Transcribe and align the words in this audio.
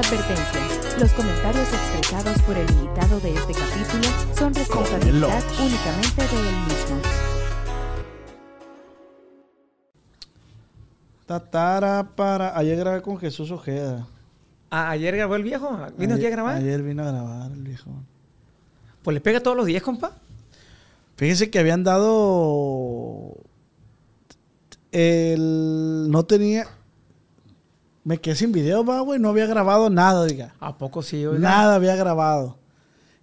Advertencia. 0.00 0.98
Los 0.98 1.12
comentarios 1.12 1.68
expresados 1.74 2.40
por 2.44 2.56
el 2.56 2.70
invitado 2.70 3.20
de 3.20 3.34
este 3.34 3.52
capítulo 3.52 4.08
son 4.34 4.54
responsabilidad 4.54 5.42
únicamente 5.60 6.22
de 6.22 6.48
él 6.48 6.56
mismo. 6.64 7.02
Tatara 11.26 12.12
para. 12.16 12.56
Ayer 12.56 12.78
grabé 12.78 13.02
con 13.02 13.18
Jesús 13.18 13.50
Ojeda. 13.50 14.08
Ah, 14.70 14.88
ayer 14.88 15.14
grabó 15.14 15.36
el 15.36 15.42
viejo. 15.42 15.78
¿Vino 15.98 16.14
aquí 16.14 16.24
a 16.24 16.30
grabar? 16.30 16.56
Ayer 16.56 16.82
vino 16.82 17.02
a 17.02 17.12
grabar 17.12 17.50
el 17.50 17.62
viejo. 17.62 17.90
Pues 19.02 19.12
le 19.12 19.20
pega 19.20 19.40
todos 19.40 19.56
los 19.58 19.66
días, 19.66 19.82
compa. 19.82 20.16
Fíjese 21.16 21.50
que 21.50 21.58
habían 21.58 21.84
dado. 21.84 23.36
El. 24.92 26.06
No 26.10 26.24
tenía. 26.24 26.68
Me 28.10 28.18
quedé 28.18 28.34
sin 28.34 28.50
video, 28.50 28.84
va, 28.84 29.00
güey. 29.02 29.20
No 29.20 29.28
había 29.28 29.46
grabado 29.46 29.88
nada, 29.88 30.24
diga. 30.26 30.52
¿A 30.58 30.76
poco 30.76 31.00
sí, 31.00 31.24
oiga? 31.24 31.38
Nada 31.38 31.76
había 31.76 31.94
grabado. 31.94 32.56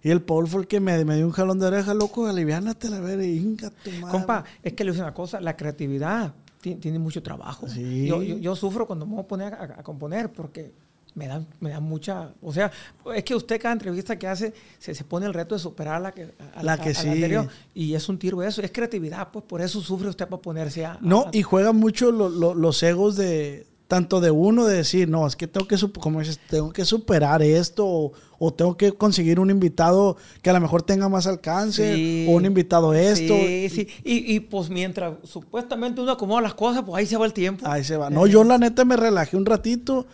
Y 0.02 0.10
el 0.10 0.22
Paul 0.22 0.46
fue 0.48 0.62
el 0.62 0.66
que 0.66 0.80
me, 0.80 1.04
me 1.04 1.16
dio 1.16 1.26
un 1.26 1.32
jalón 1.32 1.58
de 1.58 1.66
oreja, 1.66 1.92
loco. 1.92 2.26
Aliviánate 2.26 2.88
la 2.88 2.98
ver, 3.00 3.20
inga 3.20 3.68
tu 3.84 3.90
madre. 3.90 4.10
Compa, 4.12 4.44
es 4.62 4.72
que 4.72 4.84
le 4.84 4.92
dice 4.92 5.02
una 5.02 5.12
cosa, 5.12 5.40
la 5.42 5.56
creatividad 5.56 6.32
ti- 6.62 6.76
tiene 6.76 6.98
mucho 6.98 7.22
trabajo. 7.22 7.68
Sí. 7.68 8.06
Yo, 8.06 8.22
yo- 8.22 8.38
yo 8.38 8.56
sufro 8.56 8.86
cuando 8.86 9.04
me 9.04 9.16
voy 9.16 9.24
a 9.24 9.28
poner 9.28 9.52
a, 9.52 9.62
a 9.64 9.82
componer 9.82 10.32
porque 10.32 10.72
me 11.14 11.26
dan, 11.26 11.46
me 11.60 11.68
dan 11.70 11.82
mucha... 11.82 12.30
O 12.40 12.50
sea, 12.52 12.70
es 13.14 13.24
que 13.24 13.34
usted 13.34 13.60
cada 13.60 13.72
entrevista 13.74 14.16
que 14.18 14.26
hace 14.26 14.54
se, 14.78 14.94
se 14.94 15.04
pone 15.04 15.26
el 15.26 15.34
reto 15.34 15.54
de 15.54 15.58
superar 15.58 16.00
la 16.00 16.12
que, 16.12 16.32
a- 16.54 16.62
La 16.62 16.78
que 16.78 16.90
a 16.90 16.94
sí. 16.94 17.08
anterior. 17.08 17.46
Y 17.74 17.92
es 17.94 18.08
un 18.08 18.18
tiro 18.18 18.42
eso, 18.42 18.62
es 18.62 18.70
creatividad, 18.72 19.28
pues 19.32 19.44
por 19.44 19.60
eso 19.60 19.82
sufre 19.82 20.08
usted 20.08 20.28
para 20.28 20.40
ponerse 20.40 20.86
a... 20.86 20.96
No, 21.02 21.26
y 21.32 21.42
juegan 21.42 21.76
mucho 21.76 22.10
lo- 22.10 22.30
lo- 22.30 22.54
los 22.54 22.82
egos 22.84 23.16
de 23.16 23.66
tanto 23.88 24.20
de 24.20 24.30
uno 24.30 24.66
de 24.66 24.76
decir, 24.76 25.08
no, 25.08 25.26
es 25.26 25.34
que 25.34 25.46
tengo 25.48 25.66
que, 25.66 25.76
como 25.98 26.20
dices, 26.20 26.38
tengo 26.48 26.72
que 26.72 26.84
superar 26.84 27.42
esto 27.42 27.86
o, 27.86 28.12
o 28.38 28.52
tengo 28.52 28.76
que 28.76 28.92
conseguir 28.92 29.40
un 29.40 29.50
invitado 29.50 30.18
que 30.42 30.50
a 30.50 30.52
lo 30.52 30.60
mejor 30.60 30.82
tenga 30.82 31.08
más 31.08 31.26
alcance 31.26 31.94
Sí. 31.96 32.26
o 32.28 32.32
un 32.32 32.44
invitado 32.44 32.92
esto. 32.92 33.34
Sí, 33.34 33.68
sí. 33.70 33.88
Y, 34.04 34.34
y, 34.34 34.40
pues 34.40 34.68
mientras 34.68 35.14
supuestamente 35.24 36.02
uno 36.02 36.12
acomoda 36.12 36.42
las 36.42 36.52
cosas, 36.54 36.84
pues 36.84 36.98
ahí 36.98 37.06
se 37.06 37.16
va 37.16 37.24
el 37.24 37.32
tiempo. 37.32 37.66
Ahí 37.66 37.82
se 37.82 37.96
va. 37.96 38.10
No, 38.10 38.26
yo 38.26 38.44
la 38.44 38.58
neta 38.58 38.84
me 38.84 38.94
relajé 38.96 39.38
un 39.38 39.46
ratito 39.46 40.06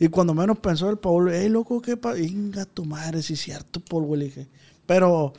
y 0.00 0.08
cuando 0.08 0.34
menos 0.34 0.58
pensó 0.58 0.90
el 0.90 0.98
Paul, 0.98 1.30
hey, 1.32 1.48
loco, 1.48 1.80
qué 1.80 1.96
pa... 1.96 2.18
Inga 2.18 2.64
tu 2.64 2.84
madre, 2.84 3.22
sí 3.22 3.34
es 3.34 3.40
cierto, 3.40 3.78
Paul, 3.78 4.04
güey, 4.04 4.22
dije. 4.24 4.48
Pero, 4.84 5.32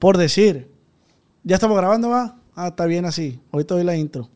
por 0.00 0.18
decir, 0.18 0.68
¿ya 1.44 1.54
estamos 1.54 1.76
grabando, 1.76 2.08
va? 2.08 2.40
Ah, 2.56 2.68
está 2.68 2.86
bien 2.86 3.04
así. 3.04 3.38
Ahorita 3.52 3.76
doy 3.76 3.84
la 3.84 3.94
intro. 3.96 4.28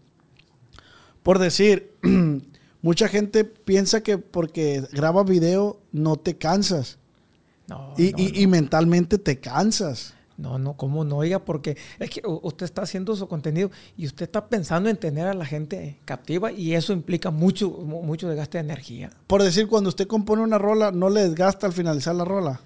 Por 1.24 1.40
decir, 1.40 1.92
mucha 2.82 3.08
gente 3.08 3.44
piensa 3.44 4.02
que 4.02 4.18
porque 4.18 4.84
grabas 4.92 5.26
video 5.26 5.80
no 5.92 6.16
te 6.16 6.36
cansas. 6.36 6.98
No, 7.66 7.94
Y, 7.98 8.12
no, 8.12 8.18
y- 8.18 8.32
no. 8.32 8.38
y 8.40 8.46
mentalmente 8.46 9.18
te 9.18 9.38
cansas. 9.40 10.14
No, 10.38 10.56
no, 10.56 10.74
¿cómo 10.76 11.02
no? 11.04 11.16
Oiga, 11.16 11.40
porque 11.44 11.76
es 11.98 12.10
que 12.10 12.22
usted 12.24 12.64
está 12.64 12.82
haciendo 12.82 13.16
su 13.16 13.26
contenido 13.26 13.72
y 13.96 14.06
usted 14.06 14.22
está 14.26 14.46
pensando 14.46 14.88
en 14.88 14.96
tener 14.96 15.26
a 15.26 15.34
la 15.34 15.44
gente 15.44 15.98
captiva 16.04 16.52
y 16.52 16.74
eso 16.76 16.92
implica 16.92 17.32
mucho, 17.32 17.68
mu- 17.70 18.02
mucho 18.04 18.28
desgaste 18.28 18.58
de 18.58 18.62
energía. 18.64 19.10
Por 19.26 19.42
decir, 19.42 19.66
cuando 19.66 19.88
usted 19.88 20.06
compone 20.06 20.42
una 20.42 20.56
rola, 20.56 20.92
no 20.92 21.10
le 21.10 21.22
desgasta 21.28 21.66
al 21.66 21.72
finalizar 21.72 22.14
la 22.14 22.24
rola. 22.24 22.60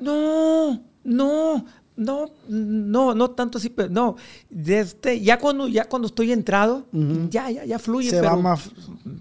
No, 0.00 0.82
no, 1.04 1.66
no, 1.94 2.30
no, 2.48 3.14
no 3.14 3.30
tanto 3.32 3.58
así, 3.58 3.68
pero 3.68 3.88
no. 3.90 4.16
Desde, 4.48 5.20
ya 5.20 5.38
cuando, 5.38 5.68
ya 5.68 5.84
cuando 5.84 6.06
estoy 6.08 6.32
entrado, 6.32 6.86
ya, 7.30 7.50
ya, 7.50 7.64
ya 7.64 7.78
fluye. 7.78 8.10
Se 8.10 8.16
pero, 8.20 8.30
va 8.30 8.36
más- 8.36 8.70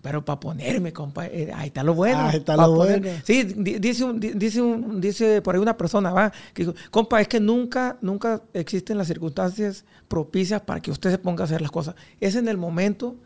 Pero 0.01 0.23
para 0.23 0.39
ponerme, 0.39 0.93
compa, 0.93 1.25
eh, 1.27 1.51
ahí 1.53 1.67
está 1.67 1.83
lo 1.83 1.93
bueno. 1.93 2.19
Ahí 2.19 2.37
está 2.37 2.55
lo 2.55 2.73
bueno. 2.75 3.07
Sí, 3.25 3.43
di- 3.43 3.77
dice, 3.79 4.03
un- 4.05 4.19
di- 4.19 4.31
dice, 4.33 4.61
un- 4.61 5.01
dice 5.01 5.41
por 5.41 5.55
ahí 5.55 5.61
una 5.61 5.75
persona, 5.75 6.11
va, 6.11 6.31
que 6.53 6.63
dijo, 6.63 6.73
compa, 6.91 7.19
es 7.21 7.27
que 7.27 7.39
nunca, 7.39 7.97
nunca 8.01 8.41
existen 8.53 8.97
las 8.97 9.07
circunstancias 9.07 9.83
propicias 10.07 10.61
para 10.61 10.79
que 10.81 10.91
usted 10.91 11.11
se 11.11 11.17
ponga 11.17 11.43
a 11.43 11.45
hacer 11.45 11.61
las 11.61 11.71
cosas. 11.71 11.95
Es 12.19 12.35
en 12.35 12.47
el 12.47 12.57
momento 12.57 13.17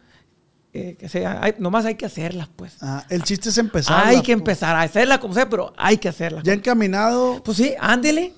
eh, 0.77 0.97
que 0.99 1.07
sea, 1.07 1.39
hay- 1.41 1.53
nomás 1.57 1.85
hay 1.85 1.95
que 1.95 2.05
hacerlas, 2.05 2.49
pues. 2.53 2.75
Ah, 2.81 3.05
el 3.09 3.23
chiste 3.23 3.47
es 3.47 3.57
empezar. 3.57 4.07
hay 4.07 4.21
que 4.21 4.33
empezar 4.33 4.75
a 4.75 4.81
hacerlas 4.81 5.19
como 5.19 5.33
sea, 5.33 5.49
pero 5.49 5.71
hay 5.77 5.97
que 5.97 6.09
hacerlas. 6.09 6.43
Ya 6.43 6.51
encaminado, 6.51 7.41
Pues 7.45 7.55
sí, 7.57 7.73
ándele. 7.79 8.33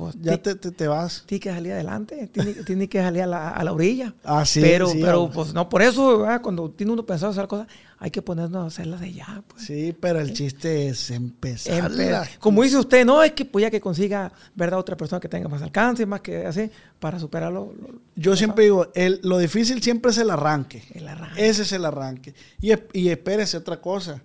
Pues 0.00 0.16
ya 0.20 0.36
te, 0.38 0.54
te, 0.54 0.70
te 0.70 0.88
vas. 0.88 1.24
tiene 1.26 1.40
que 1.40 1.50
salir 1.50 1.72
adelante, 1.72 2.28
tiene, 2.32 2.54
tiene 2.54 2.88
que 2.88 3.00
salir 3.00 3.22
a 3.22 3.26
la, 3.26 3.50
a 3.50 3.62
la 3.64 3.72
orilla. 3.72 4.14
Ah, 4.24 4.44
sí, 4.46 4.60
pero, 4.60 4.88
sí, 4.88 4.98
pero 5.00 5.26
ah, 5.26 5.30
pues 5.32 5.52
no, 5.52 5.68
por 5.68 5.82
eso, 5.82 6.18
¿verdad? 6.20 6.40
cuando 6.40 6.70
tiene 6.70 6.92
uno 6.92 7.04
pensado 7.04 7.32
hacer 7.32 7.46
cosas, 7.46 7.66
hay 7.98 8.10
que 8.10 8.22
ponernos 8.22 8.64
a 8.64 8.66
hacerlas 8.68 9.00
de 9.00 9.12
ya. 9.12 9.42
Pues. 9.46 9.64
Sí, 9.64 9.94
pero 10.00 10.20
el 10.20 10.32
chiste 10.32 10.88
es 10.88 11.10
empezar. 11.10 11.90
Empe- 11.90 12.38
Como 12.38 12.62
dice 12.62 12.78
usted, 12.78 13.04
no 13.04 13.22
es 13.22 13.32
que 13.32 13.44
pues 13.44 13.62
ya 13.62 13.70
que 13.70 13.80
consiga, 13.80 14.32
¿verdad? 14.54 14.78
Otra 14.78 14.96
persona 14.96 15.20
que 15.20 15.28
tenga 15.28 15.48
más 15.48 15.60
alcance, 15.62 16.06
más 16.06 16.20
que 16.22 16.46
así, 16.46 16.70
para 16.98 17.18
superarlo. 17.18 17.74
lo- 17.78 18.00
Yo 18.16 18.36
siempre 18.36 18.64
digo, 18.64 18.88
el, 18.94 19.20
lo 19.22 19.36
difícil 19.38 19.82
siempre 19.82 20.12
es 20.12 20.18
el 20.18 20.30
arranque. 20.30 20.82
El 20.94 21.06
arranque. 21.08 21.46
Ese 21.48 21.62
es 21.62 21.72
el 21.72 21.84
arranque. 21.84 22.34
Y, 22.62 22.72
y 22.94 23.08
espérese 23.10 23.58
otra 23.58 23.80
cosa. 23.80 24.22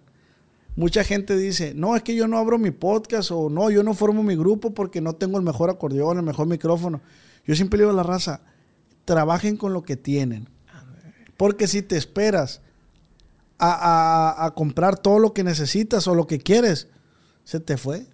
Mucha 0.75 1.03
gente 1.03 1.37
dice, 1.37 1.73
no, 1.73 1.95
es 1.95 2.03
que 2.03 2.15
yo 2.15 2.27
no 2.27 2.37
abro 2.37 2.57
mi 2.57 2.71
podcast 2.71 3.31
o 3.31 3.49
no, 3.49 3.69
yo 3.69 3.81
no 3.83 3.93
formo 3.93 4.23
mi 4.23 4.35
grupo 4.35 4.73
porque 4.73 4.99
no 5.01 5.13
tengo 5.13 5.37
el 5.37 5.43
mejor 5.43 5.69
acordeón, 5.69 6.17
el 6.17 6.23
mejor 6.23 6.47
micrófono. 6.47 7.01
Yo 7.45 7.55
siempre 7.55 7.77
le 7.77 7.83
digo 7.83 7.91
a 7.91 7.95
la 7.95 8.03
raza, 8.03 8.41
trabajen 9.05 9.55
con 9.55 9.71
lo 9.73 9.83
que 9.83 9.95
tienen. 9.95 10.49
Porque 11.37 11.67
si 11.67 11.81
te 11.81 11.95
esperas 11.97 12.61
a, 13.57 13.71
a- 14.41 14.45
a 14.45 14.51
comprar 14.53 14.97
todo 14.99 15.19
lo 15.19 15.33
que 15.33 15.43
necesitas 15.43 16.07
o 16.07 16.15
lo 16.15 16.27
que 16.27 16.39
quieres, 16.39 16.87
se 17.45 17.59
te 17.59 17.77
fue. 17.77 18.05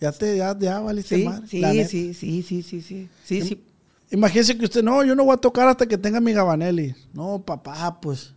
Ya 0.00 0.12
te, 0.12 0.36
ya, 0.36 0.56
ya 0.58 0.80
valiste 0.80 1.16
Sí, 1.16 1.24
madre, 1.24 1.46
sí, 1.48 2.14
sí, 2.14 2.14
sí, 2.14 2.42
sí, 2.42 2.62
sí, 2.62 2.82
sí, 2.82 3.08
sí, 3.24 3.42
sí. 3.42 3.62
Imagínese 4.10 4.56
que 4.56 4.64
usted, 4.66 4.82
no, 4.84 5.02
yo 5.04 5.14
no 5.16 5.24
voy 5.24 5.34
a 5.34 5.38
tocar 5.38 5.66
hasta 5.68 5.86
que 5.86 5.98
tenga 5.98 6.20
mi 6.20 6.32
Gabanelli. 6.32 6.94
No, 7.12 7.42
papá, 7.42 7.98
pues. 8.00 8.34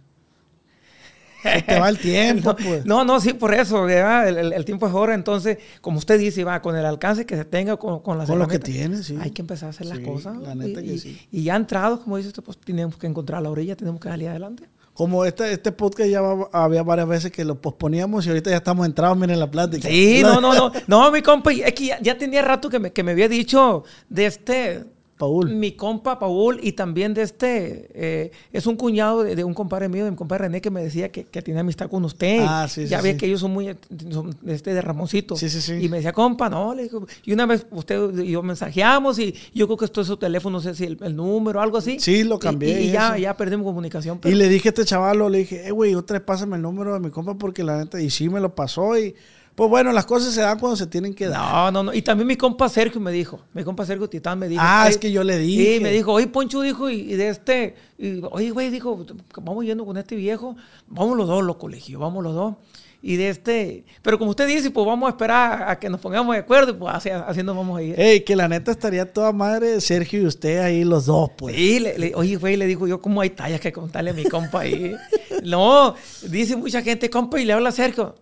Se 1.44 1.62
te 1.62 1.80
va 1.80 1.90
el 1.90 1.98
tiempo, 2.00 2.50
no, 2.50 2.56
pues. 2.56 2.86
no, 2.86 3.06
no, 3.06 3.20
sí, 3.20 3.34
por 3.34 3.54
eso. 3.54 3.88
El, 3.88 4.38
el- 4.38 4.54
el 4.54 4.66
tiempo 4.66 4.88
es 4.88 4.94
ahora, 4.94 5.14
entonces, 5.14 5.58
como 5.82 5.98
usted 6.00 6.20
dice, 6.20 6.44
va, 6.44 6.62
con 6.62 6.76
el 6.76 6.86
alcance 6.86 7.26
que 7.26 7.36
se 7.38 7.46
tenga, 7.46 7.78
con, 7.78 8.00
con 8.02 8.18
las 8.18 8.28
Con 8.30 8.40
lo 8.40 8.48
que 8.48 8.60
tiene, 8.60 9.02
sí. 9.04 9.18
Hay 9.22 9.32
que 9.32 9.42
empezar 9.42 9.68
a 9.68 9.70
hacer 9.70 9.86
las 9.88 10.00
cosas. 10.00 10.38
la 10.38 10.56
neta 10.56 10.82
y, 10.82 10.86
que 10.86 10.98
sí. 10.98 11.20
y 11.32 11.44
ya 11.44 11.56
entrados, 11.56 12.02
como 12.02 12.18
dice 12.18 12.30
usted, 12.30 12.44
pues 12.44 12.58
tenemos 12.58 12.98
que 12.98 13.08
encontrar 13.08 13.42
la 13.42 13.50
orilla, 13.50 13.76
tenemos 13.76 14.00
que 14.02 14.10
salir 14.10 14.28
adelante. 14.30 14.64
Como 14.94 15.24
este, 15.24 15.54
este 15.54 15.72
podcast 15.72 16.10
ya 16.10 16.20
había 16.52 16.84
varias 16.84 17.08
veces 17.08 17.32
que 17.32 17.46
lo 17.46 17.56
posponíamos 17.62 18.26
y 18.26 18.30
ahorita 18.30 18.50
ya 18.50 18.58
estamos 18.58 18.86
entrados, 18.86 19.18
miren 19.18 19.40
la 19.40 19.50
plática. 19.50 19.88
Sí, 19.88 20.20
no, 20.22 20.42
no, 20.42 20.54
no, 20.54 20.74
no, 20.88 21.10
mi 21.12 21.22
compa, 21.22 21.54
es 21.54 21.74
que 21.74 21.86
ya, 21.86 22.02
ya 22.02 22.18
tenía 22.18 22.42
rato 22.42 22.70
que 22.70 22.80
me, 22.80 22.92
que 22.92 23.02
me 23.02 23.12
había 23.12 23.30
dicho 23.30 23.86
de 24.10 24.26
este, 24.26 24.84
Paul. 25.20 25.54
mi 25.54 25.74
compa 25.74 26.18
Paul 26.18 26.62
y 26.64 26.72
también 26.72 27.14
de 27.14 27.24
este, 27.24 27.90
eh, 27.94 28.32
es 28.54 28.66
un 28.66 28.78
cuñado 28.78 29.22
de, 29.22 29.36
de 29.36 29.44
un 29.44 29.54
compadre 29.54 29.90
mío, 29.90 30.06
de 30.06 30.12
mi 30.12 30.18
compadre 30.18 30.46
René, 30.46 30.62
que 30.62 30.72
me 30.72 30.82
decía 30.82 31.12
que, 31.12 31.26
que 31.26 31.42
tenía 31.42 31.60
amistad 31.60 31.90
con 31.90 32.06
usted. 32.06 32.40
Ah, 32.48 32.68
sí, 32.70 32.88
ya 32.88 33.00
sí, 33.00 33.04
ve 33.04 33.12
sí. 33.12 33.18
que 33.18 33.26
ellos 33.26 33.42
son 33.42 33.52
muy, 33.52 33.76
son 34.10 34.34
de 34.42 34.56
este 34.56 34.74
de 34.74 34.82
Ramoncito. 34.82 35.36
Sí, 35.36 35.50
sí, 35.50 35.60
sí. 35.60 35.74
Y 35.74 35.90
me 35.90 35.98
decía, 35.98 36.14
compa, 36.14 36.50
no, 36.50 36.74
le 36.74 36.84
digo, 36.84 37.06
y 37.26 37.34
una 37.34 37.46
vez 37.46 37.68
usted 37.72 38.18
y 38.20 38.32
yo 38.32 38.42
mensajeamos 38.42 39.20
y 39.20 39.36
yo 39.54 39.68
creo 39.68 39.78
que 39.78 39.86
esto 39.86 40.00
es 40.00 40.08
su 40.08 40.16
teléfono, 40.16 40.58
no 40.58 40.62
sé 40.62 40.74
si 40.74 40.86
el, 40.86 40.98
el 41.02 41.16
número 41.16 41.60
o 41.60 41.62
algo 41.62 41.78
así. 41.78 42.00
Sí, 42.00 42.24
lo 42.24 42.40
cambié 42.40 42.82
Y, 42.82 42.88
y 42.88 42.92
ya, 42.92 43.18
ya 43.18 43.36
perdimos 43.36 43.66
comunicación. 43.66 44.22
Y 44.24 44.32
le 44.32 44.48
dije 44.48 44.70
a 44.70 44.72
este 44.72 44.86
chavalo, 44.86 45.28
le 45.28 45.40
dije, 45.40 45.68
eh, 45.68 45.72
güey, 45.72 45.96
otra 45.96 46.18
vez 46.18 46.26
pásame 46.26 46.56
el 46.56 46.62
número 46.62 46.94
de 46.94 47.02
mi 47.02 47.10
compa 47.10 47.38
porque 47.38 47.64
la 47.64 47.78
neta, 47.78 48.02
y 48.02 48.10
sí 48.10 48.30
me 48.30 48.40
lo 48.40 48.56
pasó 48.56 48.98
y 48.98 49.16
pues 49.56 49.70
bueno, 49.70 49.92
las 49.92 50.06
cosas 50.06 50.34
se 50.34 50.42
dan 50.42 50.58
cuando 50.60 50.76
se 50.78 50.88
tienen 50.88 51.14
que 51.14 51.28
dar. 51.28 51.40
No, 51.40 51.72
no, 51.72 51.84
no. 51.84 51.94
Y 51.94 52.02
también 52.02 52.28
mi 52.28 52.36
compa 52.38 52.70
Sergio 52.70 53.02
me 53.02 53.12
dijo, 53.12 53.42
mi 53.54 53.64
compa 53.64 53.86
Sergio 53.86 54.08
Titán 54.10 54.40
me 54.40 54.48
dijo. 54.48 54.62
Ah, 54.64 54.86
es 54.90 54.98
que 54.98 55.12
yo 55.12 55.24
le 55.24 55.38
dije. 55.38 55.76
Sí, 55.78 55.80
me 55.84 55.92
dijo, 55.92 56.14
oye, 56.14 56.28
Poncho 56.28 56.62
dijo, 56.62 56.90
y, 56.90 57.02
y 57.02 57.16
de 57.16 57.30
este, 57.30 57.76
y, 57.98 58.22
oye, 58.32 58.52
güey, 58.52 58.70
dijo, 58.70 59.06
vamos 59.42 59.66
yendo 59.66 59.86
con 59.86 59.98
este 59.98 60.16
viejo, 60.16 60.56
vamos 60.88 61.18
los 61.18 61.28
dos, 61.28 61.44
loco, 61.44 61.68
le 61.68 61.76
dije, 61.78 61.96
vamos 61.98 62.24
los 62.24 62.34
dos. 62.34 62.56
Y 63.02 63.16
de 63.16 63.30
este, 63.30 63.86
pero 64.02 64.20
como 64.20 64.32
usted 64.32 64.46
dice, 64.46 64.72
pues 64.72 64.86
vamos 64.86 65.08
a 65.08 65.12
esperar 65.12 65.70
a 65.70 65.80
que 65.80 65.88
nos 65.90 66.02
pongamos 66.02 66.36
de 66.36 66.42
acuerdo, 66.42 66.72
y 66.72 66.76
pues 66.76 66.94
así, 66.94 67.10
así 67.10 67.44
nos 67.44 67.56
vamos 67.56 67.80
a 67.80 67.82
ir. 67.82 67.98
Ey, 67.98 68.22
que 68.26 68.36
la 68.36 68.50
neta 68.50 68.72
estaría 68.72 69.06
toda 69.14 69.32
madre 69.32 69.80
Sergio 69.80 70.22
y 70.22 70.26
usted 70.26 70.60
ahí 70.60 70.84
los 70.84 71.06
dos, 71.06 71.30
pues. 71.38 71.56
Sí, 71.56 71.80
le- 71.80 71.98
le- 71.98 72.14
oye, 72.16 72.36
güey, 72.36 72.58
le 72.58 72.66
digo 72.68 72.88
yo, 72.88 73.00
¿cómo 73.02 73.22
hay 73.22 73.30
tallas 73.30 73.62
que 73.62 73.72
contarle 73.72 74.10
a 74.10 74.14
mi 74.14 74.24
compa 74.26 74.62
ahí? 74.62 74.96
No, 75.46 75.96
dice 76.28 76.58
mucha 76.58 76.82
gente, 76.82 77.10
compa, 77.10 77.40
y 77.40 77.46
le 77.46 77.54
habla 77.54 77.70
a 77.70 77.72
Sergio. 77.72 78.16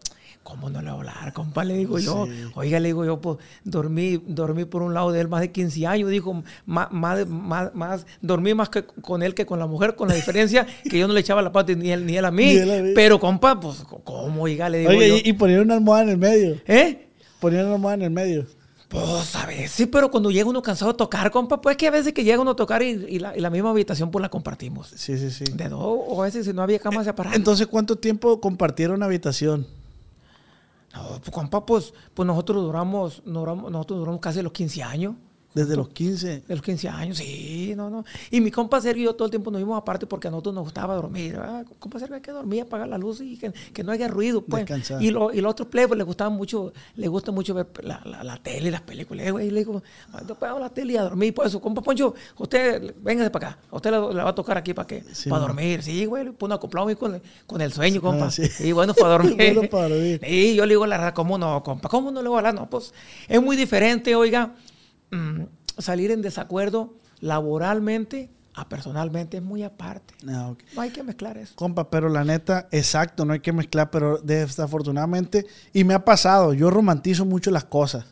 ¿Cómo 0.47 0.69
no 0.69 0.81
le 0.81 0.89
voy 0.91 1.05
a 1.05 1.11
hablar, 1.11 1.33
compa? 1.33 1.65
Le 1.65 1.73
digo 1.75 1.99
yo. 1.99 2.25
Oiga, 2.55 2.79
le 2.79 2.87
digo 2.87 3.03
yo, 3.03 3.19
pues 3.19 3.37
dormí, 3.65 4.23
dormí 4.25 4.63
por 4.63 4.81
un 4.81 4.93
lado 4.93 5.11
de 5.11 5.19
él 5.19 5.27
más 5.27 5.41
de 5.41 5.51
15 5.51 5.85
años. 5.85 6.09
Dijo, 6.09 6.41
más, 6.65 6.89
más, 6.89 7.27
más, 7.27 7.75
más- 7.75 8.05
dormí 8.21 8.53
más 8.53 8.69
que 8.69 8.85
con 8.85 9.23
él 9.23 9.33
que 9.33 9.45
con 9.45 9.59
la 9.59 9.67
mujer, 9.67 9.95
con 9.97 10.07
la 10.07 10.13
diferencia 10.15 10.65
que 10.89 10.97
yo 10.99 11.05
no 11.05 11.13
le 11.13 11.19
echaba 11.19 11.41
la 11.41 11.51
pata 11.51 11.73
ni 11.73 11.91
él, 11.91 12.05
ni 12.05 12.15
él 12.15 12.23
a 12.23 12.31
mí. 12.31 12.45
Ni 12.53 12.55
él 12.59 12.71
a 12.71 12.81
mí. 12.81 12.91
Pero, 12.95 13.19
compa, 13.19 13.59
pues, 13.59 13.83
¿cómo? 14.05 14.43
Oiga, 14.43 14.69
le 14.69 14.79
digo 14.79 14.91
yo. 14.93 14.97
Oye, 14.99 15.21
y, 15.25 15.29
y 15.31 15.33
poner 15.33 15.59
una 15.59 15.73
almohada 15.73 16.03
en 16.03 16.09
el 16.11 16.17
medio. 16.17 16.55
¿Eh? 16.65 17.09
Poner 17.41 17.65
una 17.65 17.73
almohada 17.75 17.95
en 17.95 18.01
el 18.03 18.11
medio. 18.11 18.47
Pues 18.87 19.35
a 19.35 19.45
veces, 19.45 19.71
sí, 19.71 19.85
pero 19.85 20.09
cuando 20.09 20.31
llega 20.31 20.47
uno 20.49 20.61
cansado 20.61 20.93
de 20.93 20.97
tocar, 20.97 21.29
compa, 21.29 21.59
pues 21.59 21.75
que 21.75 21.87
a 21.87 21.91
veces 21.91 22.13
que 22.13 22.23
llega 22.23 22.39
uno 22.39 22.51
a 22.51 22.55
tocar 22.55 22.81
y, 22.81 22.91
y 23.09 23.19
la, 23.19 23.35
y 23.35 23.41
la 23.41 23.49
misma 23.49 23.71
habitación 23.71 24.11
pues 24.11 24.21
la 24.21 24.29
compartimos. 24.29 24.93
Sí, 24.95 25.17
sí, 25.17 25.29
sí. 25.29 25.43
De 25.53 25.67
dos, 25.67 25.81
o 25.83 26.21
a 26.21 26.25
veces 26.25 26.45
si 26.45 26.53
no 26.53 26.61
había 26.61 26.79
cama 26.79 27.03
separada. 27.03 27.35
Entonces, 27.35 27.67
¿cuánto 27.67 27.97
tiempo 27.97 28.39
compartieron 28.39 29.03
habitación? 29.03 29.67
No, 30.97 31.19
pues, 31.19 31.29
compa, 31.31 31.65
pues, 31.65 31.93
pues 32.13 32.25
nosotros 32.25 32.63
duramos, 32.63 33.21
duramos- 33.25 33.69
nosotros 33.71 33.99
duramos 33.99 34.19
casi 34.21 34.41
los 34.41 34.51
15 34.51 34.81
años. 34.83 35.15
Desde 35.57 35.75
los 35.75 35.89
15. 35.89 36.43
De 36.47 36.55
los 36.55 36.61
15 36.61 36.89
años, 36.89 37.17
sí, 37.17 37.73
no, 37.75 37.89
no. 37.89 38.05
Y 38.31 38.41
mi 38.41 38.51
compa 38.51 38.79
Sergio 38.81 39.01
y 39.03 39.05
yo 39.05 39.15
todo 39.15 39.25
el 39.25 39.31
tiempo 39.31 39.51
nos 39.51 39.59
vimos 39.61 39.77
aparte 39.77 40.05
porque 40.05 40.27
a 40.27 40.31
nosotros 40.31 40.55
nos 40.55 40.63
gustaba 40.63 40.95
dormir. 40.95 41.37
Ah, 41.41 41.63
compa 41.79 41.99
Sergio 41.99 42.15
hay 42.15 42.21
que 42.21 42.31
dormir, 42.31 42.61
apagar 42.63 42.87
la 42.87 42.97
luz 42.97 43.21
y 43.21 43.37
que, 43.37 43.51
que 43.73 43.83
no 43.83 43.91
haya 43.91 44.07
ruido, 44.07 44.41
pues. 44.41 44.61
Descansar. 44.65 45.01
Y, 45.01 45.09
lo, 45.11 45.33
y 45.33 45.41
los 45.41 45.51
otros 45.51 45.67
plebes 45.69 45.97
les 45.97 46.05
gustaba 46.05 46.29
mucho, 46.29 46.73
les 46.95 47.09
gusta 47.09 47.31
mucho 47.31 47.53
ver 47.53 47.67
la, 47.83 48.01
la, 48.05 48.23
la 48.23 48.37
tele 48.37 48.67
y 48.67 48.71
las 48.71 48.81
películas. 48.81 49.31
Güey, 49.31 49.49
le 49.51 49.59
digo, 49.59 49.81
"Ah, 50.13 50.21
yo 50.27 50.33
apago 50.35 50.59
la 50.59 50.69
tele 50.69 50.93
y 50.93 50.97
a 50.97 51.03
dormir. 51.03 51.33
Por 51.33 51.47
eso, 51.47 51.59
compa 51.59 51.81
Poncho, 51.81 52.13
usted, 52.37 52.95
véngase 53.01 53.29
para 53.29 53.49
acá. 53.49 53.59
Usted 53.71 53.91
le 53.91 53.97
va 53.99 54.29
a 54.29 54.35
tocar 54.35 54.57
aquí 54.57 54.73
para 54.73 54.87
qué? 54.87 55.03
Sí, 55.13 55.29
para 55.29 55.41
dormir. 55.41 55.81
Sí, 55.83 56.05
güey, 56.05 56.31
pone 56.31 56.53
acoplado 56.55 56.87
ahí 56.87 56.95
con, 56.95 57.15
el- 57.15 57.21
con 57.45 57.61
el 57.61 57.71
sueño, 57.73 58.01
compa. 58.01 58.25
Ah, 58.27 58.31
sí. 58.31 58.47
sí. 58.47 58.71
bueno, 58.71 58.93
para 58.99 59.09
dormir. 59.13 59.35
Bueno 59.55 59.69
para 59.69 59.89
dormir. 59.89 60.21
Y 60.27 60.55
yo 60.55 60.65
le 60.65 60.73
digo, 60.73 60.85
la 60.85 60.97
verdad, 60.97 61.13
¿cómo 61.13 61.37
no, 61.37 61.63
compa? 61.63 61.89
¿Cómo 61.89 62.11
no 62.11 62.21
le 62.21 62.29
voy 62.29 62.35
a 62.35 62.39
hablar? 62.39 62.53
No, 62.53 62.69
pues 62.69 62.93
es 63.27 63.41
muy 63.41 63.55
diferente, 63.55 64.15
oiga, 64.15 64.53
mm, 65.11 65.43
salir 65.77 66.11
en 66.11 66.21
desacuerdo 66.21 66.95
laboralmente 67.19 68.29
a 68.57 68.67
personalmente 68.67 69.37
es 69.37 69.43
muy 69.43 69.61
aparte. 69.61 70.15
Ah. 70.27 70.55
No 70.75 70.81
hay 70.81 70.89
que 70.89 71.03
mezclar 71.03 71.37
eso. 71.37 71.53
Compa, 71.55 71.91
pero 71.91 72.09
la 72.09 72.23
neta, 72.23 72.67
exacto, 72.71 73.23
no 73.23 73.33
hay 73.33 73.39
que 73.39 73.53
mezclar, 73.53 73.91
pero 73.91 74.17
desafortunadamente, 74.17 75.45
y 75.73 75.83
me 75.83 75.93
ha 75.93 76.03
pasado, 76.03 76.55
yo 76.55 76.71
romantizo 76.71 77.23
mucho 77.23 77.51
las 77.51 77.65
cosas. 77.65 78.05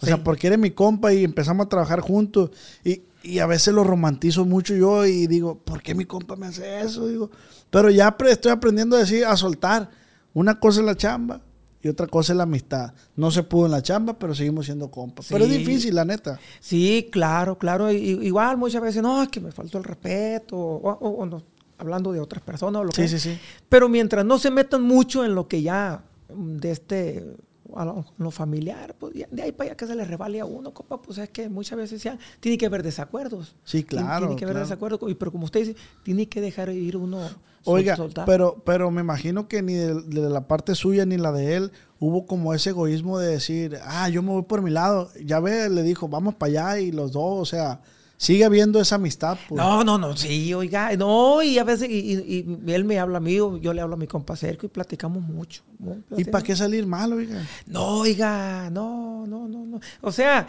O 0.00 0.06
sea, 0.06 0.24
porque 0.24 0.46
eres 0.46 0.58
mi 0.58 0.70
compa 0.70 1.12
y 1.12 1.22
empezamos 1.22 1.66
a 1.66 1.68
trabajar 1.68 2.00
juntos 2.00 2.50
y, 2.82 3.02
y 3.22 3.40
a 3.40 3.46
veces 3.46 3.74
lo 3.74 3.84
romantizo 3.84 4.46
mucho 4.46 4.74
yo 4.74 5.04
y 5.04 5.26
digo, 5.26 5.58
¿por 5.58 5.82
qué 5.82 5.94
mi 5.94 6.06
compa 6.06 6.36
me 6.36 6.46
hace 6.46 6.80
eso? 6.80 7.06
Digo, 7.06 7.30
pero 7.68 7.90
ya 7.90 8.16
estoy 8.26 8.50
aprendiendo 8.50 8.96
a 8.96 9.00
decir, 9.00 9.26
a 9.26 9.36
soltar. 9.36 9.90
Una 10.32 10.58
cosa 10.58 10.80
es 10.80 10.86
la 10.86 10.96
chamba 10.96 11.42
y 11.82 11.88
otra 11.88 12.06
cosa 12.06 12.32
es 12.32 12.36
la 12.36 12.42
amistad. 12.44 12.92
No 13.16 13.30
se 13.30 13.42
pudo 13.42 13.66
en 13.66 13.72
la 13.72 13.82
chamba, 13.82 14.18
pero 14.18 14.34
seguimos 14.34 14.66
siendo 14.66 14.90
compas. 14.90 15.26
Pero 15.30 15.44
es 15.44 15.50
Sí. 15.50 15.58
difícil, 15.58 15.94
la 15.94 16.04
neta. 16.04 16.38
Sí, 16.60 17.08
claro, 17.10 17.56
claro. 17.58 17.90
igual 17.90 18.56
muchas 18.58 18.82
veces, 18.82 19.02
no, 19.02 19.22
es 19.22 19.28
que 19.28 19.40
me 19.40 19.52
faltó 19.52 19.78
el 19.78 19.84
respeto, 19.84 20.56
o, 20.58 20.90
o- 20.90 21.08
o 21.22 21.26
no, 21.26 21.42
hablando 21.78 22.12
de 22.12 22.20
otras 22.20 22.42
personas 22.42 22.80
o 22.82 22.84
lo 22.84 22.92
Sí, 22.92 23.02
que 23.02 23.08
sí, 23.08 23.18
sí. 23.18 23.38
Pero 23.68 23.88
mientras 23.88 24.24
no 24.24 24.38
se 24.38 24.50
metan 24.50 24.82
mucho 24.82 25.24
en 25.24 25.34
lo 25.34 25.48
que 25.48 25.62
ya, 25.62 26.02
mm, 26.34 26.56
de 26.58 26.70
este, 26.70 27.34
a 27.76 27.84
lo, 27.84 28.04
lo 28.18 28.30
familiar, 28.30 28.94
pues 28.98 29.14
de 29.30 29.42
ahí 29.42 29.52
para 29.52 29.70
allá 29.70 29.76
que 29.76 29.86
se 29.86 29.94
le 29.94 30.04
revale 30.04 30.40
a 30.40 30.44
uno, 30.44 30.72
compa, 30.72 31.00
pues 31.00 31.18
es 31.18 31.28
que 31.30 31.48
muchas 31.48 31.78
veces 31.78 32.06
tiene 32.40 32.58
que 32.58 32.66
haber 32.66 32.82
desacuerdos. 32.82 33.54
Sí, 33.64 33.84
claro, 33.84 34.26
Tiene 34.26 34.36
que 34.36 34.44
haber 34.44 34.54
claro. 34.54 34.66
desacuerdos, 34.66 35.00
pero 35.18 35.32
como 35.32 35.44
usted 35.44 35.60
dice, 35.60 35.76
tiene 36.02 36.28
que 36.28 36.40
dejar 36.40 36.70
ir 36.70 36.96
uno. 36.96 37.20
Oiga, 37.64 37.94
soltar. 37.94 38.24
pero, 38.24 38.62
pero 38.64 38.90
me 38.90 39.02
imagino 39.02 39.46
que 39.46 39.60
ni 39.60 39.74
de, 39.74 39.94
de 40.02 40.30
la 40.30 40.48
parte 40.48 40.74
suya 40.74 41.04
ni 41.04 41.18
la 41.18 41.30
de 41.30 41.56
él 41.56 41.72
hubo 41.98 42.24
como 42.24 42.54
ese 42.54 42.70
egoísmo 42.70 43.18
de 43.18 43.28
decir, 43.28 43.78
ah, 43.84 44.08
yo 44.08 44.22
me 44.22 44.30
voy 44.30 44.42
por 44.42 44.62
mi 44.62 44.70
lado. 44.70 45.10
Ya 45.22 45.40
ve, 45.40 45.68
le 45.68 45.82
dijo, 45.82 46.08
vamos 46.08 46.34
para 46.34 46.70
allá 46.70 46.80
y 46.80 46.90
los 46.90 47.12
dos, 47.12 47.38
o 47.38 47.44
sea, 47.44 47.82
sigue 48.22 48.44
habiendo 48.44 48.78
esa 48.82 48.96
amistad. 48.96 49.38
Pues. 49.48 49.58
No, 49.58 49.82
no, 49.82 49.96
no, 49.96 50.14
sí, 50.14 50.52
oiga, 50.52 50.94
no, 50.96 51.42
y 51.42 51.58
a 51.58 51.64
veces, 51.64 51.88
y, 51.88 51.94
y- 51.94 52.58
y 52.66 52.72
él 52.72 52.84
me 52.84 52.98
habla 52.98 53.16
a 53.16 53.20
mí, 53.20 53.36
yo 53.36 53.72
le 53.72 53.80
hablo 53.80 53.94
a 53.94 53.96
mi 53.98 54.06
compa 54.06 54.36
Sergio 54.36 54.66
y 54.66 54.68
platicamos 54.68 55.22
mucho. 55.22 55.62
¿no? 55.78 55.96
¿Y 56.18 56.24
para 56.24 56.44
qué 56.44 56.54
salir 56.54 56.86
mal, 56.86 57.14
oiga? 57.14 57.42
No, 57.66 58.00
oiga, 58.00 58.68
no, 58.70 59.26
no, 59.26 59.48
no, 59.48 59.64
no. 59.64 59.80
O 60.02 60.12
sea, 60.12 60.46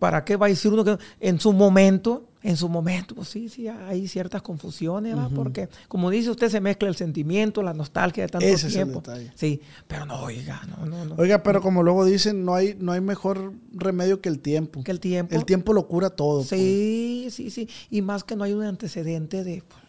¿para 0.00 0.24
qué 0.24 0.36
va 0.36 0.46
a 0.46 0.48
decir 0.48 0.72
uno 0.72 0.84
que 0.84 0.98
en 1.20 1.38
su 1.40 1.52
momento, 1.52 2.28
en 2.48 2.56
su 2.56 2.68
momento, 2.68 3.14
pues 3.14 3.28
sí, 3.28 3.48
sí, 3.48 3.66
hay 3.68 4.06
ciertas 4.08 4.40
confusiones, 4.42 5.16
¿va? 5.16 5.28
Porque, 5.28 5.68
como 5.88 6.10
dice 6.10 6.30
usted, 6.30 6.48
se 6.48 6.60
mezcla 6.60 6.88
el 6.88 6.94
sentimiento, 6.96 7.62
la 7.62 7.74
nostalgia 7.74 8.24
de 8.24 8.28
tanto 8.28 8.46
Ese 8.46 8.54
es 8.68 8.76
el 8.76 8.84
tiempo. 8.84 9.02
Sí, 9.34 9.60
pero 9.88 10.06
no, 10.06 10.20
oiga, 10.22 10.62
no, 10.68 10.86
no, 10.86 11.04
no. 11.04 11.14
Oiga, 11.16 11.42
pero 11.42 11.60
como 11.60 11.82
luego 11.82 12.04
dicen, 12.04 12.44
no 12.44 12.54
hay, 12.54 12.76
no 12.78 12.92
hay 12.92 13.00
mejor 13.00 13.52
remedio 13.72 14.20
que 14.20 14.28
el 14.28 14.38
tiempo. 14.40 14.82
que 14.84 14.90
el 14.92 15.00
tiempo. 15.00 15.34
El 15.34 15.44
tiempo 15.44 15.72
lo 15.72 15.86
cura 15.88 16.10
todo. 16.10 16.38
pues. 16.38 16.48
Sí, 16.48 17.28
sí, 17.30 17.50
sí. 17.50 17.68
Y 17.90 18.02
más 18.02 18.22
que 18.24 18.36
no 18.36 18.44
hay 18.44 18.52
un 18.52 18.64
antecedente 18.64 19.42
de, 19.44 19.62
pues, 19.66 19.80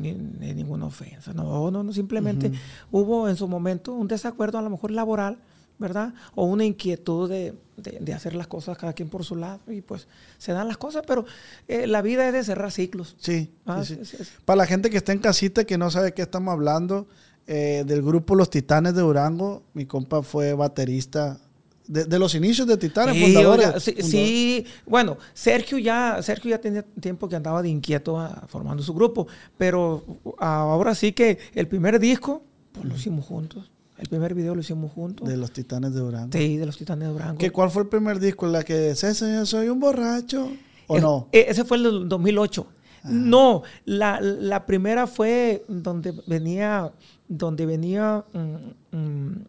ni- 0.00 0.12
ni 0.12 0.54
ninguna 0.54 0.86
ofensa. 0.86 1.32
No, 1.34 1.70
no, 1.70 1.82
no. 1.82 1.92
Simplemente 1.92 2.52
hubo 2.92 3.28
en 3.28 3.36
su 3.36 3.48
momento 3.48 3.92
un 3.92 4.08
desacuerdo, 4.08 4.58
a 4.58 4.62
lo 4.62 4.70
mejor 4.70 4.90
laboral, 4.90 5.38
¿verdad? 5.78 6.14
O 6.34 6.44
una 6.46 6.64
inquietud 6.64 7.28
de, 7.28 7.54
de- 7.76 7.98
de 8.00 8.12
hacer 8.14 8.34
las 8.34 8.46
cosas 8.46 8.78
cada 8.78 8.92
quien 8.92 9.08
por 9.08 9.24
su 9.24 9.36
lado. 9.36 9.60
Y 9.68 9.82
pues 9.82 10.08
se 10.38 10.52
dan 10.52 10.68
las 10.68 10.76
cosas, 10.78 11.02
pero 11.06 11.24
eh, 11.68 11.86
la 11.86 12.02
vida 12.02 12.26
es 12.26 12.32
de 12.32 12.44
cerrar 12.44 12.72
ciclos. 12.72 13.14
Sí, 13.18 13.50
Ah, 13.66 13.84
sí, 13.84 13.98
sí. 14.04 14.16
Para 14.44 14.58
la 14.58 14.66
gente 14.66 14.88
que 14.90 14.96
está 14.96 15.12
en 15.12 15.18
casita 15.18 15.64
que 15.64 15.76
no 15.78 15.90
sabe 15.90 16.06
de 16.06 16.14
qué 16.14 16.22
estamos 16.22 16.52
hablando, 16.52 17.06
eh, 17.46 17.84
del 17.86 18.02
grupo 18.02 18.34
Los 18.34 18.50
Titanes 18.50 18.94
de 18.94 19.02
Durango, 19.02 19.62
mi 19.74 19.86
compa 19.86 20.22
fue 20.22 20.52
baterista 20.54 21.38
de, 21.86 22.04
de 22.04 22.18
los 22.18 22.34
inicios 22.34 22.66
de 22.66 22.76
Titanes, 22.76 23.14
Sí, 23.14 23.22
fundadores. 23.22 23.82
sí, 23.84 24.66
bueno, 24.86 25.18
Sergio 25.34 25.78
ya, 25.78 26.20
Sergio 26.22 26.50
ya 26.50 26.60
tenía 26.60 26.82
tiempo 26.82 27.28
que 27.28 27.36
andaba 27.36 27.62
de 27.62 27.68
inquieto 27.68 28.18
ah, 28.18 28.44
formando 28.48 28.82
su 28.82 28.92
grupo, 28.94 29.28
pero 29.56 30.02
ah, 30.38 30.62
ahora 30.62 30.96
sí 30.96 31.12
que 31.12 31.38
el 31.54 31.68
primer 31.68 32.00
disco, 32.00 32.42
pues 32.72 32.84
lo 32.86 32.96
hicimos 32.96 33.24
juntos. 33.26 33.70
El 33.98 34.08
primer 34.08 34.34
video 34.34 34.54
lo 34.54 34.60
hicimos 34.60 34.92
juntos. 34.92 35.26
De 35.28 35.36
los 35.36 35.50
Titanes 35.52 35.94
de 35.94 36.00
Durango. 36.00 36.30
Sí, 36.32 36.56
de 36.58 36.66
los 36.66 36.76
Titanes 36.76 37.08
de 37.08 37.12
Durango. 37.12 37.38
¿Qué, 37.38 37.50
¿Cuál 37.50 37.70
fue 37.70 37.82
el 37.82 37.88
primer 37.88 38.18
disco? 38.20 38.46
¿La 38.46 38.62
que 38.62 38.94
César, 38.94 39.46
soy 39.46 39.68
un 39.68 39.80
borracho? 39.80 40.50
¿O 40.86 40.96
Es- 40.96 41.02
no? 41.02 41.28
eh, 41.32 41.46
Ese 41.48 41.64
fue 41.64 41.78
el 41.78 41.82
del 41.84 42.08
2008. 42.08 42.66
No, 43.04 43.62
la, 43.84 44.20
la 44.20 44.66
primera 44.66 45.06
fue 45.06 45.64
donde 45.68 46.12
venía, 46.26 46.92
donde 47.28 47.64
venía, 47.64 48.24
mm, 48.32 48.96
mm, 48.96 49.44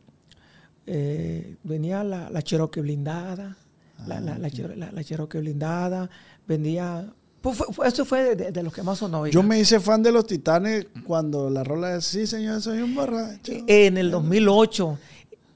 eh, 0.85 1.55
venía 1.63 2.03
la, 2.03 2.29
la 2.29 2.41
Cherokee 2.43 2.81
blindada, 2.81 3.57
la, 4.05 4.19
la, 4.19 4.37
la, 4.37 4.49
Chero- 4.51 4.75
la- 4.75 4.91
la 4.91 5.03
Cherokee 5.03 5.39
blindada, 5.39 6.07
venía, 6.47 7.11
pues 7.41 7.57
fue- 7.57 7.87
eso 7.87 8.03
de, 8.05 8.51
de 8.51 8.63
los 8.63 8.73
que 8.73 8.83
más 8.83 8.97
sonó. 8.99 9.25
Yo 9.27 9.43
me 9.43 9.59
hice 9.59 9.79
fan 9.79 10.01
de 10.03 10.11
los 10.11 10.25
Titanes 10.27 10.87
cuando 11.05 11.49
la 11.49 11.63
rola 11.63 11.95
es 11.95 12.05
Sí, 12.05 12.25
señor, 12.27 12.61
soy 12.61 12.79
un 12.81 12.95
borracho. 12.95 13.51
en 13.67 13.97
el 13.97 14.11
2008. 14.11 14.97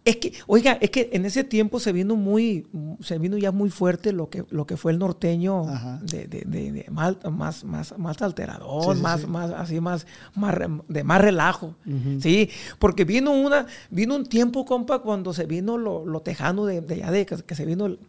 Es 0.04 0.16
que, 0.18 0.33
oiga, 0.48 0.80
es 0.81 0.89
que 0.89 1.12
en 1.13 1.25
ese 1.25 1.44
tiempo 1.44 1.80
se 1.80 1.92
vino 1.92 2.16
muy, 2.16 2.66
se 3.01 3.19
vino 3.19 3.38
ya 3.38 3.51
muy 3.51 3.69
fuerte 3.69 4.12
lo 4.13 4.31
que, 4.31 4.44
lo 4.50 4.66
que 4.66 4.75
fue 4.75 4.92
el 4.94 4.98
norteño 4.98 5.63
de, 6.01 6.25
de, 6.25 6.42
de- 6.48 6.72
de 6.72 6.86
más, 6.89 7.63
más, 7.63 7.95
más 8.00 8.19
alterador, 8.24 8.94
Sí, 8.94 8.98
sí, 8.98 9.04
más, 9.04 9.22
sí. 9.22 9.27
más, 9.27 9.51
así 9.51 9.80
más, 9.80 10.07
más 10.34 10.56
de 10.88 11.04
más 11.04 11.22
relajo. 11.22 11.75
Sí, 12.19 12.50
porque 12.80 13.06
vino 13.06 13.31
una, 13.31 13.68
vino 13.92 14.16
un 14.16 14.25
tiempo, 14.25 14.65
compa, 14.65 15.03
cuando 15.03 15.34
se 15.36 15.46
vino 15.46 15.77
lo, 15.77 16.03
lo 16.03 16.22
tejano 16.22 16.65
de, 16.65 16.82
de 16.82 16.96
allá 16.96 17.12
de 17.12 17.25
que, 17.27 17.36
que 17.38 17.53
se 17.53 17.65
vino 17.65 17.86
el- 17.86 18.00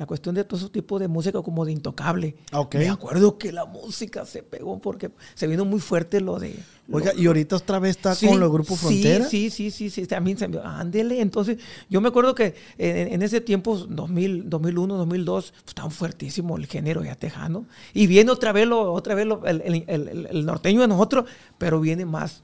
la 0.00 0.06
cuestión 0.06 0.34
de 0.34 0.44
todo 0.44 0.58
ese 0.58 0.70
tipo 0.70 0.98
de 0.98 1.08
música 1.08 1.42
como 1.42 1.62
de 1.66 1.72
intocable. 1.72 2.34
Me 2.72 2.88
acuerdo 2.88 3.36
que 3.36 3.52
la 3.52 3.66
música 3.66 4.24
se 4.24 4.42
pegó 4.42 4.78
porque 4.80 5.10
se 5.34 5.46
vino 5.46 5.66
muy 5.66 5.78
fuerte 5.78 6.22
lo 6.22 6.38
de. 6.38 6.56
lo- 6.88 6.96
Oiga, 6.96 7.12
y 7.14 7.26
ahorita 7.26 7.56
otra 7.56 7.78
vez 7.78 7.96
está 7.96 8.14
Sí, 8.14 8.26
con 8.26 8.40
los 8.40 8.50
grupos 8.50 8.80
Frontera. 8.80 9.26
Sí, 9.28 9.50
sí, 9.50 9.70
sí, 9.70 9.90
sí, 9.90 10.06
también 10.06 10.38
se 10.38 10.48
me- 10.48 10.58
ándele. 10.64 11.20
Entonces, 11.20 11.58
yo 11.90 12.00
me 12.00 12.08
acuerdo 12.08 12.34
que 12.34 12.54
en, 12.78 13.12
en 13.12 13.20
ese 13.22 13.42
tiempo, 13.42 13.76
2000, 13.76 14.48
2001, 14.48 14.96
2002, 14.96 15.50
pues, 15.52 15.64
estaba 15.68 15.90
fuertísimo 15.90 16.56
el 16.56 16.64
género 16.64 17.04
ya 17.04 17.14
tejano. 17.14 17.66
Y 17.92 18.06
viene 18.06 18.30
otra 18.30 18.52
vez, 18.52 18.66
lo, 18.66 18.94
otra 18.94 19.14
vez 19.14 19.26
lo- 19.26 19.44
el, 19.44 19.60
el- 19.60 19.84
el- 19.86 20.28
el 20.30 20.46
norteño 20.46 20.80
de 20.80 20.88
nosotros, 20.88 21.26
pero 21.58 21.78
viene 21.78 22.06
más. 22.06 22.42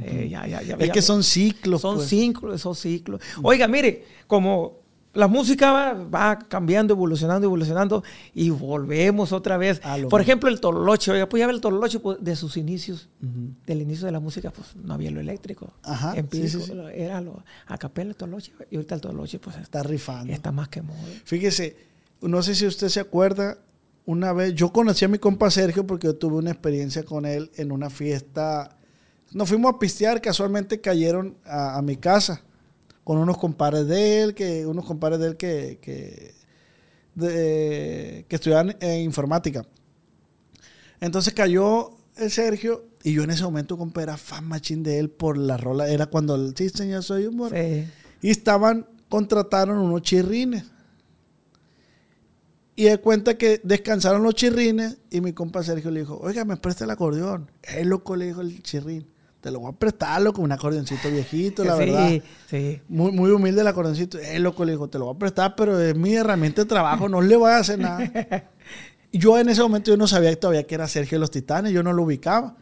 eh, 0.00 0.26
ya, 0.30 0.46
ya, 0.46 0.62
ya, 0.62 0.74
Es 0.76 0.90
que 0.90 1.02
son 1.02 1.22
ciclos. 1.22 1.82
son 1.82 1.96
pues. 1.96 2.08
ciclos, 2.08 2.62
son 2.62 2.74
ciclos. 2.74 3.20
Oiga, 3.42 3.68
mire, 3.68 4.06
como 4.26 4.78
la 5.14 5.28
música 5.28 5.72
va, 5.72 5.92
va 5.94 6.38
cambiando, 6.38 6.92
evolucionando, 6.94 7.46
evolucionando, 7.46 8.02
y 8.34 8.50
volvemos 8.50 9.32
otra 9.32 9.56
vez. 9.56 9.80
Por 10.10 10.20
ejemplo, 10.20 10.48
el 10.50 10.60
tololoche, 10.60 11.10
oiga, 11.12 11.28
pues 11.28 11.40
ya 11.40 11.46
ve 11.46 11.52
el 11.52 11.60
tololoche 11.60 12.00
pues, 12.00 12.18
de 12.20 12.36
sus 12.36 12.56
inicios, 12.56 13.08
del 13.20 13.82
inicio 13.82 14.06
de 14.06 14.12
la 14.12 14.20
música, 14.20 14.50
pues 14.50 14.74
no 14.76 14.94
había 14.94 15.10
lo 15.10 15.20
eléctrico. 15.20 15.72
Ajá, 15.84 16.14
empírico, 16.16 16.58
sí, 16.58 16.60
sí, 16.60 16.66
sí. 16.70 16.74
lo- 16.74 16.88
era 16.88 17.20
lo, 17.20 17.42
a 17.66 17.78
capela 17.78 18.10
el 18.10 18.16
tololoche, 18.16 18.52
y 18.70 18.76
ahorita 18.76 18.94
el 18.96 19.00
tololoche, 19.00 19.38
pues 19.38 19.56
está, 19.56 19.62
Está 19.80 19.82
rifando. 19.82 20.32
está 20.32 20.52
más 20.52 20.68
que 20.68 20.82
moda. 20.82 20.98
Fíjese, 21.24 21.76
no 22.20 22.42
sé 22.42 22.54
si 22.54 22.66
usted 22.66 22.88
se 22.88 23.00
acuerda, 23.00 23.58
una 24.06 24.32
vez, 24.32 24.54
yo 24.54 24.72
conocí 24.72 25.04
a 25.04 25.08
mi 25.08 25.18
compa 25.18 25.50
Sergio 25.50 25.86
porque 25.86 26.08
yo 26.08 26.16
tuve 26.16 26.36
una 26.36 26.50
experiencia 26.50 27.04
con 27.04 27.24
él 27.24 27.50
en 27.56 27.72
una 27.72 27.88
fiesta. 27.88 28.76
Nos 29.32 29.48
fuimos 29.48 29.74
a 29.74 29.78
pistear, 29.78 30.20
casualmente 30.20 30.80
cayeron 30.80 31.36
a, 31.44 31.76
a 31.78 31.82
mi 31.82 31.96
casa 31.96 32.42
con 33.04 33.18
unos 33.18 33.38
compadres 33.38 33.86
de 33.86 34.22
él, 34.22 34.34
que, 34.34 34.66
unos 34.66 34.84
compadres 34.86 35.20
de 35.20 35.26
él 35.28 35.36
que, 35.36 35.78
que, 35.80 36.34
de- 37.14 38.24
que 38.28 38.36
estudiaban 38.36 38.76
en 38.80 39.02
informática. 39.02 39.66
Entonces 41.00 41.34
cayó 41.34 41.90
el 42.16 42.30
Sergio 42.30 42.86
y 43.02 43.12
yo 43.12 43.22
en 43.22 43.30
ese 43.30 43.42
momento, 43.44 43.76
compa, 43.76 44.02
era 44.02 44.16
fan 44.16 44.46
machín 44.48 44.82
de 44.82 44.98
él 44.98 45.10
por 45.10 45.36
la 45.36 45.56
rola. 45.58 45.88
Era 45.88 46.06
cuando 46.06 46.34
el 46.34 46.56
sí, 46.56 46.70
señor, 46.70 47.02
soy 47.02 47.26
un 47.26 47.36
borracho". 47.36 47.62
Sí. 47.62 47.86
Y 48.22 48.30
estaban, 48.30 48.86
contrataron 49.08 49.78
unos 49.78 50.02
chirrines. 50.02 50.64
Y 52.76 52.84
de 52.84 52.98
cuenta 52.98 53.36
que 53.38 53.60
descansaron 53.62 54.22
los 54.22 54.34
chirrines 54.34 54.98
y 55.10 55.20
mi 55.20 55.32
compa 55.32 55.62
Sergio 55.62 55.90
le 55.92 56.00
dijo, 56.00 56.18
oiga, 56.20 56.44
me 56.44 56.56
presta 56.56 56.84
el 56.84 56.90
acordeón. 56.90 57.50
Es 57.62 57.86
loco, 57.86 58.16
le 58.16 58.26
dijo 58.26 58.40
el 58.40 58.62
chirrín. 58.62 59.06
Te 59.44 59.50
lo 59.50 59.60
voy 59.60 59.70
a 59.70 59.76
prestar, 59.78 60.22
loco, 60.22 60.40
un 60.40 60.50
acordeoncito 60.52 61.10
viejito, 61.10 61.64
la 61.64 61.74
Sí, 61.74 61.78
verdad. 61.80 62.12
sí. 62.48 62.80
Muy, 62.88 63.12
muy 63.12 63.30
humilde 63.30 63.60
el 63.60 63.66
acordeoncito. 63.66 64.18
Eh, 64.18 64.38
loco, 64.38 64.64
le 64.64 64.72
dijo, 64.72 64.88
te 64.88 64.98
lo 64.98 65.04
voy 65.04 65.16
a 65.16 65.18
prestar, 65.18 65.54
pero 65.54 65.78
es 65.78 65.94
mi 65.94 66.14
herramienta 66.14 66.62
de 66.62 66.66
trabajo, 66.66 67.10
no 67.10 67.20
le 67.20 67.36
voy 67.36 67.50
a 67.50 67.58
hacer 67.58 67.78
nada. 67.78 68.00
Yo 69.12 69.38
en 69.38 69.50
ese 69.50 69.60
momento 69.60 69.90
yo 69.90 69.98
no 69.98 70.06
sabía 70.06 70.34
todavía 70.40 70.66
que 70.66 70.74
era 70.74 70.88
Sergio 70.88 71.16
de 71.16 71.20
los 71.20 71.30
Titanes, 71.30 71.72
yo 71.74 71.82
no 71.82 71.92
lo 71.92 72.04
ubicaba. 72.04 72.56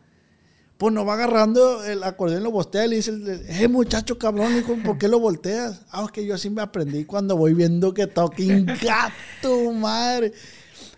Pues 0.77 0.93
nos 0.93 1.07
va 1.07 1.15
agarrando 1.15 1.85
el 1.85 2.03
acordeón, 2.03 2.43
lo 2.43 2.51
voltea 2.51 2.85
y 2.85 2.89
le 2.89 2.97
dice, 2.97 3.13
eh, 3.49 3.69
muchacho 3.69 4.19
cabrón, 4.19 4.59
hijo, 4.59 4.77
¿por 4.85 4.99
qué 4.99 5.07
lo 5.07 5.21
volteas? 5.21 5.83
Ah, 5.93 6.03
es 6.05 6.11
que 6.11 6.27
yo 6.27 6.35
así 6.35 6.51
me 6.51 6.63
aprendí 6.63 7.05
cuando 7.05 7.37
voy 7.37 7.55
viendo 7.55 7.95
que 7.95 8.09
toca 8.09 8.37
gato, 8.83 9.73
madre. 9.73 10.33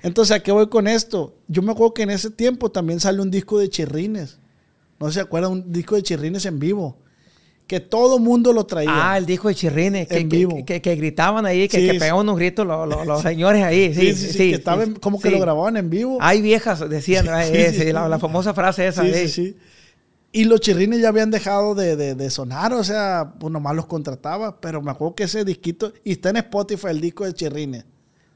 Entonces, 0.03 0.35
¿a 0.35 0.41
qué 0.43 0.51
voy 0.51 0.69
con 0.71 0.89
esto? 0.89 1.37
Yo 1.47 1.61
me 1.61 1.73
acuerdo 1.73 1.93
que 1.93 2.03
en 2.05 2.11
ese 2.11 2.31
tiempo 2.31 2.71
también 2.71 2.99
sale 2.99 3.21
un 3.21 3.31
disco 3.31 3.59
de 3.59 3.69
chirrines. 3.69 4.39
No 5.05 5.13
se 5.13 5.21
acuerdan, 5.21 5.53
un 5.53 5.73
disco 5.73 5.95
de 5.97 6.03
chirrines 6.03 6.45
en 6.47 6.59
vivo. 6.59 6.99
Que 7.67 7.81
todo 7.81 8.19
mundo 8.19 8.53
lo 8.53 8.67
traía. 8.67 8.91
Ah, 9.13 9.17
el 9.17 9.25
disco 9.25 9.49
de 9.49 9.55
Chirrines, 9.55 10.07
que, 10.07 10.19
En 10.19 10.29
que- 10.29 10.37
vivo. 10.37 10.65
que, 10.67 10.83
que 10.83 10.97
gritaban 10.97 11.47
ahí, 11.47 11.67
que, 11.67 11.79
Sí, 11.81 11.87
que 11.87 11.93
sí. 11.95 11.99
pegaban 11.99 12.21
unos 12.23 12.37
gritos 12.37 12.67
los, 12.67 12.87
los- 12.87 13.07
los 13.07 13.23
señores 13.23 13.63
ahí. 13.63 13.95
Sí, 13.95 14.13
sí, 14.13 14.33
sí. 14.33 14.51
que 14.51 14.57
estaba 14.57 14.85
sí, 14.85 14.91
en- 14.91 14.97
como 14.97 15.19
que 15.19 15.31
lo 15.31 15.39
grababan 15.41 15.79
en 15.79 15.89
vivo. 15.89 16.19
Hay 16.21 16.43
viejas, 16.43 16.87
decían, 16.91 17.27
eh, 17.31 17.91
la, 17.95 18.07
la 18.07 18.19
famosa 18.19 18.53
frase 18.53 18.87
esa. 18.87 19.03
Sí, 19.03 19.13
sí, 19.15 19.29
sí. 19.29 19.57
Y 20.33 20.45
los 20.45 20.61
chirrines 20.61 21.01
ya 21.01 21.09
habían 21.09 21.31
dejado 21.31 21.75
de, 21.75 21.97
de- 21.97 22.15
de 22.15 22.29
sonar, 22.31 22.75
o 22.75 22.85
sea, 22.85 23.33
pues 23.41 23.51
nomás 23.51 23.75
los 23.75 23.87
contrataba. 23.87 24.61
Pero 24.61 24.83
me 24.83 24.91
acuerdo 24.91 25.15
que 25.15 25.23
ese 25.25 25.43
disquito, 25.47 25.93
y 26.05 26.13
está 26.13 26.29
en 26.31 26.37
Spotify 26.37 26.89
el 26.89 27.01
disco 27.01 27.25
de 27.25 27.33
chirrines. 27.33 27.85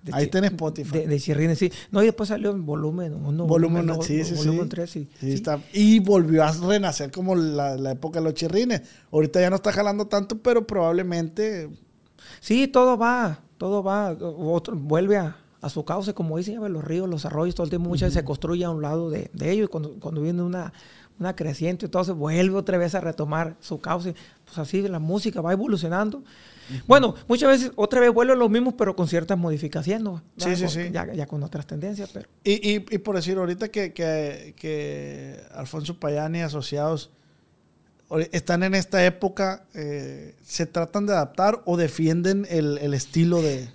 De 0.02 0.12
Ahí 0.14 0.24
está 0.24 0.38
en 0.38 0.44
Spotify. 0.44 0.90
De, 1.00 1.06
de 1.08 1.20
Chirrines, 1.20 1.58
sí. 1.58 1.72
No, 1.90 2.02
y 2.02 2.06
después 2.06 2.28
salió 2.28 2.50
en 2.52 2.64
volumen 2.64 3.14
1, 3.14 3.46
volumen, 3.46 3.86
dos, 3.86 4.06
sí, 4.06 4.24
sí, 4.24 4.34
volumen 4.34 4.62
sí. 4.62 4.68
3, 4.68 4.90
sí. 4.90 5.08
Sí, 5.20 5.32
está- 5.32 5.60
Y 5.72 5.98
volvió 5.98 6.44
a 6.44 6.52
renacer 6.52 7.10
como 7.10 7.34
la, 7.34 7.76
la 7.76 7.90
época 7.92 8.20
de 8.20 8.24
los 8.24 8.34
chirrines. 8.34 8.82
Ahorita 9.10 9.40
ya 9.40 9.50
no 9.50 9.56
está 9.56 9.72
jalando 9.72 10.06
tanto, 10.06 10.38
pero 10.38 10.66
probablemente 10.66 11.68
Sí, 12.40 12.68
todo 12.68 12.96
va, 12.96 13.40
todo 13.58 13.82
va, 13.82 14.12
otro, 14.20 14.76
vuelve 14.76 15.16
a, 15.16 15.36
a 15.60 15.68
su 15.68 15.84
cauce, 15.84 16.14
como 16.14 16.36
dicen, 16.36 16.60
los 16.72 16.84
ríos, 16.84 17.08
los 17.08 17.24
arroyos, 17.24 17.54
todo 17.54 17.64
el 17.64 17.70
tiempo 17.70 17.88
muchas 17.88 18.08
veces 18.10 18.20
se 18.20 18.24
construye 18.24 18.64
a 18.64 18.70
un 18.70 18.82
lado 18.82 19.10
de, 19.10 19.30
de 19.32 19.50
ellos 19.50 19.64
y 19.68 19.68
cuando, 19.70 19.94
cuando 19.98 20.20
viene 20.20 20.42
una, 20.42 20.72
una 21.18 21.34
creciente, 21.34 21.86
entonces 21.86 22.14
vuelve 22.14 22.56
otra 22.56 22.78
vez 22.78 22.94
a 22.94 23.00
retomar 23.00 23.56
su 23.60 23.80
cauce. 23.80 24.14
Pues 24.44 24.58
así 24.58 24.82
la 24.82 24.98
música 25.00 25.40
va 25.40 25.52
evolucionando. 25.52 26.22
Bueno, 26.86 27.14
muchas 27.26 27.48
veces 27.48 27.72
otra 27.76 28.00
vez 28.00 28.12
vuelve 28.12 28.32
a 28.32 28.36
lo 28.36 28.48
mismo, 28.48 28.76
pero 28.76 28.94
con 28.94 29.08
ciertas 29.08 29.38
modificaciones. 29.38 30.20
Sí, 30.36 30.56
sí, 30.56 30.68
sí. 30.68 30.90
Ya, 30.92 31.12
ya 31.12 31.26
con 31.26 31.42
otras 31.42 31.66
tendencias, 31.66 32.10
pero... 32.12 32.28
Y, 32.44 32.52
y, 32.70 32.84
y 32.90 32.98
por 32.98 33.16
decir, 33.16 33.36
ahorita 33.38 33.68
que, 33.68 33.92
que, 33.92 34.54
que 34.56 35.40
Alfonso 35.52 35.98
Payani 35.98 36.38
y 36.38 36.42
asociados 36.42 37.10
están 38.32 38.62
en 38.62 38.74
esta 38.74 39.04
época, 39.04 39.64
eh, 39.74 40.34
¿se 40.42 40.64
tratan 40.66 41.04
de 41.06 41.12
adaptar 41.12 41.60
o 41.66 41.76
defienden 41.76 42.46
el, 42.48 42.78
el 42.78 42.94
estilo 42.94 43.42
de... 43.42 43.68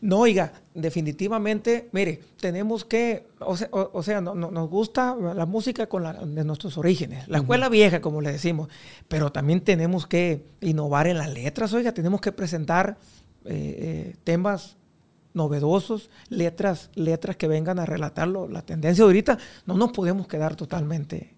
No, 0.00 0.20
oiga, 0.20 0.52
definitivamente, 0.74 1.88
mire, 1.92 2.20
tenemos 2.40 2.84
que, 2.84 3.26
o 3.40 3.56
sea, 3.56 3.68
o- 3.72 3.90
o 3.92 4.02
sea, 4.02 4.20
no- 4.20 4.34
no- 4.34 4.50
nos 4.50 4.68
gusta 4.70 5.16
la 5.16 5.46
música 5.46 5.88
con 5.88 6.02
la, 6.04 6.12
de 6.12 6.44
nuestros 6.44 6.78
orígenes, 6.78 7.26
la 7.28 7.38
escuela 7.38 7.68
vieja, 7.68 8.00
como 8.00 8.20
le 8.20 8.32
decimos, 8.32 8.68
pero 9.08 9.32
también 9.32 9.60
tenemos 9.60 10.06
que 10.06 10.44
innovar 10.60 11.06
en 11.08 11.18
las 11.18 11.32
letras, 11.32 11.72
oiga, 11.72 11.92
tenemos 11.92 12.20
que 12.20 12.32
presentar 12.32 12.96
eh, 13.44 13.52
eh, 14.12 14.16
temas 14.24 14.76
novedosos, 15.34 16.10
letras, 16.28 16.90
letras 16.94 17.36
que 17.36 17.48
vengan 17.48 17.78
a 17.80 17.86
relatar 17.86 18.28
la 18.28 18.62
tendencia 18.62 19.04
de 19.04 19.08
ahorita, 19.08 19.38
no 19.66 19.76
nos 19.76 19.90
podemos 19.92 20.28
quedar 20.28 20.54
totalmente 20.54 21.33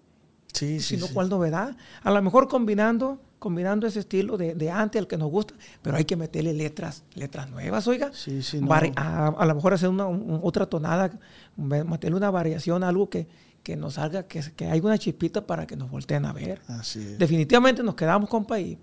Sí, 0.56 0.80
sino 0.80 1.06
cuál 1.08 1.28
novedad. 1.28 1.76
A 2.02 2.10
lo 2.10 2.22
mejor 2.22 2.48
combinando, 2.48 3.20
combinando 3.38 3.86
ese 3.86 4.00
estilo 4.00 4.36
de, 4.36 4.54
de 4.54 4.70
antes, 4.70 5.00
el 5.00 5.06
que 5.06 5.16
nos 5.16 5.30
gusta, 5.30 5.54
pero 5.82 5.96
hay 5.96 6.04
que 6.04 6.16
meterle 6.16 6.52
letras, 6.54 7.04
letras 7.14 7.50
nuevas, 7.50 7.86
oiga. 7.86 8.10
Sí, 8.12 8.42
sí, 8.42 8.60
no. 8.60 8.66
A, 8.96 9.28
a 9.28 9.46
lo 9.46 9.54
mejor 9.54 9.74
hacer 9.74 9.88
una, 9.88 10.06
un- 10.06 10.40
otra 10.42 10.66
tonada, 10.66 11.10
me- 11.56 11.84
meterle 11.84 12.16
una 12.16 12.30
variación, 12.30 12.82
algo 12.84 13.10
que, 13.10 13.26
que 13.62 13.76
nos 13.76 13.94
salga, 13.94 14.22
que, 14.24 14.40
que 14.56 14.66
haya 14.66 14.82
una 14.82 14.96
chispita 14.98 15.46
para 15.46 15.66
que 15.66 15.76
nos 15.76 15.90
volteen 15.90 16.24
a 16.24 16.32
ver. 16.32 16.60
Así 16.68 17.00
es. 17.00 17.18
Definitivamente 17.18 17.82
nos 17.82 17.94
quedamos, 17.94 18.28
compa, 18.30 18.58
y 18.58 18.78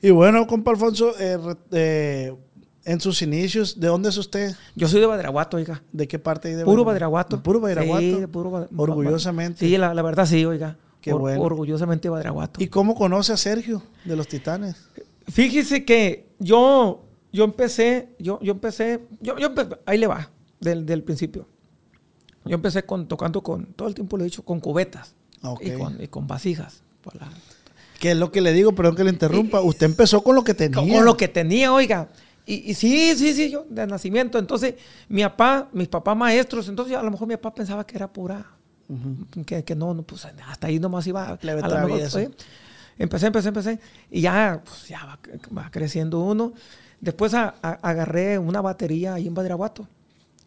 Y 0.00 0.10
bueno, 0.10 0.46
compa 0.46 0.70
Alfonso, 0.72 1.12
eh, 1.18 1.38
eh, 1.72 2.34
en 2.84 3.00
sus 3.00 3.22
inicios, 3.22 3.78
¿de 3.78 3.86
dónde 3.88 4.08
es 4.08 4.16
usted? 4.16 4.54
yo 4.74 4.88
soy 4.88 5.00
de 5.00 5.06
Badiraguato, 5.06 5.56
oiga. 5.56 5.82
¿De 5.92 6.08
qué 6.08 6.18
parte 6.18 6.56
de 6.56 6.64
Puro 6.64 6.84
Badiraguato? 6.84 7.36
Badiraguato. 7.36 7.36
¿De 7.36 7.42
Puro 7.42 7.60
Badiraguato. 7.60 8.00
Sí, 8.00 8.20
de 8.20 8.28
puro 8.28 8.50
Bad- 8.50 8.68
Orgullosamente. 8.76 9.60
Sí, 9.60 9.76
la, 9.78 9.94
la 9.94 10.02
verdad 10.02 10.26
sí, 10.26 10.44
oiga. 10.44 10.76
Qué 11.00 11.12
bueno. 11.12 11.42
Orgullosamente 11.42 12.08
Badiraguato. 12.08 12.62
¿Y 12.62 12.68
cómo 12.68 12.94
conoce 12.94 13.32
a 13.32 13.36
Sergio 13.36 13.82
de 14.04 14.16
los 14.16 14.28
Titanes? 14.28 14.76
Fíjese 15.28 15.84
que 15.84 16.28
yo, 16.38 17.04
yo 17.32 17.44
empecé, 17.44 18.10
yo, 18.18 18.38
yo 18.40 18.52
empecé, 18.52 19.00
yo, 19.20 19.38
yo 19.38 19.52
ahí 19.86 19.98
le 19.98 20.06
va, 20.06 20.30
del, 20.60 20.84
del 20.86 21.02
principio. 21.02 21.48
Yo 22.44 22.54
empecé 22.56 22.84
con, 22.84 23.06
tocando 23.06 23.42
con, 23.42 23.66
todo 23.66 23.86
el 23.88 23.94
tiempo 23.94 24.16
lo 24.16 24.24
he 24.24 24.26
dicho, 24.26 24.44
con 24.44 24.58
cubetas 24.58 25.14
Ok. 25.42 25.60
y, 25.64 25.70
con, 25.72 26.02
y 26.02 26.08
con 26.08 26.26
vasijas. 26.26 26.82
¿Qué 28.00 28.10
es 28.12 28.16
lo 28.16 28.32
que 28.32 28.40
le 28.40 28.52
digo? 28.52 28.72
Perdón 28.74 28.96
que 28.96 29.04
le 29.04 29.10
interrumpa. 29.10 29.60
Usted 29.60 29.86
empezó 29.86 30.24
con 30.24 30.34
lo 30.34 30.42
que 30.42 30.54
tenía. 30.54 30.76
con, 30.76 30.88
con 30.88 31.04
lo 31.04 31.16
que 31.16 31.28
tenía, 31.28 31.72
oiga. 31.72 32.08
Y, 32.46 32.70
y 32.70 32.74
sí, 32.74 33.14
sí, 33.16 33.32
sí, 33.34 33.50
yo 33.50 33.64
de 33.68 33.86
nacimiento. 33.86 34.38
Entonces, 34.38 34.74
mi 35.08 35.22
papá, 35.22 35.68
mis 35.72 35.88
papás 35.88 36.16
maestros, 36.16 36.68
entonces 36.68 36.96
a 36.96 37.02
lo 37.02 37.10
mejor 37.10 37.28
mi 37.28 37.36
papá 37.36 37.54
pensaba 37.54 37.86
que 37.86 37.96
era 37.96 38.12
pura, 38.12 38.44
que, 39.46 39.64
que 39.64 39.74
no, 39.74 39.94
no, 39.94 40.02
pues 40.02 40.26
hasta 40.46 40.66
ahí 40.66 40.78
nomás 40.78 41.06
iba. 41.06 41.38
Leve 41.42 41.60
a 41.62 41.68
lo 41.68 41.74
mejor, 41.86 42.00
Empecé, 42.98 43.26
empecé, 43.26 43.48
empecé. 43.48 43.80
Y 44.10 44.20
ya, 44.20 44.60
pues 44.64 44.88
ya 44.88 45.04
va, 45.06 45.18
va 45.56 45.70
creciendo 45.70 46.20
uno. 46.20 46.52
Después 47.00 47.32
a- 47.34 47.54
a- 47.62 47.78
agarré 47.82 48.38
una 48.38 48.60
batería 48.60 49.14
ahí 49.14 49.26
en 49.26 49.34
Badiraguato, 49.34 49.88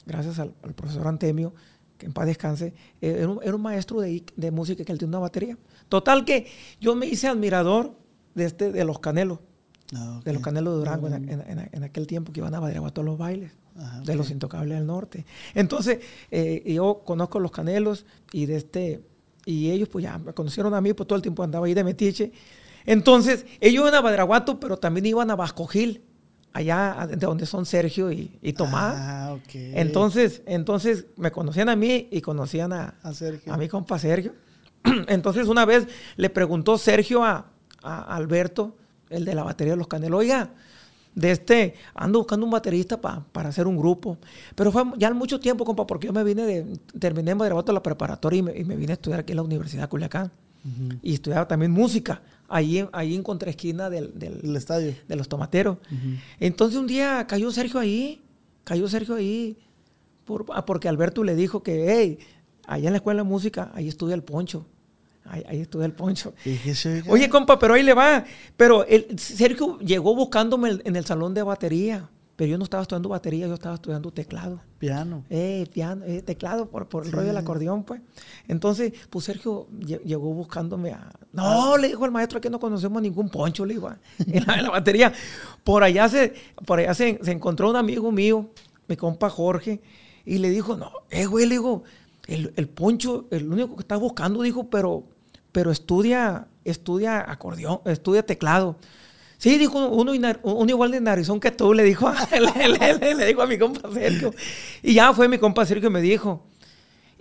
gracias 0.06 0.38
al, 0.40 0.54
al 0.64 0.74
profesor 0.74 1.08
Antemio, 1.08 1.54
que 1.98 2.06
en 2.06 2.14
paz 2.14 2.28
descanse. 2.28 2.74
Eh, 3.02 3.16
Era 3.20 3.30
un, 3.30 3.40
era 3.44 3.56
un 3.56 3.62
maestro 3.62 4.00
de, 4.00 4.24
de 4.36 4.52
música 4.52 4.84
que 4.86 4.92
él 4.92 4.98
tiene 5.00 5.10
una 5.10 5.20
batería. 5.20 5.58
Total 5.90 6.24
que 6.24 6.48
yo 6.80 6.94
me 6.96 7.08
hice 7.08 7.28
admirador 7.28 7.96
de, 8.36 8.46
este, 8.46 8.72
de 8.72 8.86
los 8.86 9.00
Canelos, 9.00 9.40
Ah, 9.94 10.20
de 10.24 10.34
los 10.34 10.42
Canelos 10.42 10.74
de 10.74 10.80
Durango 10.80 11.08
en, 11.08 11.30
en- 11.30 11.42
en- 11.42 11.70
en 11.72 11.84
aquel 11.84 12.08
tiempo 12.08 12.32
que 12.34 12.39
iban 12.39 12.56
a 12.56 12.60
Badiraguato 12.60 13.01
a 13.01 13.04
los 13.04 13.18
bailes. 13.18 13.51
Ajá, 13.77 14.00
De 14.01 14.15
los 14.15 14.32
intocables 14.32 14.77
del 14.77 14.88
norte. 14.88 15.25
Entonces, 15.54 16.00
eh, 16.32 16.63
yo 16.65 17.01
conozco 17.06 17.39
los 17.39 17.51
canelos 17.51 18.06
y 18.32 18.46
de 18.46 18.56
este, 18.56 19.01
y 19.46 19.70
ellos 19.70 19.89
pues 19.89 20.04
ya 20.04 20.18
me 20.18 20.34
conocieron 20.34 20.74
a 20.74 20.82
mí, 20.82 20.94
pues 20.94 21.06
todo 21.08 21.18
el 21.18 21.22
tiempo 21.22 21.44
andaba 21.44 21.65
ahí 21.68 21.74
de 21.74 21.84
metiche. 21.84 22.32
Entonces, 22.86 23.46
ellos 23.60 23.82
iban 23.82 23.94
a 23.96 24.01
Badiraguato, 24.01 24.60
pero 24.60 24.77
también 24.77 25.06
iban 25.08 25.30
a 25.30 25.36
Vasco 25.36 25.68
Gil, 25.68 26.01
allá 26.54 27.06
de 27.10 27.18
donde 27.18 27.46
son 27.46 27.65
Sergio 27.65 28.12
y, 28.12 28.39
y 28.42 28.54
Tomás. 28.54 28.96
Ah. 28.98 29.38
Entonces, 29.54 30.42
entonces 30.46 31.06
me 31.18 31.32
conocían 31.32 31.68
a 31.70 31.75
mí 31.75 32.08
y 32.12 32.22
conocían 32.22 32.72
a, 32.74 32.96
A 33.04 33.13
Sergio. 33.13 33.51
a 33.54 33.58
mi 33.58 33.68
compa 33.68 34.00
Sergio. 34.00 34.34
Entonces 35.08 35.48
una 35.48 35.65
vez 35.65 35.88
le 36.15 36.30
preguntó 36.30 36.77
Sergio 36.77 37.24
a, 37.24 37.48
a 37.84 38.15
Alberto, 38.15 38.77
el 39.10 39.26
de 39.26 39.36
la 39.36 39.44
batería 39.44 39.74
de 39.74 39.78
los 39.78 39.88
Canelos, 39.88 40.20
oiga, 40.20 40.50
de 41.14 41.32
este, 41.32 41.76
ando 41.94 42.20
buscando 42.20 42.46
un 42.46 42.52
baterista 42.52 43.00
pa- 43.00 43.26
para 43.32 43.50
hacer 43.50 43.68
un 43.68 43.78
grupo. 43.78 44.18
Pero 44.56 44.72
fue 44.72 44.84
ya 44.98 45.14
mucho 45.14 45.40
tiempo, 45.40 45.64
compa, 45.64 45.88
porque 45.88 46.08
yo 46.08 46.14
me 46.14 46.24
vine 46.24 46.44
de, 46.46 46.78
terminé 47.00 47.32
en 47.32 47.38
Badiraguato 47.38 47.72
la 47.72 47.82
preparatoria 47.82 48.40
y 48.40 48.44
me, 48.44 48.58
y 48.58 48.64
me 48.66 48.76
vine 48.76 48.92
a 48.92 48.96
estudiar 48.96 49.22
aquí 49.22 49.32
en 49.32 49.38
la 49.38 49.44
Universidad 49.44 49.84
de 49.84 49.88
Culiacán. 49.90 50.32
Y 51.04 51.14
estudiaba 51.14 51.48
también 51.48 51.72
música, 51.72 52.22
ahí, 52.50 52.80
en- 52.80 52.90
ahí 52.92 53.14
en 53.16 53.22
contraesquina 53.24 53.90
del, 53.90 54.18
del, 54.18 54.40
El 54.44 54.56
estadio. 54.56 54.96
de 55.08 55.16
los 55.16 55.30
tomateros. 55.30 55.78
Entonces 56.40 56.78
un 56.80 56.88
día 56.88 57.26
cayó 57.28 57.52
Sergio 57.52 57.80
ahí, 57.80 58.22
cayó 58.64 58.88
Sergio 58.90 59.14
ahí, 59.16 59.58
por- 60.26 60.46
ah, 60.54 60.66
porque 60.66 60.90
Alberto 60.90 61.24
le 61.24 61.36
dijo 61.36 61.62
que, 61.64 61.86
hey, 61.96 62.18
allá 62.68 62.88
en 62.88 62.94
la 62.94 62.98
escuela 62.98 63.22
de 63.24 63.30
música, 63.30 63.72
ahí 63.76 63.88
estudia 63.88 64.16
el 64.16 64.24
poncho. 64.24 64.66
Ahí, 65.25 65.44
ahí 65.48 65.62
estudia 65.62 65.86
el 65.86 65.94
poncho. 65.94 66.34
Oye, 67.12 67.29
compa, 67.29 67.58
pero 67.60 67.74
ahí 67.74 67.84
le 67.84 67.94
va. 67.94 68.24
Pero 68.55 68.86
el, 68.86 69.17
Sergio 69.17 69.79
llegó 69.79 70.15
buscándome 70.15 70.70
el- 70.70 70.82
en 70.86 70.96
el 70.96 71.05
salón 71.05 71.34
de 71.34 71.44
batería. 71.44 72.10
Pero 72.36 72.51
yo 72.51 72.58
no 72.58 72.65
estaba 72.65 72.82
estudiando 72.84 73.08
batería, 73.08 73.48
yo 73.48 73.53
estaba 73.53 73.75
estudiando 73.75 74.12
teclado. 74.12 74.60
Piano. 74.77 75.24
Eh, 75.29 75.67
piano, 75.74 76.03
eh, 76.05 76.22
teclado 76.22 76.70
por, 76.70 76.89
por 76.89 77.05
el 77.05 77.12
rollo 77.13 77.27
del 77.27 77.38
acordeón, 77.38 77.84
pues. 77.86 78.01
Entonces, 78.50 78.91
pues 79.10 79.24
Sergio 79.24 79.67
lle- 79.79 80.01
llegó 80.03 80.34
buscándome 80.34 80.91
a. 80.91 81.12
No, 81.32 81.77
le 81.77 81.88
dijo 81.88 82.03
el 82.03 82.12
maestro 82.12 82.41
que 82.41 82.50
no 82.50 82.60
conocemos 82.60 83.01
ningún 83.01 83.29
poncho, 83.29 83.65
le 83.65 83.75
dijo, 83.75 83.88
ah, 83.88 83.98
en 84.27 84.46
la, 84.46 84.55
en 84.55 84.63
la 84.63 84.70
batería. 84.70 85.13
Por 85.63 85.82
allá 85.84 86.10
se, 86.10 86.34
por 86.65 86.79
allá 86.79 86.94
se, 86.94 87.20
se 87.24 87.32
encontró 87.32 87.70
un 87.70 87.77
amigo 87.77 88.12
mío, 88.12 88.50
mi 88.89 88.98
compa 88.98 89.29
Jorge, 89.29 89.79
y 90.25 90.38
le 90.39 90.50
dijo, 90.50 90.75
no, 90.75 90.91
eh, 91.12 91.25
güey, 91.27 91.46
le 91.46 91.51
digo, 91.55 91.84
el, 92.27 92.51
el 92.58 92.67
poncho, 92.67 93.27
el 93.32 93.48
único 93.50 93.77
que 93.77 93.82
está 93.84 93.96
buscando, 93.96 94.41
dijo, 94.41 94.70
pero, 94.70 95.05
pero 95.56 95.72
estudia, 95.72 96.48
estudia 96.66 97.32
acordeón, 97.32 97.80
estudia 97.86 98.26
teclado. 98.26 98.76
Sí, 99.38 99.58
dijo 99.58 99.88
uno, 99.88 100.12
uno 100.44 100.70
igual 100.70 100.92
de 100.92 101.00
narizón 101.00 101.40
que 101.40 101.50
tú, 101.52 101.74
le 101.74 101.84
dijo, 101.84 102.10
a- 102.10 102.28
le, 102.58 102.68
le- 102.68 102.94
le- 103.00 103.16
le 103.16 103.26
dijo 103.26 103.42
a 103.42 103.48
mi 103.48 103.58
compa 103.58 103.90
Sergio. 103.94 104.34
Y 104.84 104.94
ya 104.96 105.14
fue 105.14 105.30
mi 105.30 105.38
compa 105.38 105.66
Sergio 105.66 105.88
y 105.88 105.94
me 105.94 106.02
dijo. 106.02 106.46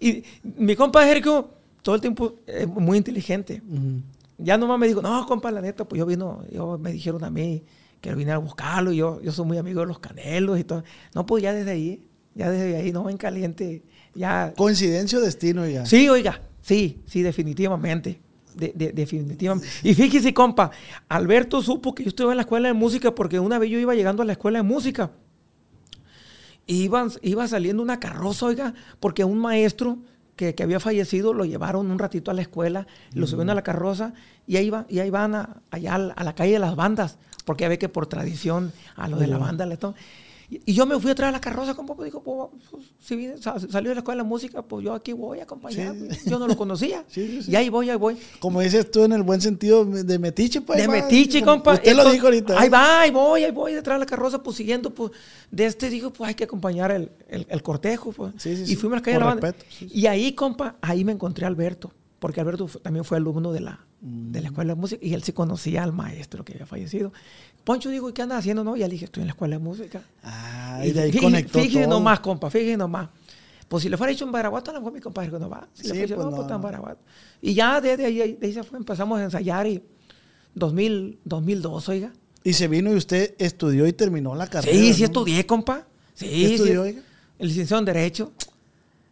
Y 0.00 0.24
mi 0.42 0.74
compa 0.74 1.04
Sergio 1.04 1.48
todo 1.82 1.94
el 1.94 2.00
tiempo 2.00 2.34
eh, 2.48 2.66
muy 2.66 2.98
inteligente. 2.98 3.62
Ujú. 3.68 4.00
Ya 4.38 4.58
nomás 4.58 4.80
me 4.80 4.88
dijo, 4.88 5.00
no, 5.00 5.24
compa, 5.26 5.52
la 5.52 5.60
neta, 5.60 5.84
pues 5.84 5.96
yo 6.00 6.06
vino, 6.06 6.42
yo 6.50 6.76
me 6.76 6.90
dijeron 6.90 7.22
a 7.22 7.30
mí 7.30 7.62
que 8.00 8.12
vine 8.16 8.32
a 8.32 8.38
buscarlo 8.38 8.90
y 8.90 8.96
yo, 8.96 9.20
yo 9.22 9.30
soy 9.30 9.46
muy 9.46 9.58
amigo 9.58 9.80
de 9.82 9.86
los 9.86 10.00
canelos 10.00 10.58
y 10.58 10.64
todo. 10.64 10.82
No, 11.14 11.24
pues 11.24 11.44
ya 11.44 11.52
desde 11.52 11.70
ahí, 11.70 12.08
ya 12.34 12.50
desde 12.50 12.76
ahí, 12.78 12.90
no 12.90 13.08
en 13.08 13.16
caliente, 13.16 13.84
ya. 14.12 14.52
Coincidencia 14.56 15.18
o 15.18 15.22
destino 15.22 15.68
ya. 15.68 15.86
Sí, 15.86 16.08
oiga, 16.08 16.40
sí, 16.62 17.00
sí, 17.06 17.22
definitivamente. 17.22 18.23
De- 18.54 18.72
de- 18.74 18.92
definitivamente. 18.92 19.68
Y 19.82 19.94
fíjese, 19.94 20.32
compa, 20.32 20.70
Alberto 21.08 21.60
supo 21.62 21.94
que 21.94 22.04
yo 22.04 22.08
estuve 22.08 22.30
en 22.32 22.36
la 22.36 22.42
escuela 22.42 22.68
de 22.68 22.74
música 22.74 23.14
porque 23.14 23.40
una 23.40 23.58
vez 23.58 23.70
yo 23.70 23.78
iba 23.78 23.94
llegando 23.94 24.22
a 24.22 24.26
la 24.26 24.32
escuela 24.32 24.58
de 24.60 24.62
música. 24.62 25.10
Iban, 26.66 27.10
iba 27.22 27.46
saliendo 27.46 27.82
una 27.82 28.00
carroza, 28.00 28.46
oiga, 28.46 28.74
porque 28.98 29.22
un 29.24 29.38
maestro 29.38 29.98
que, 30.34 30.54
que 30.54 30.62
había 30.62 30.80
fallecido 30.80 31.34
lo 31.34 31.44
llevaron 31.44 31.90
un 31.90 31.98
ratito 31.98 32.30
a 32.30 32.34
la 32.34 32.40
escuela, 32.42 32.86
lo 33.12 33.26
subieron 33.26 33.50
a 33.50 33.54
la 33.54 33.62
carroza 33.62 34.14
y 34.46 34.56
ahí, 34.56 34.70
va, 34.70 34.86
y 34.88 35.00
ahí 35.00 35.10
van 35.10 35.34
a, 35.34 35.60
allá 35.70 35.94
a 35.94 35.98
la, 35.98 36.12
a 36.14 36.24
la 36.24 36.34
calle 36.34 36.52
de 36.54 36.58
las 36.60 36.74
bandas, 36.74 37.18
porque 37.44 37.62
ya 37.62 37.68
ve 37.68 37.78
que 37.78 37.90
por 37.90 38.06
tradición 38.06 38.72
a 38.96 39.08
lo 39.08 39.18
de 39.18 39.26
la 39.26 39.36
banda 39.38 39.66
le 39.66 39.76
toman. 39.76 39.96
Y, 40.66 40.72
yo 40.74 40.86
me 40.86 40.98
fui 41.00 41.10
atrás 41.10 41.28
de 41.28 41.32
la 41.32 41.40
carroza, 41.40 41.74
compa, 41.74 41.94
pues 41.94 42.06
digo, 42.12 42.22
pues, 42.22 42.62
pues, 42.70 42.84
si 43.00 43.16
vine- 43.16 43.36
sa- 43.38 43.58
salió 43.58 43.90
de 43.90 43.94
la 43.96 44.00
escuela 44.00 44.22
de 44.22 44.28
música, 44.28 44.62
pues 44.62 44.84
yo 44.84 44.92
aquí 44.94 45.12
voy 45.12 45.40
a 45.40 45.44
acompañar. 45.44 45.94
Sí. 45.94 46.04
pues. 46.06 46.24
Yo 46.24 46.38
no 46.38 46.46
lo 46.46 46.56
conocía. 46.56 47.04
Sí, 47.08 47.40
sí. 47.42 47.50
Y 47.52 47.56
ahí 47.56 47.68
voy, 47.68 47.90
ahí 47.90 47.96
voy. 47.96 48.16
Como 48.40 48.60
dices 48.60 48.90
tú 48.90 49.04
en 49.04 49.12
el 49.12 49.22
buen 49.22 49.40
sentido 49.40 49.84
de 49.84 50.18
metiche, 50.18 50.60
pues. 50.60 50.78
De 50.80 50.86
va, 50.86 50.92
metiche, 50.94 51.42
compa. 51.42 51.74
Usted 51.74 51.86
lo 51.92 51.98
Entonces, 52.02 52.12
dijo 52.14 52.26
ahorita. 52.26 52.60
Ahí 52.60 52.66
¿eh? 52.66 52.70
va, 52.70 53.00
ahí 53.02 53.10
voy, 53.10 53.44
ahí 53.44 53.50
voy 53.52 53.72
detrás 53.74 53.96
de 53.96 54.00
la 54.00 54.06
carroza, 54.06 54.42
pues 54.42 54.56
siguiendo, 54.56 54.94
pues, 54.94 55.12
de 55.50 55.66
este 55.66 55.88
digo, 55.90 56.12
pues 56.12 56.28
hay 56.28 56.34
que 56.34 56.44
acompañar 56.44 56.90
el, 56.90 57.10
el- 57.28 57.46
el 57.48 57.62
cortejo, 57.62 58.12
pues. 58.12 58.44
Y 58.46 58.76
fuimos 58.76 58.96
a 58.96 59.00
la 59.00 59.02
calle 59.02 59.14
de 59.16 59.20
la 59.20 59.26
banda. 59.26 59.54
Y 59.80 60.06
ahí, 60.06 60.32
compa, 60.34 60.76
ahí 60.80 61.04
me 61.04 61.12
encontré 61.12 61.44
a 61.44 61.48
Alberto, 61.48 61.92
porque 62.18 62.40
Alberto 62.40 62.66
también 62.82 63.04
fue 63.04 63.16
alumno 63.16 63.52
de 63.52 63.60
la, 63.60 63.84
de 64.00 64.40
la 64.40 64.48
escuela 64.48 64.74
de 64.74 64.80
música 64.80 65.04
y 65.04 65.14
él 65.14 65.22
sí 65.22 65.32
conocía 65.32 65.82
al 65.82 65.92
maestro 65.92 66.44
que 66.44 66.52
había 66.54 66.66
fallecido. 66.66 67.12
Poncho, 67.64 67.88
digo, 67.88 68.10
¿y 68.10 68.12
qué 68.12 68.22
andas 68.22 68.40
haciendo? 68.40 68.62
No, 68.62 68.76
ya 68.76 68.86
le 68.86 68.92
dije, 68.92 69.06
estoy 69.06 69.22
en 69.22 69.28
la 69.28 69.32
escuela 69.32 69.56
de 69.56 69.62
música. 69.64 70.02
Ah, 70.22 70.82
y 70.84 70.92
de 70.92 71.00
ahí 71.02 71.10
fíjese- 71.10 71.22
conectó 71.22 71.58
Fíjese 71.60 71.84
todo. 71.84 71.94
nomás, 71.98 72.20
compa, 72.20 72.50
fíjese 72.50 72.76
nomás. 72.76 73.08
Pues 73.68 73.82
si 73.82 73.88
le 73.88 73.96
fuera 73.96 74.12
hecho 74.12 74.26
en 74.26 74.32
Baraguato, 74.32 74.70
a 74.70 74.74
lo 74.74 74.80
mejor 74.80 74.92
mi 74.92 75.00
compadre 75.00 75.30
que 75.30 75.38
no 75.38 75.48
va. 75.48 75.66
Si 75.72 75.82
Sí, 75.82 75.88
le 75.88 75.94
fuera 75.94 76.04
hecho, 76.04 76.14
pues 76.16 76.24
no, 76.26 76.30
no, 76.30 76.36
pues 76.36 76.44
está 76.46 76.54
en. 76.56 76.60
Baraguato. 76.62 77.00
Y 77.40 77.54
ya 77.54 77.80
desde 77.80 78.04
ahí, 78.04 78.34
de 78.38 78.46
ahí 78.46 78.52
se 78.52 78.62
fue, 78.62 78.78
empezamos 78.78 79.18
a 79.18 79.24
ensayar 79.24 79.66
y 79.66 79.82
2000, 80.54 81.18
2002, 81.24 81.88
oiga. 81.88 82.12
Y 82.44 82.52
se 82.52 82.68
vino 82.68 82.92
y 82.92 82.96
usted 82.96 83.34
estudió 83.38 83.86
y 83.86 83.92
terminó 83.94 84.34
la 84.34 84.46
carrera. 84.46 84.76
Sí, 84.76 84.92
sí 84.92 85.00
¿no? 85.00 85.06
estudié, 85.06 85.46
compa. 85.46 85.86
Sí, 86.12 86.26
¿Qué 86.28 86.54
estudió, 86.54 86.84
sí. 86.84 86.90
oiga? 86.90 87.02
El 87.38 87.48
licenciado 87.48 87.78
en 87.80 87.86
Derecho. 87.86 88.32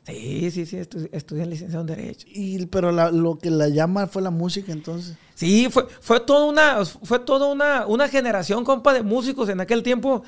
Sí, 0.07 0.51
sí, 0.51 0.67
sí, 0.67 0.77
estu- 0.79 1.09
estudié 1.13 1.45
en 1.45 1.51
licenciado 1.51 1.83
en 1.83 1.87
Derecho. 1.87 2.27
Y, 2.33 2.67
pero 2.67 2.91
la- 2.91 3.11
lo 3.13 3.39
que 3.39 3.51
la 3.51 3.69
llama 3.69 4.07
fue 4.09 4.21
la 4.21 4.31
música 4.31 4.73
entonces. 4.73 5.17
Sí, 5.35 5.69
fue, 5.71 5.87
fue 6.01 6.19
toda 6.21 6.47
una, 6.47 6.85
fue 6.85 7.21
toda 7.21 7.53
una, 7.53 7.87
una 7.87 8.09
generación, 8.09 8.65
compa, 8.65 8.93
de 8.93 9.03
músicos. 9.03 9.49
En 9.49 9.61
aquel 9.61 9.83
tiempo, 9.85 10.23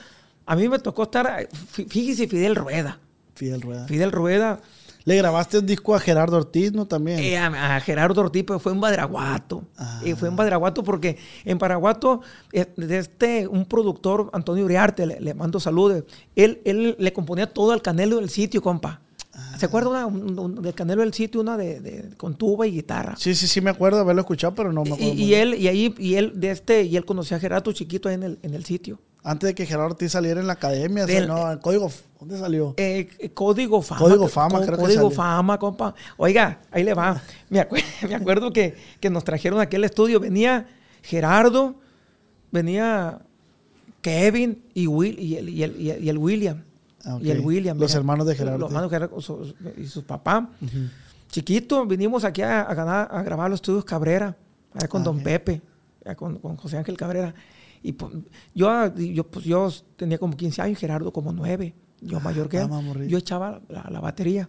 a 0.47 0.55
mí 0.55 0.69
me 0.69 0.79
tocó 0.79 1.03
estar, 1.05 1.49
fí- 1.75 1.89
fíjese, 1.89 2.29
Fidel 2.29 2.55
Rueda. 2.55 3.01
Fidel 3.35 3.61
Rueda. 3.63 3.87
Fidel 3.89 4.13
Rueda, 4.13 4.61
Le 5.07 5.17
grabaste 5.17 5.59
un 5.59 5.67
disco 5.67 5.95
a 5.95 6.01
Gerardo 6.01 6.37
Ortiz, 6.39 6.73
¿no? 6.73 6.87
También. 6.87 7.19
eh, 7.19 7.37
a, 7.37 7.77
a 7.77 7.81
Gerardo 7.81 8.21
Ortiz, 8.23 8.43
pues 8.45 8.63
fue 8.63 8.73
en 8.73 8.81
Badiraguato. 8.81 9.65
Ah. 9.77 10.01
Eh, 10.05 10.15
fue 10.15 10.29
en 10.29 10.37
Badiraguato 10.37 10.83
porque 10.85 11.19
en 11.45 11.59
Badiraguato, 11.59 12.23
eh, 12.53 12.73
este, 12.89 13.47
un 13.49 13.67
productor, 13.67 14.31
Antonio 14.33 14.65
Uriarte, 14.65 15.05
le, 15.05 15.21
le 15.21 15.35
mando 15.35 15.59
saludos. 15.61 16.05
Él, 16.37 16.63
él 16.65 16.97
le 16.99 17.13
componía 17.13 17.53
todo 17.53 17.73
al 17.73 17.83
canelo 17.83 18.17
del 18.17 18.31
sitio, 18.31 18.63
compa. 18.63 19.01
Ah. 19.37 19.57
¿Se 19.59 19.67
acuerda 19.67 19.89
una, 19.91 20.07
un- 20.07 20.39
un- 20.39 20.63
del 20.63 20.75
canelo 20.75 21.03
del 21.03 21.13
sitio, 21.13 21.41
una 21.41 21.57
de, 21.57 21.81
de- 21.81 22.17
con 22.17 22.37
tuba 22.37 22.67
y 22.67 22.71
guitarra? 22.73 23.17
Sí, 23.17 23.35
sí, 23.35 23.47
sí, 23.49 23.61
me 23.61 23.71
acuerdo 23.71 23.99
haberlo 23.99 24.21
escuchado, 24.23 24.55
pero 24.55 24.73
no 24.73 24.85
me 24.85 24.93
acuerdo. 24.93 25.13
y 25.13 25.35
él, 25.35 25.55
y 25.55 25.69
ahí, 25.69 25.95
y 25.99 26.15
él, 26.15 26.33
de 26.39 26.51
este, 26.51 26.83
y 26.85 26.97
él 26.97 27.05
conocía 27.05 27.37
a 27.37 27.41
Gerardo 27.41 27.73
chiquito 27.73 28.09
ahí 28.09 28.15
en 28.15 28.23
el, 28.23 28.39
en 28.43 28.55
el 28.55 28.65
sitio. 28.65 29.01
Antes 29.25 29.49
de 29.49 29.55
que 29.55 29.65
Gerardo 29.65 29.87
Ortiz 29.93 30.13
saliera 30.13 30.39
en 30.41 30.47
la 30.47 30.53
academia, 30.53 31.07
Del- 31.07 31.25
o 31.31 31.35
sea, 31.37 31.45
no, 31.47 31.53
el 31.53 31.59
código. 31.61 31.91
¿Dónde 32.21 32.39
salió? 32.39 32.75
Eh, 32.77 33.09
eh, 33.19 33.31
código 33.31 33.81
Fama. 33.83 33.99
Código 34.01 34.29
Fama, 34.29 34.61
creo 34.63 34.77
que 34.77 34.83
Código 34.83 35.03
salió. 35.03 35.11
Fama, 35.17 35.59
compa. 35.59 35.95
Oiga, 36.19 36.61
ahí 36.71 36.85
le 36.85 36.95
va. 36.95 37.23
Me, 37.49 37.61
acue- 37.67 37.83
me 38.09 38.15
acuerdo 38.15 38.53
que, 38.53 38.75
que 39.01 39.11
nos 39.11 39.25
trajeron 39.25 39.61
aquí 39.61 39.77
al 39.77 39.85
estudio. 39.85 40.21
Venía 40.21 40.67
Gerardo, 41.03 41.75
venía 42.53 43.21
Kevin 44.01 44.63
y, 44.75 44.87
Will, 44.87 45.19
y, 45.19 45.37
el, 45.37 45.49
y 45.49 45.63
el- 45.63 45.81
y 45.81 46.09
el 46.09 46.19
William. 46.19 46.63
Ah, 47.07 47.17
ok. 47.17 47.23
Y 47.23 47.31
el 47.31 47.41
William. 47.41 47.79
Los 47.79 47.91
mira. 47.91 47.99
hermanos 48.01 48.27
de 48.27 48.35
Gerardo. 48.35 48.59
Los 48.59 48.69
hermanos 48.71 48.91
de 48.91 48.97
Gerardo 48.97 49.21
su- 49.21 49.55
y 49.77 49.87
su 49.87 50.05
papá. 50.05 50.51
Chiquito, 51.31 51.85
vinimos 51.87 52.25
aquí 52.25 52.43
a, 52.43 52.63
a 52.63 52.75
ganar- 52.75 53.09
a 53.11 53.23
grabar 53.23 53.51
los 53.51 53.59
estudios 53.59 53.85
Cabrera, 53.85 54.37
allá 54.73 54.89
con 54.89 55.03
Ah, 55.03 55.05
Don. 55.05 55.21
Pepe, 55.23 55.61
allá 56.05 56.15
con, 56.15 56.39
con 56.39 56.57
José 56.57 56.77
Ángel 56.79 56.97
Cabrera. 56.97 57.35
Y 57.83 57.93
pues, 57.93 58.13
yo, 58.55 58.95
yo, 58.97 59.25
pues, 59.25 59.45
yo 59.45 59.71
tenía 59.97 60.19
como 60.19 60.37
15 60.37 60.63
años, 60.63 60.79
Gerardo 60.79 61.13
como 61.13 61.33
9, 61.33 61.75
yo 62.01 62.21
mayor 62.21 62.49
que 62.49 62.59
él. 62.59 62.69
Yo 63.09 63.19
echaba 63.19 63.61
la, 63.69 63.87
la 63.91 64.01
batería. 64.01 64.49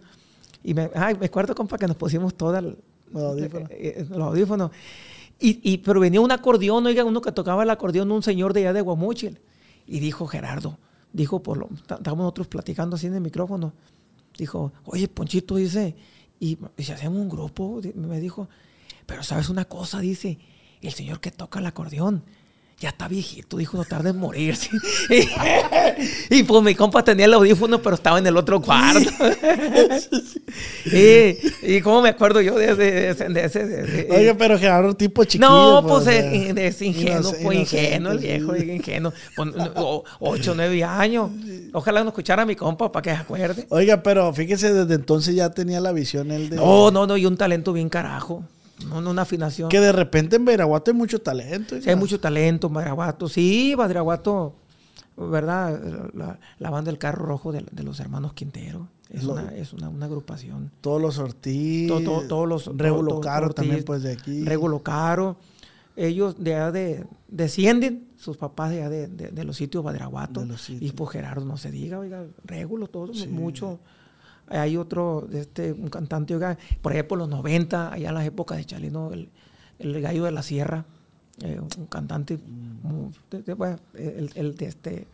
Y 0.62 0.74
me, 0.74 0.90
ay, 0.94 1.16
me 1.18 1.26
acuerdo, 1.26 1.54
compa, 1.54 1.76
que 1.76 1.86
nos 1.86 1.96
pusimos 1.96 2.34
todas 2.34 2.62
Los 2.62 3.22
audífonos. 3.22 3.70
eh, 3.70 3.94
eh, 3.98 4.06
los 4.08 4.20
audífonos. 4.22 4.70
Y, 5.38 5.60
y- 5.70 5.78
pero 5.78 6.00
venía 6.00 6.20
un 6.20 6.30
acordeón, 6.32 6.86
oiga, 6.86 7.04
uno 7.04 7.20
que 7.20 7.30
tocaba 7.32 7.62
el 7.64 7.70
acordeón, 7.70 8.10
un 8.10 8.22
señor 8.22 8.52
de 8.54 8.60
allá 8.60 8.72
de 8.72 8.80
Guamuchil. 8.80 9.40
Y 9.86 9.98
dijo 10.00 10.26
Gerardo, 10.26 10.78
dijo, 11.12 11.42
por 11.42 11.58
lo, 11.58 11.68
estábamos 11.72 12.24
nosotros 12.24 12.48
platicando 12.48 12.96
así 12.96 13.06
en 13.06 13.14
el 13.14 13.20
micrófono. 13.20 13.72
Dijo, 14.38 14.72
oye, 14.84 15.08
Ponchito, 15.08 15.56
dice, 15.56 15.96
y, 16.38 16.58
y 16.76 16.82
si 16.82 16.92
hacemos 16.92 17.18
un 17.18 17.28
grupo, 17.28 17.80
me 17.94 18.20
dijo, 18.20 18.48
pero 19.06 19.22
sabes 19.22 19.48
una 19.48 19.64
cosa, 19.64 20.00
dice, 20.00 20.38
el 20.82 20.92
señor 20.92 21.20
que 21.20 21.30
toca 21.30 21.58
el 21.58 21.66
acordeón. 21.66 22.22
Ya 22.78 22.90
está 22.90 23.08
viejito, 23.08 23.56
dijo, 23.56 23.78
no 23.78 23.86
tarda 23.86 24.10
en 24.10 24.18
morirse. 24.18 24.68
y 26.30 26.42
pues 26.42 26.62
mi 26.62 26.74
compa 26.74 27.02
tenía 27.02 27.24
el 27.24 27.32
audífono, 27.32 27.80
pero 27.80 27.94
estaba 27.94 28.18
en 28.18 28.26
el 28.26 28.36
otro 28.36 28.60
cuarto. 28.60 29.08
y, 30.92 31.36
y 31.62 31.80
cómo 31.80 32.02
me 32.02 32.10
acuerdo 32.10 32.40
yo 32.40 32.54
de, 32.58 32.74
de- 32.74 33.14
de- 33.14 33.48
de 33.48 34.08
Oye, 34.10 34.34
pero 34.34 34.58
Gerardo 34.58 34.94
tipo 34.94 35.24
chiquillo. 35.24 35.48
no, 35.48 35.82
pues 35.82 35.94
o 35.94 36.00
sea, 36.02 36.18
es, 36.32 36.56
es 36.56 36.82
ingenuo, 36.82 37.32
pues 37.42 37.58
ingenuo 37.60 38.12
el 38.12 38.18
viejo, 38.18 38.54
es 38.54 38.64
ingenuo. 38.64 39.12
Pues, 39.34 39.48
o- 39.76 40.04
ocho, 40.20 40.52
nueve 40.54 40.84
años. 40.84 41.30
Ojalá 41.72 42.02
no 42.02 42.08
escuchara 42.10 42.42
a 42.42 42.46
mi 42.46 42.56
compa 42.56 42.92
para 42.92 43.02
que 43.02 43.10
se 43.10 43.16
acuerde. 43.16 43.66
Oiga, 43.70 44.02
pero 44.02 44.32
fíjese, 44.32 44.72
desde 44.72 44.94
entonces 44.94 45.34
ya 45.34 45.50
tenía 45.50 45.80
la 45.80 45.92
visión 45.92 46.30
él 46.30 46.50
de... 46.50 46.56
No, 46.56 46.90
no, 46.90 47.06
no, 47.06 47.16
y 47.16 47.26
un 47.26 47.36
talento 47.36 47.72
bien 47.72 47.88
carajo. 47.88 48.44
No, 48.88 49.00
no, 49.00 49.10
una 49.10 49.22
afinación. 49.22 49.68
Que 49.68 49.80
de 49.80 49.92
repente 49.92 50.36
en 50.36 50.44
Veraguato 50.44 50.90
hay 50.90 50.96
mucho 50.96 51.20
talento. 51.20 51.80
Sí, 51.80 51.88
hay 51.88 51.96
mucho 51.96 52.20
talento, 52.20 52.68
Badiraguato. 52.68 53.28
Sí, 53.28 53.74
Badiraguato, 53.74 54.54
¿verdad? 55.16 56.10
La, 56.14 56.38
la 56.58 56.70
banda 56.70 56.90
del 56.90 56.98
carro 56.98 57.24
rojo 57.24 57.52
de, 57.52 57.64
de 57.70 57.82
los 57.82 58.00
hermanos 58.00 58.32
Quintero. 58.34 58.88
Es, 59.08 59.22
Lo- 59.24 59.32
una, 59.34 59.54
es 59.54 59.72
una, 59.72 59.88
una 59.88 60.06
agrupación. 60.06 60.70
Todos 60.80 61.00
los 61.00 61.18
Ortiz. 61.18 61.88
To- 61.88 62.00
to- 62.02 62.22
todos 62.28 62.48
los 62.48 62.66
Regulo 62.76 63.20
Caro 63.20 63.46
Ortiz, 63.46 63.56
también, 63.56 63.84
pues 63.84 64.02
de 64.02 64.12
aquí. 64.12 64.44
Regulo 64.44 64.82
Caro. 64.82 65.36
Ellos 65.98 66.34
de 66.38 66.54
allá 66.54 66.72
de, 66.72 67.06
descienden, 67.28 68.08
sus 68.18 68.36
papás 68.36 68.70
de 68.70 68.80
allá 68.82 68.90
de, 68.90 69.06
de- 69.08 69.28
de 69.30 69.44
los 69.44 69.56
sitios 69.56 69.82
Badiraguato. 69.82 70.40
De 70.40 70.46
los 70.46 70.60
sitios. 70.60 70.90
Y 70.90 70.94
pues 70.94 71.10
Gerardo, 71.10 71.46
no 71.46 71.56
se 71.56 71.70
diga, 71.70 71.98
oiga, 71.98 72.24
Regulo, 72.44 72.88
todo, 72.88 73.14
Sí. 73.14 73.26
mucho. 73.28 73.78
Hay 74.48 74.76
otro, 74.76 75.28
este, 75.32 75.72
un 75.72 75.88
cantante, 75.88 76.34
por 76.80 77.06
por 77.06 77.18
los 77.18 77.28
90, 77.28 77.92
allá 77.92 78.08
en 78.10 78.14
las 78.14 78.24
épocas 78.26 78.58
de 78.58 78.64
Chalino, 78.64 79.12
el, 79.12 79.28
el 79.78 80.00
gallo 80.00 80.24
de 80.24 80.30
la 80.32 80.42
sierra, 80.42 80.84
eh, 81.42 81.58
un 81.60 81.86
cantante, 81.86 82.36
Mm. 82.38 82.86
muy- 82.86 83.10
de, 83.30 83.42
de- 83.42 83.54
bueno, 83.54 83.78
el, 83.94 84.30
el 84.34 84.54
de 84.56 84.66
este 84.66 85.06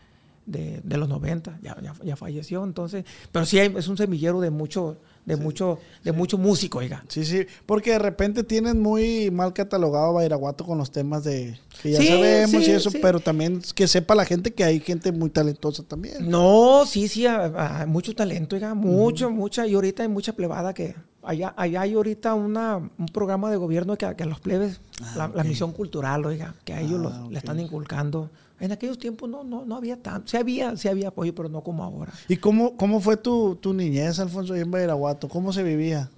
de, 0.44 0.80
de 0.82 0.96
los 0.96 1.08
90, 1.08 1.58
ya, 1.62 1.80
ya, 1.80 1.94
ya 2.02 2.16
falleció, 2.16 2.64
entonces, 2.64 3.04
pero 3.30 3.46
sí 3.46 3.58
hay- 3.60 3.72
es 3.76 3.86
un 3.88 3.96
semillero 3.96 4.40
de 4.40 4.50
mucho, 4.50 4.96
de 5.24 5.36
mucho, 5.36 5.78
de 6.02 6.12
mucho 6.12 6.36
músico, 6.38 6.78
oiga. 6.78 7.04
Sí, 7.08 7.24
sí, 7.24 7.46
porque 7.66 7.92
de 7.92 7.98
repente 7.98 8.42
tienen 8.42 8.80
muy 8.80 9.30
mal 9.30 9.52
catalogado 9.52 10.06
a 10.06 10.12
Bairaguato 10.12 10.64
con 10.64 10.78
los 10.78 10.90
temas 10.90 11.24
de 11.24 11.58
que 11.80 11.92
ya 11.92 12.00
Sí, 12.00 12.08
sabemos 12.08 12.66
y 12.66 12.70
eso, 12.70 12.90
pero 13.00 13.20
también 13.20 13.62
que 13.74 13.86
sepa 13.86 14.14
la 14.14 14.24
gente 14.24 14.52
que 14.52 14.64
hay 14.64 14.80
gente 14.80 15.12
muy 15.12 15.30
talentosa 15.30 15.82
también. 15.84 16.28
No, 16.28 16.84
sí, 16.86 17.08
sí, 17.08 17.26
hay 17.26 17.86
mucho 17.86 18.14
talento, 18.14 18.56
oiga, 18.56 18.74
mucho, 18.74 19.30
mucha, 19.30 19.66
y 19.66 19.74
ahorita 19.74 20.02
hay 20.02 20.08
mucha 20.08 20.32
plebada 20.32 20.74
que, 20.74 20.94
allá, 21.22 21.54
allá 21.56 21.80
hay 21.82 21.94
ahorita 21.94 22.34
una, 22.34 22.76
un 22.76 23.06
programa 23.12 23.50
de 23.50 23.56
gobierno 23.56 23.96
que, 23.96 24.14
que 24.16 24.22
a 24.22 24.26
los 24.26 24.40
plebes, 24.40 24.80
la, 25.16 25.28
la 25.28 25.44
misión 25.44 25.72
cultural, 25.72 26.24
oiga, 26.26 26.54
que 26.64 26.72
a 26.74 26.80
ellos 26.80 27.00
Ah, 27.00 27.20
los- 27.20 27.30
le 27.32 27.38
están 27.38 27.60
inculcando. 27.60 28.30
En 28.60 28.70
aquellos 28.70 28.98
tiempos 28.98 29.28
no, 29.28 29.42
no, 29.42 29.64
no 29.64 29.76
había 29.76 29.96
tanto, 30.00 30.28
sí 30.28 30.36
había, 30.36 30.76
sí 30.76 30.86
había 30.88 31.08
apoyo, 31.08 31.34
pero 31.34 31.48
no 31.48 31.62
como 31.62 31.82
ahora. 31.82 32.12
¿Y 32.28 32.36
cómo, 32.36 32.76
cómo 32.76 33.00
fue 33.00 33.16
tu, 33.16 33.56
tu 33.56 33.72
niñez, 33.74 34.18
Alfonso, 34.20 34.54
en 34.54 34.70
Bairaguato? 34.70 35.28
¿Cómo 35.28 35.52
se 35.52 35.62
vivía? 35.64 36.10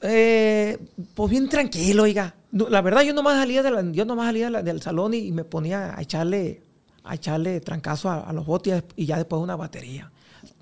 Eh, 0.00 0.78
pues 1.14 1.30
bien 1.30 1.48
tranquilo, 1.48 2.02
oiga. 2.04 2.34
No, 2.52 2.68
La 2.68 2.82
verdad, 2.82 3.02
yo 3.02 3.14
nomás 3.14 3.36
salía, 3.36 3.62
de 3.62 3.70
la- 3.70 3.82
yo 3.92 4.04
nomás 4.04 4.26
salía 4.26 4.46
de 4.46 4.50
la- 4.50 4.62
del 4.62 4.80
salón 4.82 5.14
y, 5.14 5.18
y 5.18 5.32
me 5.32 5.44
ponía 5.44 5.96
a 5.98 6.02
echarle, 6.02 6.62
a 7.02 7.14
echarle 7.14 7.60
trancazo 7.60 8.08
a, 8.10 8.20
a 8.20 8.32
los 8.32 8.46
botes 8.46 8.84
y 8.96 9.06
ya 9.06 9.16
después 9.16 9.42
una 9.42 9.56
batería. 9.56 10.10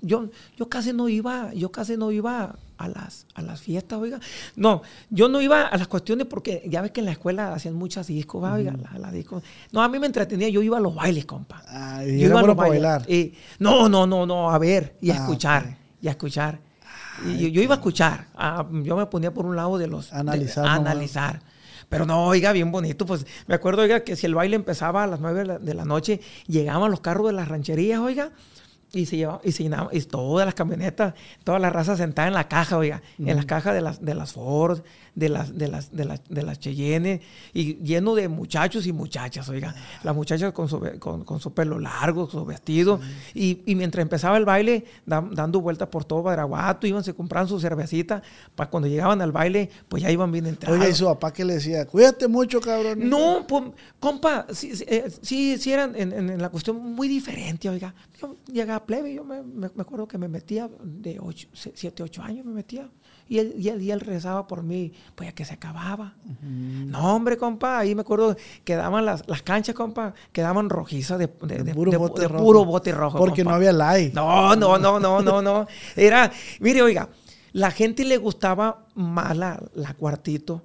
Yo, 0.03 0.29
yo 0.57 0.69
casi 0.69 0.93
no 0.93 1.09
iba, 1.09 1.51
yo 1.53 1.71
casi 1.71 1.97
no 1.97 2.11
iba 2.11 2.55
a 2.77 2.87
las, 2.87 3.25
a 3.33 3.41
las 3.41 3.61
fiestas, 3.61 3.97
oiga. 3.99 4.19
No, 4.55 4.81
yo 5.09 5.29
no 5.29 5.41
iba 5.41 5.63
a 5.67 5.77
las 5.77 5.87
cuestiones 5.87 6.27
porque 6.27 6.63
ya 6.69 6.81
ves 6.81 6.91
que 6.91 6.99
en 6.99 7.05
la 7.07 7.13
escuela 7.13 7.53
hacían 7.53 7.73
muchas 7.73 8.07
discos, 8.07 8.43
oiga, 8.43 8.73
la, 8.73 8.99
la 8.99 9.11
disco. 9.11 9.41
No, 9.71 9.81
a 9.81 9.89
mí 9.89 9.97
me 9.99 10.05
entretenía, 10.05 10.49
yo 10.49 10.61
iba 10.61 10.77
a 10.77 10.81
los 10.81 10.93
bailes, 10.93 11.25
compa. 11.25 11.63
Ah, 11.67 12.03
Yo 12.03 12.09
y 12.11 12.23
iba 12.25 12.27
era 12.31 12.39
a 12.39 12.43
los 12.47 12.55
bailes. 12.55 12.81
bailar. 12.81 13.07
No, 13.59 13.89
no, 13.89 14.05
no, 14.05 14.25
no, 14.25 14.51
a 14.51 14.57
ver 14.59 14.97
y 15.01 15.09
a 15.09 15.13
Ah, 15.13 15.17
escuchar, 15.17 15.77
y 16.01 16.07
a 16.07 16.11
escuchar. 16.11 16.59
Y 17.25 17.37
yo, 17.37 17.47
yo 17.47 17.61
iba 17.61 17.75
a 17.75 17.77
escuchar, 17.77 18.27
ah, 18.35 18.65
yo 18.83 18.97
me 18.97 19.05
ponía 19.05 19.33
por 19.33 19.45
un 19.45 19.55
lado 19.55 19.77
de 19.77 19.87
los... 19.87 20.11
Analizar. 20.11 21.41
Pero 21.89 22.05
no, 22.05 22.25
oiga, 22.25 22.51
bien 22.53 22.71
bonito. 22.71 23.05
Pues 23.05 23.25
me 23.47 23.53
acuerdo, 23.55 23.83
oiga, 23.83 23.99
que 24.03 24.15
si 24.15 24.25
el 24.25 24.33
baile 24.33 24.55
empezaba 24.55 25.03
a 25.03 25.07
las 25.07 25.19
9 25.19 25.39
de 25.39 25.45
la, 25.45 25.59
de 25.59 25.73
la 25.75 25.85
noche, 25.85 26.19
llegaban 26.47 26.89
los 26.89 27.01
carros 27.01 27.27
de 27.27 27.33
las 27.33 27.47
rancherías, 27.47 27.99
oiga, 27.99 28.31
y 28.93 29.07
se 29.07 29.17
llevaba, 29.17 29.41
y 29.43 29.51
se 29.51 29.63
llenaba, 29.63 29.89
y 29.91 30.01
todas 30.01 30.45
las 30.45 30.53
camionetas, 30.53 31.15
toda 31.43 31.57
la 31.57 31.71
raza 31.71 31.97
sentada 31.97 32.27
en 32.27 32.35
la 32.35 32.47
caja, 32.47 32.77
oiga, 32.77 33.01
en 33.17 33.35
las 33.35 33.45
cajas 33.45 33.73
de 33.73 33.81
las, 33.81 34.05
de 34.05 34.13
las 34.13 34.33
Ford, 34.33 34.81
de 35.15 35.29
las, 35.29 35.55
de 35.57 35.67
las, 35.67 35.91
de 35.91 36.05
las, 36.05 36.21
de 36.27 36.41
las 36.43 36.59
Cheyenne, 36.59 37.21
y 37.53 37.75
lleno 37.83 38.15
de 38.15 38.27
muchachos 38.27 38.87
y 38.87 38.91
muchachas, 38.93 39.47
oiga. 39.49 39.75
Las 40.03 40.15
muchachas 40.15 40.53
con 40.53 40.67
su, 40.67 40.79
con, 40.99 41.23
con 41.23 41.39
su 41.39 41.53
pelo 41.53 41.77
largo, 41.79 42.29
su 42.29 42.43
vestido, 42.45 42.99
y, 43.33 43.61
y 43.65 43.75
mientras 43.75 44.01
empezaba 44.01 44.37
el 44.37 44.45
baile, 44.45 44.85
da- 45.05 45.27
dando 45.31 45.61
vueltas 45.61 45.87
por 45.89 46.03
todo 46.05 46.23
Badiraguato, 46.23 46.87
iban, 46.87 47.03
se 47.03 47.13
compraban 47.13 47.47
su 47.47 47.59
cervecita, 47.59 48.23
para 48.55 48.69
cuando 48.69 48.87
llegaban 48.89 49.21
al 49.21 49.31
baile, 49.31 49.69
pues 49.87 50.01
ya 50.01 50.09
iban 50.09 50.31
bien 50.31 50.47
entrados. 50.47 50.79
Oiga, 50.79 50.89
y 50.89 50.95
su 50.95 51.05
papá 51.05 51.31
que 51.31 51.45
le 51.45 51.55
decía, 51.55 51.85
cuídate 51.85 52.27
mucho, 52.27 52.59
cabrón. 52.59 53.07
No, 53.07 53.45
pues, 53.47 53.63
compa, 53.99 54.47
sí, 54.51 54.75
sí, 54.75 54.83
eh, 54.87 55.11
sí, 55.21 55.57
sí 55.59 55.71
eran 55.71 55.95
en, 55.95 56.11
en- 56.11 56.29
en 56.31 56.41
la 56.41 56.49
cuestión 56.49 56.77
muy 56.77 57.07
diferente, 57.07 57.69
oiga. 57.69 57.93
Yo 58.19 58.37
llegaba 58.51 58.77
a 58.77 58.85
plebe, 58.85 59.13
yo 59.13 59.23
me, 59.23 59.43
me- 59.43 59.69
me 59.75 59.81
acuerdo 59.81 60.07
que 60.07 60.17
me 60.17 60.27
metía 60.27 60.69
de 60.83 61.19
7, 61.53 62.01
8 62.03 62.21
años, 62.23 62.45
me 62.45 62.53
metía. 62.53 62.89
Y 63.33 63.39
él, 63.39 63.55
y, 63.57 63.69
él, 63.69 63.81
y 63.81 63.89
él 63.89 63.99
rezaba 63.99 64.45
por 64.45 64.61
mí, 64.61 64.93
pues 65.15 65.27
ya 65.29 65.33
que 65.33 65.43
se 65.43 65.55
acababa. 65.55 66.13
No, 66.43 67.15
hombre, 67.15 67.35
compa, 67.35 67.79
ahí 67.79 67.95
me 67.95 68.01
acuerdo, 68.01 68.35
quedaban 68.63 69.05
las, 69.05 69.27
las 69.27 69.41
canchas, 69.41 69.73
compa, 69.73 70.13
quedaban 70.31 70.69
rojizas 70.69 71.17
de, 71.17 71.31
de, 71.41 71.63
de- 71.63 71.73
puro 71.73 71.89
de- 71.89 71.97
bote 71.97 72.27
rojo. 72.27 72.43
puro 72.43 72.65
bote 72.65 72.91
rojo. 72.91 73.17
Porque 73.17 73.41
compa. 73.43 73.49
no 73.51 73.55
había 73.55 73.73
like. 73.73 74.13
No, 74.13 74.55
no, 74.55 74.77
no, 74.77 74.99
no, 74.99 75.21
no, 75.23 75.41
no. 75.41 75.65
Era, 75.95 76.31
mire, 76.59 76.83
oiga, 76.83 77.09
la 77.53 77.71
gente 77.71 78.03
le 78.05 78.17
gustaba 78.17 78.85
más 78.93 79.35
la, 79.35 79.59
la 79.73 79.95
cuartito 79.95 80.61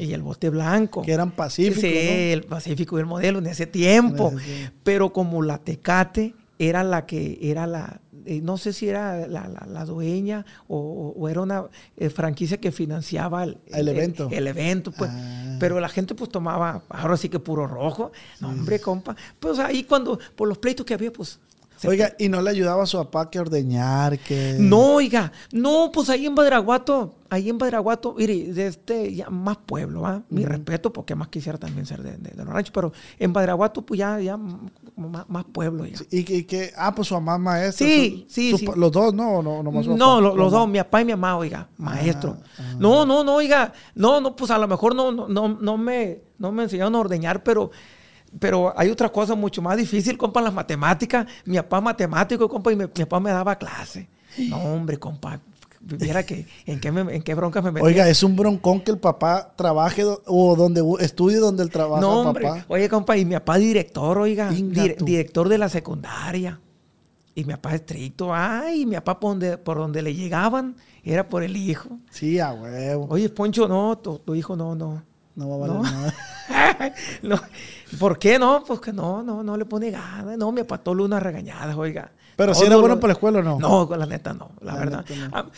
y 0.00 0.12
el 0.12 0.22
bote 0.22 0.50
blanco. 0.50 1.02
Que 1.02 1.12
eran 1.12 1.30
pacíficos, 1.30 1.82
Sí, 1.82 1.86
¿no? 1.88 2.12
el 2.32 2.42
Pacífico 2.44 2.96
y 2.96 3.00
el 3.00 3.06
modelo 3.06 3.38
en 3.38 3.46
ese 3.46 3.66
tiempo. 3.68 4.30
En 4.32 4.38
ese 4.40 4.46
tiempo. 4.54 4.76
Pero 4.82 5.12
como 5.12 5.40
la 5.42 5.58
Tecate 5.58 6.34
era 6.58 6.82
la 6.84 7.06
que 7.06 7.38
era 7.40 7.66
la, 7.66 8.00
eh, 8.24 8.40
no 8.42 8.56
sé 8.58 8.72
si 8.72 8.88
era 8.88 9.26
la, 9.28 9.46
la- 9.48 9.66
la 9.68 9.84
dueña 9.84 10.44
o, 10.66 11.14
o 11.16 11.28
era 11.28 11.40
una 11.40 11.64
eh, 11.96 12.10
franquicia 12.10 12.58
que 12.58 12.72
financiaba 12.72 13.44
el, 13.44 13.58
El 13.66 13.88
evento. 13.88 14.28
El, 14.30 14.46
evento, 14.48 14.90
pues. 14.92 15.10
Ah. 15.12 15.56
Pero 15.60 15.78
la 15.80 15.88
gente 15.88 16.14
pues 16.14 16.30
tomaba, 16.30 16.82
ahora 16.88 17.16
sí 17.16 17.28
que 17.28 17.38
puro 17.38 17.66
rojo. 17.66 18.10
No, 18.40 18.48
hombre, 18.48 18.80
compa. 18.80 19.14
Pues 19.38 19.58
ahí 19.58 19.84
cuando, 19.84 20.18
por 20.36 20.48
los 20.48 20.58
pleitos 20.58 20.84
que 20.84 20.94
había, 20.94 21.12
pues. 21.12 21.38
Oiga, 21.86 22.12
y 22.18 22.28
no 22.28 22.42
le 22.42 22.50
ayudaba 22.50 22.82
a 22.82 22.86
su 22.86 22.96
papá 22.98 23.30
que 23.30 23.38
ordeñar, 23.38 24.18
que... 24.18 24.56
no, 24.58 24.94
oiga, 24.96 25.30
no, 25.52 25.92
pues 25.94 26.10
ahí 26.10 26.26
en 26.26 26.34
Badiraguato, 26.34 27.14
ahí 27.30 27.48
en 27.50 27.56
Badiraguato, 27.56 28.16
mire, 28.18 28.52
de 28.52 28.66
este, 28.66 29.14
ya 29.14 29.30
más 29.30 29.58
pueblo, 29.58 30.00
¿va? 30.00 30.24
Mi 30.28 30.44
respeto, 30.44 30.92
porque 30.92 31.14
más 31.14 31.28
quisiera 31.28 31.56
también 31.56 31.86
ser 31.86 32.02
de, 32.02 32.16
de- 32.16 32.30
de 32.32 32.44
los 32.44 32.52
ranchos, 32.52 32.72
pero 32.72 32.92
en 33.20 33.32
Badiraguato, 33.32 33.82
pues 33.86 33.98
ya, 33.98 34.18
ya 34.18 34.36
como 34.98 35.10
más, 35.10 35.28
más 35.28 35.44
pueblo. 35.44 35.86
Y 35.86 35.92
y 36.10 36.42
que- 36.42 36.72
ah, 36.76 36.92
pues 36.92 37.06
su 37.06 37.14
mamá 37.14 37.34
es 37.36 37.40
maestra. 37.40 37.86
Sí, 37.86 38.24
su- 38.28 38.34
sí, 38.34 38.50
su 38.50 38.58
sí. 38.58 38.66
Los 38.74 38.90
dos, 38.90 39.14
no, 39.14 39.40
no, 39.42 39.62
No, 39.62 40.20
los 40.20 40.50
dos, 40.50 40.68
mi 40.68 40.78
papá 40.78 41.02
y 41.02 41.04
mi 41.04 41.12
mamá, 41.12 41.36
oiga, 41.38 41.68
maestro. 41.76 42.36
ah. 42.58 42.62
No, 42.80 43.06
no, 43.06 43.22
no, 43.22 43.36
oiga, 43.36 43.72
no, 43.94 44.20
no, 44.20 44.34
pues 44.34 44.50
a 44.50 44.58
lo 44.58 44.66
mejor 44.66 44.96
no, 44.96 45.12
no, 45.12 45.28
no, 45.28 45.48
no 45.48 45.76
me, 45.78 46.22
no 46.38 46.50
me 46.50 46.64
enseñaron 46.64 46.96
a 46.96 46.98
ordeñar, 46.98 47.44
pero, 47.44 47.70
pero 48.40 48.74
hay 48.76 48.90
otra 48.90 49.08
cosa 49.10 49.36
mucho 49.36 49.62
más 49.62 49.76
difícil, 49.76 50.18
compa, 50.18 50.40
las 50.40 50.52
matemáticas. 50.52 51.26
Mi 51.44 51.56
papá 51.58 51.80
matemático, 51.80 52.48
compa, 52.48 52.72
y 52.72 52.76
mi, 52.76 52.82
mi 52.84 52.88
papá 52.88 53.20
me 53.20 53.30
daba 53.30 53.54
clase. 53.56 54.08
No, 54.48 54.56
hombre, 54.58 54.98
compa, 54.98 55.40
viera 55.96 56.24
que, 56.26 56.46
en 56.66 56.80
qué, 56.80 56.92
me- 56.92 57.14
en 57.14 57.22
qué 57.22 57.34
broncas 57.34 57.62
me 57.64 57.72
metí. 57.72 57.84
Oiga, 57.86 58.08
es 58.08 58.22
un 58.22 58.36
broncón 58.36 58.80
que 58.80 58.90
el 58.90 58.98
papá 58.98 59.52
trabaje 59.56 60.02
do- 60.02 60.22
o 60.26 60.54
donde 60.56 60.82
estudie 61.00 61.38
donde 61.38 61.62
él 61.62 61.70
trabaja, 61.70 62.00
no, 62.00 62.20
hombre, 62.20 62.44
papá. 62.44 62.64
oye, 62.68 62.88
compa, 62.88 63.16
y 63.16 63.24
mi 63.24 63.34
papá 63.34 63.56
director, 63.58 64.18
oiga, 64.18 64.50
director 64.50 65.48
de 65.48 65.58
la 65.58 65.68
secundaria. 65.68 66.60
Y 67.34 67.44
mi 67.44 67.52
papá 67.54 67.74
estricto, 67.76 68.34
ay, 68.34 68.84
mi 68.84 68.96
papá 68.96 69.20
por 69.20 69.30
donde, 69.30 69.58
por 69.58 69.78
donde 69.78 70.02
le 70.02 70.12
llegaban 70.12 70.74
era 71.04 71.28
por 71.28 71.44
el 71.44 71.56
hijo. 71.56 71.88
Sí, 72.10 72.40
a 72.40 72.52
huevo. 72.52 73.06
Oye, 73.10 73.28
Poncho, 73.28 73.68
no, 73.68 73.96
tu, 73.98 74.18
tu 74.18 74.34
hijo 74.34 74.56
no, 74.56 74.74
no. 74.74 75.02
No 75.36 75.48
va 75.48 75.54
a 75.54 75.58
valer 75.58 75.76
No. 75.76 75.82
nada. 75.84 76.14
no. 77.22 77.40
¿Por 78.00 78.18
qué 78.18 78.40
no? 78.40 78.64
Pues 78.66 78.80
que 78.80 78.92
no, 78.92 79.22
no, 79.22 79.44
no 79.44 79.56
le 79.56 79.64
pone 79.64 79.90
ganas. 79.92 80.36
No, 80.36 80.50
me 80.50 80.62
apató 80.62 80.90
unas 80.90 81.22
regañadas, 81.22 81.76
oiga. 81.76 82.10
Pero 82.34 82.54
si 82.54 82.60
Todo 82.62 82.66
era 82.72 82.76
bueno 82.78 82.96
para 82.96 83.08
la 83.08 83.12
escuela 83.12 83.38
o 83.38 83.42
no. 83.42 83.58
No, 83.58 83.96
la 83.96 84.06
neta 84.06 84.32
no, 84.34 84.50
la, 84.60 84.72
La 84.72 84.78
verdad. 84.80 85.04
neta 85.08 85.28
no. 85.42 85.50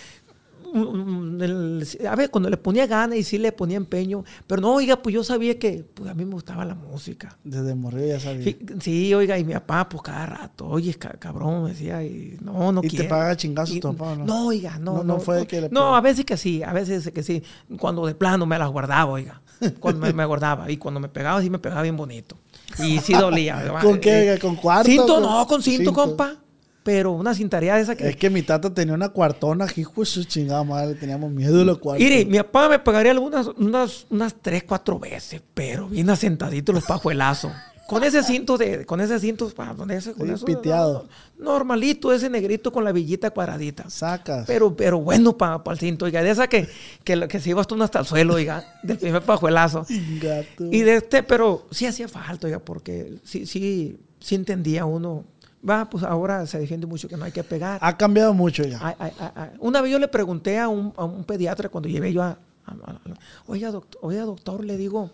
El- 0.74 1.86
a 2.08 2.16
ver, 2.16 2.30
cuando 2.30 2.48
le 2.50 2.56
ponía 2.56 2.86
ganas 2.86 3.18
y 3.18 3.22
sí 3.22 3.38
le 3.38 3.52
ponía 3.52 3.76
empeño, 3.76 4.24
pero 4.46 4.60
no, 4.62 4.74
oiga, 4.74 5.00
pues 5.02 5.14
yo 5.14 5.24
sabía 5.24 5.58
que 5.58 5.84
pues, 5.94 6.08
a 6.10 6.14
mí 6.14 6.24
me 6.24 6.32
gustaba 6.34 6.64
la 6.64 6.74
música. 6.74 7.36
Desde 7.44 7.74
morir 7.74 8.06
ya 8.08 8.20
sabía. 8.20 8.44
Sí, 8.44 8.58
sí, 8.80 9.14
oiga, 9.14 9.38
y 9.38 9.44
mi 9.44 9.52
papá, 9.54 9.88
pues 9.88 10.02
cada 10.02 10.26
rato, 10.26 10.66
oye, 10.68 10.94
ca- 10.94 11.16
cabrón, 11.18 11.64
me 11.64 11.70
decía, 11.70 12.02
y 12.04 12.36
no, 12.40 12.72
no 12.72 12.80
¿Y 12.82 12.88
te 12.88 12.96
quiero. 12.96 13.08
paga 13.08 13.36
chingazos 13.36 13.80
tu 13.80 13.94
papá 13.96 14.14
no? 14.16 14.24
No, 14.26 14.46
oiga, 14.48 14.78
no. 14.78 14.98
No, 14.98 15.04
no 15.04 15.20
fue 15.20 15.38
de 15.38 15.46
que 15.46 15.60
le 15.62 15.68
No, 15.70 15.94
a 15.96 16.00
veces 16.00 16.24
que 16.24 16.36
sí, 16.36 16.62
a 16.62 16.72
veces 16.72 17.10
que 17.12 17.22
sí. 17.22 17.42
Cuando 17.78 18.06
de 18.06 18.14
plano 18.14 18.46
me 18.46 18.58
las 18.58 18.70
guardaba, 18.70 19.10
oiga. 19.10 19.40
Cuando 19.78 20.00
me, 20.06 20.12
me 20.12 20.24
guardaba. 20.24 20.70
Y 20.70 20.76
cuando 20.78 21.00
me 21.00 21.08
pegaba, 21.08 21.42
sí 21.42 21.50
me 21.50 21.58
pegaba 21.58 21.82
bien 21.82 21.96
bonito. 21.96 22.36
Y 22.78 22.98
sí 22.98 23.12
dolía. 23.12 23.62
¿Con 23.82 23.98
qué? 24.00 24.32
Eh, 24.34 24.38
¿Con 24.38 24.56
cuarto? 24.56 24.88
Cinto, 24.90 25.14
Con- 25.14 25.22
no, 25.22 25.46
con 25.46 25.62
cinto, 25.62 25.84
cinto. 25.84 25.92
compa. 25.92 26.36
Pero 26.82 27.12
una 27.12 27.34
cintaría 27.34 27.74
de 27.74 27.82
esa 27.82 27.94
que. 27.94 28.08
Es 28.08 28.16
que 28.16 28.30
mi 28.30 28.42
tata 28.42 28.72
tenía 28.72 28.94
una 28.94 29.10
cuartona, 29.10 29.66
hijo 29.76 30.00
de 30.00 30.06
su 30.06 30.24
chingada 30.24 30.64
madre, 30.64 30.94
teníamos 30.94 31.30
miedo 31.30 31.58
de 31.58 31.64
los 31.66 31.78
cuartos. 31.78 32.02
Mire, 32.02 32.24
mi 32.24 32.38
papá 32.38 32.68
me 32.70 32.78
pegaría 32.78 33.12
algunas, 33.12 33.48
unas, 33.48 34.06
unas 34.08 34.34
tres, 34.40 34.64
cuatro 34.64 34.98
veces, 34.98 35.42
pero 35.52 35.88
bien 35.88 36.08
asentadito 36.08 36.72
los 36.72 36.84
pajuelazos. 36.84 37.52
Con 37.86 38.04
ese 38.04 38.22
cinto 38.22 38.56
de, 38.56 38.86
con 38.86 39.00
ese 39.00 39.18
cinto, 39.18 39.50
pa, 39.50 39.74
con 39.74 39.90
ese, 39.90 40.12
con 40.14 40.28
Sí, 40.28 40.32
eso, 40.32 40.46
piteado. 40.46 41.08
normalito, 41.38 42.12
ese 42.12 42.30
negrito 42.30 42.70
con 42.72 42.84
la 42.84 42.92
villita 42.92 43.30
cuadradita. 43.30 43.90
Sacas. 43.90 44.46
Pero, 44.46 44.76
pero 44.76 45.00
bueno 45.00 45.36
para 45.36 45.60
el 45.70 45.78
cinto, 45.78 46.04
oiga, 46.04 46.22
de 46.22 46.30
esa 46.30 46.46
que, 46.46 46.68
que, 47.02 47.26
que 47.26 47.40
se 47.40 47.50
iba 47.50 47.60
hasta 47.60 47.74
uno 47.74 47.82
hasta 47.82 47.98
el 47.98 48.06
suelo, 48.06 48.34
oiga, 48.34 48.64
del 48.84 48.96
primer 48.96 49.22
pajuelazo. 49.22 49.84
Gato. 50.22 50.66
Y 50.70 50.82
de 50.82 50.96
este, 50.96 51.24
pero 51.24 51.66
sí 51.72 51.84
hacía 51.86 52.06
falta, 52.06 52.46
oiga, 52.46 52.60
porque 52.60 53.14
sí, 53.24 53.44
sí, 53.44 53.98
sí 54.20 54.34
entendía 54.36 54.84
uno. 54.84 55.24
Va, 55.68 55.88
pues 55.90 56.04
ahora 56.04 56.46
se 56.46 56.58
defiende 56.58 56.86
mucho 56.86 57.06
que 57.08 57.16
no 57.16 57.24
hay 57.24 57.32
que 57.32 57.44
pegar. 57.44 57.78
Ha 57.82 57.96
cambiado 57.96 58.32
mucho 58.32 58.62
ya. 58.64 58.78
Ay, 58.82 58.94
ay, 58.98 59.12
ay, 59.18 59.28
ay. 59.34 59.50
Una 59.58 59.82
vez 59.82 59.92
yo 59.92 59.98
le 59.98 60.08
pregunté 60.08 60.58
a 60.58 60.68
un, 60.68 60.92
a 60.96 61.04
un 61.04 61.24
pediatra 61.24 61.68
cuando 61.68 61.88
llevé 61.88 62.12
yo 62.12 62.22
a... 62.22 62.38
a- 62.64 62.72
a- 62.72 63.00
oiga, 63.46 63.70
doctor, 63.70 64.00
oiga, 64.02 64.22
doctor, 64.24 64.64
le 64.64 64.76
digo, 64.78 65.10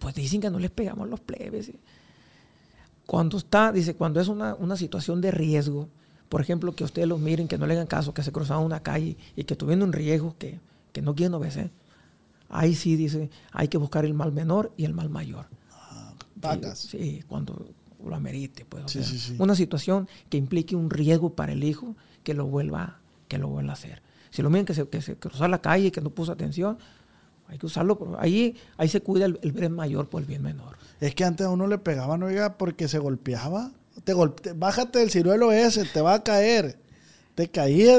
pues 0.00 0.14
dicen 0.16 0.40
que 0.40 0.50
no 0.50 0.58
les 0.58 0.70
pegamos 0.72 1.08
los 1.08 1.20
plebes. 1.20 1.70
Cuando 3.06 3.36
está, 3.38 3.70
dice, 3.72 3.94
cuando 3.94 4.20
es 4.20 4.28
una, 4.28 4.54
una 4.54 4.76
situación 4.76 5.20
de 5.20 5.30
riesgo, 5.30 5.88
por 6.28 6.40
ejemplo, 6.40 6.72
que 6.74 6.82
ustedes 6.84 7.06
los 7.06 7.20
miren, 7.20 7.46
que 7.46 7.58
no 7.58 7.66
le 7.66 7.74
hagan 7.74 7.86
caso, 7.86 8.14
que 8.14 8.22
se 8.22 8.32
cruzaban 8.32 8.64
una 8.64 8.82
calle 8.82 9.16
y 9.36 9.44
que 9.44 9.54
tuvieron 9.54 9.82
un 9.84 9.92
riesgo 9.92 10.34
que, 10.38 10.58
que 10.92 11.02
no 11.02 11.14
quieren 11.14 11.34
obedecer, 11.34 11.70
ahí 12.48 12.74
sí 12.74 12.96
dice, 12.96 13.30
hay 13.52 13.68
que 13.68 13.76
buscar 13.78 14.04
el 14.04 14.14
mal 14.14 14.32
menor 14.32 14.72
y 14.76 14.84
el 14.84 14.94
mal 14.94 15.10
mayor. 15.10 15.46
Vacas. 16.36 16.78
Sí, 16.80 16.98
sí, 16.98 17.24
cuando 17.28 17.66
lo 18.08 18.14
amerite, 18.16 18.64
pues. 18.64 18.84
o 18.84 18.88
Sí, 18.88 18.98
sea, 19.02 19.08
sí, 19.08 19.18
sí. 19.18 19.36
Una 19.38 19.54
situación 19.54 20.08
que 20.28 20.36
implique 20.36 20.74
un 20.76 20.90
riesgo 20.90 21.34
para 21.34 21.52
el 21.52 21.64
hijo 21.64 21.96
que 22.24 22.34
lo 22.34 22.46
vuelva, 22.46 22.98
que 23.28 23.38
lo 23.38 23.48
vuelva 23.48 23.70
a 23.72 23.74
hacer. 23.74 24.02
Si 24.30 24.42
lo 24.42 24.50
miran 24.50 24.64
que 24.66 24.74
se, 24.74 24.88
que 24.88 25.02
se 25.02 25.16
cruzó 25.16 25.46
la 25.48 25.60
calle 25.60 25.86
y 25.88 25.90
que 25.90 26.00
no 26.00 26.10
puso 26.10 26.32
atención, 26.32 26.78
hay 27.48 27.58
que 27.58 27.66
usarlo. 27.66 27.98
pero 27.98 28.18
Ahí, 28.20 28.56
ahí 28.78 28.88
se 28.88 29.00
cuida 29.02 29.26
el, 29.26 29.38
el 29.42 29.52
bien 29.52 29.72
mayor 29.72 30.08
por 30.08 30.22
el 30.22 30.26
bien 30.26 30.42
menor. 30.42 30.76
Es 31.00 31.14
que 31.14 31.24
antes 31.24 31.46
a 31.46 31.50
uno 31.50 31.66
le 31.66 31.78
pegaban, 31.78 32.22
oiga, 32.22 32.56
porque 32.56 32.88
se 32.88 32.98
golpeaba. 32.98 33.72
Te 34.04 34.14
golpe- 34.14 34.54
Bájate 34.56 35.00
del 35.00 35.10
ciruelo 35.10 35.52
ese, 35.52 35.84
te 35.84 36.00
va 36.00 36.14
a 36.14 36.22
caer. 36.24 36.78
Te 37.34 37.48
caías 37.48 37.98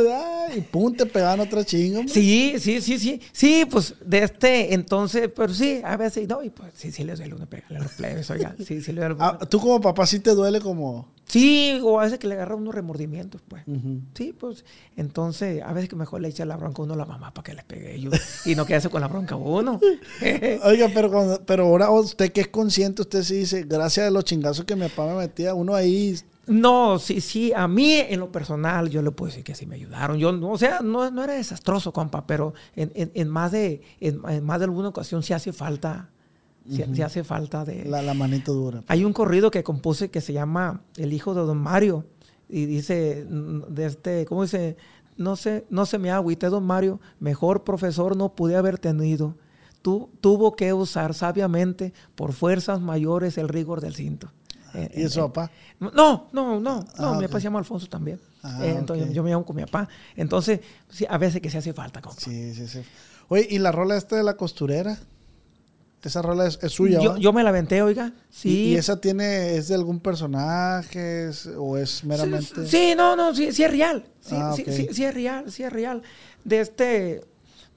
y 0.55 0.61
pum, 0.61 0.93
te 0.95 1.07
pegaban 1.07 1.39
otra 1.39 1.65
chinga. 1.65 1.99
hombre. 1.99 2.13
Sí, 2.13 2.53
sí, 2.59 2.81
sí, 2.81 2.99
sí. 2.99 3.19
Sí, 3.31 3.65
pues 3.69 3.95
de 4.05 4.23
este 4.23 4.75
entonces, 4.75 5.27
pero 5.35 5.51
sí, 5.53 5.81
a 5.83 5.97
veces, 5.97 6.27
no, 6.29 6.43
y 6.43 6.51
pues 6.51 6.71
sí, 6.75 6.91
sí 6.91 7.03
les 7.03 7.17
duele 7.17 7.33
uno 7.33 7.47
pegarle 7.47 7.77
a 7.79 7.81
los 7.81 7.93
plebes, 7.93 8.29
oiga. 8.29 8.55
Sí, 8.63 8.81
sí 8.81 8.91
le 8.91 9.01
duele. 9.01 9.15
Ah, 9.19 9.39
tú 9.49 9.59
como 9.59 9.81
papá 9.81 10.05
sí 10.05 10.19
te 10.19 10.35
duele 10.35 10.61
como... 10.61 11.11
Sí, 11.25 11.79
o 11.81 11.99
a 11.99 12.03
veces 12.03 12.19
que 12.19 12.27
le 12.27 12.35
agarra 12.35 12.55
unos 12.55 12.75
remordimientos, 12.75 13.41
pues. 13.47 13.63
Sí, 14.13 14.33
pues 14.37 14.65
entonces 14.97 15.63
a 15.63 15.73
veces 15.73 15.89
que 15.89 15.95
mejor 15.95 16.21
le 16.21 16.27
echa 16.27 16.45
la 16.45 16.55
bronca 16.57 16.81
a 16.83 16.85
uno 16.85 16.93
a 16.93 16.97
la 16.97 17.05
mamá 17.05 17.33
para 17.33 17.43
que 17.45 17.53
les 17.55 17.63
pegue 17.63 17.95
ellos 17.95 18.13
y 18.45 18.53
no 18.53 18.67
quedarse 18.67 18.89
con 18.89 19.01
la 19.01 19.07
bronca 19.07 19.35
uno. 19.35 19.79
Oiga, 20.63 20.91
pero, 20.93 21.09
cuando- 21.09 21.41
pero 21.43 21.63
ahora 21.65 21.89
usted 21.89 22.31
que 22.31 22.41
es 22.41 22.49
consciente, 22.49 23.01
usted 23.01 23.23
sí 23.23 23.35
dice, 23.37 23.63
gracias 23.63 24.07
a 24.07 24.11
los 24.11 24.25
chingazos 24.25 24.65
que 24.65 24.75
mi 24.75 24.87
papá 24.89 25.07
me 25.07 25.15
metía, 25.15 25.55
uno 25.55 25.73
ahí 25.73 26.15
No, 26.47 26.99
sí, 26.99 27.21
sí, 27.21 27.53
a 27.53 27.67
mí 27.69 27.93
en 27.93 28.19
lo 28.19 28.31
personal 28.31 28.89
yo 28.89 29.01
le 29.01 29.11
puedo 29.11 29.29
decir 29.29 29.43
que 29.45 29.55
sí 29.55 29.65
me 29.65 29.75
ayudaron. 29.75 30.17
Yo, 30.17 30.31
no, 30.33 30.51
o 30.51 30.57
sea, 30.57 30.81
no, 30.81 31.09
no 31.09 31.23
era 31.23 31.33
desastroso, 31.33 31.93
compa, 31.93 32.27
pero 32.27 32.53
en, 32.75 32.91
en- 32.95 33.11
en 33.13 33.29
más 33.29 33.51
de, 33.53 33.81
en, 34.01 34.19
en 34.27 34.43
más 34.43 34.59
de 34.59 34.65
alguna 34.65 34.89
ocasión 34.89 35.23
sí 35.23 35.31
hace 35.33 35.53
falta, 35.53 36.09
sí, 36.69 36.83
sí 36.95 37.01
hace 37.01 37.23
falta 37.23 37.63
de... 37.63 37.85
La, 37.85 38.01
la 38.01 38.13
manito 38.13 38.53
dura. 38.53 38.83
Hay 38.87 39.05
un 39.05 39.13
corrido 39.13 39.51
que 39.51 39.63
compuse 39.63 40.09
que 40.11 40.19
se 40.19 40.33
llama 40.33 40.81
El 40.97 41.13
hijo 41.13 41.33
de 41.33 41.41
Don 41.41 41.57
Mario 41.59 42.05
y 42.49 42.65
dice, 42.65 43.25
mm, 43.29 43.61
de 43.73 43.85
este, 43.85 44.25
¿cómo 44.25 44.43
dice? 44.43 44.75
No 45.15 45.35
sé, 45.37 45.65
no 45.69 45.85
se 45.85 45.97
me 45.97 46.11
agüite, 46.11 46.47
Don 46.47 46.65
Mario, 46.65 46.99
mejor 47.19 47.63
profesor 47.63 48.17
no 48.17 48.33
pude 48.35 48.57
haber 48.57 48.79
tenido. 48.79 49.37
Tu- 49.81 50.09
tuvo 50.21 50.55
que 50.55 50.73
usar 50.73 51.13
sabiamente 51.13 51.93
por 52.15 52.33
fuerzas 52.33 52.81
mayores 52.81 53.37
el 53.37 53.47
rigor 53.47 53.79
del 53.79 53.95
cinto. 53.95 54.31
¿Y 54.93 55.03
eso, 55.03 55.27
papá? 55.31 55.51
no, 55.79 55.91
no, 55.91 56.27
no, 56.31 56.59
no, 56.59 56.85
Ah, 56.97 57.15
mi 57.17 57.25
papá 57.27 57.39
se 57.39 57.43
llama 57.45 57.59
Alfonso 57.59 57.87
también. 57.87 58.19
Ah, 58.41 58.59
Eh, 58.65 58.75
entonces 58.77 59.13
yo 59.13 59.23
me 59.23 59.29
llamo 59.29 59.45
con 59.45 59.55
mi 59.55 59.63
papá. 59.63 59.87
Entonces, 60.15 60.59
sí, 60.89 61.05
a 61.09 61.17
veces 61.17 61.41
que 61.41 61.49
se 61.49 61.57
hace 61.59 61.73
falta, 61.73 62.01
compa. 62.01 62.19
Sí, 62.19 62.53
sí, 62.53 62.67
sí. 62.67 62.81
Oye, 63.29 63.47
¿y 63.49 63.59
la 63.59 63.71
rola 63.71 63.95
esta 63.97 64.15
de 64.15 64.23
la 64.23 64.35
costurera? 64.35 64.97
Esa 66.01 66.21
rola 66.21 66.47
es, 66.47 66.59
es 66.61 66.73
suya, 66.73 66.99
Yo, 67.01 67.15
yo 67.15 67.31
me 67.31 67.43
la 67.43 67.49
aventé, 67.49 67.81
oiga. 67.81 68.07
¿Y- 68.07 68.13
Sí. 68.29 68.49
¿Y, 68.71 68.75
esa 68.75 68.99
tiene, 68.99 69.55
es 69.55 69.69
de 69.69 69.75
algún 69.75 70.01
personaje 70.01 71.29
es- 71.29 71.47
o 71.57 71.77
es 71.77 72.03
meramente...? 72.03 72.65
Sí, 72.65 72.67
sí, 72.89 72.93
no, 72.97 73.15
no, 73.15 73.33
sí, 73.33 73.53
sí 73.53 73.63
es 73.63 73.71
real. 73.71 74.03
Sí, 74.19 74.35
Ah, 74.37 74.53
sí, 74.55 74.65
sí, 74.67 74.87
sí 74.91 75.05
es 75.05 75.13
real, 75.13 75.49
sí 75.49 75.63
es 75.63 75.71
real. 75.71 76.01
De 76.43 76.59
este, 76.59 77.21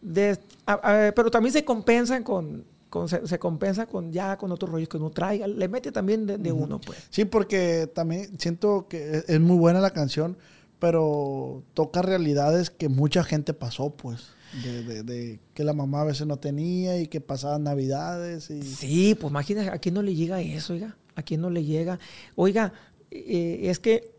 de, 0.02 0.38
a- 0.66 0.72
a- 1.08 1.12
pero 1.12 1.30
también 1.30 1.52
se 1.52 1.64
compensan 1.64 2.24
con, 2.24 2.64
con- 2.98 3.08
se, 3.08 3.26
se 3.26 3.38
compensa 3.38 3.86
con 3.86 4.12
ya 4.12 4.36
con 4.36 4.52
otros 4.52 4.70
rollos 4.70 4.88
que 4.88 4.96
uno 4.96 5.10
traiga. 5.10 5.46
Le 5.46 5.68
mete 5.68 5.92
también 5.92 6.26
de, 6.26 6.38
de 6.38 6.52
uno, 6.52 6.80
pues. 6.80 6.98
Sí, 7.10 7.24
porque 7.24 7.90
también 7.94 8.38
siento 8.38 8.86
que 8.88 9.18
es- 9.18 9.28
es 9.28 9.40
muy 9.40 9.56
buena 9.56 9.80
la 9.80 9.90
canción, 9.90 10.36
pero 10.78 11.62
toca 11.74 12.02
realidades 12.02 12.70
que 12.70 12.88
mucha 12.88 13.24
gente 13.24 13.54
pasó, 13.54 13.90
pues. 13.90 14.28
De, 14.62 14.82
de- 14.84 15.02
de 15.02 15.40
que 15.54 15.64
la 15.64 15.72
mamá 15.72 16.02
a 16.02 16.04
veces 16.04 16.26
no 16.26 16.38
tenía 16.38 16.98
y 17.00 17.08
que 17.08 17.20
pasaban 17.20 17.64
navidades 17.64 18.48
y... 18.50 18.62
Sí, 18.62 19.14
pues 19.14 19.30
imagínese, 19.30 19.70
¿a 19.70 19.78
quién 19.78 19.94
no 19.94 20.02
le 20.02 20.14
llega 20.14 20.40
eso, 20.40 20.72
oiga? 20.74 20.96
¿A 21.14 21.22
quién 21.22 21.40
no 21.40 21.50
le 21.50 21.64
llega? 21.64 21.98
Oiga, 22.36 22.72
eh, 23.10 23.60
es 23.64 23.78
que 23.80 24.12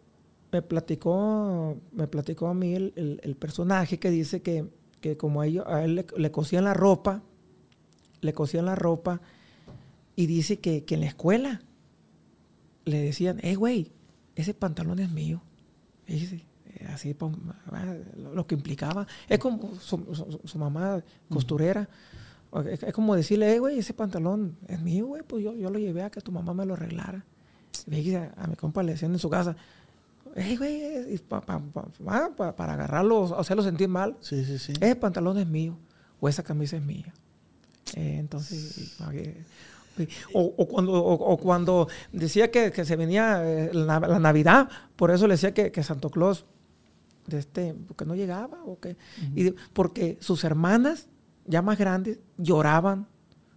me 0.52 0.62
platicó, 0.62 1.78
me 1.92 2.08
platicó 2.08 2.48
a 2.48 2.54
mí 2.54 2.74
el, 2.76 2.94
el- 2.96 3.20
el 3.24 3.36
personaje 3.36 4.00
que 4.00 4.10
dice 4.10 4.42
que, 4.42 4.66
que 5.02 5.16
como 5.18 5.42
a, 5.42 5.48
ellos, 5.48 5.66
a 5.68 5.84
él 5.84 5.96
le, 5.96 6.06
le 6.18 6.32
cosían 6.32 6.66
la 6.66 6.74
ropa, 6.74 7.24
le 8.22 8.34
cosían 8.34 8.66
la 8.66 8.76
ropa, 8.76 9.22
y 10.16 10.26
dice 10.26 10.58
que, 10.60 10.84
que 10.84 10.96
en 10.96 11.02
la 11.02 11.08
escuela 11.08 11.62
le 12.86 13.00
decían, 13.02 13.40
eh, 13.44 13.56
güey, 13.56 13.92
ese 14.36 14.54
pantalón 14.54 15.00
es 15.00 15.12
mío. 15.12 15.42
Y 16.08 16.14
dice, 16.14 16.46
eh, 16.68 16.88
así, 16.90 17.16
ah, 17.72 17.96
lo, 18.34 18.48
que 18.48 18.56
implicaba. 18.56 19.06
Es 19.28 19.40
como 19.40 19.76
su, 19.80 19.98
su- 20.16 20.40
su 20.44 20.58
mamá 20.58 21.04
costurera. 21.30 21.88
Es, 22.72 22.94
como 22.94 23.14
decirle, 23.16 23.54
eh, 23.56 23.60
güey, 23.60 23.80
ese 23.80 23.94
pantalón 23.94 24.58
es 24.68 24.82
mío, 24.82 25.06
güey, 25.08 25.22
pues 25.22 25.44
yo, 25.44 25.54
yo 25.54 25.70
lo 25.70 25.78
llevé 25.80 26.02
a 26.04 26.10
que 26.10 26.22
tu 26.22 26.32
mamá 26.32 26.54
me 26.54 26.66
lo 26.66 26.74
arreglara. 26.74 27.26
Y 27.86 28.16
a, 28.16 28.34
a 28.38 28.48
mi 28.48 28.56
compa 28.56 28.82
le 28.84 28.94
decían 28.94 29.12
en 29.12 29.20
su 29.20 29.30
casa, 29.30 29.56
eh, 30.36 30.56
güey, 30.58 31.18
pa- 31.20 31.42
pa- 31.42 31.60
pa- 31.60 31.88
pa- 32.04 32.36
pa- 32.36 32.56
para 32.56 32.74
agarrarlo, 32.74 33.38
hacerlo 33.38 33.64
sentir 33.64 33.90
mal, 33.90 34.16
Sí, 34.22 34.44
sí, 34.46 34.58
sí. 34.58 34.72
ese 34.80 34.96
pantalón 34.96 35.38
es 35.38 35.48
mío, 35.48 35.78
o 36.20 36.30
esa 36.30 36.42
camisa 36.44 36.78
es 36.78 36.84
mía. 36.84 37.14
Eh, 37.96 38.18
entonces, 38.20 38.96
o, 40.34 40.54
o 40.58 40.68
cuando, 40.68 40.94
o, 40.94 41.14
o 41.14 41.38
cuando 41.38 41.88
decía 42.12 42.52
que, 42.52 42.72
que 42.72 42.86
se 42.86 42.96
venía 42.96 43.42
eh, 43.44 43.72
la, 43.74 44.00
la 44.00 44.20
Navidad, 44.20 44.70
por 44.96 45.12
eso 45.12 45.28
le 45.28 45.34
decía 45.34 45.54
que, 45.54 45.72
que 45.72 45.84
Santo 45.84 46.10
Claus, 46.10 46.46
de 47.26 47.40
este, 47.40 47.74
porque 47.88 48.06
no 48.06 48.16
llegaba, 48.16 48.64
o 48.64 48.80
que, 48.80 48.96
y 49.36 49.52
porque 49.74 50.18
sus 50.22 50.44
hermanas, 50.44 51.08
ya 51.46 51.62
más 51.62 51.78
grandes, 51.78 52.20
lloraban 52.38 53.08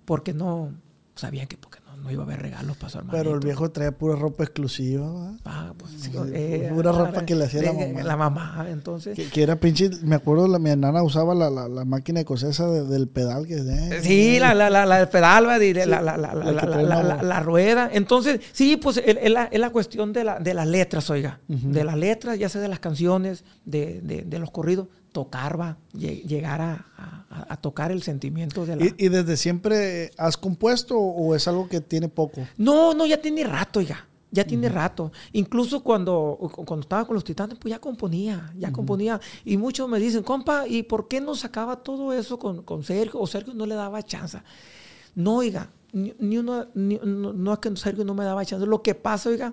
porque 0.04 0.32
no 0.32 0.74
sabían 1.14 1.46
que 1.46 1.56
porque 1.56 1.79
no, 2.02 2.10
iba 2.10 2.22
a 2.22 2.26
haber 2.26 2.40
regalos 2.42 2.76
para 2.76 2.90
su 2.90 2.98
hermano. 2.98 3.16
Pero 3.18 3.34
el 3.34 3.40
viejo 3.40 3.70
traía 3.70 3.92
pura 3.92 4.16
ropa 4.16 4.44
exclusiva, 4.44 5.10
¿va? 5.10 5.36
Ah, 5.44 5.72
pues, 5.76 5.92
sí, 5.92 6.10
Sí, 6.10 6.18
eh, 6.32 6.70
pura 6.74 6.92
ropa 6.92 7.20
ah, 7.20 7.26
que 7.26 7.34
le 7.34 7.44
hacía 7.44 7.62
la 7.62 7.72
mamá. 7.72 8.02
La 8.02 8.16
mamá, 8.16 8.66
entonces. 8.70 9.16
Que, 9.16 9.28
que 9.28 9.42
era 9.42 9.56
pinche... 9.56 9.90
Me 10.02 10.16
acuerdo, 10.16 10.48
la, 10.48 10.58
mi 10.58 10.74
nana 10.76 11.02
usaba 11.02 11.34
la, 11.34 11.50
la, 11.50 11.68
la 11.68 11.84
máquina 11.84 12.20
de 12.20 12.24
coser 12.24 12.50
esa 12.50 12.66
de- 12.68 12.84
del 12.86 13.08
pedal 13.08 13.46
que... 13.46 13.56
eh, 13.56 14.00
Sí, 14.02 14.38
la, 14.38 14.54
la, 14.54 14.70
la, 14.70 14.86
la 14.86 14.98
del 14.98 15.08
pedal, 15.08 15.46
va, 15.46 15.58
diré, 15.58 15.86
la, 15.86 16.00
la, 16.02 17.40
rueda. 17.40 17.90
Entonces, 17.92 18.40
sí, 18.52 18.76
pues 18.76 18.96
es 18.98 19.30
la, 19.30 19.48
la 19.52 19.70
cuestión 19.70 20.12
de, 20.12 20.24
la, 20.24 20.38
de 20.38 20.54
las 20.54 20.66
letras, 20.66 21.10
oiga. 21.10 21.40
De 21.48 21.84
las 21.84 21.96
letras, 21.96 22.38
ya 22.38 22.48
sea 22.48 22.60
de 22.60 22.68
las 22.68 22.80
canciones, 22.80 23.44
de, 23.64 24.00
de, 24.02 24.22
de 24.22 24.38
los 24.38 24.50
corridos, 24.50 24.88
tocar, 25.12 25.58
va, 25.60 25.76
lle- 25.94 26.22
llegar 26.24 26.60
a, 26.60 26.86
a- 26.96 27.46
a 27.52 27.56
tocar 27.56 27.90
el 27.92 28.02
sentimiento 28.02 28.64
de 28.66 28.76
la... 28.76 28.84
¿Y, 28.84 28.94
y 28.98 29.08
desde 29.08 29.36
siempre 29.36 30.10
has 30.18 30.36
compuesto 30.36 30.98
o 30.98 31.34
es 31.34 31.46
algo 31.48 31.68
que 31.68 31.80
tiene 31.80 32.08
poco? 32.08 32.46
No, 32.56 32.94
no, 32.94 33.06
ya 33.06 33.20
tiene 33.20 33.44
rato, 33.44 33.78
oiga. 33.80 34.06
Ya 34.32 34.44
tiene 34.44 34.68
rato. 34.68 35.10
Incluso 35.32 35.82
cuando, 35.82 36.38
cu- 36.40 36.64
cuando 36.64 36.82
estaba 36.82 37.04
con 37.04 37.14
los 37.14 37.24
titanes, 37.24 37.58
pues 37.58 37.70
ya 37.70 37.80
componía, 37.80 38.52
ya 38.56 38.70
componía. 38.70 39.20
Y 39.44 39.56
muchos 39.56 39.88
me 39.88 39.98
dicen, 39.98 40.22
compa, 40.22 40.68
¿y 40.68 40.84
por 40.84 41.08
qué 41.08 41.20
no 41.20 41.34
sacaba 41.34 41.82
todo 41.82 42.12
eso 42.12 42.38
con, 42.38 42.62
con 42.62 42.84
Sergio? 42.84 43.18
O 43.18 43.26
Sergio 43.26 43.54
no 43.54 43.66
le 43.66 43.74
daba 43.74 44.00
chance. 44.04 44.38
No, 45.16 45.38
oiga, 45.38 45.70
ni, 45.92 46.14
ni 46.20 46.38
uno, 46.38 46.68
ni- 46.74 47.00
no, 47.04 47.32
no 47.32 47.52
es 47.52 47.58
que 47.58 47.76
Sergio 47.76 48.04
no 48.04 48.14
me 48.14 48.24
daba 48.24 48.44
chance. 48.44 48.64
Lo 48.66 48.82
que 48.82 48.94
pasa, 48.94 49.30
oiga, 49.30 49.52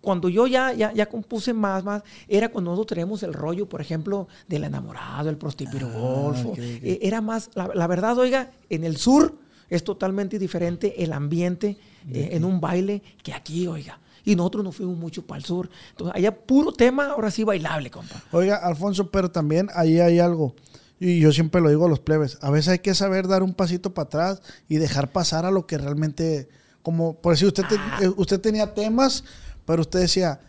cuando 0.00 0.28
yo 0.28 0.46
ya, 0.46 0.72
ya, 0.72 0.92
ya 0.92 1.06
compuse 1.06 1.52
más, 1.52 1.84
más, 1.84 2.02
era 2.28 2.48
cuando 2.50 2.70
nosotros 2.70 2.94
teníamos 2.96 3.22
el 3.22 3.34
rollo, 3.34 3.68
por 3.68 3.80
ejemplo, 3.80 4.28
del 4.48 4.64
enamorado, 4.64 5.28
el 5.28 5.36
prostipiro 5.36 5.88
golfo. 5.90 6.48
ok, 6.50 6.58
ok. 6.58 6.58
Eh, 6.58 6.98
Era 7.02 7.20
más, 7.20 7.50
la, 7.54 7.70
la 7.74 7.86
verdad, 7.86 8.16
oiga, 8.18 8.50
en 8.70 8.84
el 8.84 8.96
sur 8.96 9.34
es 9.68 9.84
totalmente 9.84 10.38
diferente 10.38 11.02
el 11.04 11.12
ambiente 11.12 11.76
eh, 12.12 12.30
en 12.32 12.44
un 12.44 12.60
baile 12.60 13.02
que 13.22 13.32
aquí, 13.34 13.66
oiga. 13.66 13.98
Y 14.24 14.36
nosotros 14.36 14.64
nos 14.64 14.76
fuimos 14.76 14.96
mucho 14.98 15.26
para 15.26 15.38
el 15.38 15.44
sur. 15.44 15.70
Entonces, 15.90 16.14
allá 16.16 16.34
puro 16.36 16.72
tema, 16.72 17.06
ahora 17.12 17.30
sí 17.30 17.42
bailable, 17.44 17.90
compa. 17.90 18.22
Oiga, 18.32 18.56
Alfonso, 18.56 19.10
pero 19.10 19.30
también 19.30 19.68
ahí 19.74 19.98
hay 20.00 20.18
algo. 20.18 20.54
Y 20.98 21.20
yo 21.20 21.32
siempre 21.32 21.60
lo 21.62 21.70
digo 21.70 21.86
a 21.86 21.88
los 21.88 22.00
plebes. 22.00 22.36
A 22.42 22.50
veces 22.50 22.68
hay 22.68 22.78
que 22.80 22.94
saber 22.94 23.28
dar 23.28 23.42
un 23.42 23.54
pasito 23.54 23.94
para 23.94 24.06
atrás 24.06 24.42
y 24.68 24.76
dejar 24.76 25.10
pasar 25.12 25.46
a 25.46 25.50
lo 25.50 25.66
que 25.66 25.78
realmente. 25.78 26.48
Como, 26.82 27.14
por 27.20 27.32
decir, 27.34 27.46
usted, 27.48 27.64
te- 27.66 27.76
Ah. 27.78 27.98
eh, 28.02 28.08
usted 28.16 28.40
tenía 28.40 28.72
temas, 28.74 29.24
pero 29.64 29.82
usted 29.82 30.00
decía, 30.00 30.40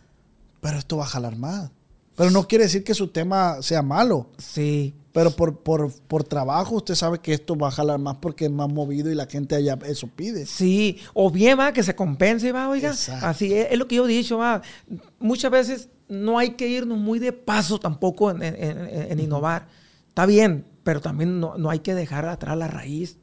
pero 0.62 0.78
esto 0.78 0.98
va 0.98 1.04
a 1.06 1.08
jalar 1.08 1.36
más. 1.38 1.72
Pero 2.16 2.30
no 2.32 2.48
quiere 2.48 2.66
decir 2.66 2.84
que 2.84 2.94
su 2.94 3.08
tema 3.08 3.62
sea 3.62 3.82
malo. 3.82 4.30
Sí. 4.38 4.94
Pero 5.14 5.32
por, 5.32 5.60
por, 5.60 5.92
por 6.08 6.24
trabajo 6.24 6.76
usted 6.76 6.96
sabe 6.96 7.20
que 7.20 7.34
esto 7.34 7.56
va 7.58 7.68
a 7.70 7.72
jalar 7.72 8.00
más 8.00 8.18
porque 8.22 8.46
es 8.46 8.52
más 8.52 8.70
movido 8.72 9.12
y 9.12 9.16
la 9.16 9.26
gente 9.26 9.56
allá 9.56 9.78
eso 9.86 10.08
pide. 10.08 10.46
Sí, 10.46 11.00
o 11.14 11.30
bien 11.32 11.60
va 11.60 11.74
que 11.74 11.84
se 11.84 11.96
compense, 11.96 12.52
va, 12.52 12.70
oiga. 12.70 12.90
Exacto. 12.92 13.26
Así 13.26 13.54
es, 13.54 13.68
es 13.72 13.78
lo 13.80 13.88
que 13.88 13.96
yo 13.96 14.06
he 14.06 14.10
dicho, 14.12 14.38
va. 14.38 14.62
Muchas 15.20 15.52
veces 15.52 15.90
no 16.08 16.38
hay 16.38 16.52
que 16.52 16.68
irnos 16.68 16.98
muy 16.98 17.20
de 17.20 17.34
paso 17.34 17.78
tampoco 17.80 18.32
en, 18.32 18.42
en- 18.44 18.56
en- 18.56 19.12
en 19.12 19.20
innovar. 19.20 19.68
Está 20.10 20.26
bien, 20.26 20.66
pero 20.84 21.02
también 21.02 21.40
no, 21.40 21.58
no 21.58 21.70
hay 21.70 21.80
que 21.80 21.94
dejar 21.96 22.26
atrás 22.28 22.58
la 22.58 22.68
raíz. 22.68 23.18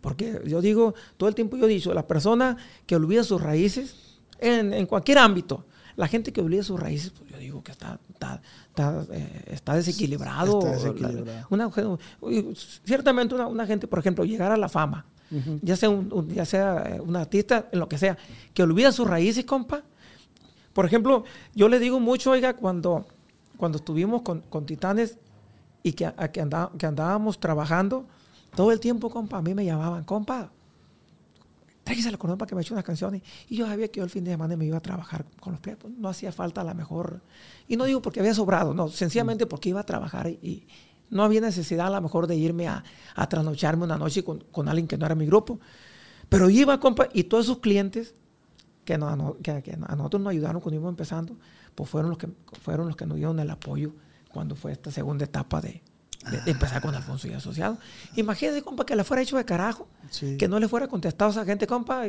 Porque 0.00 0.40
yo 0.46 0.60
digo, 0.62 0.94
todo 1.16 1.28
el 1.28 1.34
tiempo 1.34 1.56
yo 1.56 1.66
he 1.66 1.68
dicho, 1.68 1.92
la 1.94 2.06
persona 2.06 2.56
que 2.86 2.96
olvida 2.96 3.24
sus 3.24 3.42
raíces, 3.42 3.94
en, 4.38 4.72
en 4.74 4.86
cualquier 4.86 5.18
ámbito, 5.18 5.64
la 5.96 6.06
gente 6.08 6.32
que 6.32 6.40
olvida 6.42 6.62
sus 6.62 6.78
raíces, 6.78 7.10
pues 7.10 7.30
yo 7.30 7.38
digo 7.38 7.62
que 7.62 7.72
está, 7.72 7.98
está, 8.12 8.42
está, 8.68 9.04
eh, 9.12 9.44
está 9.46 9.74
desequilibrado. 9.74 10.60
Desequilibrado. 10.60 11.46
una, 11.50 11.70
ciertamente 12.84 13.34
una, 13.34 13.46
una 13.46 13.66
gente, 13.66 13.86
por 13.86 13.98
ejemplo, 13.98 14.24
llegar 14.24 14.52
a 14.52 14.56
la 14.56 14.68
fama, 14.68 15.06
ya 15.62 15.74
sea 15.76 15.90
un, 15.90 16.12
un- 16.12 16.28
ya 16.28 16.44
sea 16.44 16.84
eh, 16.96 17.00
un 17.00 17.16
artista, 17.16 17.68
en 17.72 17.80
lo 17.80 17.88
que 17.88 17.98
sea, 17.98 18.16
que 18.54 18.62
olvida 18.62 18.92
sus 18.92 19.08
raíces, 19.08 19.44
compa. 19.44 19.82
Por 20.72 20.84
ejemplo, 20.86 21.24
yo 21.54 21.68
le 21.68 21.78
digo 21.78 21.98
mucho, 21.98 22.30
oiga, 22.32 22.54
cuando, 22.54 23.06
cuando 23.56 23.78
estuvimos 23.78 24.22
con, 24.22 24.42
con 24.42 24.66
Titanes 24.66 25.18
y 25.82 25.92
que, 25.94 26.06
a- 26.06 26.12
que, 26.30 26.42
andá- 26.42 26.70
que 26.78 26.86
andábamos 26.86 27.40
trabajando, 27.40 28.04
todo 28.54 28.70
el 28.70 28.80
tiempo, 28.80 29.10
compa, 29.10 29.38
a 29.38 29.42
mí 29.42 29.54
me 29.54 29.64
llamaban, 29.64 30.04
compa, 30.04 30.50
tráigase 31.86 32.10
la 32.10 32.18
corona 32.18 32.36
para 32.36 32.48
que 32.48 32.54
me 32.56 32.62
eche 32.62 32.74
unas 32.74 32.84
canciones. 32.84 33.22
Y 33.48 33.56
yo 33.56 33.66
sabía 33.66 33.86
que 33.88 33.98
yo 33.98 34.04
el 34.04 34.10
fin 34.10 34.24
de 34.24 34.32
semana 34.32 34.56
me 34.56 34.64
iba 34.66 34.76
a 34.76 34.80
trabajar 34.82 35.24
con 35.40 35.52
los 35.52 35.60
plebes. 35.60 35.84
No 35.96 36.08
hacía 36.08 36.32
falta 36.32 36.62
a 36.62 36.64
la 36.64 36.74
mejor. 36.74 37.22
Y 37.68 37.76
no 37.76 37.84
digo 37.84 38.02
porque 38.02 38.18
había 38.18 38.34
sobrado, 38.34 38.74
no, 38.74 38.88
sencillamente 38.88 39.46
porque 39.46 39.68
iba 39.68 39.80
a 39.80 39.86
trabajar 39.86 40.26
y, 40.28 40.66
no 41.08 41.22
había 41.22 41.40
necesidad 41.40 41.86
a 41.86 41.90
lo 41.90 42.00
mejor 42.02 42.26
de 42.26 42.34
irme 42.34 42.66
a, 42.66 42.82
a 43.14 43.28
trasnocharme 43.28 43.84
una 43.84 43.96
noche 43.96 44.24
con, 44.24 44.40
con 44.50 44.68
alguien 44.68 44.88
que 44.88 44.98
no 44.98 45.06
era 45.06 45.14
mi 45.14 45.24
grupo. 45.26 45.60
Pero 46.28 46.50
iba, 46.50 46.80
compa, 46.80 47.06
y 47.12 47.22
todos 47.24 47.44
esos 47.44 47.58
clientes 47.58 48.14
que, 48.84 48.98
no- 48.98 49.14
no- 49.14 49.36
que- 49.40 49.62
que 49.62 49.72
a 49.80 49.94
nosotros 49.94 50.20
nos 50.20 50.32
ayudaron 50.32 50.60
cuando 50.60 50.74
íbamos 50.74 50.90
empezando, 50.90 51.36
pues 51.76 51.88
fueron 51.88 52.10
los 52.10 52.18
que, 52.18 52.28
fueron 52.60 52.88
los 52.88 52.96
que 52.96 53.06
nos 53.06 53.16
dieron 53.18 53.38
el 53.38 53.48
apoyo 53.50 53.92
cuando 54.32 54.56
fue 54.56 54.72
esta 54.72 54.90
segunda 54.90 55.24
etapa 55.24 55.60
de, 55.60 55.80
de- 56.30 56.40
de 56.40 56.50
empezar 56.50 56.80
con 56.82 56.94
Alfonso 56.94 57.28
y 57.28 57.32
Asociado. 57.32 57.78
Imagínese, 58.16 58.62
compa, 58.62 58.84
que 58.86 58.96
le 58.96 59.04
fuera 59.04 59.22
hecho 59.22 59.36
de 59.36 59.44
carajo, 59.44 59.88
Sí. 60.10 60.36
que 60.36 60.48
no 60.48 60.58
le 60.58 60.68
fuera 60.68 60.88
contestado 60.88 61.28
a 61.30 61.32
esa 61.32 61.44
gente, 61.44 61.66
compa, 61.66 62.02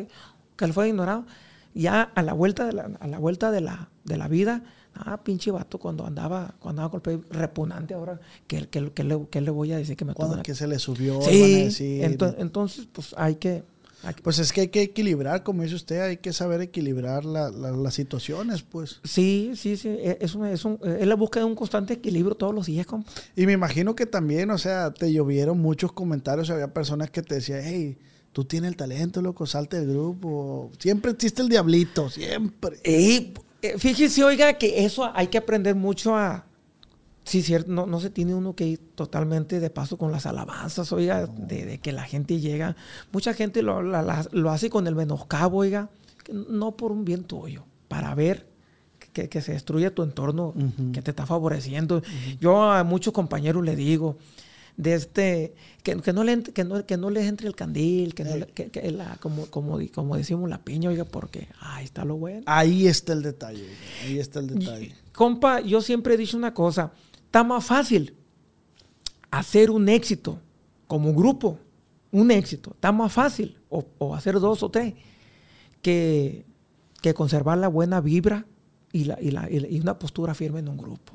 que 0.56 0.67
le 0.67 0.73
fuera 0.73 0.88
ignorado. 0.88 1.25
Ya 1.73 2.01
a 2.15 2.21
la 2.23 2.34
vuelta 2.34 2.65
de 2.65 2.73
la, 2.73 2.89
a 2.99 3.08
la, 3.08 3.19
vuelta 3.19 3.51
de 3.51 3.62
la, 3.62 3.89
de 4.03 4.17
la 4.17 4.27
vida, 4.27 4.63
ah, 4.95 5.17
pinche 5.23 5.51
vato, 5.51 5.77
cuando 5.77 6.06
andaba, 6.08 6.56
cuando 6.60 6.82
andaba 6.82 6.89
con 6.89 7.13
el 7.13 7.19
pelo 7.21 7.39
repugnante 7.39 7.93
ahora, 7.93 8.19
¿qué, 8.47 8.67
que 8.67 8.82
le, 8.82 8.91
que 9.30 9.41
le, 9.41 9.51
voy 9.51 9.71
a 9.73 9.77
decir 9.77 9.95
que 9.95 10.03
me 10.06 10.13
Cuando 10.15 10.41
que 10.41 10.56
se 10.56 10.65
le 10.67 10.80
subió, 10.80 11.21
sí, 11.21 12.01
entonces, 12.01 12.88
pues 12.91 13.13
hay 13.17 13.36
que 13.36 13.63
pues 14.24 14.40
es 14.40 14.54
que 14.54 14.62
hay 14.62 14.68
que 14.70 14.82
equilibrar, 14.82 15.44
como 15.44 15.64
dice 15.64 15.76
usted, 15.76 16.02
hay 16.02 16.18
que 16.18 16.34
saber 16.34 16.62
equilibrar 16.62 17.26
las 17.26 17.94
situaciones, 17.94 18.62
pues. 18.64 19.00
Sí, 19.04 19.52
sí, 19.56 19.78
sí. 19.78 19.90
E, 19.90 20.18
es, 20.22 20.36
es, 20.36 20.66
un, 20.66 20.80
es 20.84 21.08
la 21.08 21.16
búsqueda 21.16 21.44
de 21.44 21.50
un 21.50 21.56
constante 21.56 21.94
equilibrio 21.94 22.36
todos 22.36 22.54
los 22.54 22.66
días, 22.68 22.86
compa. 22.86 23.12
Y 23.36 23.46
me 23.46 23.54
imagino 23.54 23.96
que 23.96 24.06
también, 24.06 24.50
o 24.52 24.58
sea, 24.58 24.94
te 24.94 25.12
llovieron 25.12 25.60
muchos 25.60 25.92
comentarios. 25.92 26.50
Había 26.50 26.74
personas 26.74 27.10
que 27.10 27.22
te 27.22 27.36
decían, 27.36 27.62
hey, 27.64 27.98
tú 28.32 28.46
tienes 28.46 28.70
el 28.70 28.78
talento, 28.78 29.22
loco, 29.22 29.46
salte 29.46 29.80
del 29.80 29.90
grupo. 29.90 30.72
Siempre 30.80 31.12
existe 31.12 31.42
el 31.42 31.50
diablito, 31.50 32.10
siempre. 32.10 32.80
Y, 32.86 33.34
eh, 33.62 33.76
fíjese, 33.78 34.24
oiga, 34.24 34.54
que 34.54 34.86
eso 34.86 35.12
hay 35.14 35.28
que 35.28 35.38
aprender 35.38 35.76
mucho 35.76 36.16
a, 36.16 36.47
Sí, 37.28 37.42
cierto, 37.42 37.70
no, 37.70 37.86
no 37.86 38.00
se 38.00 38.10
tiene 38.10 38.34
uno 38.34 38.56
que 38.56 38.66
ir 38.66 38.80
totalmente 38.96 39.60
de 39.60 39.70
paso 39.70 39.98
con 39.98 40.13
las 40.13 40.26
alabanzas, 40.26 40.94
oiga, 40.94 41.28
de, 41.28 41.78
que 41.80 41.92
la 41.92 42.04
gente 42.04 42.40
llega. 42.40 42.78
Mucha 43.12 43.34
gente 43.34 43.62
lo, 43.62 43.82
lo, 43.82 44.50
hace 44.50 44.70
con 44.70 44.88
el 44.88 44.96
menoscabo, 44.96 45.58
oiga, 45.58 45.90
no 46.32 46.78
por 46.78 46.94
un 46.94 47.04
bien 47.04 47.26
tuyo, 47.26 47.66
para 47.90 48.16
ver 48.16 48.48
que, 49.12 49.28
que 49.28 49.42
se 49.42 49.52
destruye 49.52 49.92
tu 49.92 50.04
entorno 50.04 50.54
que 50.94 51.02
te 51.02 51.12
está 51.12 51.26
favoreciendo. 51.26 52.02
Yo 52.40 52.72
a 52.72 52.86
muchos 52.86 53.13
compañeros 53.13 53.62
le 53.66 53.76
digo, 53.76 54.16
de 54.78 54.94
este, 54.94 55.54
que, 55.84 55.98
que, 55.98 56.13
no 56.13 56.24
le, 56.24 56.44
que, 56.44 56.63
no, 56.63 56.86
que 56.86 56.98
no 56.98 57.10
les 57.10 57.26
entre 57.26 57.48
el 57.48 57.56
candil, 57.56 58.13
que, 58.13 58.24
no 58.24 58.48
que, 58.54 58.70
que 58.70 58.92
la, 58.92 59.18
como, 59.20 59.48
como, 59.48 59.80
como, 59.94 60.16
decimos 60.16 60.50
la 60.50 60.60
piña, 60.60 60.90
oiga, 60.90 61.04
porque 61.04 61.50
ahí 61.60 61.84
está 61.84 62.06
lo 62.06 62.16
bueno. 62.16 62.44
Ahí 62.46 62.88
está 62.88 63.13
el 63.13 63.24
detalle, 63.24 63.68
ahí 64.04 64.20
está 64.20 64.40
el 64.40 64.48
detalle. 64.48 64.96
compa, 65.12 65.60
yo 65.62 65.82
siempre 65.82 66.13
he 66.13 66.18
dicho 66.18 66.38
una 66.38 66.54
cosa, 66.54 66.94
Está 67.38 67.43
más 67.43 67.65
fácil 67.65 68.15
hacer 69.30 69.69
un 69.69 69.89
éxito 69.89 70.39
como 70.88 71.13
grupo, 71.13 71.60
un 72.12 72.32
éxito. 72.32 72.71
Está 72.71 72.91
más 72.91 73.13
fácil, 73.13 73.60
o, 73.69 74.15
hacer 74.15 74.39
dos 74.39 74.63
o 74.63 74.71
tres, 74.71 74.95
que, 75.84 76.47
que, 77.00 77.13
conservar 77.13 77.60
la 77.60 77.67
buena 77.67 78.02
vibra 78.02 78.47
y, 78.91 79.04
la, 79.04 79.21
y, 79.21 79.30
la, 79.30 79.47
y 79.52 79.80
una 79.80 80.00
postura 80.00 80.34
firme 80.34 80.62
en 80.62 80.67
un 80.67 80.78
grupo. 80.78 81.13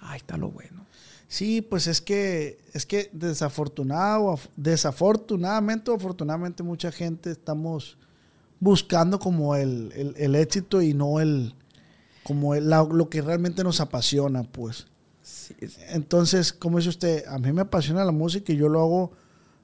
Ahí 0.00 0.16
está 0.16 0.38
lo 0.38 0.48
bueno. 0.48 0.86
Sí, 1.28 1.60
pues 1.60 1.86
es 1.86 2.00
que, 2.00 2.58
es 2.72 2.86
que 2.86 3.10
desafortunado, 3.12 4.38
desafortunadamente 4.56 5.90
o 5.90 5.96
afortunadamente 5.96 6.62
mucha 6.62 6.90
gente 6.90 7.30
estamos 7.30 7.98
buscando 8.58 9.18
como 9.18 9.54
el, 9.54 10.14
el, 10.16 10.34
éxito 10.34 10.80
y 10.80 10.94
no 10.94 11.20
el, 11.20 11.54
como 12.24 12.54
lo 12.54 13.10
que 13.10 13.20
realmente 13.20 13.62
nos 13.62 13.82
apasiona, 13.82 14.44
pues. 14.44 14.86
Entonces, 15.90 16.52
como 16.52 16.78
dice 16.78 16.90
usted, 16.90 17.24
a 17.26 17.38
mí 17.38 17.52
me 17.52 17.62
apasiona 17.62 18.04
la 18.04 18.12
música 18.12 18.52
y 18.52 18.56
yo 18.56 18.68
lo 18.68 18.80
hago 18.80 19.12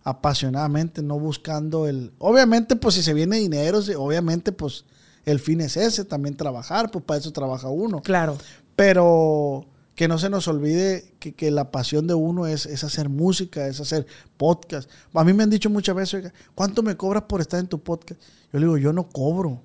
apasionadamente, 0.04 1.02
no 1.02 1.18
buscando 1.18 1.86
el... 1.86 2.12
Obviamente, 2.18 2.76
pues 2.76 2.94
si 2.94 3.02
se 3.02 3.14
viene 3.14 3.36
dinero, 3.36 3.80
obviamente, 3.98 4.52
pues 4.52 4.84
el 5.24 5.40
fin 5.40 5.60
es 5.60 5.76
ese, 5.76 6.04
también 6.04 6.36
trabajar, 6.36 6.90
pues 6.90 7.04
para 7.04 7.20
eso 7.20 7.32
trabaja 7.32 7.68
uno. 7.68 8.00
Claro. 8.02 8.38
Pero 8.76 9.66
que 9.94 10.06
no 10.06 10.16
se 10.16 10.30
nos 10.30 10.46
olvide 10.46 11.12
que, 11.18 11.50
la 11.50 11.72
pasión 11.72 12.06
de 12.06 12.14
uno 12.14 12.46
es, 12.46 12.66
es, 12.66 12.84
hacer 12.84 13.08
música, 13.08 13.66
es 13.66 13.80
hacer 13.80 14.06
podcast. 14.36 14.88
A 15.12 15.24
mí 15.24 15.32
me 15.32 15.42
han 15.42 15.50
dicho 15.50 15.68
muchas 15.70 15.96
veces, 15.96 16.32
¿cuánto 16.54 16.84
me 16.84 16.96
cobras 16.96 17.24
por 17.24 17.40
estar 17.40 17.58
en 17.58 17.66
tu 17.66 17.80
podcast? 17.80 18.22
Yo 18.52 18.60
le 18.60 18.66
digo, 18.66 18.78
yo 18.78 18.92
no 18.92 19.08
cobro, 19.08 19.60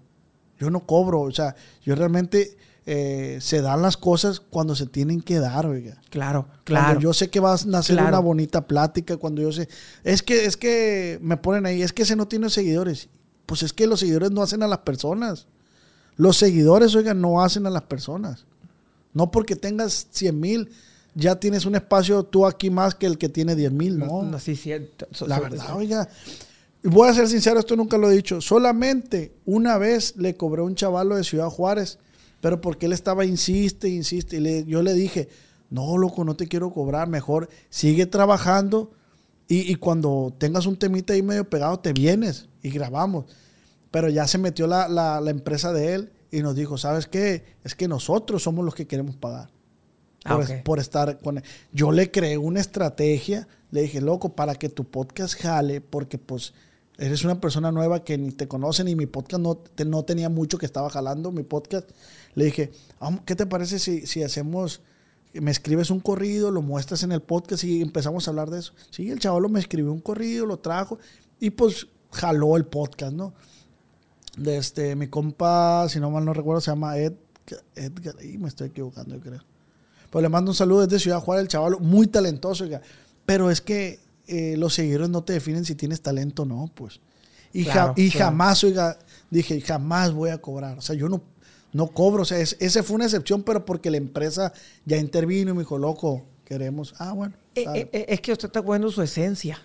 yo 0.60 0.71
no 0.71 0.88
cobro, 0.88 1.21
o 1.21 1.32
sea, 1.32 1.56
yo 1.84 1.93
realmente 1.93 2.58
eh, 2.86 3.38
se 3.39 3.62
dan 3.62 3.82
las 3.82 3.96
cosas 3.96 4.41
cuando 4.41 4.76
se 4.76 4.86
tienen 4.86 5.22
que 5.22 5.39
dar, 5.39 5.65
oiga. 5.65 6.02
Claro, 6.10 6.48
claro. 6.65 7.00
yo 7.00 7.13
sé 7.13 7.30
que 7.30 7.39
va 7.39 7.54
a 7.54 7.58
nacer 7.65 7.98
una 8.02 8.19
bonita 8.19 8.67
plática, 8.67 9.15
cuando 9.17 9.41
yo 9.41 9.52
sé, 9.52 9.69
es 10.04 10.22
que, 10.22 10.46
es 10.46 10.58
que 10.58 11.17
me 11.22 11.38
ponen 11.38 11.65
ahí, 11.65 11.82
es 11.82 11.93
que 11.93 12.04
ese 12.04 12.15
no 12.15 12.28
tiene 12.28 12.50
seguidores. 12.50 13.10
Pues 13.46 13.63
es 13.63 13.74
que 13.74 13.88
los 13.88 14.00
seguidores 14.00 14.32
no 14.32 14.41
hacen 14.41 14.63
a 14.63 14.67
las 14.67 14.80
personas. 14.80 15.48
Los 16.15 16.38
seguidores, 16.38 16.96
oiga, 16.96 17.13
no 17.13 17.41
hacen 17.41 17.65
a 17.65 17.69
las 17.69 17.84
personas. 17.84 18.46
No 19.13 19.32
porque 19.32 19.56
tengas 19.56 20.08
100 20.12 20.39
mil, 20.39 20.69
ya 21.15 21.39
tienes 21.39 21.65
un 21.65 21.76
espacio 21.76 22.24
tú 22.24 22.46
aquí 22.46 22.69
más 22.69 22.96
que 22.96 23.06
el 23.06 23.17
que 23.17 23.30
tiene 23.30 23.56
10 23.56 23.72
mil, 23.72 23.98
¿no? 24.00 24.24
no 24.24 24.39
sí, 24.39 24.56
cierto. 24.56 25.08
La 25.28 25.39
verdad, 25.39 25.76
oiga. 25.76 26.10
Y 26.84 26.89
voy 26.89 27.08
a 27.08 27.13
ser 27.13 27.30
sincero, 27.30 27.60
esto 27.60 27.76
nunca 27.76 27.98
lo 27.98 28.10
he 28.10 28.15
dicho. 28.15 28.41
Solamente 28.41 29.32
una 29.46 29.78
vez 29.78 30.15
le 30.17 30.36
cobré 30.36 30.62
a 30.62 30.65
un 30.65 30.76
chavalo 30.76 31.15
de 31.15 31.24
Ciudad 31.24 31.50
Juárez 31.50 31.98
pero 32.43 32.60
porque 32.60 32.88
él 32.88 32.91
estaba, 32.91 33.23
insiste, 33.23 33.88
insiste. 33.88 34.36
Y 34.36 34.65
yo 34.65 34.82
le 34.82 34.93
dije, 34.93 35.29
no, 35.69 35.97
loco, 35.97 36.25
no 36.25 36.36
te 36.36 36.49
quiero 36.49 36.73
cobrar. 36.73 37.08
Mejor 37.08 37.47
sigue 37.69 38.06
trabajando 38.06 38.91
y, 39.47 39.75
cuando 39.75 40.36
tengas 40.38 40.65
un 40.65 40.75
temita 40.75 41.13
ahí 41.13 41.21
medio 41.21 41.49
pegado, 41.49 41.79
te 41.79 41.93
vienes 41.93 42.49
y 42.62 42.69
grabamos. 42.69 43.27
Pero 43.91 44.10
ya 44.10 44.27
se 44.27 44.39
metió 44.39 44.67
la, 44.67 45.23
empresa 45.27 45.71
de 45.71 45.93
él 45.93 46.12
y 46.32 46.41
nos 46.41 46.53
dijo, 46.53 46.77
¿sabes 46.77 47.08
qué? 47.08 47.45
Es 47.63 47.75
que 47.75 47.88
nosotros 47.88 48.43
somos 48.43 48.65
los 48.65 48.75
que 48.75 48.88
queremos 48.88 49.15
pagar. 49.15 49.49
Ah, 50.25 50.38
por, 50.65 50.79
estar 50.79 51.19
con 51.19 51.38
él. 51.38 51.45
Yo 51.71 51.93
le 51.93 52.12
creé 52.12 52.38
una 52.38 52.60
estrategia. 52.60 53.47
Le 53.71 53.84
dije, 53.84 54.01
loco, 54.01 54.36
para 54.36 54.56
que 54.56 54.67
tu 54.67 54.84
podcast 54.84 55.39
jale, 55.39 55.79
porque 55.79 56.17
pues 56.17 56.53
eres 56.97 57.23
una 57.23 57.41
persona 57.41 57.71
nueva 57.71 58.03
que 58.03 58.17
ni 58.17 58.32
te 58.32 58.47
conoce, 58.47 58.84
ni 58.84 58.95
mi 58.95 59.06
podcast 59.06 59.41
no, 59.41 59.60
no 59.86 60.03
tenía 60.03 60.29
mucho 60.29 60.58
que 60.58 60.65
estaba 60.65 60.89
jalando, 60.89 61.32
mi 61.32 61.43
podcast. 61.43 61.89
Le 62.36 62.45
dije, 62.45 62.71
¿qué 63.25 63.36
te 63.36 63.45
parece 63.45 63.79
si, 63.79 64.06
si 64.06 64.23
hacemos, 64.23 64.82
me 65.34 65.51
escribes 65.51 65.89
un 65.89 65.99
corrido, 65.99 66.51
lo 66.51 66.62
muestras 66.62 67.03
en 67.03 67.12
el 67.12 67.21
podcast 67.21 67.63
y 67.63 67.82
empezamos 67.82 68.27
a 68.27 68.32
hablar 68.32 68.49
de 68.49 68.60
eso? 68.60 68.73
Sí, 68.91 69.10
el 69.10 69.19
chaval 69.19 69.49
me 69.49 69.60
escribió 69.60 69.91
un 69.91 70.01
corrido, 70.01 70.45
lo 70.45 70.60
trajo 70.60 70.99
y 71.39 71.49
pues 71.49 71.88
jaló 72.12 72.58
el 72.58 72.65
podcast, 72.65 73.13
¿no? 73.13 73.34
De 74.38 74.58
este, 74.58 74.95
mi 74.95 75.08
compa, 75.08 75.88
si 75.89 75.99
no 75.99 76.10
mal 76.10 76.25
no 76.25 76.34
recuerdo, 76.34 76.62
se 76.62 76.71
llama 76.71 76.97
Ed, 76.97 77.13
Edgar, 77.75 78.15
y 78.23 78.38
me 78.38 78.47
estoy 78.47 78.69
equivocando, 78.69 79.15
yo 79.15 79.21
creo. 79.21 79.41
Pues 80.10 80.21
le 80.21 80.29
mando 80.29 80.51
un 80.51 80.56
saludo 80.56 80.86
desde 80.86 80.99
Ciudad 80.99 81.19
Juárez, 81.19 81.43
el 81.43 81.47
chaval, 81.47 81.77
muy 81.79 82.08
talentoso, 82.08 82.65
pero 83.25 83.49
es 83.49 83.62
que 83.62 83.99
eh, 84.27 84.55
los 84.57 84.73
seguidores 84.73 85.09
no 85.09 85.23
te 85.23 85.33
definen 85.33 85.65
si 85.65 85.75
tienes 85.75 86.01
talento 86.01 86.43
o 86.43 86.45
no, 86.45 86.71
pues. 86.73 86.99
Y, 87.51 87.67
y 87.97 88.09
jamás, 88.09 88.63
oiga, 88.63 88.97
dije, 89.29 89.62
jamás 89.62 90.12
voy 90.12 90.31
a 90.31 90.39
cobrar. 90.39 90.77
O 90.77 90.81
sea, 90.81 90.95
yo 90.95 91.07
no 91.07 91.21
no 91.73 91.88
cobro. 91.88 92.21
O 92.21 92.25
sea, 92.25 92.39
esa 92.39 92.83
fue 92.83 92.95
una 92.95 93.05
excepción, 93.05 93.43
pero 93.43 93.65
porque 93.65 93.91
la 93.91 93.97
empresa 93.97 94.53
ya 94.86 94.97
intervino 94.97 95.51
y 95.51 95.53
me 95.53 95.59
dijo, 95.62 95.77
loco, 95.77 96.23
queremos. 96.45 96.93
Ah, 96.99 97.12
bueno. 97.12 97.36
Eh, 97.55 97.89
eh, 97.91 98.05
es 98.09 98.21
que 98.21 98.31
usted 98.31 98.47
está 98.47 98.62
cuidando 98.62 98.89
su 98.91 99.01
esencia. 99.01 99.59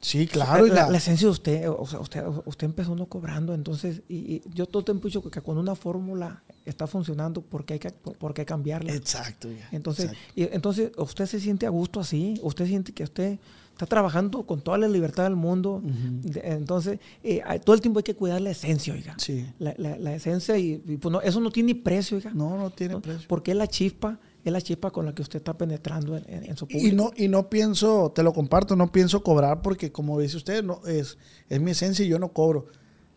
Sí, 0.00 0.28
claro. 0.28 0.64
La, 0.66 0.96
esencia 0.96 1.26
de 1.26 1.32
usted, 1.32 1.68
o 1.68 1.84
sea, 1.84 1.98
usted, 1.98 2.22
usted 2.44 2.66
empezó 2.66 2.94
no 2.94 3.06
cobrando, 3.06 3.52
entonces, 3.52 4.02
y, 4.08 4.42
yo 4.54 4.66
todo 4.66 4.78
el 4.78 4.84
tiempo 4.84 5.08
dicho 5.08 5.28
que 5.28 5.40
con 5.40 5.58
una 5.58 5.74
fórmula 5.74 6.44
está 6.64 6.86
funcionando, 6.86 7.42
porque 7.42 7.74
hay 7.74 7.80
que, 7.80 7.90
porque 7.90 8.44
cambiarla? 8.44 8.94
Exacto. 8.94 9.48
entonces, 9.72 10.12
Y, 10.36 10.44
entonces, 10.54 10.92
usted 10.96 11.26
se 11.26 11.40
siente 11.40 11.66
a 11.66 11.70
gusto 11.70 11.98
así, 11.98 12.38
usted 12.42 12.66
siente 12.66 12.92
que 12.92 13.02
usted 13.02 13.40
está 13.78 13.86
trabajando 13.86 14.42
con 14.42 14.60
toda 14.60 14.76
la 14.76 14.88
libertad 14.88 15.22
del 15.22 15.36
mundo. 15.36 15.80
Entonces, 16.42 16.98
eh, 17.22 17.40
todo 17.64 17.76
el 17.76 17.80
tiempo 17.80 18.00
hay 18.00 18.02
que 18.02 18.16
cuidar 18.16 18.40
la 18.40 18.50
esencia, 18.50 18.92
oiga. 18.92 19.14
Sí. 19.18 19.46
La, 19.60 19.72
la, 19.78 20.14
esencia 20.16 20.58
y, 20.58 20.78
pues 20.78 21.12
no, 21.12 21.20
eso 21.20 21.38
no 21.38 21.52
tiene 21.52 21.76
precio, 21.76 22.16
oiga. 22.16 22.32
No, 22.34 22.58
no 22.58 22.70
tiene 22.70 23.00
precio. 23.00 23.28
Porque 23.28 23.52
es 23.52 23.56
la 23.56 23.68
chispa, 23.68 24.18
es 24.44 24.52
la 24.52 24.60
chispa 24.60 24.90
con 24.90 25.06
la 25.06 25.14
que 25.14 25.22
usted 25.22 25.38
está 25.38 25.56
penetrando 25.56 26.16
en, 26.16 26.56
su 26.56 26.66
público. 26.66 26.88
Y 26.88 26.90
no, 26.90 27.12
y 27.16 27.28
no 27.28 27.48
pienso, 27.48 28.10
te 28.12 28.24
lo 28.24 28.32
comparto, 28.32 28.74
no 28.74 28.90
pienso 28.90 29.22
cobrar 29.22 29.62
porque 29.62 29.92
como 29.92 30.18
dice 30.18 30.38
usted, 30.38 30.64
no, 30.64 30.80
es, 30.84 31.16
es 31.48 31.60
mi 31.60 31.70
esencia 31.70 32.04
y 32.04 32.08
yo 32.08 32.18
no 32.18 32.32
cobro. 32.32 32.66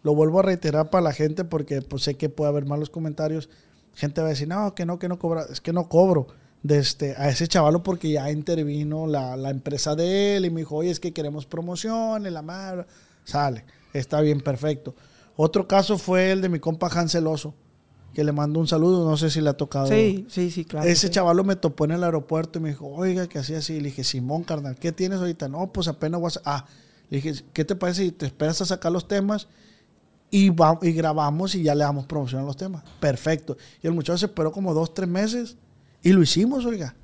Lo 0.04 0.14
vuelvo 0.14 0.42
a 0.42 0.44
reiterar 0.44 0.92
para 0.92 1.02
la 1.02 1.14
gente 1.14 1.44
porque 1.44 1.82
pues, 1.82 2.04
sé 2.04 2.18
que 2.18 2.30
puede 2.30 2.50
haber 2.50 2.68
malos 2.68 2.92
comentarios. 2.92 3.50
Gente 3.96 4.22
va 4.22 4.28
a 4.28 4.30
decir, 4.30 4.48
no, 4.48 4.76
que 4.76 4.86
no, 4.86 5.00
que 5.00 5.10
no 5.10 5.18
cobra. 5.18 5.46
Es 5.52 5.60
que 5.60 5.74
no 5.74 5.90
cobro 5.90 6.28
de 6.64 6.78
este, 6.78 7.16
a 7.18 7.30
ese 7.30 7.48
chavalo 7.48 7.82
porque 7.82 8.12
ya 8.12 8.32
intervino 8.32 9.08
la, 9.08 9.36
la, 9.36 9.50
empresa 9.50 9.96
de 9.96 10.38
él 10.38 10.46
y 10.46 10.50
me 10.50 10.62
dijo, 10.62 10.76
oye, 10.76 10.92
es 10.92 11.00
que 11.00 11.12
queremos 11.12 11.46
promoción, 11.46 12.32
la 12.32 12.42
madre, 12.42 12.86
sale, 13.24 13.66
está 13.94 14.22
bien, 14.22 14.42
perfecto. 14.42 14.96
Otro 15.36 15.68
caso 15.68 15.98
fue 15.98 16.32
el 16.32 16.42
de 16.42 16.50
mi 16.50 16.60
compa 16.60 16.88
Hanseloso, 16.88 17.56
que 18.14 18.24
le 18.24 18.32
mando 18.32 18.60
un 18.60 18.68
saludo, 18.68 19.10
no 19.10 19.18
sé 19.18 19.30
si 19.30 19.42
le 19.42 19.50
ha 19.50 19.54
tocado. 19.54 19.88
Sí, 19.88 20.26
sí, 20.30 20.52
sí, 20.52 20.66
claro. 20.66 20.88
Ese 20.88 21.10
chavalo 21.10 21.44
me 21.44 21.56
topó 21.56 21.86
en 21.86 21.92
el 21.92 22.04
aeropuerto 22.04 22.60
y 22.60 22.62
me 22.62 22.70
dijo, 22.70 22.88
oiga, 22.88 23.28
que 23.28 23.40
hacía 23.40 23.60
así. 23.60 23.80
Le 23.80 23.90
dije, 23.90 24.04
Simón, 24.04 24.44
carnal, 24.44 24.76
¿qué 24.76 24.92
tienes 24.92 25.20
ahorita? 25.20 25.48
No, 25.48 25.72
pues 25.72 25.88
apenas 25.88 26.20
voy 26.20 26.32
a... 26.44 26.58
Ah, 26.58 26.66
le 27.10 27.22
dije, 27.22 27.44
¿qué 27.54 27.66
te 27.66 27.76
parece 27.76 28.04
si 28.04 28.12
te 28.12 28.26
esperas 28.26 28.62
a 28.62 28.66
sacar 28.66 28.92
los 28.92 29.08
temas 29.08 29.48
y, 30.30 30.50
va, 30.50 30.78
y 30.82 30.92
grabamos 30.92 31.56
y 31.56 31.64
ya 31.64 31.74
le 31.74 31.84
damos 31.84 32.06
promoción 32.06 32.42
a 32.42 32.46
los 32.46 32.58
temas? 32.58 32.84
Perfecto. 33.00 33.58
Y 33.82 33.88
el 33.88 33.94
muchacho 33.94 34.18
se 34.18 34.26
esperó 34.28 34.52
como 34.52 34.74
dos, 34.74 34.94
tres 34.94 35.10
meses 35.10 35.58
y 36.04 36.12
lo 36.12 36.22
hicimos, 36.22 36.66
oiga. 36.66 36.96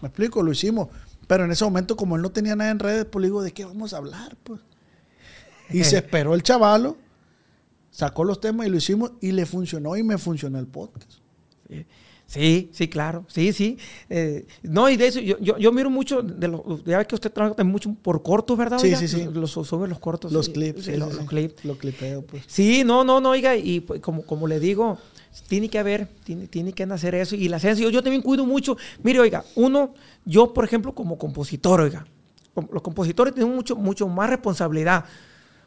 ¿Me 0.00 0.08
explico? 0.08 0.42
Lo 0.42 0.52
hicimos. 0.52 0.88
Pero 1.26 1.44
en 1.44 1.52
ese 1.52 1.64
momento, 1.64 1.96
como 1.96 2.16
él 2.16 2.22
no 2.22 2.30
tenía 2.30 2.56
nada 2.56 2.70
en 2.70 2.78
redes, 2.78 3.04
pues 3.04 3.22
le 3.22 3.28
digo, 3.28 3.42
¿de 3.42 3.52
qué 3.52 3.64
vamos 3.64 3.92
a 3.94 3.98
hablar? 3.98 4.36
Pues? 4.42 4.60
Y 5.70 5.84
se 5.84 5.96
esperó 5.98 6.34
el 6.34 6.42
chavalo. 6.42 6.96
Sacó 7.90 8.24
los 8.24 8.40
temas 8.40 8.66
y 8.66 8.70
lo 8.70 8.76
hicimos 8.76 9.12
y 9.20 9.32
le 9.32 9.46
funcionó 9.46 9.96
y 9.96 10.02
me 10.02 10.18
funcionó 10.18 10.58
el 10.58 10.66
podcast. 10.66 11.12
Sí. 11.68 11.86
Sí, 12.32 12.70
sí, 12.72 12.88
claro. 12.88 13.26
Sí, 13.28 13.52
sí. 13.52 13.76
Eh, 14.08 14.46
no, 14.62 14.88
y 14.88 14.96
de 14.96 15.08
eso, 15.08 15.20
yo, 15.20 15.38
yo, 15.38 15.58
yo 15.58 15.70
miro 15.70 15.90
mucho, 15.90 16.22
de 16.22 16.48
los, 16.48 16.82
ya 16.84 16.96
ve 16.96 17.06
que 17.06 17.14
usted 17.14 17.30
trabaja 17.30 17.62
mucho 17.62 17.94
por 18.00 18.22
cortos, 18.22 18.56
¿verdad? 18.56 18.78
Sí, 18.78 18.86
oiga? 18.86 18.98
sí, 18.98 19.08
sí. 19.08 19.28
Los, 19.30 19.50
sube 19.50 19.86
los 19.86 19.98
cortos. 19.98 20.32
Los 20.32 20.46
sí, 20.46 20.52
clips. 20.52 20.84
sí, 20.86 20.92
sí, 20.92 20.96
los, 20.96 21.14
clips. 21.26 21.62
Lo 21.66 21.76
clipeo, 21.76 22.22
pues. 22.22 22.44
Sí, 22.46 22.84
no, 22.86 23.04
no, 23.04 23.20
no, 23.20 23.30
oiga, 23.30 23.54
y 23.54 23.80
pues, 23.80 24.00
como, 24.00 24.22
como 24.22 24.48
le 24.48 24.60
digo, 24.60 24.98
tiene 25.48 25.68
que 25.68 25.78
haber, 25.78 26.06
tiene, 26.24 26.46
tiene 26.46 26.72
que 26.72 26.86
nacer 26.86 27.14
eso. 27.14 27.34
Y 27.34 27.48
la 27.48 27.56
esencia, 27.56 27.88
yo, 27.88 28.02
también 28.02 28.22
cuido 28.22 28.44
mucho. 28.46 28.76
Mire, 29.02 29.20
oiga, 29.20 29.44
uno, 29.54 29.94
yo, 30.24 30.52
por 30.52 30.64
ejemplo, 30.64 30.94
como 30.94 31.18
compositor, 31.18 31.80
oiga, 31.80 32.06
los 32.70 32.82
compositores 32.82 33.34
tienen 33.34 33.54
mucho, 33.54 33.76
mucho 33.76 34.08
más 34.08 34.28
responsabilidad, 34.28 35.04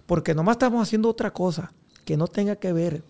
porque 0.05 0.35
nomás 0.35 0.55
estamos 0.55 0.87
haciendo 0.87 1.09
otra 1.09 1.31
cosa 1.31 1.71
que 2.03 2.15
no 2.15 2.27
tenga 2.27 2.55
que 2.55 2.71
ver 2.71 3.03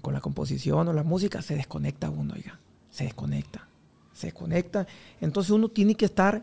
con 0.00 0.14
la 0.14 0.20
composición 0.20 0.88
o 0.88 0.92
la 0.92 1.02
música, 1.02 1.42
se 1.42 1.54
desconecta 1.54 2.10
uno, 2.10 2.34
oiga, 2.34 2.58
se 2.90 3.04
desconecta, 3.04 3.68
se 4.12 4.28
desconecta. 4.28 4.86
Entonces 5.20 5.50
uno 5.50 5.68
tiene 5.68 5.94
que 5.94 6.06
estar 6.06 6.42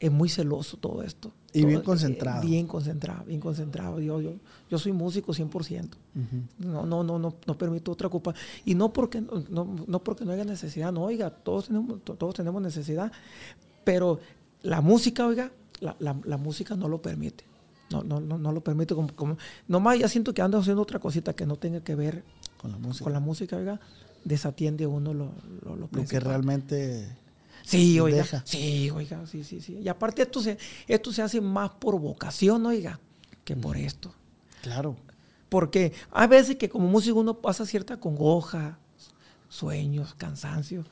es 0.00 0.12
muy 0.12 0.28
celoso 0.28 0.76
todo 0.76 1.02
esto. 1.02 1.32
Y 1.54 1.60
Todo- 1.60 1.68
bien 1.68 1.80
eh, 1.80 1.84
concentrado. 1.84 2.42
bien 2.46 2.66
concentrado, 2.66 3.24
bien 3.24 3.40
concentrado. 3.40 4.00
Yo, 4.00 4.20
yo, 4.20 4.32
yo 4.68 4.78
soy 4.78 4.90
músico 4.92 5.32
100%. 5.32 5.88
No, 6.58 6.84
no, 6.84 7.04
no, 7.04 7.18
no, 7.18 7.36
no 7.46 7.56
permito 7.58 7.92
otra 7.92 8.08
culpa. 8.08 8.34
Y 8.64 8.74
no 8.74 8.92
porque 8.92 9.20
no, 9.20 9.42
no, 9.48 9.76
no 9.86 10.02
porque 10.02 10.24
no 10.24 10.32
haya 10.32 10.44
necesidad, 10.44 10.92
no, 10.92 11.04
oiga, 11.04 11.30
todos 11.30 11.68
tenemos, 11.68 12.02
to- 12.02 12.14
todos 12.16 12.34
tenemos 12.34 12.60
necesidad. 12.60 13.12
Pero 13.84 14.18
la 14.62 14.80
música, 14.80 15.26
oiga, 15.26 15.52
la, 15.80 15.94
la- 16.00 16.20
la 16.24 16.36
música 16.36 16.74
no 16.74 16.88
lo 16.88 17.00
permite. 17.00 17.44
No, 17.90 18.02
no, 18.02 18.18
no, 18.18 18.36
no 18.36 18.50
lo 18.50 18.60
permite. 18.62 18.94
Como, 18.96 19.14
como, 19.14 19.36
nomás 19.68 19.98
ya 19.98 20.08
siento 20.08 20.34
que 20.34 20.42
ando 20.42 20.58
haciendo 20.58 20.82
otra 20.82 20.98
cosita 20.98 21.34
que 21.34 21.46
no 21.46 21.54
tenga 21.56 21.80
que 21.82 21.94
ver 21.94 22.24
Con 22.60 22.72
la 22.72 22.78
música. 22.78 23.04
con 23.04 23.12
la 23.12 23.20
música, 23.20 23.56
oiga, 23.56 23.78
desatiende 24.24 24.86
uno 24.88 25.14
lo, 25.14 25.30
lo, 25.64 25.76
lo 25.76 25.88
Lo 25.92 26.04
que 26.04 26.18
realmente. 26.18 27.16
Sí, 27.64 27.98
oiga. 27.98 28.18
deja. 28.18 28.42
Sí, 28.44 28.90
oiga, 28.90 29.26
sí, 29.26 29.42
sí, 29.42 29.60
sí. 29.60 29.78
Y 29.82 29.88
aparte 29.88 30.22
esto 30.22 30.40
se, 30.40 30.58
esto 30.86 31.12
se 31.12 31.22
hace 31.22 31.40
más 31.40 31.70
por 31.70 31.98
vocación, 31.98 32.64
oiga, 32.66 33.00
que 33.44 33.56
por 33.56 33.76
esto. 33.76 34.12
Claro. 34.62 34.96
Porque 35.48 35.92
hay 36.10 36.28
veces 36.28 36.56
que 36.56 36.68
como 36.68 36.88
músico 36.88 37.20
uno 37.20 37.40
pasa 37.40 37.64
cierta 37.64 37.98
congoja, 37.98 38.78
sueños, 39.48 40.14
cansancio. 40.14 40.84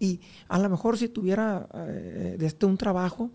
Y 0.00 0.20
a 0.48 0.58
lo 0.58 0.68
mejor 0.68 0.96
si 0.98 1.08
tuviera 1.08 1.68
eh, 1.74 2.36
de 2.38 2.46
este 2.46 2.66
un 2.66 2.76
trabajo, 2.76 3.30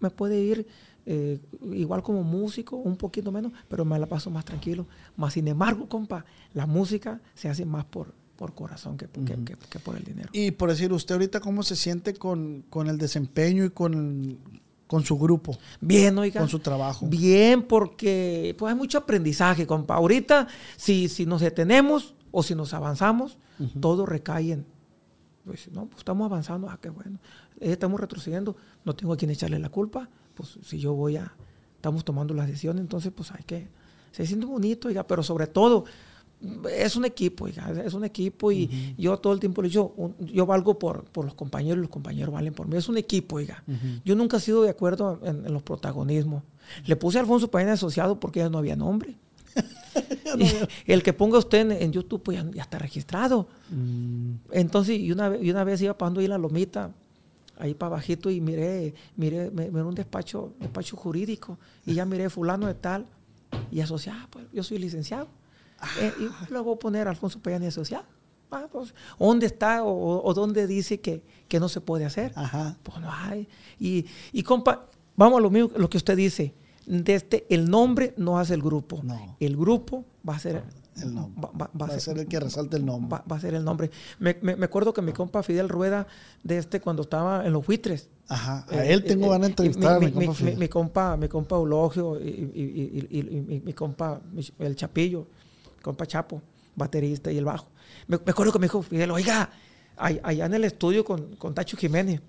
me 0.00 0.10
puede 0.10 0.40
ir 0.40 0.66
eh, 1.04 1.40
igual 1.72 2.02
como 2.02 2.22
músico, 2.22 2.76
un 2.76 2.96
poquito 2.96 3.32
menos, 3.32 3.52
pero 3.68 3.84
me 3.84 3.98
la 3.98 4.06
paso 4.06 4.30
más 4.30 4.44
tranquilo. 4.44 4.86
Más 5.16 5.32
sin 5.34 5.48
embargo, 5.48 5.88
compa, 5.88 6.24
la 6.54 6.66
música 6.66 7.20
se 7.34 7.48
hace 7.48 7.64
más 7.64 7.84
por, 7.84 8.14
por 8.42 8.54
corazón 8.54 8.96
que, 8.96 9.06
que- 9.06 9.20
que- 9.44 9.56
que 9.70 9.78
por 9.78 9.96
el 9.96 10.02
dinero. 10.02 10.28
Y 10.32 10.50
por 10.50 10.68
decir, 10.68 10.92
¿usted 10.92 11.14
ahorita 11.14 11.38
cómo 11.38 11.62
se 11.62 11.76
siente 11.76 12.12
con, 12.14 12.64
con 12.68 12.88
el 12.88 12.98
desempeño 12.98 13.64
y 13.64 13.70
con, 13.70 14.36
con 14.88 15.04
su 15.04 15.16
grupo, 15.16 15.56
Bien, 15.80 16.18
oiga. 16.18 16.40
con 16.40 16.48
su 16.48 16.58
trabajo? 16.58 17.06
Bien, 17.06 17.62
porque 17.62 18.56
pues 18.58 18.72
hay 18.72 18.76
mucho 18.76 18.98
aprendizaje, 18.98 19.64
compa. 19.64 19.94
Ahorita, 19.94 20.48
si, 20.76 21.08
si 21.08 21.24
nos 21.24 21.40
detenemos 21.40 22.14
o 22.32 22.42
si 22.42 22.56
nos 22.56 22.74
avanzamos, 22.74 23.38
todo 23.80 24.06
recae 24.06 24.50
en, 24.54 24.66
pues 25.44 25.70
no, 25.70 25.86
pues 25.86 25.98
estamos 25.98 26.24
avanzando, 26.26 26.68
ah, 26.68 26.80
qué 26.82 26.90
bueno. 26.90 27.20
Eh, 27.60 27.70
estamos 27.70 28.00
retrocediendo, 28.00 28.56
no 28.84 28.96
tengo 28.96 29.12
a 29.12 29.16
quien 29.16 29.30
echarle 29.30 29.60
la 29.60 29.68
culpa, 29.68 30.08
pues 30.34 30.58
si 30.64 30.80
yo 30.80 30.94
voy 30.94 31.16
a, 31.16 31.32
estamos 31.76 32.04
tomando 32.04 32.34
las 32.34 32.48
decisiones, 32.48 32.80
entonces 32.80 33.12
pues 33.14 33.30
hay 33.30 33.44
que, 33.44 33.68
se 34.10 34.26
siente 34.26 34.46
bonito, 34.46 34.88
oiga, 34.88 35.06
pero 35.06 35.22
sobre 35.22 35.46
todo, 35.46 35.84
es 36.74 36.96
un 36.96 37.04
equipo, 37.04 37.46
es 37.48 37.94
un 37.94 38.04
equipo 38.04 38.50
y 38.52 38.94
yo 38.98 39.16
todo 39.18 39.32
el 39.32 39.40
tiempo 39.40 39.62
le 39.62 39.68
digo, 39.68 40.14
yo 40.20 40.44
valgo 40.46 40.78
por, 40.78 41.04
por 41.04 41.24
los 41.24 41.34
compañeros 41.34 41.78
y 41.78 41.82
los 41.82 41.90
compañeros 41.90 42.32
valen 42.34 42.52
por 42.54 42.66
mí. 42.66 42.76
Es 42.76 42.88
un 42.88 42.98
equipo, 42.98 43.36
oiga. 43.36 43.62
Yo 44.04 44.14
nunca 44.16 44.38
he 44.38 44.40
sido 44.40 44.62
de 44.62 44.70
acuerdo 44.70 45.20
en, 45.22 45.46
en 45.46 45.52
los 45.52 45.62
protagonismos. 45.62 46.42
Le 46.86 46.96
puse 46.96 47.18
a 47.18 47.20
Alfonso 47.20 47.48
Paine 47.50 47.70
asociado 47.72 48.18
porque 48.18 48.40
ya 48.40 48.48
no 48.48 48.58
había 48.58 48.76
nombre. 48.76 49.14
El 50.86 51.02
que 51.02 51.12
ponga 51.12 51.38
usted 51.38 51.58
en, 51.60 51.72
en 51.72 51.92
YouTube 51.92 52.22
pues 52.22 52.38
ya, 52.42 52.50
ya 52.52 52.62
está 52.62 52.78
registrado. 52.78 53.46
Mm, 53.70 54.32
Entonces, 54.52 54.98
y 54.98 55.12
una, 55.12 55.28
vez- 55.28 55.42
y 55.42 55.50
una 55.50 55.64
vez 55.64 55.80
iba 55.82 55.96
pasando 55.96 56.20
ahí 56.20 56.26
la 56.26 56.38
lomita, 56.38 56.90
ahí 57.58 57.74
para 57.74 57.90
bajito, 57.90 58.30
y 58.30 58.40
miré, 58.40 58.94
miré, 59.16 59.50
miré 59.50 59.82
un 59.82 59.94
despacho, 59.94 60.54
despacho 60.58 60.96
jurídico, 60.96 61.58
y 61.86 61.94
ya 61.94 62.04
miré 62.06 62.30
fulano 62.30 62.66
de 62.66 62.74
tal, 62.74 63.06
y 63.70 63.80
asociado, 63.80 64.18
ah, 64.22 64.28
pues 64.30 64.46
yo 64.52 64.62
soy 64.62 64.78
licenciado. 64.78 65.28
Eh, 66.00 66.12
y 66.20 66.52
luego 66.52 66.78
poner 66.78 67.08
Alfonso 67.08 67.40
Payani 67.40 67.66
asociado. 67.66 68.04
Ah, 68.50 68.66
pues, 68.70 68.94
¿Dónde 69.18 69.46
está 69.46 69.82
o, 69.82 70.22
o 70.22 70.34
dónde 70.34 70.66
dice 70.66 71.00
que, 71.00 71.22
que 71.48 71.58
no 71.58 71.68
se 71.68 71.80
puede 71.80 72.04
hacer? 72.04 72.32
Ajá. 72.36 72.76
Pues 72.82 72.98
no 73.00 73.10
hay. 73.10 73.48
Y, 73.80 74.04
y 74.32 74.42
compa, 74.42 74.86
vamos 75.16 75.38
a 75.38 75.42
lo 75.42 75.50
mismo, 75.50 75.70
lo 75.76 75.88
que 75.88 75.96
usted 75.96 76.16
dice. 76.16 76.54
De 76.84 77.14
este, 77.14 77.46
el 77.48 77.70
nombre 77.70 78.12
no 78.16 78.38
hace 78.38 78.54
el 78.54 78.60
grupo. 78.62 79.00
No. 79.04 79.36
El 79.40 79.56
grupo 79.56 80.04
va 80.28 80.34
a 80.34 80.38
ser 80.40 80.64
El 81.00 81.14
nombre. 81.14 81.40
va- 81.42 81.50
va- 81.66 81.70
va 81.80 81.86
Va 81.86 81.94
a 81.94 82.00
ser 82.00 82.18
el 82.18 82.26
que 82.26 82.40
resalte 82.40 82.76
el 82.76 82.84
nombre. 82.84 83.20
Va, 83.30 83.36
a 83.36 83.40
ser 83.40 83.54
el 83.54 83.64
nombre. 83.64 83.90
Me, 84.18 84.36
me- 84.42 84.56
me 84.56 84.64
acuerdo 84.66 84.92
que 84.92 85.00
mi 85.00 85.12
compa 85.12 85.42
Fidel 85.44 85.68
Rueda, 85.68 86.06
de 86.42 86.58
este, 86.58 86.80
cuando 86.80 87.02
estaba 87.02 87.46
en 87.46 87.52
los 87.52 87.64
buitres. 87.64 88.10
Ajá. 88.28 88.66
A 88.68 88.84
eh, 88.84 88.92
él 88.92 89.04
tengo 89.04 89.26
eh, 89.26 89.28
ganas 89.30 89.40
de 89.40 89.46
eh, 89.46 89.50
entrevistar 89.50 89.96
a 89.96 90.00
mi, 90.00 90.06
mi, 90.12 90.26
compa 90.26 90.42
mi- 90.44 90.56
mi 90.56 90.68
compa, 90.68 91.16
mi 91.16 91.28
compa 91.28 91.56
Eulogio 91.56 92.20
y, 92.20 92.24
y- 92.28 92.52
y- 92.54 93.08
y- 93.10 93.18
y- 93.18 93.36
y 93.38 93.40
mi, 93.40 93.60
mi 93.60 93.72
compa, 93.72 94.20
mi- 94.32 94.44
el 94.58 94.74
Chapillo, 94.76 95.28
compa 95.82 96.06
Chapo, 96.06 96.40
baterista 96.76 97.30
y 97.32 97.38
el 97.38 97.44
bajo. 97.44 97.68
Me, 98.06 98.18
me 98.24 98.30
acuerdo 98.30 98.52
que 98.52 98.58
me 98.58 98.66
dijo 98.66 98.82
Fidel, 98.82 99.10
oiga, 99.10 99.50
allá 99.96 100.46
en 100.46 100.54
el 100.54 100.64
estudio 100.64 101.04
con, 101.04 101.36
con 101.36 101.54
Tacho 101.54 101.76
Jiménez, 101.76 102.20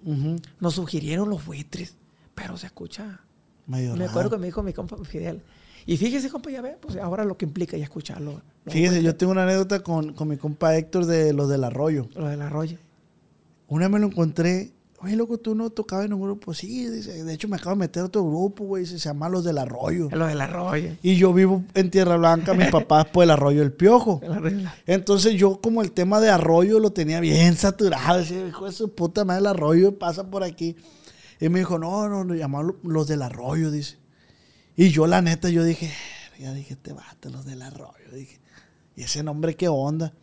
nos 0.60 0.74
sugirieron 0.76 1.30
los 1.30 1.46
buitres, 1.46 1.96
pero 2.36 2.58
se 2.58 2.68
escucha. 2.68 3.22
Medio 3.66 3.94
Me 3.94 4.00
raro. 4.00 4.10
acuerdo 4.10 4.30
que 4.32 4.38
me 4.38 4.48
dijo 4.48 4.62
mi 4.64 4.74
compa 4.74 4.98
Fidel. 5.06 5.42
Y 5.86 5.98
fíjese, 5.98 6.30
compa, 6.30 6.50
ya 6.50 6.62
ve, 6.62 6.78
pues 6.80 6.98
ahora 6.98 7.26
lo 7.26 7.38
que 7.38 7.46
implica 7.46 7.76
ya 7.78 7.84
escucharlo. 7.84 8.42
los 8.66 8.74
Fíjese, 8.74 8.96
buitres, 8.96 9.04
yo 9.04 9.16
tengo 9.16 9.32
una 9.32 9.44
anécdota 9.44 9.82
con, 9.84 10.14
con 10.14 10.28
mi 10.28 10.38
compa 10.38 10.76
Héctor 10.78 11.06
de 11.06 11.34
los 11.34 11.50
del 11.50 11.64
arroyo. 11.64 12.08
Lo 12.16 12.28
del 12.28 12.42
arroyo. 12.42 12.78
Una 13.68 13.86
vez 13.88 13.94
me 13.94 14.00
lo 14.00 14.08
encontré. 14.08 14.72
Oye, 15.04 15.18
loco, 15.18 15.38
tú 15.38 15.54
no 15.54 15.70
tocabas 15.70 16.06
en 16.06 16.14
un 16.14 16.22
grupo. 16.22 16.54
Sí, 16.54 16.88
dice, 16.88 17.26
de 17.26 17.34
hecho 17.34 17.50
me 17.50 17.58
acabo 17.58 17.72
de 17.72 17.80
meter 17.80 18.04
a 18.04 18.06
otro 18.06 18.24
grupo, 18.26 18.64
güey. 18.64 18.86
Se 18.86 18.98
llama 18.98 19.28
Los 19.28 19.44
del 19.44 19.58
Arroyo. 19.58 20.08
Lo 20.10 20.28
del 20.28 20.40
arroyo. 20.40 20.96
Y 21.02 21.18
yo 21.18 21.34
vivo 21.34 21.62
en 21.74 21.92
Tierra 21.92 22.16
Blanca, 22.16 22.54
mi 22.54 22.66
papá 22.72 23.02
es 23.02 23.08
por 23.08 23.26
el 23.26 23.32
Arroyo 23.32 23.60
del 23.60 23.74
Piojo. 23.74 24.22
El 24.24 24.32
arroyo. 24.32 24.70
Entonces 24.86 25.34
yo 25.34 25.60
como 25.60 25.82
el 25.82 25.92
tema 25.92 26.22
de 26.22 26.30
arroyo 26.30 26.80
lo 26.80 26.94
tenía 26.94 27.20
bien 27.20 27.58
saturado. 27.58 28.20
Decía, 28.20 28.48
hijo 28.48 28.66
de 28.66 28.72
su 28.72 28.96
puta 28.96 29.26
madre, 29.26 29.42
el 29.42 29.48
arroyo 29.48 30.00
pasa 30.00 30.30
por 30.30 30.42
aquí. 30.42 30.78
Y 31.42 31.50
me 31.50 31.60
dijo, 31.60 31.78
no, 31.78 32.08
no, 32.08 32.24
no, 32.24 32.34
llamaron 32.34 32.78
los 32.84 33.06
del 33.08 33.24
arroyo, 33.24 33.72
dice. 33.72 33.98
Y 34.78 34.90
yo 34.90 35.06
la 35.06 35.22
neta, 35.22 35.50
yo 35.50 35.66
dije, 35.66 35.92
ya 36.40 36.54
dije, 36.54 36.78
te 36.78 36.94
bate 36.94 37.30
los 37.30 37.46
del 37.46 37.62
arroyo. 37.62 38.10
Dije, 38.14 38.40
¿y 38.96 39.04
ese 39.04 39.22
nombre 39.22 39.56
qué 39.58 39.68
onda? 39.68 40.14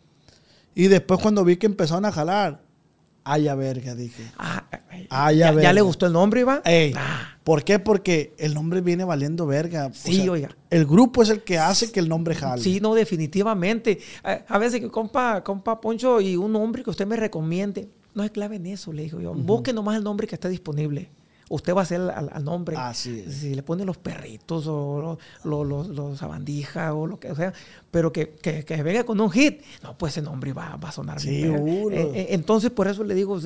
Y 0.73 0.87
después 0.87 1.19
cuando 1.21 1.45
vi 1.45 1.57
que 1.57 1.67
empezaron 1.67 2.05
a 2.05 2.11
jalar, 2.11 2.63
ay, 3.23 3.47
a 3.47 3.55
verga, 3.55 3.95
dije. 3.95 4.23
Ah, 4.37 4.65
ay, 4.89 5.07
Ah, 5.09 5.31
ya 5.31 5.51
veo. 5.51 5.61
ya 5.63 5.73
le 5.73 5.81
gustó 5.81 6.05
el 6.07 6.13
nombre, 6.13 6.41
Iván. 6.41 6.61
Ey, 6.65 6.93
Ah, 6.97 7.27
¿Por 7.43 7.63
qué? 7.63 7.79
Porque 7.79 8.33
el 8.37 8.53
nombre 8.53 8.81
viene 8.81 9.03
valiendo 9.03 9.45
verga. 9.47 9.87
O 9.87 9.93
Sí, 9.93 10.27
oiga. 10.29 10.49
El 10.69 10.85
grupo 10.85 11.23
es 11.23 11.29
el 11.29 11.41
que 11.43 11.57
hace 11.57 11.91
que 11.91 11.99
el 11.99 12.07
nombre 12.09 12.35
jale. 12.35 12.61
sí, 12.61 12.79
no, 12.79 12.93
definitivamente. 12.93 13.99
A, 14.23 14.39
a 14.47 14.57
veces, 14.57 14.79
que 14.79 14.89
compa, 14.89 15.43
compa 15.43 15.81
Poncho, 15.81 16.21
y 16.21 16.35
un 16.35 16.51
nombre 16.51 16.83
que 16.83 16.89
usted 16.89 17.07
me 17.07 17.15
recomiende, 17.15 17.89
no 18.13 18.23
es 18.23 18.31
clave 18.31 18.57
en 18.57 18.65
eso, 18.67 18.91
le 18.93 19.03
digo 19.03 19.19
yo. 19.19 19.33
Busque 19.33 19.73
nomás 19.73 19.97
el 19.97 20.03
nombre 20.03 20.27
que 20.27 20.35
está 20.35 20.49
disponible. 20.49 21.09
Usted 21.53 21.75
va 21.75 21.81
a 21.81 21.83
hacer 21.83 21.99
al, 21.99 22.29
al 22.31 22.43
nombre. 22.45 22.77
Así 22.77 23.23
es. 23.27 23.35
Si 23.35 23.53
le 23.53 23.61
pone 23.61 23.83
los 23.83 23.97
perritos 23.97 24.67
o 24.67 25.17
los, 25.43 25.67
los, 25.67 25.87
los 25.89 26.17
sabandijas 26.17 26.93
o 26.93 27.05
lo 27.05 27.19
que 27.19 27.35
sea, 27.35 27.53
pero 27.91 28.13
que, 28.13 28.29
que, 28.35 28.63
que 28.63 28.81
venga 28.83 29.03
con 29.03 29.19
un 29.19 29.29
hit, 29.29 29.61
no, 29.83 29.97
pues 29.97 30.13
ese 30.13 30.21
nombre 30.21 30.53
va, 30.53 30.77
va 30.77 30.89
a 30.89 30.91
sonar 30.93 31.21
bien. 31.21 31.51
verga. 31.51 31.57
Seguro. 31.57 31.95
Eh, 31.95 32.11
eh, 32.13 32.27
entonces, 32.29 32.71
por 32.71 32.87
eso 32.87 33.03
le 33.03 33.13
digo, 33.13 33.37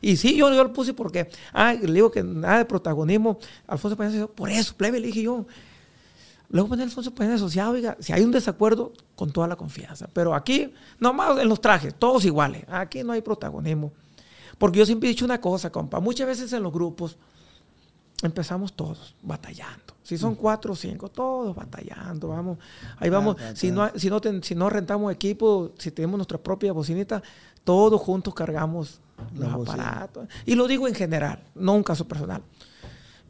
y 0.00 0.16
sí, 0.16 0.36
yo, 0.36 0.50
yo 0.50 0.64
lo 0.64 0.72
puse 0.72 0.94
porque, 0.94 1.28
ah, 1.52 1.74
le 1.74 1.92
digo 1.92 2.10
que 2.10 2.22
nada 2.22 2.58
de 2.58 2.64
protagonismo. 2.64 3.38
Alfonso 3.66 3.94
Payanes, 3.94 4.20
dijo, 4.20 4.30
por 4.32 4.48
eso, 4.50 4.74
plebe, 4.74 4.98
le 4.98 5.08
dije 5.08 5.22
yo. 5.22 5.44
Luego 6.48 6.68
poner 6.70 6.84
Alfonso 6.84 7.14
Payanes 7.14 7.42
asociado, 7.42 7.72
oiga, 7.72 7.96
si 8.00 8.14
hay 8.14 8.22
un 8.22 8.32
desacuerdo, 8.32 8.92
con 9.14 9.30
toda 9.30 9.46
la 9.46 9.56
confianza. 9.56 10.08
Pero 10.14 10.34
aquí, 10.34 10.72
nomás 10.98 11.38
en 11.38 11.48
los 11.48 11.60
trajes, 11.60 11.94
todos 11.94 12.24
iguales. 12.24 12.64
Aquí 12.68 13.04
no 13.04 13.12
hay 13.12 13.20
protagonismo. 13.20 13.92
Porque 14.56 14.78
yo 14.78 14.86
siempre 14.86 15.08
he 15.08 15.12
dicho 15.12 15.24
una 15.24 15.40
cosa, 15.40 15.70
compa. 15.70 16.00
Muchas 16.00 16.26
veces 16.26 16.52
en 16.52 16.62
los 16.62 16.72
grupos 16.72 17.16
empezamos 18.22 18.72
todos 18.74 19.14
batallando. 19.22 19.94
Si 20.02 20.18
son 20.18 20.34
cuatro 20.34 20.72
o 20.72 20.76
cinco, 20.76 21.08
todos 21.08 21.54
batallando, 21.54 22.28
vamos. 22.28 22.58
Ahí 22.98 23.08
vamos. 23.10 23.36
Si 23.54 23.70
no, 23.70 23.90
si, 23.96 24.10
no 24.10 24.20
ten- 24.20 24.42
si 24.42 24.54
no 24.54 24.68
rentamos 24.68 25.12
equipo, 25.12 25.72
si 25.78 25.90
tenemos 25.90 26.18
nuestra 26.18 26.38
propia 26.38 26.72
bocinita, 26.72 27.22
todos 27.64 28.00
juntos 28.00 28.34
cargamos 28.34 29.00
los 29.34 29.48
aparatos. 29.68 30.26
Y 30.46 30.54
lo 30.54 30.66
digo 30.66 30.88
en 30.88 30.94
general, 30.94 31.40
no 31.54 31.74
un 31.74 31.82
caso 31.84 32.08
personal. 32.08 32.42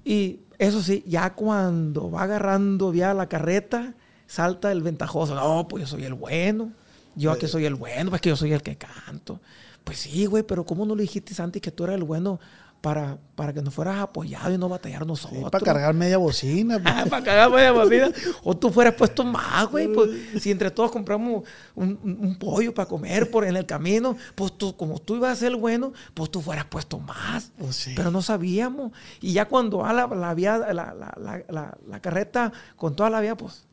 Y 0.05 0.41
eso 0.59 0.83
sí, 0.83 1.05
ya 1.07 1.35
cuando 1.35 2.11
va 2.11 2.23
agarrando 2.23 2.93
ya 2.95 3.13
la 3.15 3.29
carreta, 3.29 3.95
salta 4.27 4.73
el 4.73 4.83
ventajoso. 4.83 5.35
No, 5.35 5.69
pues 5.69 5.83
yo 5.83 5.87
soy 5.89 6.05
el 6.05 6.15
bueno. 6.15 6.73
Yo 7.17 7.33
aquí 7.33 7.47
soy 7.49 7.65
el 7.67 7.75
bueno, 7.75 8.09
pues 8.11 8.23
que 8.23 8.29
yo 8.31 8.37
soy 8.37 8.53
el 8.53 8.63
que 8.63 8.77
canto. 8.77 9.41
Pues 9.85 9.99
sí, 9.99 10.27
güey, 10.27 10.43
pero 10.45 10.65
¿cómo 10.65 10.87
no 10.87 10.95
lo 10.95 11.03
dijiste 11.03 11.41
antes 11.43 11.61
que 11.61 11.71
tú 11.73 11.85
eras 11.85 11.97
el 11.97 12.05
bueno 12.05 12.39
para, 12.81 13.19
para 13.35 13.53
que 13.53 13.61
nos 13.61 13.75
fueras 13.75 13.99
apoyado 13.99 14.53
y 14.53 14.59
no 14.59 14.69
batallar 14.69 15.07
nosotros? 15.07 15.51
para 15.51 15.65
cargar 15.65 15.95
media 15.95 16.17
bocina. 16.17 16.79
pues. 16.83 16.95
Ah, 16.97 17.05
para 17.09 17.25
cargar 17.25 17.51
media 17.51 17.73
bocina. 17.73 18.11
O 18.43 18.57
tú 18.57 18.71
fueras 18.71 18.95
puesto 18.95 19.23
más, 19.25 19.67
güey. 19.67 19.89
Pues, 19.89 20.11
si 20.41 20.51
entre 20.51 20.71
todos 20.71 20.91
compramos 20.91 21.45
un, 21.75 22.37
pollo 22.39 22.73
para 22.73 22.89
comer 22.89 23.31
por 23.31 23.45
en 23.45 23.57
el 23.57 23.67
camino, 23.67 24.17
pues 24.35 24.57
tú, 24.57 24.77
como 24.77 24.99
tú 24.99 25.17
ibas 25.17 25.33
a 25.33 25.37
ser 25.37 25.57
bueno, 25.57 25.93
pues 26.15 26.31
tú 26.31 26.41
fueras 26.41 26.65
puesto 26.67 26.99
más. 26.99 27.53
Pues 27.59 27.77
sí. 27.77 27.93
Pero 27.95 28.11
no 28.11 28.23
sabíamos. 28.23 28.93
Y 29.21 29.33
ya 29.33 29.47
cuando 29.47 29.85
a 29.85 29.93
la, 29.93 30.07
la, 30.07 30.35
vía- 30.35 30.59
la, 30.59 30.95
la, 30.95 31.77
la, 31.87 32.01
carreta 32.01 32.53
con 32.77 32.97
toda 32.97 33.11
la 33.11 33.21
vía, 33.21 33.37
pues, 33.37 33.65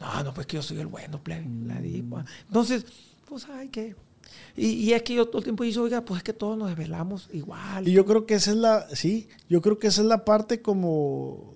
no, 0.00 0.24
no, 0.24 0.34
pues 0.34 0.46
que 0.46 0.56
yo 0.56 0.62
soy 0.62 0.80
el 0.80 0.86
bueno, 0.86 1.22
plebe. 1.22 1.46
La 1.66 1.80
di, 1.80 2.02
pues. 2.02 2.24
Entonces, 2.46 2.86
pues, 3.24 3.46
ay, 3.48 3.68
que. 3.68 4.07
Y, 4.56 4.66
y 4.68 4.92
es 4.92 5.02
que 5.02 5.14
yo 5.14 5.26
todo 5.26 5.38
el 5.38 5.44
tiempo 5.44 5.64
dije, 5.64 5.78
oiga, 5.78 6.04
pues 6.04 6.18
es 6.18 6.24
que 6.24 6.32
todos 6.32 6.56
nos 6.58 6.68
desvelamos 6.68 7.28
igual. 7.32 7.86
Y 7.86 7.92
yo 7.92 8.04
creo 8.04 8.26
que 8.26 8.34
esa 8.34 8.50
es 8.50 8.56
la, 8.56 8.86
sí, 8.94 9.28
yo 9.48 9.60
creo 9.62 9.78
que 9.78 9.86
esa 9.86 10.00
es 10.02 10.06
la 10.08 10.24
parte 10.24 10.60
como, 10.62 11.54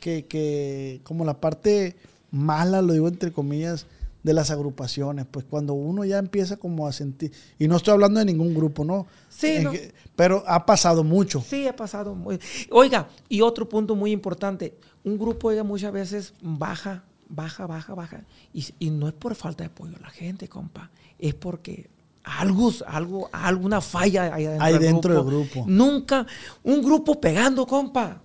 que, 0.00 0.26
que, 0.26 1.00
como 1.04 1.24
la 1.24 1.40
parte 1.40 1.96
mala, 2.30 2.82
lo 2.82 2.92
digo 2.92 3.08
entre 3.08 3.32
comillas, 3.32 3.86
de 4.22 4.34
las 4.34 4.50
agrupaciones, 4.50 5.24
pues 5.30 5.46
cuando 5.46 5.72
uno 5.72 6.04
ya 6.04 6.18
empieza 6.18 6.58
como 6.58 6.86
a 6.86 6.92
sentir, 6.92 7.32
y 7.58 7.68
no 7.68 7.76
estoy 7.76 7.94
hablando 7.94 8.18
de 8.20 8.26
ningún 8.26 8.54
grupo, 8.54 8.84
¿no? 8.84 9.06
Sí, 9.30 9.60
no. 9.62 9.70
que- 9.72 9.94
pero 10.14 10.44
ha 10.46 10.66
pasado 10.66 11.02
mucho. 11.04 11.40
Sí, 11.40 11.66
ha 11.66 11.74
pasado 11.74 12.14
muy. 12.14 12.38
Oiga, 12.70 13.08
y 13.30 13.40
otro 13.40 13.66
punto 13.68 13.94
muy 13.96 14.10
importante, 14.12 14.74
un 15.04 15.18
grupo, 15.18 15.48
oiga, 15.48 15.62
muchas 15.64 15.90
veces 15.92 16.34
baja, 16.42 17.04
baja, 17.30 17.66
baja, 17.66 17.94
baja. 17.94 18.24
Y, 18.52 18.66
y 18.78 18.90
no 18.90 19.08
es 19.08 19.14
por 19.14 19.34
falta 19.34 19.64
de 19.64 19.68
apoyo 19.70 19.96
a 19.96 20.00
la 20.00 20.10
gente, 20.10 20.48
compa. 20.48 20.90
Es 21.20 21.34
porque 21.34 21.90
algo, 22.24 22.72
algo, 22.86 23.28
alguna 23.32 23.80
falla 23.80 24.34
hay 24.34 24.44
dentro, 24.44 24.64
Hay 24.64 24.72
del, 24.74 24.82
dentro 24.82 25.24
grupo. 25.24 25.30
del 25.30 25.48
grupo. 25.48 25.64
Nunca, 25.68 26.26
un 26.62 26.82
grupo 26.82 27.20
pegando, 27.20 27.66
compa. 27.66 28.20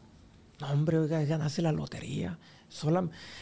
No, 0.59 0.67
hombre, 0.67 0.97
oiga, 0.99 1.23
ganarse 1.25 1.61
la 1.61 1.71
lotería. 1.71 2.37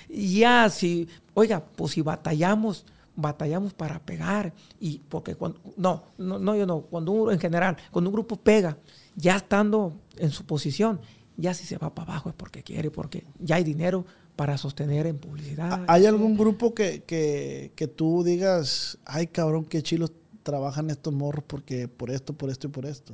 Ya, 0.10 0.70
si, 0.70 1.08
oiga, 1.34 1.64
pues 1.76 1.94
si 1.94 2.02
batallamos, 2.02 2.86
batallamos 3.16 3.74
para 3.74 4.00
pegar. 4.00 4.54
Y 4.80 5.00
porque 5.10 5.36
cuando, 5.36 5.60
no, 5.78 6.04
no, 6.18 6.40
no, 6.40 6.56
yo 6.56 6.66
no, 6.66 6.82
cuando 6.82 7.12
uno, 7.12 7.32
en 7.32 7.40
general, 7.40 7.78
cuando 7.92 8.10
un 8.10 8.14
grupo 8.14 8.36
pega, 8.36 8.78
ya 9.16 9.36
estando 9.36 9.94
en 10.18 10.32
su 10.32 10.46
posición, 10.46 11.00
ya 11.38 11.54
si 11.54 11.66
se 11.66 11.78
va 11.78 11.94
para 11.94 12.12
abajo 12.12 12.30
es 12.30 12.36
porque 12.36 12.64
quiere, 12.64 12.92
porque 12.92 13.26
ya 13.40 13.56
hay 13.56 13.64
dinero 13.64 14.06
para 14.36 14.58
sostener 14.58 15.06
en 15.08 15.18
publicidad. 15.18 15.84
¿Hay 15.88 16.06
algún 16.06 16.38
grupo 16.38 16.74
que, 16.74 17.04
que, 17.04 17.72
que 17.76 17.88
tú 17.88 18.24
digas, 18.24 18.98
ay 19.06 19.28
cabrón, 19.28 19.66
qué 19.66 19.82
chilos 19.84 20.12
trabajan 20.44 20.90
estos 20.90 21.14
morros 21.14 21.44
porque 21.48 21.88
por 21.88 22.10
esto, 22.12 22.34
por 22.34 22.50
esto 22.50 22.68
y 22.68 22.70
por 22.72 22.86
esto? 22.86 23.14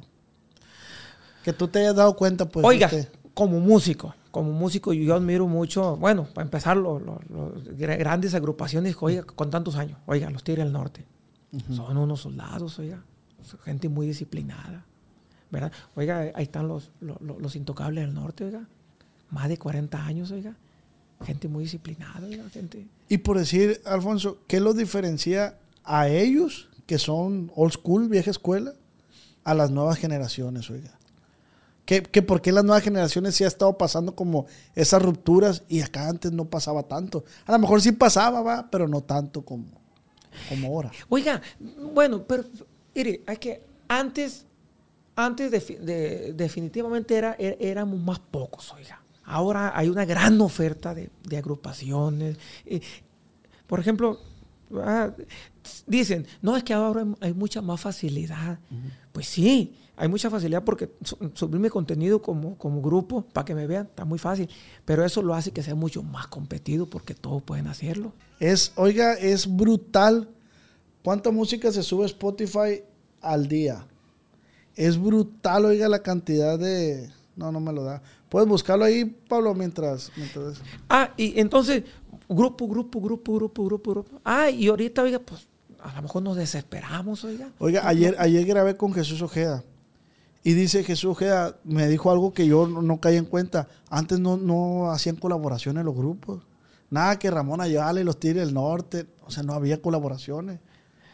Que 1.44 1.54
tú 1.54 1.68
te 1.68 1.80
hayas 1.80 1.96
dado 1.96 2.16
cuenta, 2.16 2.48
pues. 2.48 2.66
Oiga, 2.66 2.88
este, 2.88 3.12
como 3.34 3.60
músico, 3.60 4.14
como 4.32 4.52
músico 4.52 4.94
yo 4.94 5.16
admiro 5.16 5.48
mucho, 5.48 5.96
bueno, 5.98 6.28
para 6.34 6.46
empezar, 6.46 6.76
los 6.78 7.02
grandes 7.78 8.34
agrupaciones, 8.34 8.96
oiga, 9.00 9.24
con 9.24 9.50
tantos 9.50 9.76
años, 9.76 9.98
oiga, 10.06 10.30
los 10.30 10.44
Tigres 10.44 10.66
del 10.66 10.74
Norte, 10.74 11.06
son 11.72 11.98
unos 11.98 12.22
soldados, 12.22 12.78
oiga, 12.80 13.04
gente 13.64 13.88
muy 13.90 14.06
disciplinada, 14.08 14.86
¿verdad? 15.52 15.72
Oiga, 15.96 16.20
ahí 16.36 16.44
están 16.44 16.68
los, 16.68 16.92
los- 17.00 17.18
los 17.22 17.56
intocables 17.56 18.04
del 18.06 18.14
norte, 18.14 18.44
oiga, 18.46 18.68
más 19.32 19.48
de 19.48 19.58
40 19.58 20.06
años, 20.06 20.32
oiga, 20.32 20.56
gente 21.26 21.48
muy 21.48 21.64
disciplinada, 21.64 22.22
gente... 22.52 22.88
Y 23.08 23.18
por 23.20 23.38
decir, 23.38 23.82
Alfonso, 23.86 24.40
¿qué 24.48 24.60
los 24.60 24.78
diferencia 24.78 25.58
a 25.84 26.08
ellos, 26.08 26.70
que 26.86 26.98
son 27.00 27.52
old 27.56 27.74
school, 27.74 28.08
vieja 28.10 28.32
escuela, 28.32 28.74
a 29.44 29.54
las 29.54 29.72
nuevas 29.72 29.98
generaciones, 29.98 30.70
oiga? 30.70 30.98
¿Qué, 31.86 32.04
que 32.04 32.22
por 32.22 32.42
qué 32.42 32.52
las 32.52 32.64
nuevas 32.64 32.84
generaciones 32.84 33.36
sí 33.36 33.44
ha 33.44 33.48
estado 33.48 33.76
pasando 33.78 34.16
como 34.16 34.46
esas 34.76 35.02
rupturas 35.02 35.64
y 35.68 35.82
acá 35.82 36.08
antes 36.08 36.32
no 36.32 36.46
pasaba 36.46 36.84
tanto? 36.84 37.26
A 37.46 37.52
lo 37.52 37.60
mejor 37.60 37.82
sí 37.82 37.92
pasaba, 37.92 38.42
va, 38.44 38.70
pero 38.70 38.88
no 38.88 39.02
tanto 39.02 39.42
como, 39.44 39.66
como 40.48 40.68
ahora. 40.68 40.92
Oiga, 41.10 41.42
bueno, 41.94 42.24
pero 42.28 42.44
mire, 42.94 43.24
hay 43.26 43.38
que 43.38 43.64
antes, 43.88 44.46
antes 45.16 45.50
de- 45.50 46.34
definitivamente 46.36 47.16
era, 47.16 47.36
er- 47.40 47.58
éramos 47.60 48.00
más 48.00 48.20
pocos, 48.20 48.72
oiga. 48.74 48.99
Ahora 49.30 49.72
hay 49.78 49.90
una 49.90 50.06
gran 50.06 50.40
oferta 50.42 50.94
de, 50.96 51.10
de 51.28 51.38
agrupaciones. 51.38 52.38
Eh, 52.66 52.82
por 53.68 53.80
ejemplo, 53.80 54.20
ah, 54.76 55.12
dicen, 55.86 56.26
no, 56.42 56.58
es 56.58 56.64
que 56.64 56.74
ahora 56.74 57.06
hay, 57.22 57.34
mucha 57.34 57.62
más 57.62 57.80
facilidad. 57.80 58.60
Pues 59.12 59.28
sí, 59.28 59.76
hay 59.96 60.08
mucha 60.08 60.30
facilidad 60.30 60.64
porque 60.64 60.92
su- 61.04 61.18
subir 61.36 61.60
mi 61.60 61.70
contenido 61.70 62.22
como, 62.22 62.58
como 62.58 62.82
grupo, 62.82 63.22
para 63.22 63.46
que 63.46 63.54
me 63.54 63.68
vean, 63.68 63.86
está 63.86 64.04
muy 64.06 64.18
fácil. 64.18 64.50
Pero 64.86 65.06
eso 65.06 65.22
lo 65.22 65.36
hace 65.36 65.52
que 65.52 65.62
sea 65.62 65.76
mucho 65.76 66.02
más 66.02 66.28
competido 66.28 66.88
porque 66.90 67.14
todos 67.14 67.44
pueden 67.44 67.68
hacerlo. 67.68 68.14
Es, 68.40 68.72
oiga, 68.76 69.14
es 69.14 69.46
brutal. 69.48 70.30
¿Cuánta 71.04 71.32
música 71.32 71.72
se 71.72 71.84
sube 71.84 72.04
a 72.04 72.08
Spotify 72.08 72.82
al 73.22 73.48
día? 73.48 73.86
Es 74.76 74.98
brutal, 74.98 75.66
oiga, 75.66 75.88
la 75.90 76.00
cantidad 76.02 76.58
de... 76.58 77.10
No, 77.36 77.52
no 77.52 77.60
me 77.60 77.72
lo 77.72 77.84
da. 77.84 78.02
Puedes 78.30 78.48
buscarlo 78.48 78.86
ahí, 78.86 79.06
Pablo, 79.06 79.54
mientras... 79.56 80.12
mientras... 80.16 80.62
Ah, 80.88 81.12
y 81.18 81.40
entonces, 81.40 81.84
grupo, 82.28 82.68
grupo, 82.68 83.02
grupo, 83.02 83.36
grupo, 83.36 83.66
grupo, 83.66 83.92
grupo. 83.92 84.22
Ah, 84.24 84.50
y 84.50 84.68
ahorita, 84.68 85.02
oiga, 85.02 85.20
pues 85.20 85.48
a 85.82 85.96
lo 85.96 86.02
mejor 86.04 86.24
nos 86.24 86.38
desesperamos, 86.38 87.24
oiga. 87.24 87.52
Oiga, 87.58 87.88
ayer, 87.88 88.16
ayer 88.20 88.46
grabé 88.46 88.78
con 88.78 88.94
Jesús 88.94 89.22
Ojeda. 89.22 89.64
Y 90.44 90.54
dice 90.54 90.84
Jesús 90.84 91.12
Ojeda, 91.12 91.58
me 91.64 91.88
dijo 91.88 92.12
algo 92.12 92.34
que 92.34 92.48
yo 92.48 92.68
no, 92.68 92.82
no 92.82 93.00
caí 93.00 93.18
en 93.18 93.26
cuenta. 93.26 93.68
Antes 93.90 94.20
no, 94.20 94.38
no 94.38 94.92
hacían 94.92 95.16
colaboraciones 95.16 95.84
los 95.84 95.96
grupos. 95.96 96.44
Nada 96.90 97.20
que 97.20 97.30
Ramón 97.30 97.62
Ayala 97.62 98.00
y 98.00 98.04
los 98.04 98.20
Tigres 98.20 98.46
del 98.46 98.54
Norte. 98.54 99.08
O 99.26 99.32
sea, 99.32 99.44
no 99.44 99.54
había 99.54 99.82
colaboraciones. 99.82 100.60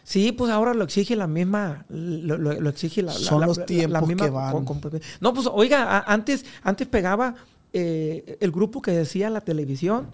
Sí, 0.08 0.32
pues 0.32 0.52
ahora 0.52 0.76
lo 0.76 0.84
exige 0.84 1.16
la 1.16 1.26
misma, 1.26 1.84
lo, 1.90 2.38
lo- 2.38 2.62
lo 2.62 2.70
exige 2.70 3.02
la, 3.02 3.12
la- 3.12 3.20
Son 3.20 3.42
la- 3.42 3.48
los 3.48 3.58
la- 3.58 3.66
tiempos 3.66 4.08
misma 4.08 4.26
que 4.26 4.30
van. 4.30 4.52
con- 4.64 4.80
con- 4.80 5.02
no, 5.20 5.34
pues 5.34 5.50
oiga, 5.52 6.02
antes, 6.06 6.46
antes 6.62 6.88
pegaba 6.88 7.34
eh, 7.74 8.38
el 8.40 8.52
grupo 8.52 8.82
que 8.84 8.92
decía 8.92 9.30
la 9.32 9.42
televisión, 9.42 10.08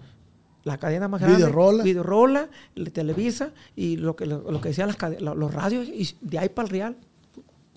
la 0.64 0.78
cadena 0.78 1.08
más 1.08 1.20
grande. 1.20 1.36
Videorola. 1.36 1.84
Videorola, 1.84 2.48
le- 2.74 2.90
Televisa 2.90 3.50
y 3.76 3.96
lo 3.98 4.16
que, 4.16 4.24
lo, 4.26 4.50
lo 4.50 4.60
que 4.62 4.70
decían 4.70 4.88
las 4.88 5.20
los 5.20 5.52
radios 5.54 5.86
y 5.86 6.08
de 6.22 6.38
ahí 6.38 6.48
para 6.48 6.66
el 6.66 6.70
Real. 6.72 6.96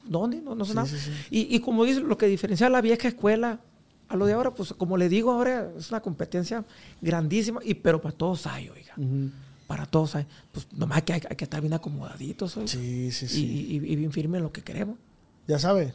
¿Dónde? 0.06 0.40
No, 0.42 0.56
no 0.56 0.64
sé 0.66 0.72
Sí, 0.72 0.76
nada. 0.76 0.88
sí, 0.88 0.96
sí. 0.98 1.12
Y, 1.32 1.56
y 1.56 1.60
como 1.60 1.84
dice, 1.84 2.00
lo 2.00 2.18
que 2.18 2.28
diferencia 2.28 2.68
a 2.68 2.70
la 2.70 2.80
vieja 2.82 3.08
escuela 3.10 3.60
a 4.08 4.16
lo 4.16 4.26
de 4.28 4.34
ahora, 4.34 4.54
pues 4.54 4.72
como 4.74 4.98
le 4.98 5.10
digo 5.10 5.32
ahora, 5.32 5.72
es 5.78 5.90
una 5.90 6.00
competencia 6.00 6.64
grandísima, 7.02 7.60
y 7.64 7.74
pero 7.74 8.00
para 8.00 8.16
todos 8.16 8.46
hay, 8.48 8.70
oiga. 8.70 8.94
Para 9.68 9.86
todos 9.86 10.16
hay. 10.16 10.26
Pues 10.52 10.68
nomás 10.74 11.04
que 11.04 11.14
hay, 11.14 11.22
hay 11.30 11.36
que 11.36 11.44
estar 11.46 11.60
bien 11.62 11.74
acomodaditos, 11.74 12.56
oiga. 12.58 12.68
Sí, 12.68 13.12
sí, 13.12 13.26
Y- 13.26 13.30
sí. 13.30 13.68
Y, 13.86 13.92
y 13.92 13.96
bien 13.96 14.12
firme 14.12 14.38
en 14.38 14.44
lo 14.44 14.52
que 14.52 14.62
queremos. 14.62 14.98
Ya 15.48 15.60
sabe, 15.60 15.94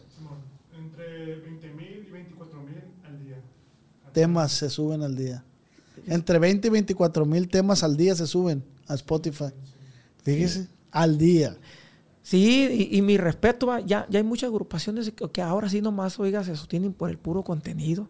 Entre 0.76 1.36
20.000 1.42 2.06
y 2.06 2.10
24.000 2.10 2.82
al 3.04 3.24
día. 3.24 3.40
temas 4.12 4.52
se 4.52 4.70
suben 4.70 5.02
al 5.02 5.16
día. 5.16 5.44
Entre 6.06 6.38
20 6.38 6.68
y 6.68 6.70
24 6.70 7.26
mil 7.26 7.48
temas 7.48 7.82
al 7.82 7.96
día 7.96 8.14
se 8.14 8.26
suben 8.26 8.64
a 8.86 8.94
Spotify. 8.94 9.50
Fíjese, 10.24 10.68
al 10.90 11.18
día. 11.18 11.56
Sí, 12.22 12.88
y, 12.90 12.96
y 12.96 13.02
mi 13.02 13.16
respeto, 13.18 13.66
va, 13.66 13.80
ya, 13.80 14.06
ya 14.08 14.18
hay 14.18 14.24
muchas 14.24 14.48
agrupaciones 14.48 15.10
que, 15.10 15.28
que 15.30 15.42
ahora 15.42 15.68
sí 15.68 15.80
nomás, 15.82 16.18
oiga, 16.18 16.42
se 16.44 16.56
sostienen 16.56 16.92
por 16.94 17.10
el 17.10 17.18
puro 17.18 17.42
contenido. 17.44 18.08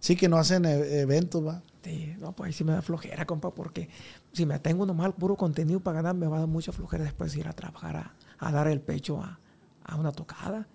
Sí 0.00 0.16
que 0.16 0.28
no 0.28 0.36
hacen 0.36 0.64
e- 0.64 1.00
eventos, 1.00 1.46
va. 1.46 1.62
Sí, 1.84 2.14
no, 2.18 2.32
pues 2.34 2.48
ahí 2.48 2.52
sí 2.52 2.64
me 2.64 2.72
da 2.72 2.82
flojera, 2.82 3.24
compa, 3.26 3.54
porque 3.54 3.88
si 4.32 4.46
me 4.46 4.58
tengo 4.58 4.86
nomás 4.86 5.06
al 5.06 5.14
puro 5.14 5.36
contenido 5.36 5.80
para 5.80 5.96
ganar, 5.96 6.14
me 6.14 6.26
va 6.26 6.36
a 6.36 6.40
dar 6.40 6.48
mucha 6.48 6.72
flojera 6.72 7.04
después 7.04 7.34
ir 7.36 7.48
a 7.48 7.52
trabajar, 7.52 7.96
a, 7.96 8.14
a 8.38 8.52
dar 8.52 8.68
el 8.68 8.80
pecho 8.80 9.22
a, 9.22 9.38
a 9.84 9.96
una 9.96 10.12
tocada. 10.12 10.68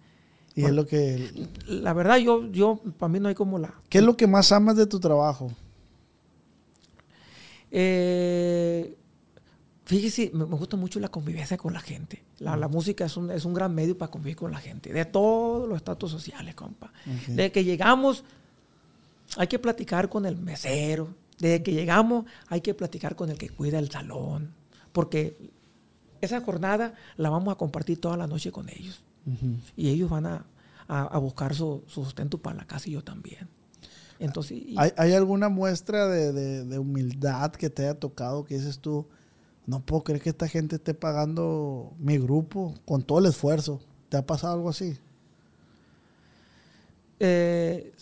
Y 0.56 0.64
es 0.64 0.72
lo 0.72 0.86
que... 0.88 1.50
La 1.68 1.94
verdad, 1.94 2.18
yo, 2.18 2.50
yo, 2.52 2.82
para 2.98 3.12
mí 3.12 3.20
no 3.20 3.28
hay 3.28 3.36
como 3.36 3.60
la... 3.60 3.74
¿Qué 3.90 3.98
es 3.98 4.04
lo 4.04 4.16
que 4.16 4.26
más 4.26 4.52
amas 4.54 4.78
de 4.78 4.88
tu 4.88 5.02
trabajo? 5.02 5.52
Eh, 7.72 8.96
fíjese, 9.84 10.32
me, 10.34 10.46
me 10.46 10.56
gusta 10.56 10.78
mucho 10.78 11.02
la 11.02 11.10
convivencia 11.10 11.58
con 11.58 11.74
la 11.74 11.82
gente. 11.82 12.24
La, 12.40 12.56
la 12.56 12.70
música 12.70 13.04
es 13.04 13.18
un, 13.18 13.32
es 13.32 13.44
un 13.44 13.54
gran 13.54 13.76
medio 13.76 13.98
para 13.98 14.10
convivir 14.10 14.38
con 14.38 14.52
la 14.52 14.60
gente, 14.60 14.94
de 14.94 15.04
todos 15.04 15.68
los 15.68 15.76
estatus 15.76 16.12
sociales, 16.12 16.56
compa. 16.56 16.94
Desde 17.28 17.52
que 17.52 17.66
llegamos, 17.66 18.24
hay 19.36 19.48
que 19.48 19.60
platicar 19.60 20.08
con 20.08 20.26
el 20.26 20.38
mesero. 20.38 21.10
Desde 21.40 21.64
que 21.64 21.74
llegamos, 21.74 22.26
hay 22.48 22.62
que 22.62 22.74
platicar 22.74 23.16
con 23.16 23.30
el 23.30 23.38
que 23.38 23.50
cuida 23.50 23.80
el 23.80 23.90
salón. 23.92 24.54
Porque 24.92 25.52
esa 26.22 26.42
jornada 26.42 26.94
la 27.18 27.30
vamos 27.30 27.54
a 27.54 27.58
compartir 27.58 28.00
toda 28.00 28.18
la 28.18 28.28
noche 28.28 28.52
con 28.52 28.70
ellos. 28.70 29.04
Y 29.76 29.90
ellos 29.90 30.10
van 30.10 30.26
a, 30.28 30.46
a- 30.88 31.04
a 31.04 31.18
buscar 31.18 31.56
su, 31.56 31.84
su 31.88 32.04
sustento 32.04 32.38
para 32.38 32.58
la 32.58 32.66
casa 32.68 32.88
y 32.90 32.94
yo 32.94 33.04
también. 33.04 33.48
Entonces, 34.20 34.60
y- 34.66 34.76
¿Hay, 34.78 34.92
hay 34.98 35.14
alguna 35.14 35.50
muestra 35.50 36.08
de, 36.08 36.32
de- 36.32 36.64
de 36.64 36.80
humildad 36.80 37.52
que 37.52 37.70
te 37.70 37.84
haya 37.84 38.00
tocado 38.00 38.46
que 38.46 38.56
dices 38.56 38.80
tú, 38.80 39.08
no 39.66 39.82
puedo 39.82 40.04
creer 40.04 40.22
que 40.22 40.30
esta 40.30 40.48
gente 40.48 40.76
esté 40.78 40.94
pagando 40.94 41.94
mi 42.00 42.18
grupo 42.20 42.76
con 42.86 43.02
todo 43.04 43.20
el 43.20 43.26
esfuerzo? 43.26 43.82
¿Te 44.10 44.18
ha 44.18 44.26
pasado 44.26 44.54
algo 44.54 44.70
así? 44.70 44.98
Eh, 47.20 47.94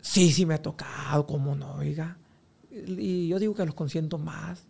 sí, 0.00 0.32
sí 0.32 0.46
me 0.46 0.54
ha 0.54 0.62
tocado, 0.62 1.26
cómo 1.26 1.54
no, 1.54 1.74
oiga. 1.76 2.16
Y 2.86 3.28
yo 3.28 3.38
digo 3.38 3.54
que 3.54 3.64
los 3.64 3.74
consiento 3.74 4.18
más. 4.18 4.66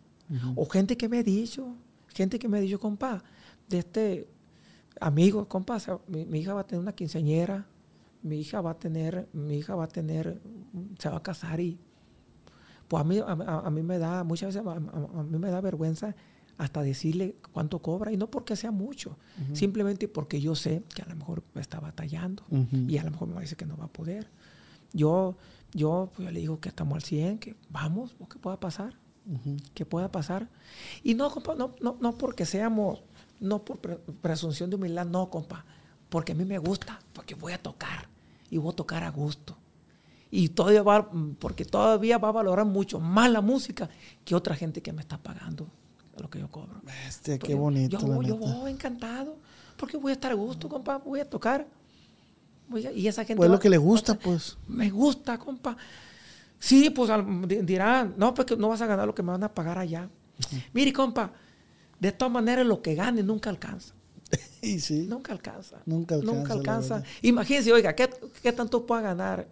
O 0.57 0.67
gente 0.67 0.97
que 0.97 1.09
me 1.09 1.19
ha 1.19 1.23
dicho, 1.23 1.77
gente 2.09 2.39
que 2.39 2.49
me 2.49 2.59
ha 2.59 2.61
dicho, 2.61 2.81
compa, 2.81 3.23
de 3.69 3.79
este 3.79 4.29
amigo, 5.01 5.47
compa, 5.49 5.79
mi, 6.09 6.25
mi 6.25 6.41
hija 6.41 6.55
va 6.55 6.63
a 6.63 6.67
tener 6.67 6.81
una 6.81 6.95
quinceañera, 6.95 7.67
mi 8.23 8.41
hija 8.41 8.61
va 8.61 8.71
a 8.71 8.79
tener, 8.79 9.29
mi 9.33 9.59
hija 9.59 9.75
va 9.75 9.85
a 9.85 9.89
tener, 9.89 10.41
se 10.99 11.09
va 11.11 11.19
a 11.19 11.23
casar 11.23 11.61
y 11.61 11.79
pues 12.89 13.01
a 13.01 13.05
mí, 13.05 13.21
a, 13.25 13.71
mí 13.71 13.83
me 13.83 13.99
da, 13.99 14.25
muchas 14.25 14.55
veces 14.55 14.67
a, 14.67 15.23
mí 15.23 15.39
me 15.39 15.51
da 15.51 15.61
vergüenza 15.61 16.15
hasta 16.57 16.83
decirle 16.83 17.37
cuánto 17.53 17.81
cobra 17.81 18.13
y 18.13 18.17
no 18.17 18.31
porque 18.31 18.57
sea 18.57 18.71
mucho, 18.71 19.19
simplemente 19.53 20.09
porque 20.09 20.41
yo 20.41 20.55
sé 20.55 20.83
que 20.95 21.03
a 21.03 21.07
lo 21.07 21.17
mejor 21.17 21.43
está 21.55 21.81
batallando 21.81 22.45
y 22.89 22.97
a 22.99 23.05
lo 23.05 23.11
mejor 23.11 23.29
me 23.29 23.41
dice 23.41 23.57
que 23.57 23.67
no 23.67 23.77
va 23.77 23.87
a 23.87 23.93
poder. 23.93 24.31
Yo, 24.93 25.37
yo, 25.75 26.11
pues, 26.15 26.27
yo 26.27 26.33
le 26.33 26.41
digo 26.41 26.61
que 26.61 26.69
estamos 26.71 26.97
al 26.97 27.03
100, 27.03 27.39
que 27.39 27.57
vamos, 27.69 28.15
que 28.31 28.39
pueda 28.39 28.59
pasar, 28.59 28.95
que 29.75 29.85
pueda 29.85 30.11
pasar. 30.11 30.49
Y 31.03 31.15
no, 31.15 31.31
compa, 31.31 31.55
no, 31.55 31.73
no, 31.81 31.97
no 32.01 32.17
porque 32.17 32.47
seamos, 32.47 33.03
no 33.41 33.65
por 33.65 33.79
pre- 33.79 33.97
presunción 34.23 34.71
de 34.71 34.77
humildad, 34.77 35.05
no, 35.07 35.29
compa, 35.31 35.65
porque 36.09 36.33
a 36.33 36.35
mí 36.35 36.45
me 36.45 36.59
gusta, 36.59 37.01
porque 37.13 37.35
voy 37.35 37.53
a 37.53 37.59
tocar 37.63 38.09
y 38.51 38.59
voy 38.59 38.73
a 38.73 38.77
tocar 38.77 39.03
a 39.05 39.11
gusto. 39.11 39.57
Y 40.31 40.49
todavía 40.49 40.83
va, 40.83 41.11
porque 41.39 41.65
todavía 41.65 42.19
va 42.19 42.29
a 42.29 42.33
valorar 42.33 42.67
mucho 42.67 42.99
más 42.99 43.31
la 43.31 43.41
música 43.41 43.89
que 44.25 44.35
otra 44.35 44.57
gente 44.57 44.83
que 44.83 44.93
me 44.93 45.01
está 45.01 45.19
pagando 45.19 45.69
lo 46.19 46.29
que 46.31 46.39
yo 46.41 46.49
cobro. 46.51 46.81
Este, 47.09 47.39
qué 47.39 47.53
Yo- 47.53 47.59
bonito, 47.59 47.99
Yo, 47.99 48.07
la 48.09 48.15
yo 48.29 48.35
neta. 48.39 48.55
voy 48.55 48.71
encantado, 48.71 49.37
porque 49.77 49.97
voy 49.97 50.11
a 50.11 50.15
estar 50.15 50.31
a 50.31 50.35
gusto, 50.35 50.69
compa, 50.69 50.99
voy 50.99 51.21
a 51.21 51.29
tocar. 51.29 51.67
Voy 52.69 52.87
a- 52.87 52.93
y 52.93 53.07
esa 53.09 53.25
gente 53.25 53.37
Pues 53.37 53.49
va- 53.51 53.55
lo 53.55 53.61
que 53.61 53.69
le 53.71 53.79
gusta, 53.79 54.15
pues. 54.19 54.57
me 54.69 54.91
gusta, 54.91 55.39
compa. 55.39 55.77
Sí, 56.59 56.89
pues 56.91 57.11
dirán, 57.67 58.15
no, 58.17 58.33
pues 58.33 58.47
que 58.47 58.57
no 58.57 58.69
vas 58.69 58.81
a 58.81 58.87
ganar 58.87 59.07
lo 59.07 59.15
que 59.15 59.23
me 59.23 59.33
van 59.33 59.45
a 59.45 59.53
pagar 59.53 59.79
allá. 59.79 60.09
Mire, 60.73 60.93
compa, 60.93 61.31
de 62.01 62.11
todas 62.13 62.33
maneras 62.33 62.67
lo 62.67 62.81
que 62.81 62.95
gane 62.95 63.23
nunca 63.23 63.51
alcanza. 63.51 63.95
Y 64.63 64.81
sí. 64.81 65.07
Nunca 65.09 65.33
alcanza. 65.33 65.77
Nunca 65.85 66.15
alcanza, 66.15 66.35
Nunca 66.39 66.53
alcanza. 66.55 67.03
Imagínense, 67.23 67.71
oiga, 67.73 67.95
¿qué, 67.95 68.09
qué 68.43 68.51
tanto 68.53 68.87
pueda 68.87 69.03
ganar 69.03 69.47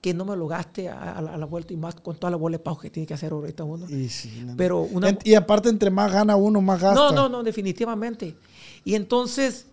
que 0.00 0.14
no 0.14 0.24
me 0.24 0.34
lo 0.36 0.46
gaste 0.48 0.88
a, 0.88 1.12
a 1.18 1.20
la, 1.20 1.34
a 1.34 1.36
la 1.36 1.44
vuelta 1.46 1.74
y 1.74 1.76
más 1.76 1.94
con 1.96 2.16
toda 2.18 2.30
la 2.30 2.36
bola 2.38 2.56
de 2.56 2.62
pau 2.64 2.78
que 2.78 2.88
tiene 2.88 3.06
que 3.06 3.12
hacer 3.14 3.32
ahorita 3.32 3.64
uno? 3.64 3.86
Y 3.90 4.08
sí. 4.08 4.46
Pero 4.56 4.80
una, 4.80 5.16
y 5.24 5.34
aparte, 5.34 5.68
entre 5.68 5.90
más 5.90 6.10
gana 6.10 6.36
uno, 6.36 6.62
más 6.62 6.80
gasta. 6.80 6.94
no, 7.00 7.12
no, 7.12 7.28
no, 7.28 7.42
definitivamente. 7.42 8.34
Y 8.84 8.94
entonces, 8.94 9.66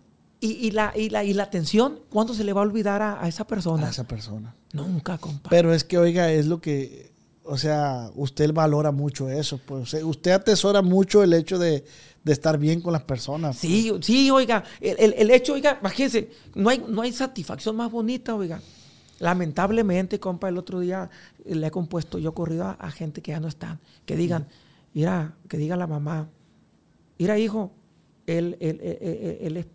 y, 0.46 0.68
y 0.68 0.72
la, 0.72 0.91
y, 0.96 1.10
la, 1.10 1.24
y 1.24 1.34
la 1.34 1.44
atención, 1.44 2.00
¿cuándo 2.10 2.34
se 2.34 2.44
le 2.44 2.54
va 2.54 2.62
a 2.62 2.64
olvidar 2.64 3.02
a, 3.02 3.24
a 3.24 3.28
esa 3.28 3.46
persona? 3.48 3.88
A 3.88 3.89
esa 3.89 4.04
persona. 4.08 4.54
Nunca, 4.74 5.18
compa. 5.18 5.50
Pero 5.50 5.74
es 5.74 5.84
que, 5.84 5.98
oiga, 5.98 6.32
es 6.32 6.48
lo 6.48 6.60
que, 6.60 7.12
o 7.44 7.58
sea, 7.58 8.10
usted 8.16 8.52
valora 8.54 8.91
mucho 8.91 9.30
eso, 9.30 9.60
pues. 9.66 9.89
Sea, 9.91 10.06
usted 10.06 10.32
atesora 10.32 10.82
mucho 10.82 11.24
el 11.24 11.34
hecho 11.34 11.58
de, 11.60 11.86
de 12.24 12.34
estar 12.34 12.58
bien 12.58 12.82
con 12.82 12.94
las 12.94 13.04
personas. 13.04 13.56
Sí, 13.58 13.91
sí, 14.02 14.30
oiga, 14.32 14.64
el, 14.82 14.96
el- 15.00 15.14
el 15.18 15.32
hecho, 15.32 15.54
oiga, 15.54 15.78
imagínense, 15.80 16.30
no 16.56 16.70
hay, 16.70 16.84
no 16.88 17.02
hay 17.02 17.12
satisfacción 17.14 17.76
más 17.76 17.91
bonita, 17.91 18.36
oiga. 18.36 18.62
Lamentablemente, 19.20 20.20
compa, 20.20 20.50
el 20.50 20.58
otro 20.58 20.80
día 20.82 21.10
eh, 21.46 21.56
le 21.56 21.68
he 21.68 21.72
compuesto 21.72 22.18
yo 22.20 22.34
corrido 22.34 22.66
a, 22.66 22.72
a 22.72 22.91
gente 22.91 23.22
que 23.22 23.32
ya 23.32 23.39
no 23.39 23.48
están, 23.48 23.80
que 24.06 24.16
digan, 24.18 24.48
mira, 24.94 25.36
que 25.48 25.58
diga 25.58 25.78
la 25.78 25.88
mamá, 25.88 26.28
mira, 27.18 27.38
hijo, 27.39 27.72
él, 28.28 28.58
él, 28.60 28.80
él- 28.82 28.98
él- 29.02 29.38
él 29.41 29.58
es 29.58 29.66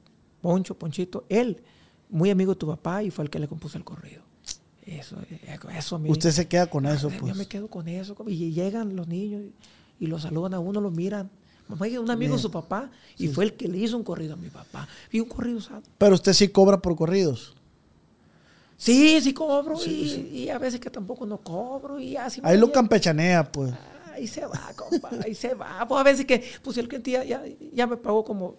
Poncho, 0.41 0.75
Ponchito, 0.75 1.25
él, 1.29 1.63
muy 2.09 2.31
amigo 2.31 2.55
de 2.55 2.59
tu 2.59 2.67
papá 2.67 3.03
y 3.03 3.11
fue 3.11 3.25
el 3.25 3.31
que 3.31 3.39
le 3.39 3.49
compuso 3.49 3.79
el 3.79 3.85
corrido. 3.85 4.23
Eso, 4.85 5.17
eh, 5.31 5.59
eso 5.77 5.97
a 5.97 5.99
mí. 5.99 6.11
Usted 6.11 6.31
se 6.31 6.49
queda 6.49 6.69
con 6.69 6.87
eso, 6.87 7.11
Yo 7.11 7.19
pues. 7.19 7.37
me 7.37 7.47
quedo 7.47 7.69
con 7.69 7.89
eso. 7.89 8.17
Y 8.27 8.53
llegan 8.53 8.97
los 8.97 9.07
niños 9.07 9.43
y, 9.43 10.05
y 10.05 10.07
lo 10.07 10.19
saludan 10.19 10.55
a 10.55 10.61
uno, 10.61 10.81
lo 10.81 10.91
miran. 10.91 11.31
Mamá, 11.69 11.85
oye, 11.85 11.99
un 11.99 12.11
amigo 12.11 12.37
de 12.37 12.41
su 12.41 12.51
papá 12.51 12.91
y 13.19 13.29
fue 13.29 13.45
el 13.45 13.53
que 13.53 13.69
le 13.69 13.77
hizo 13.77 13.97
un 13.99 14.03
corrido 14.03 14.33
a 14.35 14.37
mi 14.37 14.49
papá. 14.49 14.89
Y 15.13 15.21
un 15.21 15.29
corrido 15.29 15.61
sano. 15.61 15.83
Pero 15.99 16.15
usted 16.15 16.33
sí 16.33 16.49
cobra 16.49 16.81
por 16.81 16.97
corridos. 16.97 17.55
Sí, 18.79 19.21
sí 19.21 19.35
cobro 19.35 19.77
y, 19.85 20.31
y 20.33 20.49
a 20.49 20.59
veces 20.59 20.81
que 20.81 20.89
tampoco 20.89 21.27
no 21.27 21.39
cobro 21.39 21.99
y 22.01 22.17
así. 22.17 22.41
Ahí 22.45 22.57
lo 22.57 22.73
campechanea, 22.73 23.51
pues. 23.51 23.75
Ahí 24.15 24.27
se 24.27 24.47
va, 24.47 24.73
compa, 24.75 25.11
ahí 25.23 25.35
se 25.35 25.53
va. 25.55 25.87
Pues 25.87 26.01
a 26.01 26.05
veces 26.05 26.25
que, 26.25 26.43
pues 26.63 26.79
el 26.79 26.89
cliente 26.89 27.11
ya, 27.11 27.25
ya, 27.25 27.45
ya 27.73 27.87
me 27.87 27.97
pagó 27.97 28.25
como 28.25 28.57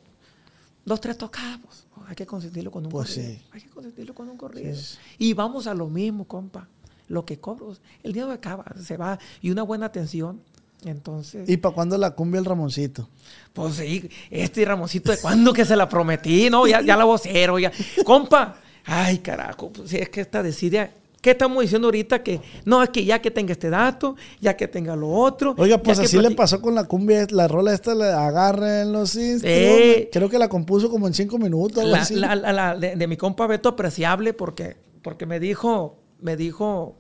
dos, 0.86 1.00
tres 1.02 1.18
tocadas, 1.18 1.60
pues, 1.64 1.86
hay 2.08 2.16
que 2.16 2.26
consentirlo 2.26 2.72
con 2.72 2.86
un 2.86 2.92
Pues 2.92 3.10
corrido. 3.10 3.30
sí. 3.34 3.42
Hay 3.52 3.62
que 3.62 3.70
consentirlo 3.70 4.14
con 4.16 4.30
un 4.30 4.38
corrido. 4.38 4.76
Sí. 4.76 4.98
Y 5.20 5.34
vamos 5.34 5.68
a 5.68 5.74
lo 5.74 5.88
mismo, 5.88 6.26
compa. 6.26 6.68
Lo 7.08 7.26
que 7.26 7.40
cobro, 7.40 7.76
el 8.04 8.14
dinero 8.14 8.32
acaba, 8.32 8.66
se 8.84 8.96
va. 8.98 9.18
Y 9.42 9.50
una 9.52 9.64
buena 9.64 9.88
atención. 9.88 10.42
Entonces, 10.86 11.50
¿Y 11.50 11.58
para 11.58 11.76
cuándo 11.76 11.98
la 11.98 12.12
cumbia 12.12 12.40
el 12.40 12.46
Ramoncito? 12.46 13.10
pues 13.52 13.76
sí, 13.76 14.10
este 14.30 14.64
Ramoncito, 14.64 15.12
¿de 15.12 15.18
cuándo 15.20 15.52
que 15.52 15.66
se 15.66 15.76
la 15.76 15.90
prometí? 15.90 16.50
No, 16.50 16.66
ya, 16.68 16.82
ya 16.82 16.96
la 16.96 17.04
vocero, 17.04 17.60
ya. 17.60 17.72
Compa, 18.06 18.56
ay, 18.86 19.18
carajo, 19.20 19.72
pues 19.74 19.92
es 19.94 20.08
que 20.10 20.22
esta 20.22 20.42
decide. 20.42 20.92
¿Qué 21.22 21.32
estamos 21.32 21.62
diciendo 21.62 21.88
ahorita? 21.88 22.24
Que 22.24 22.40
no, 22.66 22.82
es 22.82 22.90
que 22.90 23.04
ya 23.04 23.22
que 23.22 23.30
tenga 23.32 23.52
este 23.52 23.70
dato, 23.70 24.16
ya 24.40 24.56
que 24.56 24.68
tenga 24.68 24.96
lo 24.96 25.10
otro. 25.10 25.54
Oiga, 25.58 25.78
pues 25.78 26.00
así 26.00 26.18
le 26.18 26.32
pasó 26.36 26.62
con 26.62 26.76
la 26.76 26.86
cumbia, 26.86 27.28
la 27.32 27.48
rola 27.48 27.74
esta, 27.74 27.94
la 27.94 28.26
agarren 28.28 28.94
los 28.94 29.16
instrumentos. 29.16 29.80
Eh. 29.82 30.10
Creo 30.14 30.30
que 30.30 30.40
la 30.40 30.48
compuso 30.48 30.90
como 30.90 31.08
en 31.08 31.14
cinco 31.14 31.38
minutos. 31.38 31.84
la, 31.84 32.02
así. 32.02 32.16
la- 32.16 32.36
la- 32.36 32.54
la 32.54 32.76
de, 32.78 32.96
de 32.96 33.08
mi 33.08 33.18
compa 33.18 33.48
Beto 33.48 33.68
apreciable 33.70 34.34
porque, 34.34 34.78
porque 35.02 35.26
me 35.26 35.40
dijo, 35.42 35.98
me 36.22 36.38
dijo, 36.38 36.96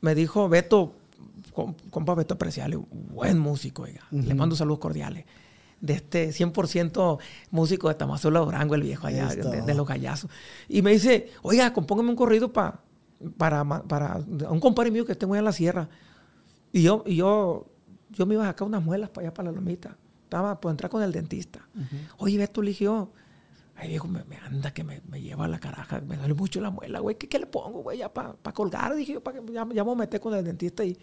me 0.00 0.14
dijo 0.14 0.48
Beto, 0.48 0.94
com- 1.52 1.74
compa 1.90 2.14
Beto 2.14 2.34
apreciable, 2.34 2.78
buen 2.90 3.38
músico, 3.38 3.82
oiga. 3.82 4.02
Le 4.10 4.34
mando 4.34 4.54
saludos 4.56 4.78
cordiales. 4.78 5.24
De 5.80 5.94
este 5.94 6.28
100% 6.28 7.18
músico 7.50 7.88
de 7.88 7.94
Tamazula 7.94 8.40
Durango, 8.40 8.74
el 8.74 8.82
viejo 8.82 9.06
allá, 9.06 9.28
de, 9.28 9.62
de 9.62 9.74
los 9.74 9.86
gallazos. 9.86 10.30
Y 10.68 10.82
me 10.82 10.92
dice, 10.92 11.30
oiga, 11.42 11.72
compóngame 11.72 12.10
un 12.10 12.16
corrido 12.16 12.52
pa- 12.52 12.82
para, 13.36 13.64
para 13.64 14.16
un 14.48 14.60
compadre 14.60 14.90
mío 14.90 15.04
que 15.04 15.14
tengo 15.14 15.34
allá 15.34 15.40
en 15.40 15.44
la 15.44 15.52
sierra. 15.52 15.88
Y 16.72 16.82
yo, 16.82 17.02
y 17.06 17.16
yo, 17.16 17.66
yo 18.10 18.26
me 18.26 18.34
iba 18.34 18.44
a 18.44 18.48
sacar 18.48 18.66
unas 18.66 18.82
muelas 18.82 19.10
para 19.10 19.26
allá, 19.26 19.34
para 19.34 19.50
la 19.50 19.56
lomita. 19.56 19.96
Estaba 20.24 20.60
por 20.60 20.70
entrar 20.70 20.90
con 20.90 21.02
el 21.02 21.12
dentista. 21.12 21.68
Oye, 22.18 22.38
Beto, 22.38 22.62
le 22.62 22.70
dije 22.70 22.84
yo, 22.84 23.12
ay, 23.76 23.88
viejo, 23.88 24.06
me, 24.06 24.24
me 24.24 24.36
anda 24.36 24.72
que 24.72 24.84
me, 24.84 25.02
me 25.08 25.20
lleva 25.20 25.46
a 25.46 25.48
la 25.48 25.58
caraja, 25.58 26.00
me 26.00 26.16
duele 26.16 26.34
mucho 26.34 26.60
la 26.60 26.70
muela, 26.70 27.00
güey. 27.00 27.16
¿Qué, 27.16 27.28
qué 27.28 27.38
le 27.38 27.46
pongo, 27.46 27.82
güey? 27.82 27.98
Ya 27.98 28.12
para 28.12 28.34
colgar, 28.52 28.94
dije 28.94 29.14
yo, 29.14 29.22
para 29.22 29.40
que 29.40 29.52
ya, 29.52 29.66
ya 29.72 29.84
me 29.84 29.94
meter 29.94 30.20
con 30.20 30.34
el 30.34 30.44
dentista 30.44 30.84
y... 30.84 30.96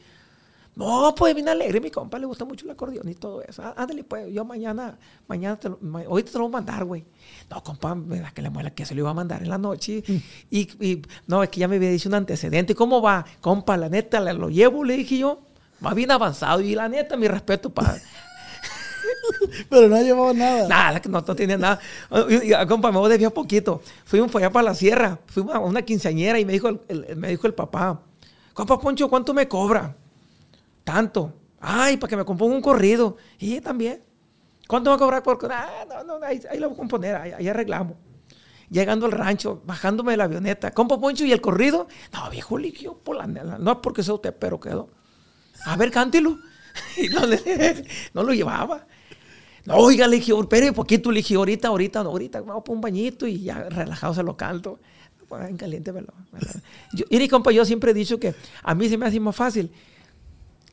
No, 0.78 1.16
pues 1.16 1.34
bien 1.34 1.50
alegre, 1.50 1.82
mi 1.82 1.90
compa, 1.90 2.20
le 2.20 2.28
gusta 2.28 2.46
mucho 2.46 2.64
el 2.66 2.72
acordeón 2.72 3.10
y 3.10 3.16
todo 3.16 3.42
eso. 3.42 3.64
Á- 3.64 3.74
Ándale, 3.76 4.04
pues, 4.04 4.32
yo 4.32 4.46
mañana, 4.46 4.96
mañana 5.28 5.58
te 5.60 5.70
lo, 5.70 5.80
ma- 5.82 6.04
hoy 6.08 6.22
te 6.22 6.32
lo 6.34 6.42
voy 6.42 6.50
a 6.50 6.52
mandar, 6.52 6.86
güey. 6.86 7.04
No, 7.50 7.64
compa, 7.64 7.96
me 7.96 8.20
da 8.20 8.30
que 8.30 8.44
le 8.44 8.52
muela 8.52 8.70
que 8.70 8.86
se 8.86 8.94
lo 8.94 9.02
iba 9.02 9.10
a 9.10 9.14
mandar 9.16 9.42
en 9.42 9.50
la 9.50 9.58
noche. 9.58 10.04
Y, 10.52 10.60
y- 10.86 11.02
no, 11.26 11.42
es 11.42 11.50
que 11.50 11.60
ya 11.62 11.68
me 11.68 11.78
había 11.78 11.90
dicho 11.90 12.10
un 12.10 12.16
antecedente. 12.16 12.76
¿Cómo 12.76 13.02
va? 13.02 13.26
Compa, 13.42 13.76
la 13.76 13.90
neta, 13.90 14.20
lo 14.34 14.50
llevo, 14.50 14.84
le 14.84 14.98
dije 14.98 15.18
yo. 15.18 15.42
Va 15.84 15.96
bien 15.96 16.12
avanzado. 16.12 16.62
Y 16.62 16.76
la 16.76 16.88
neta, 16.88 17.18
mi 17.18 17.28
respeto 17.28 17.72
para... 17.72 17.98
Pero 19.70 19.88
no 19.88 19.96
ha 19.96 20.02
llevado 20.02 20.34
nada. 20.34 20.68
Nada, 20.68 21.00
que 21.02 21.10
no, 21.10 21.22
no 21.26 21.36
tiene 21.36 21.58
nada. 21.58 21.80
Y, 22.30 22.54
y, 22.54 22.68
compa, 22.68 22.92
me 22.92 22.98
voy 23.00 23.08
a 23.08 23.10
desviar 23.10 23.34
poquito. 23.34 23.82
Fuimos 24.06 24.32
para 24.32 24.46
allá 24.46 24.54
para 24.54 24.66
la 24.66 24.76
sierra. 24.76 25.20
Fuimos 25.26 25.56
a 25.56 25.60
una 25.60 25.82
quinceañera 25.82 26.40
y 26.40 26.46
me 26.46 26.54
dijo 26.54 26.68
el, 26.70 26.80
el- 26.88 27.16
me 27.16 27.30
dijo 27.30 27.48
el 27.48 27.54
papá, 27.54 28.00
compa 28.54 28.80
Poncho, 28.80 29.10
¿cuánto 29.10 29.34
me 29.34 29.48
cobra? 29.48 29.96
Tanto. 30.88 31.34
Ay, 31.60 31.98
para 31.98 32.10
que 32.10 32.16
me 32.16 32.24
componga 32.24 32.56
un 32.56 32.62
corrido. 32.62 33.18
Y 33.40 33.60
también. 33.60 34.02
¿Cuánto 34.70 34.90
va 34.90 34.96
a 34.96 35.00
cobrar 35.00 35.22
por...? 35.22 35.38
Ah, 35.52 35.86
no, 35.86 36.02
no, 36.18 36.26
ahí, 36.26 36.40
lo 36.58 36.70
voy 36.70 36.76
a 36.76 36.78
componer, 36.78 37.16
ahí, 37.16 37.46
arreglamos. 37.46 37.98
Llegando 38.70 39.06
al 39.06 39.12
rancho, 39.12 39.62
bajándome 39.66 40.12
de 40.14 40.18
la 40.18 40.24
avioneta. 40.24 40.72
Compa 40.72 40.98
Poncho, 40.98 41.26
¿y 41.26 41.34
el 41.34 41.42
corrido? 41.42 41.90
No, 42.14 42.30
viejo, 42.30 42.58
yo, 42.60 42.98
por 43.00 43.18
la, 43.18 43.28
no 43.28 43.72
es 43.74 43.78
porque 43.84 44.02
sea 44.02 44.14
usted, 44.14 44.34
pero 44.40 44.62
quedó. 44.62 44.88
A 45.66 45.76
ver, 45.76 45.92
cántelo. 45.92 46.38
Y 46.96 47.10
no, 48.14 48.24
lo 48.24 48.34
llevaba. 48.34 48.88
No, 49.66 49.76
oiga, 49.76 50.08
le 50.08 50.18
dije, 50.18 50.32
poquito, 50.74 51.12
le 51.12 51.18
dije, 51.18 51.36
ahorita, 51.36 51.68
ahorita, 51.68 52.02
no, 52.04 52.12
ahorita, 52.12 52.40
vamos 52.42 52.64
por 52.64 52.76
un 52.76 52.82
bañito 52.82 53.28
y 53.28 53.42
ya 53.42 53.64
relajado 53.64 54.14
se 54.14 54.24
lo 54.24 54.38
canto. 54.38 54.80
Pues, 55.28 55.50
en 55.50 55.58
caliente, 55.58 55.92
Yo, 56.94 57.04
y 57.10 57.18
mi 57.18 57.28
compa, 57.28 57.52
yo 57.52 57.66
siempre 57.66 57.92
he 57.92 57.94
dicho 57.94 58.18
que 58.18 58.34
a 58.64 58.74
mí 58.74 58.88
se 58.88 58.98
me 58.98 59.06
hace 59.06 59.20
más 59.20 59.36
fácil 59.36 59.70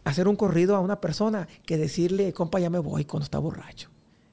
hacer 0.04 0.28
un 0.28 0.36
corrido 0.36 0.76
a 0.76 0.80
una 0.80 1.00
persona 1.00 1.48
que 1.66 1.76
decirle, 1.78 2.32
compa, 2.32 2.60
ya 2.60 2.70
me 2.70 2.78
voy 2.78 3.04
cuando 3.04 3.24
está 3.24 3.38
borracho. 3.38 3.88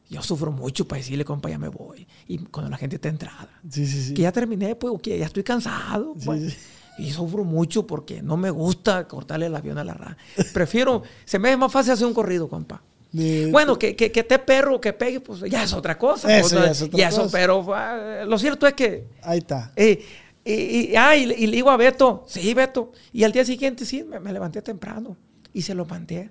Yo 0.10 0.22
sufro 0.22 0.52
mucho 0.52 0.86
para 0.88 0.98
decirle, 1.02 1.24
compa, 1.24 1.50
ya 1.50 1.58
me 1.58 1.70
voy. 1.70 2.06
Y 2.28 2.40
cuando 2.40 2.70
la 2.70 2.78
gente 2.78 2.98
está 2.98 3.08
entrada. 3.10 3.48
Sí, 3.70 3.86
sí, 3.88 4.04
sí. 4.04 4.14
Que 4.14 4.24
ya 4.24 4.32
terminé, 4.34 4.76
pues, 4.76 4.94
o 4.94 4.98
que 4.98 5.18
ya 5.18 5.26
estoy 5.26 5.44
cansado. 5.44 6.16
Pues. 6.26 6.54
sí. 6.54 6.58
Y 6.98 7.12
sufro 7.12 7.46
mucho 7.46 7.88
porque 7.88 8.22
no 8.22 8.36
me 8.36 8.50
gusta 8.50 9.08
cortarle 9.08 9.46
el 9.46 9.56
avión 9.56 9.78
a 9.78 9.84
la 9.86 9.94
rana. 9.94 10.18
Prefiero, 10.54 11.04
se 11.26 11.40
me 11.40 11.52
es 11.52 11.58
más 11.58 11.72
fácil 11.72 11.94
hacer 11.94 12.06
un 12.06 12.14
corrido, 12.14 12.50
compa. 12.50 12.84
Ni- 13.14 13.50
Bueno, 13.50 13.80
que, 13.80 13.96
que, 13.96 14.12
que 14.12 14.20
esté 14.20 14.38
perro, 14.40 14.80
que 14.82 14.92
pegue, 14.92 15.22
pues 15.22 15.40
ya 15.50 15.64
es 15.64 15.72
otra 15.74 15.98
cosa. 15.98 16.38
Eso 16.38 16.50
pues, 16.58 16.66
ya 16.66 16.72
es 16.72 16.82
otra 16.82 17.00
y 17.00 17.04
eso, 17.04 17.22
cosa. 17.24 17.38
pero 17.38 17.74
ah, 17.74 18.24
lo 18.28 18.38
cierto 18.38 18.68
es 18.68 18.74
que 18.74 19.08
Ahí 19.24 19.40
está. 19.40 19.72
eh, 19.78 20.04
y, 20.44 20.54
y- 20.92 20.96
ah, 20.98 21.16
y 21.16 21.24
y 21.32 21.48
le 21.48 21.56
digo 21.56 21.70
a 21.72 21.78
Beto, 21.78 22.26
sí, 22.28 22.54
Beto. 22.54 22.92
Y 23.14 23.24
al 23.24 23.32
día 23.32 23.46
siguiente, 23.46 23.86
sí, 23.86 24.04
me, 24.04 24.20
me 24.20 24.34
levanté 24.34 24.62
temprano 24.62 25.16
y 25.54 25.62
se 25.62 25.74
lo 25.74 25.86
mandé. 25.86 26.30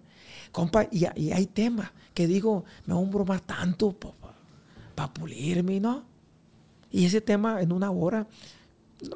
Compa, 0.52 0.84
y, 0.90 1.06
y 1.16 1.32
hay 1.32 1.46
temas 1.46 1.90
que 2.14 2.26
digo, 2.26 2.64
me 2.86 2.94
voy 2.94 3.06
a 3.06 3.10
bromar 3.10 3.40
tanto 3.40 3.92
para 4.94 5.12
pulirme, 5.12 5.80
¿no? 5.80 6.04
Y 6.90 7.06
ese 7.06 7.20
tema 7.20 7.62
en 7.62 7.72
una 7.72 7.90
hora, 7.90 8.26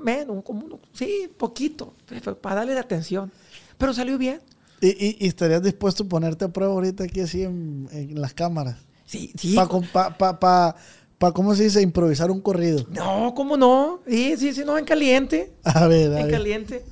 menos, 0.01 0.45
como 0.45 0.65
uno, 0.65 0.79
sí, 0.93 1.29
poquito, 1.37 1.95
para 2.41 2.57
darle 2.57 2.75
la 2.75 2.81
atención. 2.81 3.33
Pero 3.77 3.93
salió 3.93 4.17
bien. 4.17 4.41
¿Y, 4.81 4.89
y, 4.89 5.17
y 5.21 5.27
estarías 5.27 5.63
dispuesto 5.63 6.05
a 6.05 6.09
ponerte 6.09 6.45
a 6.45 6.49
prueba 6.49 6.73
ahorita 6.73 7.05
aquí 7.05 7.21
así 7.21 7.43
en, 7.43 7.89
en 7.93 8.21
las 8.21 8.33
cámaras? 8.35 8.77
Sí, 9.07 9.33
sí. 9.37 9.55
Para, 9.55 9.69
pa, 9.69 10.17
pa, 10.17 10.39
pa, 10.39 10.77
pa- 11.19 11.33
¿cómo 11.33 11.55
se 11.55 11.65
dice? 11.65 11.83
Improvisar 11.83 12.31
un 12.31 12.41
corrido. 12.41 12.87
No, 12.91 13.35
¿cómo 13.35 13.57
no? 13.57 14.01
Sí, 14.07 14.37
sí, 14.37 14.53
sí, 14.53 14.63
no, 14.65 14.79
en 14.79 14.85
caliente. 14.85 15.53
A 15.65 15.87
ver, 15.89 16.13
a 16.13 16.21
En 16.21 16.27
ver. 16.27 16.31
caliente. 16.35 16.85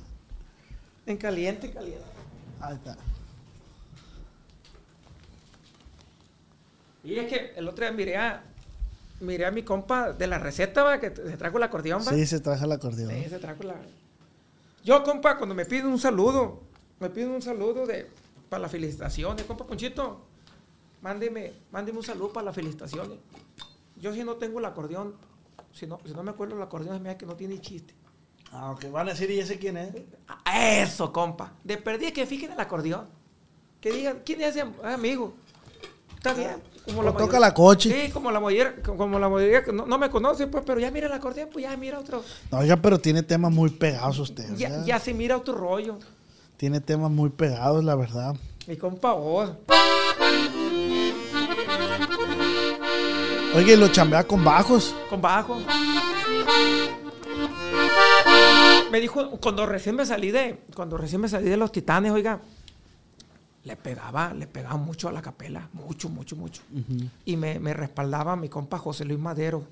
En 1.05 1.17
caliente, 1.17 1.71
caliente. 1.71 2.03
Ahí 2.63 2.75
está. 2.75 2.95
Y 7.03 7.15
es 7.15 7.27
que 7.27 7.53
el 7.57 7.67
otro 7.67 7.83
día 7.85 7.91
miré 7.91 8.15
a, 8.15 8.43
miré 9.19 9.45
a 9.45 9.51
mi 9.51 9.63
compa 9.63 10.13
de 10.13 10.27
la 10.27 10.39
receta, 10.39 10.83
va, 10.83 10.99
que 10.99 11.13
se 11.13 11.37
trajo 11.37 11.57
el 11.57 11.63
acordeón, 11.63 12.01
va. 12.01 12.11
Sí, 12.13 12.25
se 12.25 12.39
trajo 12.39 12.63
el 12.63 12.71
acordeón. 12.71 13.11
Sí, 13.11 13.29
se 13.29 13.39
trajo 13.39 13.63
la... 13.63 13.75
Yo, 14.85 15.03
compa, 15.03 15.37
cuando 15.37 15.53
me 15.53 15.65
piden 15.65 15.87
un 15.87 15.99
saludo, 15.99 16.61
me 16.99 17.09
piden 17.09 17.31
un 17.31 17.41
saludo 17.41 17.85
de, 17.85 18.09
para 18.47 18.61
las 18.61 18.71
felicitaciones, 18.71 19.45
compa 19.45 19.67
Ponchito, 19.67 20.21
mándeme, 21.01 21.51
mándeme 21.71 21.97
un 21.97 22.05
saludo 22.05 22.31
para 22.31 22.45
las 22.45 22.55
felicitaciones. 22.55 23.17
Yo 23.97 24.13
si 24.13 24.23
no 24.23 24.35
tengo 24.35 24.59
el 24.59 24.65
acordeón, 24.65 25.15
si 25.73 25.85
no, 25.85 25.99
si 26.05 26.13
no 26.13 26.23
me 26.23 26.31
acuerdo 26.31 26.55
el 26.55 26.61
acordeón, 26.61 27.05
es 27.07 27.17
que 27.17 27.25
no 27.25 27.35
tiene 27.35 27.59
chiste. 27.59 27.93
Ah, 28.53 28.71
ok. 28.71 28.91
Van 28.91 29.07
a 29.07 29.11
decir, 29.11 29.29
¿y 29.31 29.39
ese 29.39 29.57
quién 29.57 29.77
es? 29.77 29.89
Ah, 30.27 30.69
Eso, 30.79 31.11
compa. 31.11 31.53
De 31.63 31.77
perdida 31.77 32.11
que 32.11 32.25
fijen 32.25 32.51
el 32.51 32.59
acordeón. 32.59 33.07
Que 33.81 33.91
digan, 33.91 34.21
¿quién 34.25 34.41
es 34.41 34.49
ese 34.51 34.61
am- 34.61 34.73
amigo? 34.83 35.33
Está 36.15 36.33
bien. 36.33 36.55
Como 36.85 37.01
O 37.01 37.13
toca 37.13 37.39
la 37.39 37.53
coche. 37.53 37.89
Sí, 38.07 38.11
como 38.11 38.31
la 38.31 38.39
mayoría, 38.39 38.75
como 38.81 39.17
la 39.19 39.27
mayoría 39.29 39.63
que 39.63 39.71
no, 39.73 39.85
no 39.85 39.97
me 39.97 40.09
conoce, 40.09 40.47
pues, 40.47 40.63
pero 40.65 40.79
ya 40.79 40.91
mira 40.91 41.07
el 41.07 41.13
acordeón, 41.13 41.49
pues 41.51 41.63
ya 41.63 41.75
mira 41.77 41.99
otro. 41.99 42.23
No, 42.51 42.59
oiga, 42.59 42.77
pero 42.77 42.99
tiene 42.99 43.23
temas 43.23 43.51
muy 43.51 43.69
pegados 43.69 44.19
usted. 44.19 44.53
Ya, 44.55 44.69
¿verdad? 44.69 44.85
ya 44.85 44.99
se 44.99 45.13
mira 45.13 45.35
otro 45.37 45.53
rollo. 45.55 45.97
Tiene 46.57 46.79
temas 46.79 47.09
muy 47.11 47.29
pegados, 47.29 47.83
la 47.83 47.95
verdad. 47.95 48.35
Mi 48.67 48.77
compa 48.77 49.13
vos. 49.13 49.51
Oye, 53.55 53.73
y 53.73 53.77
lo 53.77 53.87
chambea 53.89 54.23
con 54.25 54.43
bajos. 54.43 54.95
con 55.09 55.21
bajo. 55.21 55.59
Me 58.91 58.99
dijo, 58.99 59.31
cuando 59.41 59.65
recién 59.65 59.95
me 59.95 60.05
salí 60.05 60.31
de, 60.31 60.61
cuando 60.75 60.97
recién 60.97 61.19
me 61.21 61.27
salí 61.27 61.49
de 61.49 61.57
los 61.57 61.71
titanes, 61.71 62.11
oiga, 62.11 62.41
le 63.63 63.75
pegaba, 63.75 64.33
le 64.33 64.45
pegaba 64.45 64.77
mucho 64.77 65.07
a 65.07 65.11
la 65.11 65.21
capela, 65.21 65.69
mucho, 65.73 66.09
mucho, 66.09 66.35
mucho. 66.35 66.61
Y 67.25 67.37
me, 67.37 67.59
me 67.59 67.73
respaldaba 67.73 68.35
mi 68.35 68.49
compa 68.49 68.77
José 68.77 69.05
Luis 69.05 69.19
Madero, 69.19 69.63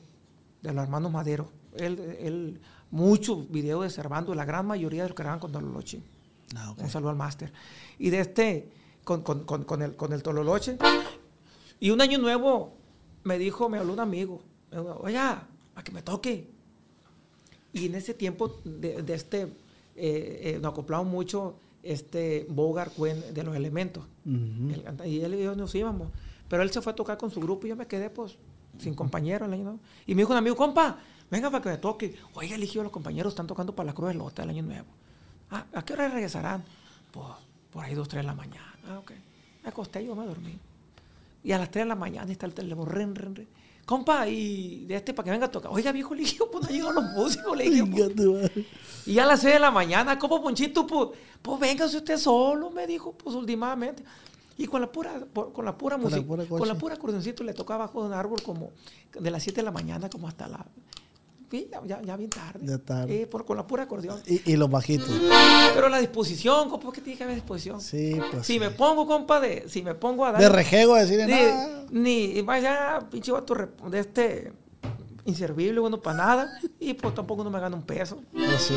de 0.61 0.73
los 0.73 0.83
hermanos 0.83 1.11
Madero. 1.11 1.49
Él, 1.75 2.17
él 2.19 2.61
muchos 2.89 3.49
videos 3.51 3.83
de 3.83 3.89
Servando, 3.89 4.33
la 4.33 4.45
gran 4.45 4.65
mayoría 4.65 5.03
de 5.03 5.09
los 5.09 5.15
que 5.15 5.23
graban 5.23 5.39
con 5.39 5.51
Tololoche. 5.51 6.01
Ah, 6.55 6.71
ok. 6.71 6.79
Un 6.79 6.89
saludo 6.89 7.11
al 7.11 7.15
máster. 7.15 7.53
Y 7.99 8.09
de 8.09 8.21
este, 8.21 8.71
con, 9.03 9.21
con, 9.21 9.43
con, 9.43 9.63
con 9.65 9.81
el, 9.81 9.95
con 9.95 10.13
el 10.13 10.23
Tololoche. 10.23 10.77
Y 11.79 11.91
un 11.91 12.01
año 12.01 12.17
nuevo 12.17 12.75
me 13.23 13.37
dijo, 13.37 13.69
me 13.69 13.77
habló 13.77 13.93
un 13.93 13.99
amigo, 13.99 14.41
me 14.71 14.79
dijo, 14.79 14.99
oye, 15.01 15.17
a 15.17 15.47
que 15.83 15.91
me 15.91 16.01
toque. 16.01 16.49
Y 17.73 17.85
en 17.85 17.95
ese 17.95 18.13
tiempo 18.13 18.59
de, 18.63 19.01
de 19.01 19.13
este, 19.13 19.43
eh, 19.43 19.49
eh, 19.95 20.59
nos 20.61 20.73
acoplamos 20.73 21.07
mucho 21.07 21.55
este 21.83 22.45
Bogart 22.49 22.93
Cuen 22.93 23.33
de 23.33 23.43
los 23.43 23.55
elementos. 23.55 24.03
Él 24.25 24.83
y 25.05 25.21
él 25.21 25.35
y 25.35 25.43
yo 25.43 25.55
nos 25.55 25.73
íbamos. 25.73 26.09
Pero 26.47 26.63
él 26.63 26.71
se 26.71 26.81
fue 26.81 26.91
a 26.91 26.95
tocar 26.95 27.17
con 27.17 27.31
su 27.31 27.39
grupo 27.39 27.65
y 27.65 27.69
yo 27.69 27.75
me 27.75 27.87
quedé 27.87 28.09
pues 28.09 28.35
sin 28.77 28.93
compañero 28.93 29.45
el 29.45 29.53
año 29.53 29.63
nuevo. 29.63 29.79
Y 30.05 30.15
me 30.15 30.21
dijo 30.21 30.31
un 30.31 30.37
amigo, 30.37 30.55
compa, 30.55 30.97
venga 31.29 31.49
para 31.49 31.63
que 31.63 31.69
me 31.69 31.77
toque. 31.77 32.15
Oiga, 32.33 32.55
eligió 32.55 32.83
los 32.83 32.91
compañeros 32.91 33.31
están 33.33 33.47
tocando 33.47 33.73
para 33.73 33.87
la 33.87 33.93
Cruz 33.93 34.09
de 34.09 34.15
Lota 34.15 34.43
el 34.43 34.49
año 34.49 34.63
nuevo. 34.63 34.87
Ah, 35.49 35.65
¿A 35.73 35.83
qué 35.83 35.93
hora 35.93 36.09
regresarán? 36.09 36.63
Pues 37.11 37.27
por 37.71 37.83
ahí 37.83 37.93
dos, 37.93 38.07
tres 38.07 38.23
de 38.23 38.27
la 38.27 38.35
mañana. 38.35 38.75
Ah, 38.87 38.99
ok. 38.99 39.11
Me 39.63 39.69
acosté 39.69 40.01
y 40.01 40.07
yo 40.07 40.15
me 40.15 40.25
dormí. 40.25 40.57
Y 41.43 41.51
a 41.53 41.57
las 41.57 41.71
3 41.71 41.85
de 41.85 41.89
la 41.89 41.95
mañana 41.95 42.31
está 42.31 42.45
el 42.45 42.53
teléfono, 42.53 42.85
ren, 42.85 43.15
ren, 43.15 43.35
ren. 43.35 43.47
Compa, 43.91 44.25
y 44.25 44.85
de 44.85 44.95
este 44.95 45.13
para 45.13 45.25
que 45.25 45.31
venga 45.31 45.47
a 45.47 45.51
tocar. 45.51 45.69
Oiga, 45.69 45.91
viejo, 45.91 46.15
le 46.15 46.21
dije, 46.21 46.39
pues 46.49 46.63
no 46.63 46.69
llegan 46.69 46.95
los 46.95 47.03
músicos, 47.11 47.57
le 47.57 47.69
dije. 47.69 47.83
Madre. 47.83 48.65
Y 49.05 49.19
a 49.19 49.25
las 49.25 49.41
6 49.41 49.55
de 49.55 49.59
la 49.59 49.69
mañana, 49.69 50.17
como 50.17 50.41
Ponchito, 50.41 50.87
pues, 50.87 51.09
pues 51.41 51.59
véngase 51.59 51.97
usted 51.97 52.17
solo, 52.17 52.69
me 52.69 52.87
dijo, 52.87 53.11
pues 53.11 53.35
últimamente. 53.35 54.01
Y 54.57 54.65
con 54.67 54.79
la 54.79 54.89
pura, 54.89 55.25
con 55.33 55.65
la 55.65 55.77
pura 55.77 55.97
música, 55.97 56.25
pura 56.25 56.45
con 56.45 56.59
la 56.59 56.67
coche. 56.67 56.79
pura 56.79 56.95
acordeoncito 56.95 57.43
le 57.43 57.53
tocaba 57.53 57.87
bajo 57.87 58.01
de 58.03 58.07
un 58.07 58.13
árbol 58.13 58.41
como 58.41 58.71
de 59.19 59.29
las 59.29 59.43
7 59.43 59.59
de 59.59 59.65
la 59.65 59.71
mañana 59.71 60.09
como 60.09 60.29
hasta 60.29 60.47
la... 60.47 60.65
Ya, 61.51 61.81
ya, 61.85 62.01
ya 62.01 62.15
bien 62.17 62.29
tarde. 62.29 62.59
Ya 62.65 62.77
tarde. 62.77 63.19
Sí, 63.19 63.25
por- 63.25 63.45
con 63.45 63.57
la 63.57 63.67
pura 63.67 63.83
acordeón. 63.83 64.21
Y, 64.25 64.51
y 64.51 64.55
los 64.55 64.69
bajitos. 64.69 65.09
Pero 65.73 65.89
la 65.89 65.99
disposición, 65.99 66.69
compa, 66.69 66.91
¿qué 66.93 67.01
tiene 67.01 67.17
que 67.17 67.23
haber 67.23 67.35
disposición? 67.35 67.81
Sí, 67.81 68.17
pues. 68.31 68.45
Si 68.45 68.53
sí. 68.53 68.59
me 68.59 68.69
pongo, 68.71 69.05
compa, 69.05 69.39
de, 69.39 69.65
si 69.67 69.81
me 69.81 69.95
pongo 69.95 70.25
a 70.25 70.31
dar... 70.31 70.41
De 70.41 70.49
rejego, 70.49 70.95
decirle 70.95 71.25
Ni, 71.27 71.31
nada. 71.33 71.83
ni 71.91 72.41
vaya, 72.41 72.99
pinche 73.11 73.31
vato 73.31 73.55
de 73.89 73.99
este 73.99 74.53
inservible, 75.25 75.79
bueno, 75.79 76.01
para 76.01 76.17
nada. 76.17 76.59
Y 76.79 76.93
pues 76.93 77.13
tampoco 77.13 77.43
no 77.43 77.49
me 77.49 77.59
gana 77.59 77.75
un 77.75 77.83
peso. 77.83 78.21
Pues 78.33 78.61
sí. 78.61 78.75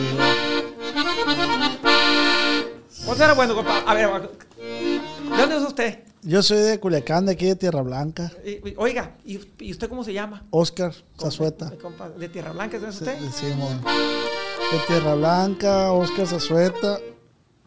O 3.06 3.14
sea, 3.14 3.26
era 3.26 3.34
bueno, 3.34 3.54
compa. 3.54 3.78
A 3.86 3.94
ver, 3.94 4.08
¿de 4.10 5.36
dónde 5.36 5.56
es 5.56 5.62
usted? 5.62 5.98
Yo 6.26 6.42
soy 6.42 6.58
de 6.58 6.80
Culiacán, 6.80 7.26
de 7.26 7.32
aquí 7.32 7.46
de 7.46 7.54
Tierra 7.56 7.82
Blanca. 7.82 8.32
Y- 8.44 8.74
Oiga, 8.78 9.14
¿y, 9.26 9.40
y 9.58 9.70
usted 9.72 9.88
cómo 9.90 10.02
se 10.04 10.12
llama? 10.14 10.44
Oscar 10.50 10.94
Zazueta. 11.20 11.70
¿De 12.18 12.28
Tierra 12.30 12.52
Blanca 12.52 12.78
es 12.78 12.82
Sí, 12.82 12.88
usted? 13.04 13.18
sí, 13.30 13.46
mon. 13.56 13.82
De 13.82 14.78
Tierra 14.86 15.14
Blanca, 15.14 15.92
Oscar 15.92 16.26
Zazueta. 16.26 16.98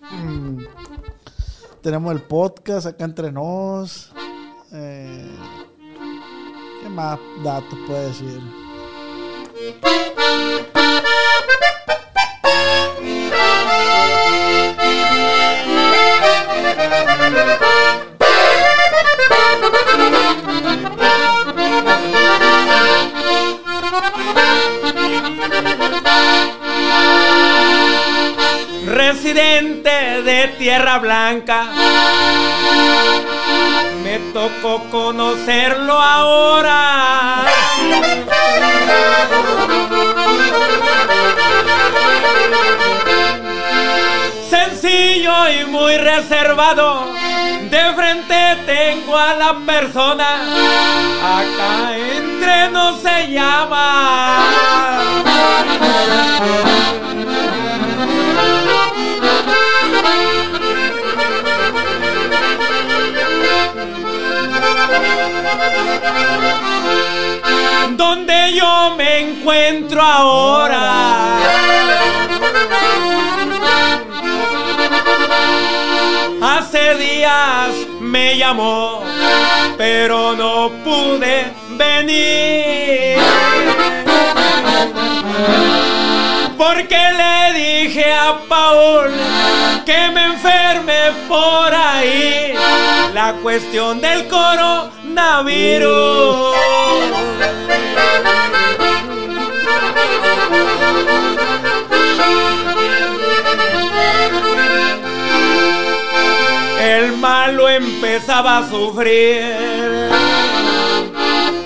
Mm. 0.10 0.64
Tenemos 1.82 2.12
el 2.14 2.22
podcast 2.24 2.88
acá 2.88 3.06
entre 3.06 3.32
nos. 3.32 4.12
Eh, 4.74 5.30
¿Qué 6.82 6.90
más 6.90 7.20
datos 7.44 7.78
puede 7.88 8.08
decir? 8.08 8.42
Residente 28.86 30.22
de 30.24 30.48
Tierra 30.58 30.98
Blanca. 31.00 31.66
Me 34.04 34.20
tocó 34.34 34.84
conocerlo 34.90 35.94
ahora. 35.94 37.46
Sencillo 44.50 45.50
y 45.50 45.66
muy 45.66 45.98
reservado. 45.98 47.08
De 47.70 47.94
frente 47.96 48.58
tengo 48.66 49.18
a 49.18 49.34
la 49.34 49.58
persona. 49.66 50.28
Acá 51.38 51.98
entre 51.98 52.70
no 52.70 52.98
se 52.98 53.32
llama. 53.32 54.48
donde 67.98 68.54
yo 68.54 68.96
me 68.96 69.20
encuentro 69.20 70.02
ahora. 70.02 70.97
Hace 76.70 76.96
días 76.96 77.70
me 78.02 78.38
llamó, 78.38 79.02
pero 79.78 80.36
no 80.36 80.70
pude 80.84 81.54
venir. 81.78 83.18
Porque 86.58 86.98
le 86.98 87.54
dije 87.58 88.14
a 88.14 88.38
Paul 88.50 89.14
que 89.86 90.12
me 90.14 90.26
enferme 90.26 91.14
por 91.30 91.74
ahí 91.74 92.54
la 93.14 93.36
cuestión 93.42 94.02
del 94.02 94.28
coronavirus. 94.28 96.54
El 106.88 107.18
malo 107.18 107.68
empezaba 107.68 108.60
a 108.60 108.70
sufrir. 108.70 110.10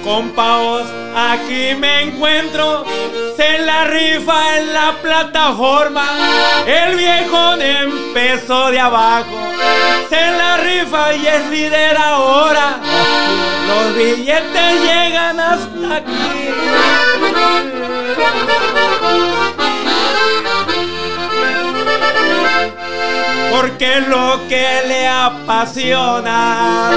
Compaos, 0.03 0.87
aquí 1.15 1.75
me 1.77 2.01
encuentro. 2.01 2.83
Se 3.37 3.59
la 3.59 3.83
rifa 3.83 4.57
en 4.57 4.73
la 4.73 4.95
plataforma. 4.99 6.07
El 6.65 6.95
viejón 6.95 7.61
empezó 7.61 8.71
de 8.71 8.79
abajo. 8.79 9.37
Se 10.09 10.31
la 10.31 10.57
rifa 10.57 11.13
y 11.13 11.27
es 11.27 11.49
líder 11.51 11.97
ahora. 11.97 12.79
Los 13.67 13.95
billetes 13.95 14.81
llegan 14.81 15.39
hasta 15.39 15.97
aquí. 15.97 16.21
Porque 23.51 23.97
es 23.97 24.07
lo 24.07 24.47
que 24.47 24.81
le 24.87 25.07
apasiona. 25.07 26.91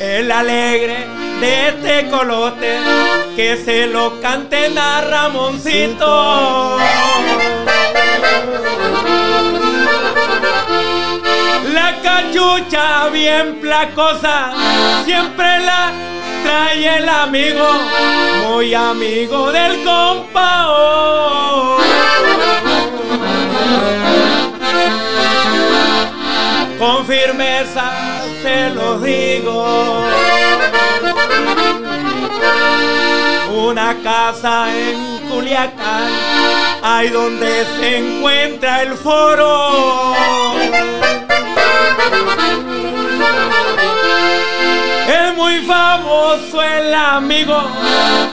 El 0.00 0.30
alegre 0.30 1.06
de 1.40 1.72
tecolote 1.82 2.78
que 3.34 3.56
se 3.64 3.86
lo 3.86 4.20
canten 4.20 4.76
a 4.76 5.00
Ramoncito. 5.00 6.76
Cachucha 12.50 13.08
bien 13.10 13.60
placosa 13.60 14.52
siempre 15.04 15.60
la 15.60 15.92
trae 16.42 16.98
el 16.98 17.08
amigo, 17.08 17.68
muy 18.48 18.74
amigo 18.74 19.52
del 19.52 19.84
compa. 19.84 20.66
Con 26.78 27.06
firmeza 27.06 27.92
se 28.42 28.70
los 28.70 29.02
digo. 29.02 30.04
Una 33.52 33.94
casa 34.02 34.66
en 34.74 35.28
Culiacán, 35.28 36.10
ahí 36.82 37.08
donde 37.10 37.66
se 37.78 37.98
encuentra 37.98 38.82
el 38.82 38.96
foro. 38.96 40.14
Es 45.08 45.36
muy 45.36 45.58
famoso 45.66 46.62
el 46.62 46.94
amigo 46.94 47.60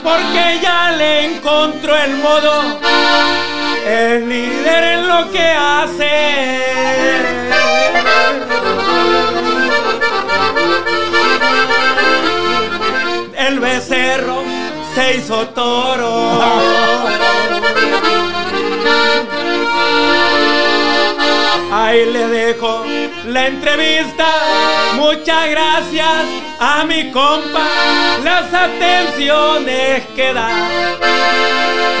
porque 0.02 0.60
ya 0.62 0.92
le 0.92 1.24
encontró 1.34 1.96
el 1.96 2.16
modo. 2.18 2.78
Es 3.86 4.22
líder 4.22 4.84
en 4.84 5.08
lo 5.08 5.30
que 5.30 5.50
hace. 5.50 6.64
El 13.36 13.60
becerro 13.60 14.42
se 14.94 15.16
hizo 15.16 15.48
toro. 15.48 16.42
Ahí 21.88 22.04
le 22.04 22.28
dejo 22.28 22.84
la 23.24 23.46
entrevista. 23.46 24.26
Muchas 24.96 25.48
gracias 25.48 26.26
a 26.60 26.84
mi 26.84 27.10
compa. 27.10 27.66
Las 28.22 28.52
atenciones 28.52 30.04
que 30.14 30.34
da. 30.34 30.50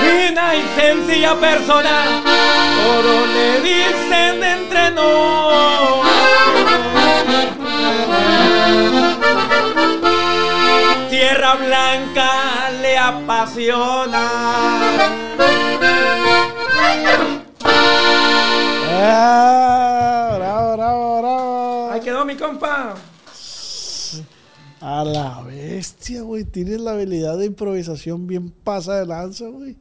Fina 0.02 0.56
y 0.56 0.62
sencilla 0.78 1.34
persona. 1.36 2.22
Todo 2.84 3.26
le 3.28 3.62
dicen 3.62 4.44
entre 4.44 4.90
no. 4.90 6.02
Tierra 11.08 11.54
Blanca 11.54 12.30
le 12.82 12.98
apasiona. 12.98 14.28
Ah, 19.00 20.34
bravo, 20.36 20.76
bravo, 20.76 21.18
bravo. 21.20 21.90
Ahí 21.90 22.00
quedó 22.00 22.24
mi 22.24 22.36
compa. 22.36 22.94
A 24.80 25.04
la 25.04 25.42
bestia, 25.42 26.22
güey. 26.22 26.44
Tienes 26.44 26.80
la 26.80 26.92
habilidad 26.92 27.36
de 27.38 27.46
improvisación 27.46 28.26
bien 28.26 28.50
pasa 28.50 28.94
de 28.96 29.06
lanza, 29.06 29.46
güey. 29.48 29.76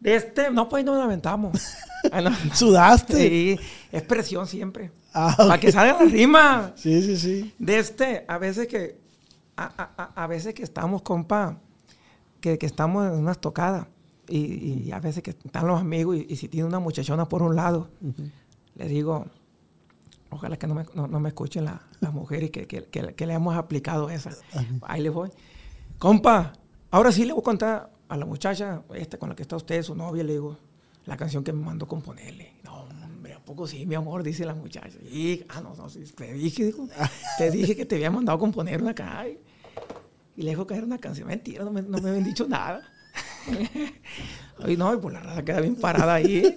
De 0.00 0.16
este, 0.16 0.50
no, 0.50 0.68
pues 0.68 0.84
no 0.84 0.94
nos 0.94 1.04
aventamos. 1.04 1.56
Ah, 2.10 2.20
no. 2.22 2.30
¿Sudaste? 2.54 3.16
Sí, 3.16 3.58
es 3.92 4.02
presión 4.02 4.46
siempre. 4.46 4.90
Ah, 5.14 5.34
Para 5.36 5.60
que 5.60 5.70
salga 5.70 6.02
la 6.02 6.10
rima. 6.10 6.72
Sí, 6.76 7.02
sí, 7.02 7.16
sí. 7.16 7.54
De 7.58 7.78
este, 7.78 8.24
a 8.26 8.38
veces 8.38 8.66
que, 8.66 8.98
a- 9.56 9.90
a- 9.96 10.22
a 10.22 10.26
veces 10.26 10.54
que 10.54 10.62
estamos, 10.62 11.02
compa, 11.02 11.58
que, 12.40 12.58
que 12.58 12.66
estamos 12.66 13.06
en 13.06 13.12
unas 13.18 13.38
tocadas. 13.38 13.86
Y, 14.28 14.84
y 14.86 14.92
a 14.92 15.00
veces 15.00 15.22
que 15.22 15.30
están 15.30 15.66
los 15.66 15.80
amigos 15.80 16.16
y, 16.16 16.26
y 16.28 16.36
si 16.36 16.48
tiene 16.48 16.66
una 16.66 16.78
muchachona 16.78 17.28
por 17.28 17.42
un 17.42 17.56
lado, 17.56 17.88
le 18.76 18.88
digo, 18.88 19.26
ojalá 20.30 20.56
que 20.56 20.66
no 20.66 20.74
me, 20.74 20.84
no, 20.94 21.06
no 21.08 21.20
me 21.20 21.28
escuchen 21.30 21.64
la- 21.64 21.82
las 22.00 22.12
mujeres 22.14 22.50
que, 22.50 22.66
que, 22.66 22.84
que, 22.84 23.14
que 23.14 23.26
le 23.26 23.34
hemos 23.34 23.56
aplicado 23.56 24.08
esa. 24.10 24.30
Ahí 24.82 25.02
le 25.02 25.10
voy. 25.10 25.30
Compa, 25.98 26.52
ahora 26.90 27.12
sí 27.12 27.24
le 27.24 27.32
voy 27.32 27.40
a 27.40 27.44
contar 27.44 27.92
a 28.08 28.16
la 28.16 28.24
muchacha 28.26 28.82
esta 28.94 29.18
con 29.18 29.28
la 29.28 29.34
que 29.34 29.42
está 29.42 29.56
usted, 29.56 29.82
su 29.82 29.94
novia, 29.94 30.22
le 30.24 30.32
digo, 30.34 30.56
la 31.06 31.16
canción 31.16 31.42
que 31.44 31.52
me 31.52 31.64
mandó 31.64 31.86
componerle. 31.86 32.54
No, 32.64 32.82
hombre, 33.04 33.34
¿a 33.34 33.40
poco 33.40 33.66
sí, 33.66 33.86
mi 33.86 33.94
amor? 33.94 34.22
Dice 34.22 34.44
la 34.44 34.54
muchacha. 34.54 34.98
Y, 35.10 35.44
ah, 35.48 35.60
no, 35.60 35.74
no, 35.74 35.88
sí, 35.88 36.00
te 36.16 36.32
dije, 36.32 36.66
dijo, 36.66 36.86
te 37.38 37.50
dije 37.50 37.74
que 37.76 37.84
te 37.86 37.96
había 37.96 38.10
mandado 38.10 38.38
componer 38.38 38.80
una 38.80 38.92
acá. 38.92 39.26
Y, 39.28 39.38
y 40.36 40.42
le 40.42 40.50
dijo 40.50 40.66
que 40.66 40.74
era 40.74 40.84
una 40.84 40.98
canción. 40.98 41.26
Mentira, 41.28 41.64
no 41.64 41.72
me, 41.72 41.82
no 41.82 41.98
me 42.00 42.08
habían 42.10 42.24
dicho 42.24 42.46
nada. 42.48 42.82
Ay, 44.64 44.76
no, 44.76 44.94
y 44.94 44.98
pues 44.98 45.12
la 45.14 45.20
raza 45.20 45.44
queda 45.44 45.60
bien 45.60 45.74
parada 45.74 46.14
ahí. 46.14 46.56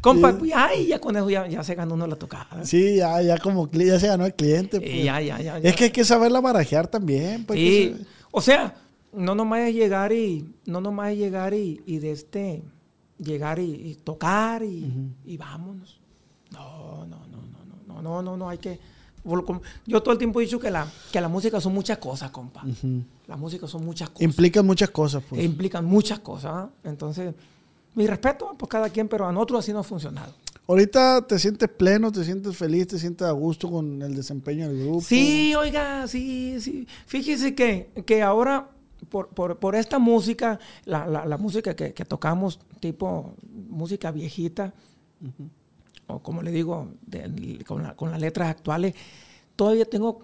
Compa, 0.00 0.36
pues, 0.36 0.50
ay, 0.54 0.86
ya 0.88 0.98
con 0.98 1.16
eso 1.16 1.30
ya, 1.30 1.46
ya 1.46 1.62
se 1.62 1.74
ganó 1.74 1.94
uno 1.94 2.06
la 2.06 2.16
tocada. 2.16 2.64
Sí, 2.64 2.96
ya, 2.96 3.22
ya 3.22 3.38
como 3.38 3.70
ya 3.70 4.00
se 4.00 4.08
ganó 4.08 4.26
el 4.26 4.34
cliente. 4.34 4.80
Pues. 4.80 5.04
ya, 5.04 5.20
ya, 5.20 5.40
ya, 5.40 5.58
ya. 5.58 5.68
Es 5.68 5.76
que 5.76 5.84
hay 5.84 5.90
que 5.90 6.04
saberla 6.04 6.40
barajear 6.40 6.88
también. 6.88 7.44
Pues, 7.44 7.58
Sí, 7.60 7.94
se- 7.98 8.06
o 8.32 8.40
sea, 8.40 8.74
no 9.12 9.34
nomás 9.34 9.60
es 9.68 9.74
llegar 9.74 10.12
y, 10.12 10.54
no 10.64 10.80
nomás 10.80 11.12
es 11.12 11.18
llegar 11.18 11.54
y, 11.54 11.80
y 11.86 11.98
de 11.98 12.10
este, 12.12 12.62
llegar 13.18 13.58
y, 13.60 13.70
y 13.90 13.94
tocar 13.94 14.62
y, 14.64 15.12
y 15.24 15.36
vámonos. 15.36 16.00
No, 16.50 17.06
no, 17.06 17.26
no, 17.26 17.42
no, 17.42 17.64
no, 17.64 17.94
no, 17.94 18.02
no, 18.02 18.22
no, 18.22 18.36
no, 18.36 18.48
hay 18.48 18.58
que, 18.58 18.80
yo 19.86 20.02
todo 20.02 20.12
el 20.12 20.18
tiempo 20.18 20.40
he 20.40 20.44
dicho 20.44 20.58
que 20.58 20.70
la, 20.70 20.86
que 21.12 21.20
la 21.20 21.28
música 21.28 21.60
son 21.60 21.74
muchas 21.74 21.98
cosas, 21.98 22.30
compa. 22.30 22.64
La 23.26 23.36
música 23.36 23.66
son 23.66 23.84
muchas 23.84 24.10
cosas. 24.10 24.22
Implica 24.22 24.62
muchas 24.62 24.90
cosas, 24.90 25.22
pues. 25.28 25.44
implican 25.44 25.84
muchas 25.84 26.20
cosas. 26.20 26.52
¿ah? 26.54 26.70
Entonces, 26.84 27.34
mi 27.94 28.06
respeto, 28.06 28.54
pues 28.56 28.68
cada 28.68 28.88
quien, 28.90 29.08
pero 29.08 29.26
a 29.26 29.32
nosotros 29.32 29.60
así 29.60 29.72
no 29.72 29.80
ha 29.80 29.84
funcionado. 29.84 30.32
Ahorita 30.68 31.24
te 31.26 31.38
sientes 31.38 31.68
pleno, 31.68 32.10
te 32.10 32.24
sientes 32.24 32.56
feliz, 32.56 32.88
te 32.88 32.98
sientes 32.98 33.26
a 33.26 33.30
gusto 33.30 33.70
con 33.70 34.02
el 34.02 34.14
desempeño 34.16 34.68
del 34.68 34.80
grupo. 34.84 35.00
Sí, 35.00 35.54
oiga, 35.54 36.06
sí, 36.08 36.60
sí. 36.60 36.86
Fíjese 37.06 37.54
que, 37.54 37.90
que 38.04 38.22
ahora, 38.22 38.70
por, 39.08 39.28
por, 39.28 39.58
por 39.58 39.76
esta 39.76 39.98
música, 39.98 40.58
la, 40.84 41.06
la, 41.06 41.24
la 41.24 41.36
música 41.36 41.74
que, 41.76 41.94
que 41.94 42.04
tocamos, 42.04 42.58
tipo 42.80 43.34
música 43.68 44.10
viejita, 44.10 44.74
o 46.08 46.20
como 46.20 46.42
le 46.42 46.50
digo, 46.50 46.88
de- 47.06 47.62
con, 47.66 47.82
la- 47.82 47.94
con 47.96 48.10
las 48.10 48.20
letras 48.20 48.48
actuales, 48.48 48.94
todavía 49.56 49.84
tengo 49.84 50.20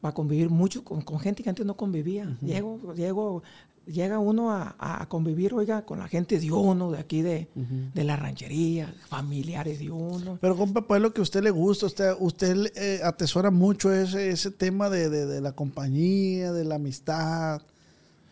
para 0.00 0.14
convivir 0.14 0.48
mucho 0.50 0.82
con, 0.84 1.02
con 1.02 1.18
gente 1.20 1.42
que 1.42 1.50
antes 1.50 1.66
no 1.66 1.76
convivía. 1.76 2.36
Llego, 2.40 2.94
llego, 2.94 3.42
llega 3.86 4.18
uno 4.18 4.50
a, 4.50 4.74
a 4.78 5.06
convivir, 5.08 5.52
oiga, 5.52 5.84
con 5.84 5.98
la 5.98 6.08
gente 6.08 6.38
de 6.40 6.50
uno, 6.50 6.90
de 6.90 6.98
aquí 6.98 7.20
de, 7.22 7.48
de 7.54 8.04
la 8.04 8.16
ranchería, 8.16 8.94
familiares 9.08 9.78
de 9.78 9.90
uno. 9.90 10.38
Pero 10.40 10.56
compa, 10.56 10.80
pues 10.86 10.98
es 10.98 11.02
lo 11.02 11.12
que 11.12 11.20
a 11.20 11.22
usted 11.22 11.42
le 11.42 11.50
gusta, 11.50 11.84
usted, 11.86 12.14
usted 12.18 12.72
eh, 12.76 13.00
atesora 13.04 13.50
mucho 13.50 13.92
ese, 13.92 14.30
ese 14.30 14.50
tema 14.50 14.88
de, 14.88 15.10
de- 15.10 15.26
de 15.26 15.40
la 15.42 15.52
compañía, 15.52 16.50
de 16.52 16.64
la 16.64 16.76
amistad. 16.76 17.60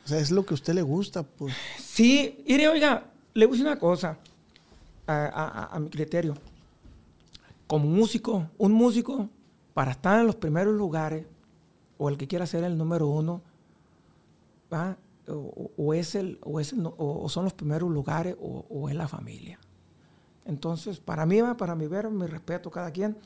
O 0.05 0.09
sea, 0.09 0.19
es 0.21 0.31
lo 0.31 0.47
que 0.47 0.55
a 0.55 0.57
usted 0.57 0.73
le 0.73 0.81
gusta, 0.83 1.23
pues. 1.23 1.55
Sí, 1.79 2.39
mire, 2.49 2.67
oiga, 2.69 3.05
le 3.35 3.45
voy 3.45 3.53
a 3.53 3.57
decir 3.59 3.67
una 3.67 3.79
cosa 3.79 4.17
a- 5.07 5.27
a- 5.27 5.77
a 5.77 5.79
mi 5.79 5.91
criterio. 5.91 6.35
Como 7.69 7.87
músico, 7.87 8.49
un 8.59 8.73
músico, 8.73 9.29
para 9.75 9.93
estar 9.93 10.19
en 10.19 10.27
los 10.27 10.35
primeros 10.35 10.75
lugares, 10.75 11.27
o 11.99 12.09
el 12.09 12.17
que 12.17 12.27
quiera 12.27 12.47
ser 12.47 12.65
el 12.65 12.77
número 12.77 13.07
uno, 13.07 13.43
¿va? 14.73 14.97
O, 15.77 15.93
es 15.95 16.15
el, 16.15 16.39
o, 16.43 16.59
es 16.59 16.75
o- 16.97 17.29
son 17.29 17.45
los 17.45 17.53
primeros 17.53 17.91
lugares, 17.91 18.35
o, 18.41 18.89
es 18.89 18.97
la 18.97 19.07
familia. 19.07 19.59
Entonces, 20.47 20.99
para 20.99 21.27
mí, 21.27 21.41
para 21.59 21.75
mi 21.75 21.87
ver, 21.87 22.11
mi 22.11 22.27
respeto 22.27 22.71
a 22.71 22.73
cada 22.73 22.91
quien, 22.91 23.17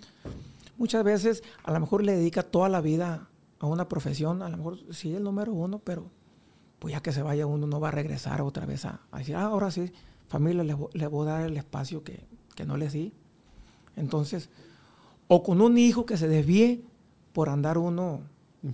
muchas 0.77 1.05
veces 1.05 1.45
a 1.63 1.71
lo 1.73 1.79
mejor 1.79 2.03
le 2.03 2.17
dedica 2.17 2.43
toda 2.43 2.69
la 2.69 2.81
vida 2.81 3.29
a 3.61 3.67
una 3.67 3.89
profesión, 3.89 4.43
a 4.43 4.49
lo 4.49 4.57
mejor 4.57 4.79
sí 4.91 5.15
el 5.15 5.23
número 5.23 5.53
uno, 5.53 5.79
pero 5.79 6.11
pues 6.81 6.93
ya 6.93 7.01
que 7.01 7.13
se 7.13 7.23
vaya 7.23 7.47
uno 7.47 7.69
no 7.69 7.79
va 7.79 7.89
a 7.89 7.93
regresar 7.93 8.43
otra 8.43 8.67
vez 8.67 8.85
a, 8.85 9.01
decir, 9.17 9.37
ah, 9.37 9.45
ahora 9.45 9.71
sí, 9.71 9.93
familia, 10.27 10.65
le 10.65 11.07
voy 11.07 11.29
a 11.29 11.31
dar 11.31 11.43
el 11.43 11.57
espacio 11.57 12.03
que, 12.03 12.27
que 12.57 12.67
no 12.67 12.77
les 12.77 12.93
di. 12.93 13.13
Entonces, 13.97 14.49
o 15.29 15.43
con 15.43 15.61
un 15.61 15.79
hijo 15.79 16.07
que 16.07 16.17
se 16.17 16.29
desvíe 16.29 16.85
por 17.33 17.49
andar 17.49 17.79
uno 17.79 18.21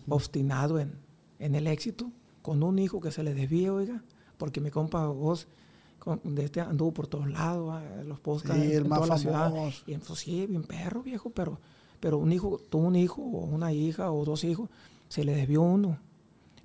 obstinado 0.09 0.79
en, 0.79 0.93
en 1.39 1.55
el 1.55 1.67
éxito, 1.67 2.11
con 2.43 2.63
un 2.63 2.79
hijo 2.79 3.01
que 3.01 3.11
se 3.11 3.23
le 3.23 3.35
desvíe, 3.35 3.71
oiga, 3.71 4.03
porque 4.37 4.61
mi 4.61 4.71
compa 4.71 5.07
vos 5.07 5.49
de 6.25 6.45
este 6.45 6.61
anduvo 6.61 6.93
por 6.93 7.07
todos 7.07 7.29
lados, 7.29 7.71
ah, 7.73 8.03
los 8.05 8.21
podcasts 8.21 8.63
Sí, 8.63 8.71
en, 8.71 8.77
el 8.77 8.85
en 8.85 8.89
más 8.89 9.01
toda 9.01 9.09
la 9.09 9.19
ciudad. 9.19 9.53
Y 9.87 9.97
pues, 9.97 10.19
sí, 10.19 10.47
bien 10.47 10.63
perro, 10.63 11.03
viejo, 11.03 11.31
pero, 11.31 11.59
pero 12.01 12.19
un 12.19 12.33
hijo, 12.33 12.61
tuvo 12.71 12.87
un 12.87 12.97
hijo 12.97 13.21
o 13.21 13.45
una 13.45 13.73
hija 13.73 14.11
o 14.11 14.25
dos 14.25 14.45
hijos, 14.45 14.71
se 15.09 15.25
le 15.25 15.35
desvió 15.35 15.63
uno. 15.63 15.99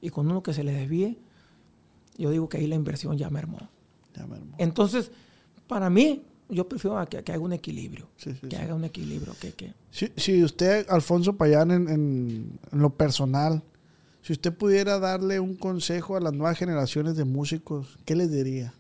Y 0.02 0.10
con 0.10 0.30
uno 0.30 0.44
que 0.44 0.54
se 0.54 0.64
le 0.64 0.74
desvíe, 0.74 1.18
yo 2.18 2.30
digo 2.30 2.48
que 2.50 2.58
ahí 2.58 2.68
la 2.68 2.76
inversión 2.76 3.18
ya 3.18 3.30
mermó. 3.30 3.58
Ya 4.16 4.28
me 4.28 4.36
armó. 4.36 4.56
Entonces, 4.58 5.12
para 5.68 5.90
mí, 5.90 6.24
yo 6.50 6.68
prefiero 6.68 7.04
que, 7.10 7.24
que 7.24 7.32
haga 7.32 7.42
un 7.42 7.54
equilibrio. 7.54 8.08
Sí, 8.18 8.34
sí, 8.40 8.48
que 8.48 8.58
haga 8.58 8.76
un 8.76 8.84
equilibrio. 8.84 9.34
Que, 9.40 9.52
que, 9.54 9.74
Si, 9.92 10.12
si 10.18 10.44
usted, 10.44 10.86
Alfonso 10.90 11.36
Payán, 11.38 11.72
en, 11.72 11.90
en- 11.90 12.60
en 12.72 12.80
lo 12.80 12.90
personal, 12.92 13.62
si 14.22 14.34
usted 14.34 14.54
pudiera 14.54 15.00
darle 15.00 15.40
un 15.40 15.56
consejo 15.56 16.16
a 16.16 16.20
las 16.22 16.34
nuevas 16.34 16.58
generaciones 16.58 17.16
de 17.16 17.26
músicos, 17.26 17.98
¿qué 18.06 18.16
les 18.16 18.32
diría? 18.32 18.74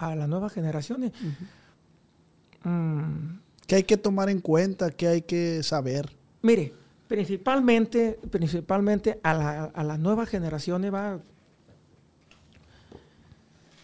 a 0.00 0.14
las 0.14 0.28
nuevas 0.28 0.52
generaciones. 0.52 1.10
mm, 2.64 3.38
¿Qué 3.66 3.74
hay 3.76 3.82
que 3.82 3.96
tomar 3.96 4.28
en 4.30 4.40
cuenta? 4.40 4.90
¿Qué 4.90 5.08
hay 5.08 5.22
que 5.22 5.62
saber? 5.64 6.08
Mire, 6.42 6.72
principalmente, 7.08 8.18
principalmente 8.30 9.18
a, 9.24 9.34
la- 9.34 9.64
a 9.64 9.82
las 9.84 9.98
nuevas 9.98 10.28
generaciones 10.28 10.92
va. 10.94 11.18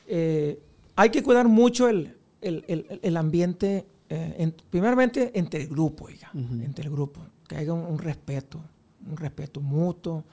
eh, 0.06 0.58
hay 0.96 1.10
que 1.10 1.22
cuidar 1.22 1.48
mucho 1.48 1.88
el, 1.88 2.16
el- 2.40 2.64
el- 2.68 3.00
el 3.02 3.16
ambiente, 3.16 3.86
eh, 4.08 4.34
en- 4.38 4.54
primeramente 4.70 5.32
entre 5.38 5.62
el 5.62 5.68
grupo, 5.68 6.04
oiga, 6.06 6.30
entre 6.34 6.84
el 6.84 6.90
grupo, 6.90 7.20
que 7.48 7.56
haya 7.56 7.72
un, 7.72 7.84
un 7.86 7.98
respeto, 7.98 8.60
un 9.08 9.16
respeto 9.16 9.60
mutuo, 9.60 10.24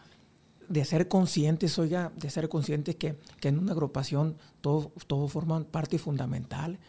de 0.69 0.85
ser 0.85 1.07
conscientes, 1.07 1.77
oiga, 1.79 2.11
de 2.15 2.29
ser 2.29 2.47
conscientes 2.47 2.95
que, 2.95 3.17
que 3.39 3.49
en 3.49 3.59
una 3.59 3.73
agrupación 3.73 4.37
todos, 4.61 4.89
todos 5.07 5.31
forman 5.31 5.65
parte 5.65 5.97
fundamental. 5.97 6.79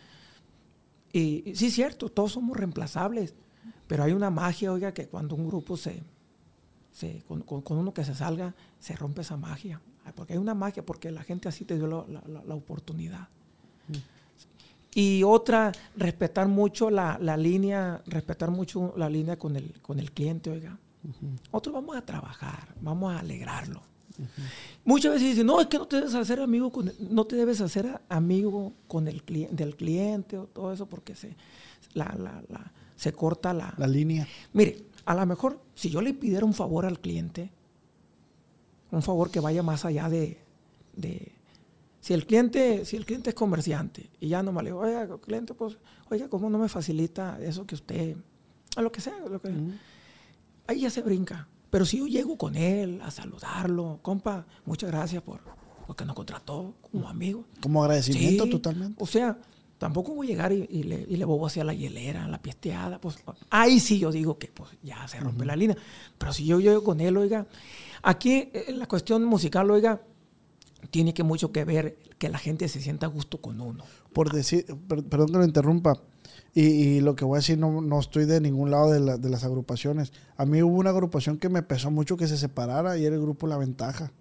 Y, 1.13 1.43
y 1.51 1.55
sí, 1.57 1.67
es 1.67 1.75
cierto, 1.75 2.09
todos 2.09 2.33
somos 2.33 2.57
reemplazables, 2.57 3.35
pero 3.87 4.05
hay 4.05 4.13
una 4.13 4.31
magia, 4.31 4.73
oiga, 4.73 4.95
que 4.95 5.09
cuando 5.09 5.35
un 5.35 5.47
grupo 5.49 5.77
se, 5.77 6.03
se 6.93 7.23
con, 7.27 7.43
con- 7.43 7.63
con 7.63 7.77
uno 7.79 7.93
que 7.93 8.05
se 8.05 8.15
salga, 8.15 8.55
se 8.79 8.95
rompe 8.97 9.23
esa 9.23 9.37
magia. 9.37 9.81
Porque 10.15 10.33
hay 10.33 10.39
una 10.39 10.55
magia, 10.55 10.85
porque 10.85 11.11
la 11.11 11.23
gente 11.23 11.49
así 11.49 11.65
te 11.65 11.77
dio 11.77 11.87
la- 11.87 12.05
la 12.45 12.55
oportunidad. 12.55 13.29
Y 14.95 15.23
otra, 15.23 15.73
respetar 15.97 16.49
mucho 16.49 16.91
la, 16.91 17.19
la 17.21 17.37
línea, 17.37 18.03
respetar 18.07 18.51
mucho 18.51 18.93
la 18.97 19.09
línea 19.09 19.39
con 19.39 19.57
el, 19.57 19.73
con 19.81 19.99
el 19.99 20.13
cliente, 20.13 20.51
oiga. 20.51 20.79
Nosotros 21.51 21.75
vamos 21.75 21.97
a 21.97 22.03
trabajar, 22.05 22.69
vamos 22.81 23.13
a 23.13 23.21
alegrarlo. 23.21 23.81
Muchas 24.85 25.15
veces 25.15 25.31
dicen, 25.31 25.47
no, 25.47 25.61
es 25.61 25.67
que 25.69 25.79
no 25.79 25.87
te 25.87 25.97
debes 25.97 26.15
hacer 26.15 26.39
amigo 26.41 26.71
con 26.71 26.89
el- 26.89 26.97
no 27.15 27.25
te 27.25 27.37
debes 27.37 27.61
hacer 27.63 28.01
amigo 28.11 28.73
con 28.87 29.09
el 29.09 29.25
cli- 29.25 29.49
del 29.49 29.75
cliente 29.75 30.37
o 30.37 30.45
todo 30.45 30.73
eso 30.73 30.85
porque 30.87 31.15
se, 31.17 31.35
la- 31.95 32.15
la- 32.19 32.43
la- 32.51 32.71
se 32.95 33.13
corta 33.13 33.55
la, 33.55 33.73
La 33.79 33.87
línea. 33.87 34.29
Mire, 34.53 34.85
a 35.07 35.15
lo 35.15 35.25
mejor 35.27 35.59
si 35.75 35.89
yo 35.89 36.03
le 36.03 36.13
pidiera 36.13 36.45
un 36.45 36.53
favor 36.55 36.85
al 36.85 37.01
cliente, 37.01 37.51
un 38.91 39.03
favor 39.03 39.31
que 39.31 39.41
vaya 39.41 39.63
más 39.63 39.87
allá 39.87 40.09
de, 40.11 40.39
de- 40.95 41.33
si 42.03 42.15
el 42.15 42.27
cliente, 42.27 42.85
si 42.85 42.97
el 42.97 43.07
cliente 43.07 43.31
es 43.31 43.37
comerciante 43.37 44.11
y 44.19 44.27
ya 44.27 44.43
no 44.43 44.53
me 44.53 44.61
le 44.65 44.71
digo, 44.71 44.81
oiga, 44.81 45.09
cliente, 45.21 45.55
pues, 45.55 45.79
oiga, 46.11 46.29
¿cómo 46.29 46.51
no 46.51 46.59
me 46.59 46.69
facilita 46.69 47.39
eso 47.41 47.65
que 47.65 47.77
usted, 47.77 48.17
a 48.75 48.83
lo 48.83 48.91
que 48.91 49.01
sea, 49.01 49.15
lo 49.31 49.41
que 49.41 49.55
ahí 50.67 50.81
ya 50.81 50.91
se 50.91 51.01
brinca. 51.01 51.47
Pero 51.71 51.87
si 51.87 51.99
yo 51.99 52.09
llego 52.09 52.37
con 52.37 52.57
él 52.57 53.01
a 53.03 53.13
saludarlo, 53.13 54.01
compa, 54.03 54.45
muchas 54.67 54.91
gracias 54.91 55.23
por 55.23 55.41
porque 55.87 56.05
nos 56.05 56.17
contrató 56.17 56.75
como 56.91 57.09
amigo. 57.09 57.45
Como 57.61 57.85
agradecimiento 57.85 58.45
Sí, 58.45 58.51
totalmente. 58.51 59.01
O 59.01 59.07
sea, 59.07 59.39
tampoco 59.79 60.13
voy 60.13 60.27
a 60.27 60.31
llegar 60.31 60.53
y, 60.53 60.67
y 60.71 60.83
le, 60.83 61.07
y 61.09 61.17
le 61.17 61.25
bobo 61.25 61.47
hacia 61.47 61.63
la 61.63 61.73
hielera, 61.73 62.27
la 62.27 62.43
piesteada. 62.43 63.01
Pues, 63.01 63.17
ahí 63.49 63.79
sí 63.79 64.01
yo 64.01 64.11
digo 64.11 64.39
que 64.39 64.49
pues, 64.49 64.71
ya 64.83 65.07
se 65.07 65.21
rompe 65.21 65.45
la 65.45 65.55
línea. 65.55 65.77
Pero 66.19 66.33
si 66.33 66.47
yo 66.47 66.59
llego 66.59 66.83
con 66.83 67.01
él, 67.01 67.17
oiga, 67.17 67.47
aquí 68.03 68.51
eh, 68.53 68.75
la 68.77 68.87
cuestión 68.87 69.25
musical, 69.25 69.71
oiga, 69.71 70.03
tiene 70.91 71.15
que 71.15 71.23
mucho 71.23 71.53
que 71.53 71.65
ver 71.65 71.97
que 72.19 72.29
la 72.29 72.39
gente 72.39 72.69
se 72.69 72.81
sienta 72.81 73.07
a 73.07 73.09
gusto 73.09 73.41
con 73.41 73.61
uno. 73.61 73.85
Por 74.13 74.33
decir, 74.33 74.67
per- 74.89 75.05
perdón 75.05 75.29
que 75.29 75.39
lo 75.39 75.45
interrumpa, 75.45 76.01
y, 76.55 76.63
y 76.65 77.01
lo 77.01 77.15
que 77.17 77.25
voy 77.25 77.37
a 77.37 77.39
decir 77.39 77.59
no, 77.59 77.81
no 77.81 77.99
estoy 77.99 78.27
de 78.27 78.41
ningún 78.41 78.71
lado 78.71 78.91
de, 78.91 79.01
la- 79.01 79.17
de 79.17 79.31
las 79.31 79.45
agrupaciones. 79.45 80.13
A 80.37 80.45
mí 80.45 80.63
hubo 80.63 80.77
una 80.77 80.91
agrupación 80.91 81.39
que 81.39 81.49
me 81.49 81.63
pesó 81.63 81.91
mucho 81.91 82.17
que 82.17 82.29
se 82.29 82.37
separara 82.37 82.99
y 82.99 83.05
era 83.07 83.15
el 83.17 83.23
grupo 83.23 83.47
La 83.47 83.57
Ventaja. 83.57 84.13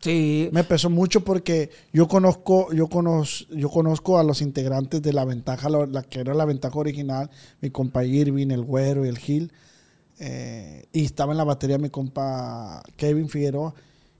Sí, 0.00 0.48
Me 0.52 0.62
pesó 0.62 0.90
mucho 0.90 1.24
porque 1.24 1.70
yo 1.92 2.06
conozco, 2.06 2.72
yo 2.72 2.86
conozco, 2.86 3.52
yo 3.52 3.68
conozco 3.68 4.16
a 4.18 4.22
los 4.22 4.40
integrantes 4.42 5.02
de 5.02 5.12
La 5.12 5.24
Ventaja, 5.24 5.68
la, 5.68 5.86
la 5.86 6.02
que 6.04 6.20
era 6.20 6.34
la 6.34 6.44
Ventaja 6.44 6.78
original, 6.78 7.28
mi 7.60 7.70
compa 7.70 8.04
Irving, 8.04 8.50
el 8.52 8.62
Güero 8.62 9.04
y 9.04 9.08
el 9.08 9.18
Gil. 9.18 9.52
eh, 10.20 10.86
y 10.92 11.04
estaba 11.04 11.32
en 11.32 11.38
la 11.38 11.44
batería 11.44 11.78
mi 11.78 11.90
compa 11.90 12.82
Kevin 12.96 13.28
Figueroa. 13.28 13.74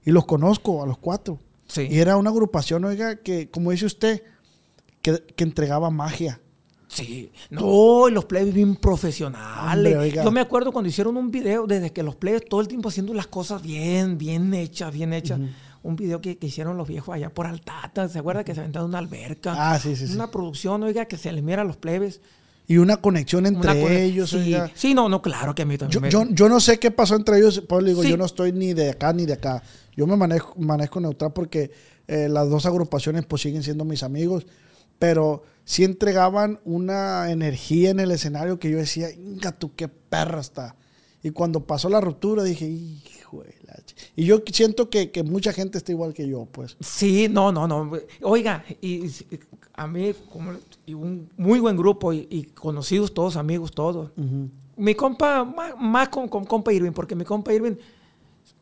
Y 0.05 0.11
los 0.11 0.27
conozco 0.27 0.83
a 0.83 0.87
los 0.87 0.99
cuatro. 0.99 1.39
Sí. 1.69 1.87
Y 1.91 1.99
era 2.01 2.17
una 2.17 2.31
agrupación, 2.31 2.85
oiga, 2.85 3.17
que, 3.17 3.49
como 3.51 3.71
dice 3.71 3.87
usted, 3.87 4.23
que, 5.03 5.23
que 5.37 5.45
entregaba 5.45 5.91
magia. 5.91 6.41
Sí, 6.91 7.31
no, 7.51 8.09
y 8.09 8.13
los 8.13 8.25
plebes 8.25 8.55
bien 8.55 8.75
profesionales. 8.75 9.95
Hombre. 9.95 10.11
Yo 10.25 10.31
me 10.31 10.41
acuerdo 10.41 10.73
cuando 10.73 10.89
hicieron 10.89 11.17
un 11.17 11.31
video, 11.31 11.67
desde 11.67 11.93
que 11.93 12.03
los 12.03 12.17
plebes 12.17 12.45
todo 12.49 12.61
el 12.63 12.69
tiempo 12.69 12.89
haciendo 12.89 13.13
las 13.15 13.27
cosas 13.27 13.63
bien, 13.63 14.17
bien 14.19 14.53
hechas, 14.55 14.93
bien 14.93 15.13
hechas. 15.13 15.39
Un 15.83 15.97
video 15.97 16.21
que, 16.21 16.39
que 16.39 16.47
hicieron 16.47 16.77
los 16.77 16.89
viejos 16.89 17.15
allá 17.15 17.29
por 17.31 17.47
Altata, 17.47 18.09
¿se 18.09 18.19
acuerda? 18.19 18.43
Que 18.43 18.55
se 18.55 18.61
aventaron 18.61 18.89
una 18.89 18.99
alberca. 18.99 19.55
Ah, 19.57 19.79
sí, 19.79 19.95
sí, 19.97 20.07
sí. 20.09 20.15
Una 20.15 20.31
producción, 20.31 20.83
oiga, 20.83 21.05
que 21.05 21.17
se 21.17 21.31
le 21.31 21.41
mira 21.43 21.63
a 21.63 21.65
los 21.65 21.77
plebes. 21.77 22.21
Y 22.67 22.77
una 22.79 22.97
conexión 22.99 23.47
entre 23.47 23.71
Una 23.71 23.91
ellos. 23.99 24.31
sí, 24.31 24.55
sí, 24.75 24.93
no, 24.95 25.09
no, 25.09 25.23
claro 25.23 25.55
que 25.55 25.63
a 25.63 25.65
mí 25.67 25.79
también. 25.79 25.93
Yo, 25.95 26.01
me- 26.01 26.11
yo, 26.11 26.35
yo 26.35 26.49
no 26.49 26.59
sé 26.61 26.79
qué 26.79 26.91
pasó 26.91 27.15
entre 27.17 27.39
ellos, 27.39 27.63
digo, 27.85 28.03
Sí. 28.03 28.11
yo 28.11 28.17
no 28.17 28.25
estoy 28.27 28.53
ni 28.53 28.75
de 28.75 28.91
acá 28.91 29.13
ni 29.13 29.25
de 29.25 29.35
acá. 29.35 29.63
Yo 29.99 30.07
me 30.07 30.17
manejo, 30.17 30.55
manejo 30.57 31.01
neutral 31.01 31.33
porque 31.33 31.73
eh, 32.07 32.29
las 32.29 32.49
dos 32.49 32.67
agrupaciones 32.67 33.27
pues 33.27 33.43
siguen 33.43 33.65
siendo 33.65 33.85
mis 33.85 34.05
amigos, 34.05 34.47
pero 35.01 35.43
sí 35.65 35.83
entregaban 35.83 36.61
una 36.65 37.33
energía 37.33 37.91
en 37.91 37.99
el 37.99 38.13
escenario 38.13 38.61
que 38.61 38.71
yo 38.71 38.79
decía, 38.79 39.11
inga 39.11 39.51
tú 39.51 39.75
qué 39.75 39.89
perra 39.89 40.39
está. 40.39 40.77
Y 41.21 41.31
cuando 41.31 41.67
pasó 41.67 41.89
la 41.89 42.01
ruptura 42.01 42.45
dije, 42.45 42.65
hijo 42.65 43.43
de 43.43 43.57
la 43.67 43.75
ch-". 43.75 44.13
Y 44.15 44.25
yo 44.25 44.41
siento 44.53 44.89
que, 44.89 45.11
que 45.11 45.25
mucha 45.25 45.53
gente 45.53 45.79
está 45.79 45.91
igual 45.91 46.15
que 46.15 46.29
yo, 46.29 46.45
pues. 46.45 46.77
Sí, 46.79 47.27
no, 47.29 47.51
no, 47.51 47.67
no. 47.67 47.91
Oiga, 48.23 48.65
y, 48.81 49.11
a 49.75 49.89
mí, 49.89 50.15
como, 50.31 50.53
y 50.87 50.95
un 50.95 51.29
muy 51.37 51.59
buen 51.59 51.77
grupo, 51.77 52.13
y, 52.13 52.29
y 52.31 52.45
conocidos 52.45 53.13
todos, 53.13 53.37
amigos 53.37 53.73
todos. 53.73 54.13
Mi 54.77 54.95
compa, 54.95 55.43
más, 55.43 55.75
más 55.77 56.09
con, 56.09 56.29
con 56.29 56.45
compa 56.45 56.73
Irving, 56.73 56.93
porque 56.93 57.17
mi 57.17 57.25
compa 57.25 57.53
Irving, 57.53 57.75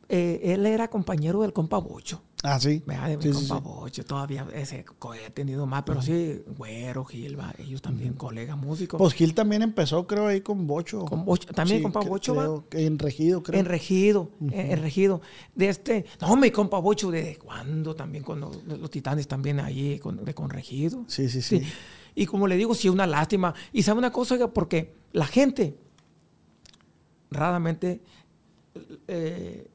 eh, 0.09 0.41
él 0.45 0.67
era 0.67 0.89
compañero 0.89 1.43
del 1.43 1.53
compa 1.53 1.79
Bocho. 1.79 2.23
Ah, 2.43 2.61
sí. 2.61 2.81
De 2.87 3.17
mi 3.17 3.23
Sí, 3.23 3.33
sí, 3.33 3.49
compa 3.49 3.57
sí. 3.57 3.63
Bocho, 3.65 4.05
todavía 4.05 4.47
ese 4.55 4.85
he 5.27 5.31
tenido 5.31 5.67
más, 5.67 5.83
pero 5.85 6.01
sí, 6.01 6.43
Güero, 6.57 7.05
Gilba, 7.05 7.53
ellos 7.59 7.83
también, 7.83 8.13
colegas 8.13 8.57
músicos. 8.57 8.99
Pues 8.99 9.15
Gil 9.15 9.35
también 9.35 9.63
empezó, 9.63 10.07
creo, 10.07 10.27
ahí 10.29 10.43
con 10.43 10.67
Bocho. 10.67 11.05
Con 11.07 11.25
Bocho, 11.25 11.49
también 11.53 11.83
compa 11.83 12.01
que- 12.01 12.09
Bocho, 12.09 12.35
va. 12.37 12.43
creo 12.45 12.69
que 12.69 12.87
en 12.87 12.99
Regido, 13.01 13.43
creo. 13.43 13.59
En 13.59 13.67
Regido, 13.67 14.31
en- 14.41 14.53
en 14.73 14.83
Regido. 14.83 15.23
De 15.57 15.69
este, 15.71 16.05
no, 16.21 16.37
mi 16.37 16.51
compa 16.53 16.79
Bocho, 16.79 17.11
¿de 17.11 17.37
cuándo? 17.37 17.95
También 17.97 18.23
con 18.23 18.39
los, 18.39 18.63
los 18.65 18.91
titanes 18.91 19.27
también 19.27 19.59
ahí, 19.59 19.99
con, 19.99 20.25
de 20.25 20.35
con 20.35 20.51
Regido. 20.51 21.05
Sí, 21.09 21.29
sí, 21.29 21.43
sí. 21.43 21.61
Sí. 21.61 21.67
Y 22.15 22.27
como 22.27 22.47
le 22.47 22.57
digo, 22.57 22.75
sí 22.75 22.87
es 22.87 22.95
una 22.95 23.07
lástima. 23.07 23.55
Y 23.73 23.83
sabe 23.83 23.99
una 23.99 24.13
cosa, 24.13 24.35
Oiga? 24.35 24.53
porque 24.53 24.95
la 25.13 25.27
gente 25.27 25.77
raramente 27.31 28.03
eh, 29.09 29.69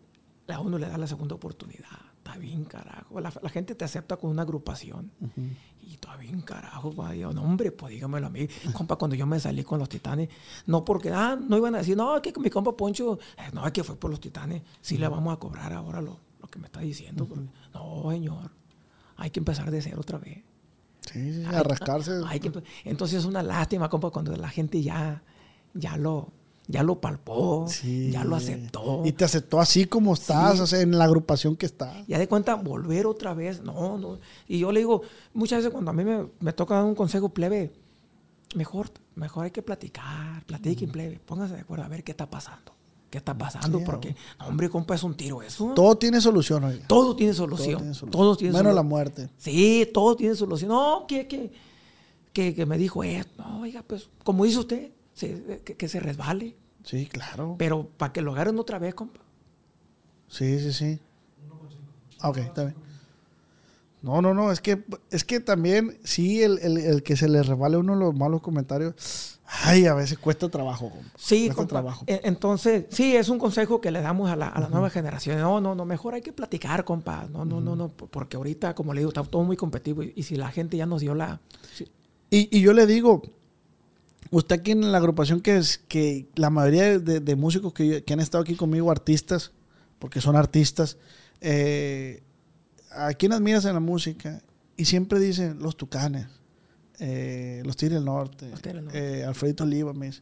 a 0.47 0.59
uno 0.59 0.77
le 0.77 0.87
da 0.89 0.97
la 0.97 1.07
segunda 1.07 1.35
oportunidad. 1.35 1.87
está 2.17 2.37
bien 2.37 2.65
carajo. 2.65 3.19
La, 3.19 3.31
la 3.41 3.49
gente 3.49 3.73
te 3.75 3.85
acepta 3.85 4.17
con 4.17 4.29
una 4.29 4.41
agrupación. 4.43 5.11
Y 5.81 5.93
está 5.95 6.15
bien 6.17 6.41
carajo, 6.41 6.91
pa. 6.93 7.11
Digo, 7.11 7.33
no, 7.33 7.41
hombre, 7.43 7.71
pues 7.71 7.91
dígamelo 7.93 8.27
a 8.27 8.29
mí. 8.29 8.47
Compa, 8.73 8.95
cuando 8.95 9.15
yo 9.15 9.25
me 9.25 9.39
salí 9.39 9.63
con 9.63 9.79
los 9.79 9.89
titanes, 9.89 10.29
no 10.67 10.83
porque, 10.85 11.09
ah, 11.11 11.35
no 11.41 11.57
iban 11.57 11.75
a 11.75 11.79
decir, 11.79 11.95
no, 11.97 12.15
es 12.15 12.21
que 12.21 12.33
mi 12.39 12.49
compa 12.49 12.75
Poncho, 12.75 13.17
eh, 13.37 13.49
no, 13.53 13.65
es 13.65 13.71
que 13.71 13.83
fue 13.83 13.95
por 13.95 14.09
los 14.11 14.19
titanes. 14.19 14.61
Sí 14.81 14.97
le 14.97 15.07
vamos 15.07 15.33
a 15.33 15.37
cobrar 15.37 15.73
ahora 15.73 16.01
lo, 16.01 16.19
lo 16.39 16.47
que 16.47 16.59
me 16.59 16.67
está 16.67 16.79
diciendo. 16.81 17.27
porque- 17.27 17.45
no, 17.73 18.11
señor. 18.11 18.51
Hay 19.17 19.29
que 19.31 19.39
empezar 19.39 19.69
de 19.71 19.81
cero 19.81 19.97
otra 20.01 20.17
vez. 20.17 20.43
Sí, 21.11 21.33
sí, 21.33 21.43
Hay- 21.47 21.55
a 21.55 21.63
rascarse. 21.63 22.11
hay 22.27 22.39
que- 22.39 22.51
entonces 22.85 23.19
es 23.19 23.25
una 23.25 23.41
lástima, 23.41 23.89
compa, 23.89 24.09
cuando 24.11 24.35
la 24.35 24.49
gente 24.49 24.81
ya, 24.81 25.23
ya 25.73 25.97
lo, 25.97 26.31
ya 26.71 26.83
lo 26.83 26.99
palpó, 27.01 27.65
Sí. 27.67 28.09
ya 28.11 28.23
lo 28.23 28.35
aceptó. 28.35 29.03
Y 29.05 29.11
te 29.11 29.25
aceptó 29.25 29.59
así 29.59 29.85
como 29.85 30.13
estás, 30.13 30.55
Sí. 30.55 30.61
o 30.61 30.67
sea, 30.67 30.81
en 30.81 30.97
la 30.97 31.03
agrupación 31.03 31.55
que 31.55 31.65
estás. 31.65 32.05
Ya 32.07 32.17
de 32.17 32.27
cuenta, 32.27 32.55
volver 32.55 33.05
otra 33.05 33.33
vez, 33.33 33.61
no, 33.61 33.97
no. 33.97 34.19
Y 34.47 34.59
yo 34.59 34.71
le 34.71 34.79
digo, 34.79 35.01
muchas 35.33 35.59
veces 35.59 35.71
cuando 35.71 35.91
a 35.91 35.93
mí 35.93 36.03
me, 36.03 36.27
me 36.39 36.53
toca 36.53 36.75
dar 36.75 36.85
un 36.85 36.95
consejo 36.95 37.29
plebe, 37.29 37.71
mejor, 38.55 38.89
mejor 39.15 39.45
hay 39.45 39.51
que 39.51 39.61
platicar, 39.61 40.43
platiquen 40.45 40.91
plebe, 40.91 41.19
pónganse 41.25 41.55
de 41.55 41.61
acuerdo 41.61 41.85
a 41.85 41.87
ver 41.87 42.03
qué 42.03 42.11
está 42.11 42.29
pasando. 42.29 42.73
¿Qué 43.09 43.17
está 43.17 43.37
pasando? 43.37 43.79
Sí, 43.79 43.83
Porque, 43.85 44.15
no, 44.39 44.47
hombre, 44.47 44.69
compa, 44.69 44.95
es 44.95 45.03
un 45.03 45.15
tiro 45.15 45.41
eso. 45.41 45.73
Todo 45.75 45.97
tiene 45.97 46.21
solución, 46.21 46.63
oiga. 46.63 46.87
Todo 46.87 47.13
tiene 47.13 47.33
Todo 47.33 47.43
solución. 47.43 47.77
tiene 47.79 47.93
solución. 47.93 48.11
Todo 48.11 48.35
tiene 48.37 48.51
Menos 48.53 48.63
la 48.67 48.69
solución. 48.81 48.87
muerte. 48.87 49.29
Sí, 49.37 49.89
todo 49.93 50.15
tiene 50.15 50.33
solución. 50.35 50.69
No, 50.69 51.05
que, 51.09 51.27
que, 51.27 51.51
que, 52.31 52.55
que 52.55 52.65
me 52.65 52.77
dijo 52.77 53.03
esto. 53.03 53.43
No, 53.43 53.59
oiga, 53.63 53.83
pues, 53.85 54.07
como 54.23 54.45
dice 54.45 54.59
usted, 54.59 54.91
se- 55.13 55.61
que, 55.65 55.75
que 55.75 55.89
se 55.89 55.99
resbale. 55.99 56.55
Sí, 56.83 57.05
claro. 57.05 57.55
Pero 57.57 57.87
para 57.97 58.11
que 58.13 58.21
lo 58.21 58.31
agarren 58.33 58.57
otra 58.59 58.79
vez, 58.79 58.93
compa. 58.95 59.19
Sí, 60.27 60.59
sí, 60.59 60.73
sí. 60.73 60.99
Ah, 62.19 62.29
Ok, 62.29 62.37
está 62.37 62.63
bien. 62.63 62.75
No, 64.01 64.19
no, 64.21 64.33
no, 64.33 64.51
es 64.51 64.61
que, 64.61 64.83
es 65.11 65.23
que 65.23 65.39
también, 65.39 65.99
sí, 66.03 66.41
el, 66.41 66.57
el- 66.59 66.77
el 66.77 67.03
que 67.03 67.15
se 67.15 67.29
le 67.29 67.43
revale 67.43 67.77
uno 67.77 67.93
los 67.93 68.15
malos 68.15 68.41
comentarios, 68.41 69.39
ay, 69.45 69.85
a 69.85 69.93
veces 69.93 70.17
cuesta 70.17 70.49
trabajo. 70.49 70.89
compa. 70.89 71.09
Sí, 71.17 71.41
cuesta 71.45 71.55
compa. 71.55 71.69
trabajo. 71.69 72.03
E- 72.07 72.21
Entonces, 72.23 72.85
sí, 72.89 73.15
es 73.15 73.29
un 73.29 73.37
consejo 73.37 73.79
que 73.79 73.91
le 73.91 74.01
damos 74.01 74.31
a 74.31 74.35
la, 74.35 74.47
a 74.47 74.59
la 74.59 74.69
nueva 74.69 74.89
generación. 74.89 75.37
No, 75.39 75.61
no, 75.61 75.75
no, 75.75 75.85
mejor 75.85 76.15
hay 76.15 76.21
que 76.23 76.33
platicar, 76.33 76.83
compa. 76.83 77.27
No, 77.31 77.45
no, 77.45 77.61
no, 77.61 77.75
no, 77.75 77.89
porque 77.89 78.37
ahorita, 78.37 78.73
como 78.73 78.91
le 78.95 79.01
digo, 79.01 79.09
está 79.09 79.21
todo 79.23 79.43
muy 79.43 79.55
competitivo. 79.55 80.01
Y, 80.01 80.13
y 80.15 80.23
si 80.23 80.35
la 80.35 80.49
gente 80.49 80.77
ya 80.77 80.87
nos 80.87 81.01
dio 81.01 81.13
la... 81.13 81.39
sí, 81.71 81.85
Y, 82.31 82.57
y 82.57 82.61
yo 82.61 82.73
le 82.73 82.87
digo, 82.87 83.21
usted 84.31 84.59
aquí 84.59 84.71
en 84.71 84.91
la 84.91 84.97
agrupación 84.97 85.41
que 85.41 85.57
es 85.57 85.77
que 85.77 86.27
la 86.35 86.49
mayoría 86.49 86.97
de, 86.99 87.19
de 87.19 87.35
músicos 87.35 87.73
que, 87.73 88.03
que 88.03 88.13
han 88.13 88.19
estado 88.19 88.43
aquí 88.43 88.55
conmigo, 88.55 88.89
artistas, 88.89 89.51
porque 89.99 90.19
son 90.21 90.35
artistas, 90.35 90.97
eh, 91.41 92.23
¿a 92.91 93.13
quién 93.13 93.33
admiras 93.33 93.65
en 93.65 93.73
la 93.75 93.79
música? 93.79 94.41
Y 94.77 94.85
siempre 94.85 95.19
dicen 95.19 95.59
los 95.59 95.77
Tucanes, 95.77 96.27
eh, 96.99 97.61
los 97.65 97.75
Tigres 97.77 97.97
del 97.97 98.05
Norte, 98.05 98.45
del 98.45 98.85
Norte. 98.85 99.19
eh, 99.19 99.23
Alfredito 99.25 99.63
Oliva, 99.63 99.93
me 99.93 100.07
dice. 100.07 100.21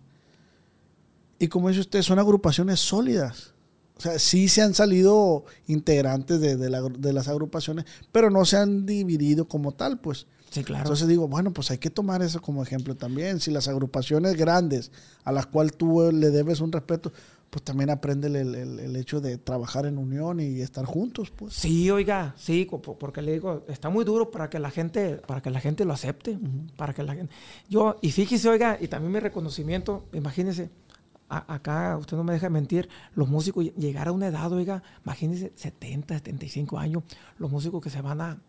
Y 1.39 1.47
como 1.47 1.69
dice 1.69 1.81
usted, 1.81 2.01
son 2.01 2.19
agrupaciones 2.19 2.79
sólidas. 2.81 3.53
O 3.97 4.01
sea, 4.01 4.17
sí 4.19 4.47
se 4.49 4.61
han 4.61 4.73
salido 4.73 5.45
integrantes 5.67 6.39
de, 6.41 6.55
de 6.57 6.69
la- 6.69 6.81
de 6.81 7.13
las 7.13 7.27
agrupaciones, 7.27 7.85
pero 8.11 8.29
no 8.29 8.45
se 8.45 8.57
han 8.57 8.85
dividido 8.85 9.47
como 9.47 9.73
tal, 9.73 9.99
pues. 9.99 10.25
Sí, 10.49 10.63
claro. 10.63 10.83
Entonces 10.83 11.07
digo, 11.07 11.27
bueno, 11.27 11.51
pues 11.51 11.71
hay 11.71 11.77
que 11.77 11.89
tomar 11.89 12.21
eso 12.21 12.41
como 12.41 12.63
ejemplo 12.63 12.95
también. 12.95 13.39
Si 13.39 13.51
las 13.51 13.67
agrupaciones 13.67 14.35
grandes 14.35 14.91
a 15.23 15.31
las 15.31 15.45
cuales 15.47 15.75
tú 15.77 16.03
eh, 16.03 16.13
le 16.13 16.29
debes 16.31 16.59
un 16.61 16.71
respeto, 16.71 17.11
pues 17.49 17.63
también 17.63 17.89
aprende 17.89 18.27
el, 18.27 18.35
el- 18.35 18.79
el 18.79 18.95
hecho 18.95 19.21
de 19.21 19.37
trabajar 19.39 19.87
en 19.87 19.97
unión 19.97 20.39
y 20.39 20.61
estar 20.61 20.85
juntos, 20.85 21.31
pues. 21.31 21.53
Sí, 21.55 21.89
oiga, 21.89 22.35
sí, 22.37 22.67
porque 22.99 23.23
le 23.23 23.33
digo, 23.33 23.65
está 23.67 23.89
muy 23.89 24.05
duro 24.05 24.29
para 24.29 24.49
que 24.51 24.59
la 24.59 24.69
gente, 24.69 25.15
para 25.15 25.41
que 25.41 25.49
la 25.49 25.59
gente 25.59 25.83
lo 25.83 25.93
acepte, 25.93 26.37
para 26.77 26.93
que 26.93 27.01
la 27.01 27.15
gente. 27.15 27.33
Yo, 27.67 27.95
y 28.01 28.11
fíjese, 28.11 28.47
oiga, 28.49 28.77
y 28.79 28.87
también 28.87 29.11
mi 29.13 29.19
reconocimiento, 29.19 30.05
imagínese, 30.13 30.69
a- 31.27 31.55
acá 31.55 31.97
usted 31.97 32.17
no 32.17 32.23
me 32.23 32.33
deja 32.33 32.49
mentir, 32.49 32.87
los 33.15 33.27
músicos 33.29 33.65
ll- 33.65 33.73
llegar 33.75 34.07
a 34.07 34.11
una 34.11 34.27
edad, 34.27 34.51
oiga, 34.51 34.83
imagínese 35.03 35.51
70, 35.55 36.15
75 36.15 36.77
años, 36.77 37.01
los 37.39 37.49
músicos 37.51 37.81
que 37.81 37.89
se 37.89 38.01
van 38.01 38.21
a, 38.21 38.41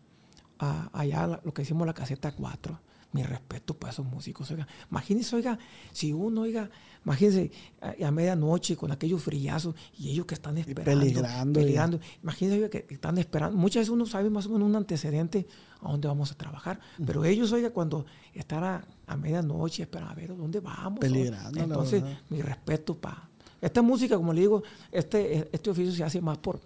a- 0.61 0.89
allá, 0.93 1.41
lo 1.43 1.53
que 1.53 1.63
decimos 1.63 1.85
la 1.87 1.93
caseta 1.93 2.31
4. 2.31 2.79
Mi 3.13 3.23
respeto 3.23 3.73
para 3.73 3.91
esos 3.91 4.05
músicos, 4.05 4.49
oiga. 4.51 4.65
Imagínese, 4.89 5.35
oiga, 5.35 5.59
si 5.91 6.13
uno, 6.13 6.41
oiga, 6.43 6.69
imagínese 7.03 7.51
a, 7.81 8.07
a 8.07 8.11
medianoche 8.11 8.77
con 8.77 8.89
aquellos 8.93 9.21
frillazos 9.21 9.75
y 9.97 10.11
ellos 10.11 10.25
que 10.25 10.35
están 10.35 10.57
esperando. 10.57 11.01
peligrando, 11.01 11.59
oiga. 11.59 11.65
peligrando. 11.65 11.99
Imagínense 12.23 12.57
oiga, 12.57 12.69
que 12.69 12.85
están 12.93 13.17
esperando. 13.17 13.57
Muchas 13.57 13.81
veces 13.81 13.89
uno 13.89 14.05
sabe 14.05 14.29
más 14.29 14.45
o 14.45 14.49
menos 14.51 14.65
un 14.69 14.77
antecedente 14.77 15.45
a 15.81 15.91
dónde 15.91 16.07
vamos 16.07 16.31
a 16.31 16.35
trabajar. 16.37 16.79
Pero 17.05 17.25
ellos, 17.25 17.51
oiga, 17.51 17.71
cuando 17.71 18.05
están 18.33 18.63
a, 18.63 18.85
a 19.07 19.17
medianoche, 19.17 19.83
esperan 19.83 20.07
a 20.07 20.13
ver 20.13 20.29
dónde 20.37 20.61
vamos. 20.61 20.99
Peligrando, 21.01 21.59
Entonces, 21.59 22.01
mi 22.29 22.41
respeto 22.41 22.95
para. 22.95 23.27
Esta 23.59 23.81
música, 23.81 24.15
como 24.15 24.31
le 24.31 24.39
digo, 24.41 24.63
este, 24.89 25.49
este 25.51 25.69
oficio 25.69 25.91
se 25.93 26.03
hace 26.05 26.21
más 26.21 26.37
por. 26.37 26.61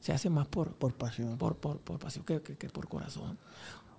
Se 0.00 0.12
hace 0.12 0.30
más 0.30 0.46
por, 0.46 0.72
Por 0.74 0.94
pasión. 0.94 1.36
por, 1.38 1.56
por, 1.56 1.78
por 1.78 1.98
pasión 1.98 2.24
que, 2.24 2.40
que- 2.40 2.56
que 2.56 2.68
por 2.68 2.88
corazón. 2.88 3.38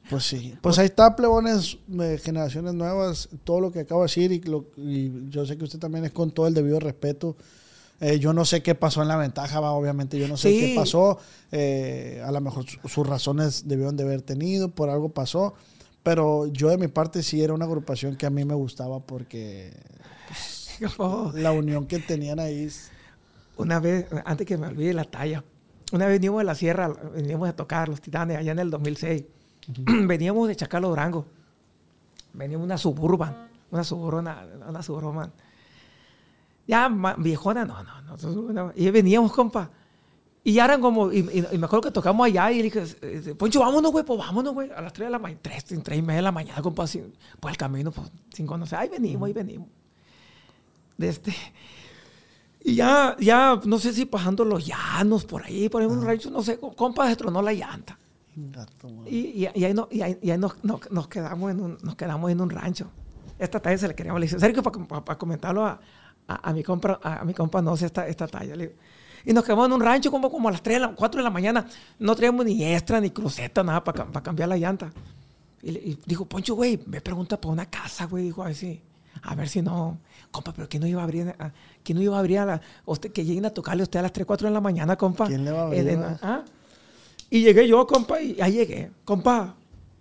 Pues 0.09 0.23
sí. 0.23 0.55
Pues 0.61 0.79
ahí 0.79 0.85
está, 0.87 1.15
plebones, 1.15 1.77
eh, 2.01 2.19
generaciones 2.21 2.73
nuevas, 2.73 3.29
todo 3.43 3.59
lo 3.61 3.71
que 3.71 3.81
acabo 3.81 4.01
de 4.01 4.05
decir 4.05 4.31
y, 4.31 4.39
lo- 4.41 4.65
y 4.75 5.29
yo 5.29 5.45
sé 5.45 5.57
que 5.57 5.63
usted 5.63 5.77
también 5.79 6.03
es 6.05 6.11
con 6.11 6.31
todo 6.31 6.47
el 6.47 6.53
debido 6.55 6.79
respeto. 6.79 7.35
Eh, 7.99 8.17
yo 8.17 8.33
no 8.33 8.43
sé 8.45 8.63
qué 8.63 8.73
pasó 8.73 9.03
en 9.03 9.09
la 9.09 9.15
ventaja, 9.15 9.59
va, 9.59 9.71
obviamente 9.73 10.17
yo 10.17 10.27
no 10.27 10.37
sé 10.37 10.49
Sí. 10.49 10.59
qué 10.59 10.75
pasó. 10.75 11.19
Eh, 11.51 12.19
a 12.25 12.31
lo 12.31 12.41
mejor 12.41 12.65
su- 12.67 12.79
sus 12.87 13.05
razones 13.05 13.67
debieron 13.67 13.95
de 13.95 14.03
haber 14.03 14.23
tenido, 14.23 14.69
por 14.71 14.89
algo 14.89 15.09
pasó. 15.09 15.53
Pero 16.01 16.47
yo 16.47 16.69
de 16.69 16.79
mi 16.79 16.87
parte 16.87 17.21
sí 17.21 17.43
era 17.43 17.53
una 17.53 17.65
agrupación 17.65 18.15
que 18.15 18.25
a 18.25 18.31
mí 18.31 18.43
me 18.43 18.55
gustaba 18.55 18.99
porque 19.01 19.71
la 21.35 21.51
unión 21.51 21.85
que 21.85 21.99
tenían 21.99 22.39
ahí. 22.39 22.63
es- 22.63 22.89
Una 23.57 23.79
vez, 23.79 24.07
antes 24.25 24.47
que 24.47 24.57
me 24.57 24.65
olvide 24.65 24.93
la 24.95 25.03
talla, 25.05 25.43
una 25.91 26.05
vez 26.05 26.15
veníamos 26.15 26.39
de 26.39 26.45
la 26.45 26.55
sierra, 26.55 26.87
veníamos 27.13 27.49
a 27.49 27.55
tocar 27.55 27.89
los 27.89 28.01
titanes 28.01 28.37
allá 28.37 28.51
en 28.53 28.59
el 28.59 28.69
2006. 28.69 29.23
veníamos 30.07 30.47
de 30.47 30.55
Chacalo 30.55 30.89
Durango. 30.89 31.25
Veníamos 32.33 32.65
una 32.65 32.77
suburban, 32.77 33.49
una 33.71 33.83
suburban, 33.83 34.49
una 34.67 34.81
suburban. 34.83 35.31
Ya 36.67 36.89
viejona, 37.17 37.65
no, 37.65 37.83
no, 37.83 38.01
no, 38.01 38.53
no. 38.53 38.71
Y 38.75 38.89
veníamos, 38.89 39.31
compa. 39.33 39.69
Y 40.43 40.53
ya 40.53 40.65
eran 40.65 40.81
como, 40.81 41.11
y, 41.11 41.19
y- 41.19 41.45
y 41.51 41.57
me 41.57 41.65
acuerdo 41.65 41.81
que 41.83 41.91
tocamos 41.91 42.25
allá 42.25 42.51
y 42.51 42.57
le 42.57 42.63
dije, 42.63 42.83
eh, 43.01 43.35
Poncho, 43.37 43.59
vámonos, 43.59 43.91
güey, 43.91 44.03
pues 44.03 44.17
vámonos, 44.17 44.53
güey, 44.53 44.71
a 44.71 44.81
las 44.81 44.91
3 44.93 45.07
de 45.07 45.11
la 45.11 45.19
mañana, 45.19 45.39
3, 45.43 45.65
3 45.83 45.99
y 45.99 46.01
media 46.01 46.15
de 46.15 46.21
la 46.23 46.31
mañana, 46.31 46.61
compa, 46.63 46.83
así, 46.83 47.03
pues 47.39 47.51
el 47.53 47.57
camino, 47.57 47.91
pues, 47.91 48.09
sin 48.33 48.47
conocer, 48.47 48.79
ahí 48.79 48.89
venimos, 48.89 49.27
ahí 49.27 49.33
venimos. 49.33 49.67
De 50.97 51.09
este, 51.09 51.31
y 52.63 52.75
ya, 52.75 53.15
ya, 53.19 53.59
no 53.65 53.79
sé 53.79 53.93
si 53.93 54.05
pasando 54.05 54.45
los 54.45 54.65
llanos 54.65 55.25
por 55.25 55.43
ahí, 55.43 55.67
por 55.69 55.81
ahí 55.81 55.87
un 55.87 56.03
rancho, 56.05 56.29
no 56.29 56.41
sé, 56.43 56.59
compa, 56.59 57.07
se 57.09 57.15
tronó 57.15 57.41
la 57.41 57.53
llanta. 57.53 57.97
Gato. 58.35 58.87
Y, 59.07 59.17
y- 59.45 59.49
y 59.53 59.65
ahí, 59.65 59.73
no- 59.73 59.87
y 59.91 60.01
ahí- 60.01 60.17
ahí 60.23 60.37
nos, 60.37 60.63
nos- 60.63 60.89
nos 60.91 61.07
quedamos 61.07 61.51
en 61.51 61.59
un, 61.61 61.77
nos 61.81 61.95
quedamos 61.95 62.31
en 62.31 62.39
un 62.41 62.49
rancho. 62.49 62.87
Esta 63.37 63.59
talla 63.59 63.77
se 63.77 63.87
le 63.87 63.95
queríamos, 63.95 64.21
dije, 64.21 64.39
Sergio, 64.39 64.61
para 64.63 65.17
comentarlo 65.17 65.65
a, 65.65 65.79
a- 66.27 66.49
a 66.49 66.53
mi 66.53 66.63
compa, 66.63 66.99
a, 67.03 67.21
a 67.21 67.25
mi 67.25 67.33
compa 67.33 67.61
no 67.61 67.75
sé 67.75 67.87
esta, 67.87 68.07
esta 68.07 68.27
talla. 68.27 68.55
le 68.55 68.67
digo. 68.67 68.79
y 69.25 69.33
nos 69.33 69.43
quedamos 69.43 69.65
en 69.67 69.73
un 69.73 69.81
rancho 69.81 70.09
como, 70.11 70.31
como 70.31 70.47
a 70.47 70.51
las 70.51 70.61
3, 70.63 70.75
de 70.77 70.79
la, 70.87 70.95
4 70.95 71.19
de 71.19 71.23
la 71.23 71.29
mañana. 71.29 71.65
No 71.99 72.15
traíamos 72.15 72.45
ni 72.45 72.63
extra, 72.63 73.01
ni 73.01 73.09
cruceta, 73.11 73.63
nada 73.63 73.83
para 73.83 74.05
cambiar 74.23 74.47
la 74.49 74.57
llanta. 74.57 74.91
Y, 75.63 75.71
le- 75.71 75.79
y 75.79 75.99
dijo, 76.05 76.25
Poncho, 76.25 76.55
güey, 76.55 76.79
me 76.85 77.01
pregunta 77.01 77.39
por 77.41 77.51
una 77.51 77.65
casa, 77.65 78.05
güey. 78.05 78.25
Dijo, 78.25 78.43
a 78.43 78.45
ver 78.47 78.55
si, 78.55 78.81
a 79.21 79.35
ver 79.35 79.47
si 79.49 79.61
no. 79.61 79.99
Compa, 80.31 80.53
pero 80.53 80.67
¿quién 80.69 80.81
no 80.81 80.87
iba 80.87 81.01
a 81.01 81.03
abrir? 81.03 81.35
a- 81.37 81.53
¿Quién 81.83 81.97
no 81.97 82.03
iba 82.03 82.15
a 82.15 82.19
abrir 82.19 82.39
a 82.39 82.45
la, 82.45 82.61
usted, 82.85 83.11
que 83.11 83.25
lleguen 83.25 83.45
a 83.45 83.49
tocarle 83.49 83.83
a 83.83 83.85
usted 83.85 83.99
a 83.99 84.03
las 84.03 84.13
3, 84.13 84.25
4 84.25 84.47
de 84.47 84.53
la 84.53 84.61
mañana, 84.61 84.95
compa? 84.95 85.27
¿Quién 85.27 85.43
le 85.45 85.51
va 85.51 85.59
a 85.59 85.63
Eh, 85.63 85.65
abrir, 85.79 85.83
de- 85.85 85.95
va? 85.97 86.19
¿ah? 86.21 86.45
Y 87.29 87.41
llegué 87.43 87.67
yo, 87.67 87.85
compa, 87.87 88.21
y 88.21 88.39
ahí 88.41 88.53
llegué. 88.53 88.91
Compa, 89.05 89.55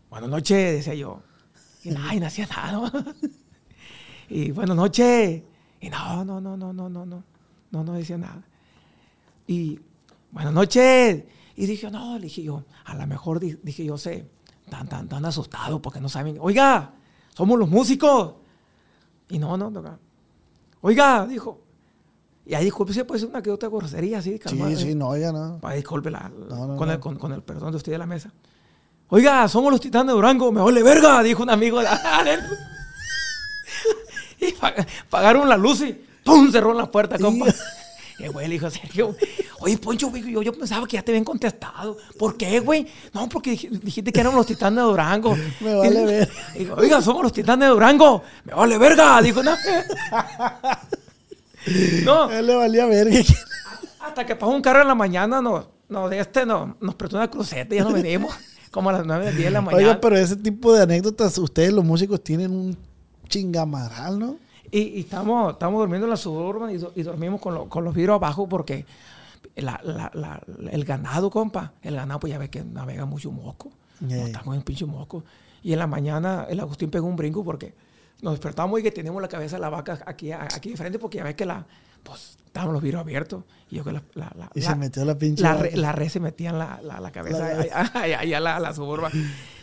buenas 0.08 0.30
noches, 0.30 0.72
decía 0.76 0.94
yo. 0.94 1.20
Y 1.82 1.90
nada, 1.90 2.14
y 2.14 2.20
no 2.20 2.26
hacía 2.26 2.46
nada, 2.46 2.72
¿no? 2.72 2.90
y 4.28 4.50
buenas 4.52 4.76
noches. 4.76 5.42
Y 5.80 5.88
no, 5.90 6.24
no, 6.24 6.40
no, 6.40 6.56
no, 6.56 6.72
no, 6.72 6.88
no, 6.88 7.06
no. 7.06 7.24
No, 7.70 7.84
no 7.84 7.92
decía 7.94 8.18
nada. 8.18 8.42
Y 9.46 9.80
buenas 10.30 10.52
noches. 10.52 11.24
Y 11.56 11.66
dije, 11.66 11.90
no, 11.90 12.14
le 12.18 12.24
dije 12.24 12.42
yo, 12.42 12.64
a 12.84 12.94
lo 12.94 13.06
mejor 13.06 13.40
di- 13.40 13.58
dije 13.62 13.84
yo, 13.84 13.96
sé, 13.98 14.28
tan, 14.68 14.88
tan, 14.88 15.08
tan 15.08 15.24
asustado 15.24 15.80
porque 15.82 16.00
no 16.00 16.08
saben. 16.08 16.36
Oiga, 16.40 16.92
somos 17.34 17.58
los 17.58 17.68
músicos. 17.68 18.34
Y 19.30 19.38
no, 19.38 19.56
no, 19.56 19.70
no. 19.70 19.98
Oiga, 20.82 21.26
dijo. 21.26 21.60
Y 22.46 22.54
ahí 22.54 22.64
disculpe, 22.64 22.92
si 22.92 23.02
puede 23.04 23.20
ser 23.20 23.28
una 23.28 23.40
que 23.42 23.50
otra 23.50 23.68
grosería 23.68 24.18
así, 24.18 24.38
calmada, 24.38 24.70
Sí, 24.70 24.76
sí, 24.88 24.94
no, 24.94 25.16
ya 25.16 25.30
no. 25.32 25.60
Ay, 25.62 25.76
disculpe 25.78 26.10
la- 26.10 26.30
No, 26.48 26.66
no, 26.66 26.76
con, 26.76 26.88
no. 26.88 26.94
El, 26.94 27.00
con, 27.00 27.16
con 27.16 27.32
el 27.32 27.42
perdón 27.42 27.70
de 27.70 27.76
usted 27.76 27.92
de 27.92 27.98
la 27.98 28.06
mesa. 28.06 28.32
Oiga, 29.08 29.46
somos 29.48 29.70
los 29.72 29.80
titanes 29.80 30.08
de 30.08 30.12
Durango, 30.14 30.50
me 30.52 30.60
vale 30.60 30.82
verga, 30.82 31.22
dijo 31.22 31.42
un 31.42 31.50
amigo 31.50 31.80
de 31.80 31.86
y 34.40 34.52
pa- 34.52 34.74
pagaron 35.08 35.48
la 35.48 35.56
luz 35.56 35.80
y 35.82 35.92
¡pum! 36.24 36.50
cerró 36.50 36.72
la 36.74 36.90
puerta, 36.90 37.18
compa. 37.18 37.46
El 38.22 38.30
güey 38.32 38.48
le 38.48 38.54
dijo 38.54 38.66
a 38.66 38.70
Sergio, 38.70 39.14
oye, 39.60 39.78
Poncho, 39.78 40.10
güey, 40.10 40.30
yo, 40.30 40.42
yo 40.42 40.52
pensaba 40.52 40.86
que 40.86 40.96
ya 40.96 41.02
te 41.02 41.12
habían 41.12 41.24
contestado. 41.24 41.96
¿Por 42.18 42.36
qué, 42.36 42.60
güey? 42.60 42.86
No, 43.14 43.28
porque 43.28 43.52
dij- 43.52 43.70
dijiste 43.80 44.12
que 44.12 44.20
éramos 44.20 44.36
los 44.36 44.46
titanes 44.46 44.76
de 44.76 44.82
Durango. 44.82 45.36
Me 45.60 45.74
vale 45.74 46.00
Y- 46.00 46.04
ver. 46.04 46.30
Digo, 46.58 46.74
oiga, 46.76 47.00
somos 47.02 47.22
los 47.22 47.32
titanes 47.32 47.68
de 47.68 47.72
Durango. 47.74 48.22
Me 48.44 48.54
vale 48.54 48.78
verga. 48.78 49.20
Dijo, 49.22 49.42
no. 49.42 49.56
no, 52.04 52.30
él 52.30 52.46
le 52.46 52.54
valía 52.54 52.86
verga. 52.86 53.18
hasta 54.00 54.24
que 54.26 54.36
pasó 54.36 54.52
un 54.52 54.62
carro 54.62 54.82
en 54.82 54.88
la 54.88 54.94
mañana, 54.94 55.40
no, 55.42 55.68
no, 55.88 56.08
de 56.08 56.20
este 56.20 56.46
no, 56.46 56.76
nos 56.80 56.94
prestó 56.94 57.16
una 57.16 57.30
cruceta 57.30 57.74
y 57.74 57.78
ya 57.78 57.84
nos 57.84 57.92
venimos. 57.92 58.34
Como 58.70 58.90
a 58.90 58.92
las 58.92 59.04
9, 59.04 59.32
10 59.32 59.44
de 59.46 59.50
la 59.50 59.60
mañana. 59.60 59.82
Oiga, 59.82 60.00
pero 60.00 60.16
ese 60.16 60.36
tipo 60.36 60.72
de 60.72 60.84
anécdotas, 60.84 61.36
ustedes 61.38 61.72
los 61.72 61.84
músicos 61.84 62.22
tienen 62.22 62.52
un 62.52 62.76
chingamaral, 63.28 64.16
¿no? 64.16 64.36
Y, 64.70 64.80
y 64.80 65.00
estamos, 65.00 65.52
estamos 65.52 65.80
durmiendo 65.80 66.06
en 66.06 66.10
la 66.10 66.16
suburban 66.16 66.70
y, 66.70 66.76
do- 66.78 66.92
y 66.94 67.02
dormimos 67.02 67.40
con, 67.40 67.54
lo- 67.54 67.68
con 67.68 67.84
los 67.84 67.94
vidrios 67.94 68.16
abajo 68.16 68.48
porque 68.48 68.86
la- 69.56 69.80
la- 69.84 70.10
la- 70.14 70.40
el 70.70 70.84
ganado, 70.84 71.30
compa, 71.30 71.72
el 71.82 71.94
ganado, 71.96 72.20
pues 72.20 72.32
ya 72.32 72.38
ves 72.38 72.50
que 72.50 72.62
navega 72.64 73.04
mucho 73.04 73.30
mosco. 73.32 73.70
Yeah. 74.06 74.16
No, 74.18 74.26
estamos 74.26 74.56
en 74.56 74.62
pinche 74.62 74.86
mosco. 74.86 75.24
Y 75.62 75.72
en 75.72 75.78
la 75.78 75.86
mañana 75.86 76.46
el 76.48 76.60
Agustín 76.60 76.90
pegó 76.90 77.06
un 77.06 77.16
brinco 77.16 77.44
porque 77.44 77.74
nos 78.22 78.32
despertamos 78.34 78.78
y 78.80 78.82
que 78.82 78.90
tenemos 78.92 79.20
la 79.20 79.28
cabeza 79.28 79.56
de 79.56 79.60
la 79.62 79.68
vaca 79.70 79.98
aquí, 80.06 80.30
aquí 80.32 80.70
de 80.70 80.76
frente 80.76 80.98
porque 80.98 81.18
ya 81.18 81.24
ves 81.24 81.34
que 81.34 81.44
la, 81.46 81.66
pues, 82.02 82.38
estaban 82.46 82.72
los 82.72 82.80
vidrios 82.82 83.00
abiertos. 83.00 83.44
Y 83.70 83.76
yo 83.76 83.84
que 83.84 83.92
la, 83.92 84.02
la, 84.14 84.32
la- 84.38 84.50
Y 84.54 84.60
la- 84.60 84.70
se 84.70 84.76
metió 84.76 85.04
la 85.04 85.18
pinche. 85.18 85.42
la, 85.42 85.54
re, 85.54 85.76
la 85.76 85.92
red 85.92 86.08
se 86.08 86.20
metía 86.20 86.50
en 86.50 86.58
la, 86.58 86.80
la, 86.82 87.00
la 87.00 87.10
cabeza, 87.10 87.38
La- 87.40 87.60
allá, 87.60 87.90
allá- 87.94 88.20
allá 88.20 88.36
a 88.36 88.40
la, 88.40 88.60
la 88.60 88.72
suburba. 88.74 89.10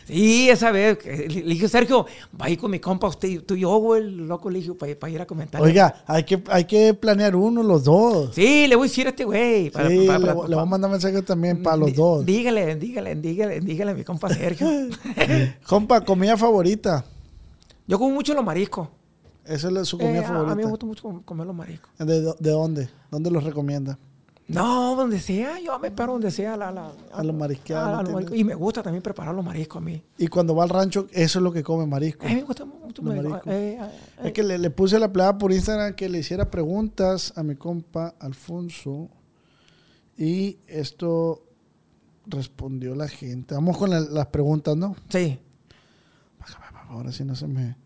Sí, 0.08 0.48
esa 0.48 0.72
vez, 0.72 0.98
le 1.04 1.26
dije, 1.42 1.68
Sergio, 1.68 2.06
va 2.40 2.46
a 2.46 2.50
ir 2.50 2.58
con 2.58 2.70
mi 2.70 2.80
compa, 2.80 3.08
usted, 3.08 3.42
tú 3.44 3.54
y 3.54 3.60
yo, 3.60 3.76
güey, 3.76 4.02
el 4.02 4.26
loco, 4.26 4.48
le 4.48 4.58
dije, 4.60 4.72
para, 4.74 5.10
ir 5.12 5.20
a 5.20 5.26
comentar. 5.26 5.60
Oiga, 5.60 6.02
hay 6.06 6.24
que, 6.24 6.42
hay 6.48 6.64
que 6.64 6.94
planear 6.94 7.36
uno, 7.36 7.62
los 7.62 7.84
dos. 7.84 8.34
Sí, 8.34 8.66
le 8.66 8.74
voy 8.74 8.86
a 8.86 8.90
decir 8.90 9.06
a 9.06 9.10
este 9.10 9.24
güey. 9.24 9.68
para- 9.70 9.88
Sí, 9.90 10.06
para- 10.06 10.18
le, 10.18 10.24
para- 10.26 10.34
voy- 10.34 10.54
a 10.54 10.64
mandar 10.64 10.90
mensaje 10.90 11.20
también 11.22 11.62
para 11.62 11.76
los 11.76 11.94
dos. 11.94 12.24
Dígale, 12.24 12.74
dígale, 12.76 13.14
dígale, 13.16 13.60
dígale 13.60 13.90
a 13.90 13.94
mi 13.94 14.02
compa 14.04 14.28
Sergio. 14.32 14.66
Compa, 15.66 16.00
comida 16.00 16.36
favorita. 16.36 17.04
yo 17.86 17.98
como 17.98 18.14
mucho 18.14 18.32
los 18.34 18.44
mariscos. 18.44 18.88
Esa 19.44 19.68
es 19.80 19.88
su 19.88 19.98
comida 19.98 20.20
Eh, 20.20 20.24
a- 20.24 20.28
favorita. 20.28 20.52
A 20.52 20.56
mí 20.56 20.62
me 20.64 20.70
gusta 20.70 20.86
mucho 20.86 21.02
com- 21.02 21.22
comer 21.22 21.46
los 21.46 21.54
mariscos. 21.56 21.90
¿De, 21.98 22.20
do- 22.22 22.36
de 22.38 22.50
dónde? 22.50 22.88
¿Dónde 23.10 23.30
los 23.30 23.44
recomienda? 23.44 23.98
No, 24.48 24.96
donde 24.96 25.20
sea, 25.20 25.60
yo 25.60 25.78
me 25.78 25.90
paro 25.90 26.12
donde 26.14 26.30
sea. 26.30 26.56
La, 26.56 26.72
la- 26.72 26.90
A 27.12 27.22
los 27.22 27.36
marisqueados, 27.36 27.86
a- 27.86 27.90
a 27.90 27.92
¿no 27.92 27.96
los 27.96 28.04
tienes? 28.08 28.14
mariscos. 28.14 28.38
Y 28.38 28.44
me 28.44 28.54
gusta 28.54 28.82
también 28.82 29.02
preparar 29.02 29.34
los 29.34 29.44
mariscos 29.44 29.76
a 29.76 29.84
mí. 29.84 30.02
Y 30.16 30.26
cuando 30.28 30.54
va 30.54 30.64
al 30.64 30.70
rancho, 30.70 31.06
eso 31.12 31.38
es 31.38 31.42
lo 31.42 31.52
que 31.52 31.62
come 31.62 31.86
marisco. 31.86 32.24
A 32.24 32.30
mí 32.30 32.36
me 32.36 32.42
gusta 32.44 32.64
mucho 32.64 33.02
marisco. 33.02 33.28
mariscos. 33.28 33.52
Eh, 33.52 33.78
eh, 33.78 33.80
eh. 33.82 34.26
Es 34.28 34.32
que 34.32 34.42
le, 34.42 34.56
le 34.58 34.70
puse 34.70 34.98
la 34.98 35.12
playa 35.12 35.36
por 35.36 35.52
Instagram 35.52 35.94
que 35.94 36.08
le 36.08 36.18
hiciera 36.20 36.50
preguntas 36.50 37.32
a 37.36 37.42
mi 37.42 37.56
compa 37.56 38.14
Alfonso. 38.20 39.08
Y 40.16 40.58
esto 40.66 41.44
respondió 42.26 42.94
la 42.94 43.06
gente. 43.08 43.54
Vamos 43.54 43.76
con 43.76 43.90
la- 43.90 44.00
las 44.00 44.26
preguntas, 44.26 44.76
¿no? 44.76 44.96
Sí. 45.10 45.38
Ahora 46.88 47.12
sí 47.12 47.22
no 47.22 47.36
se 47.36 47.46
me... 47.46 47.76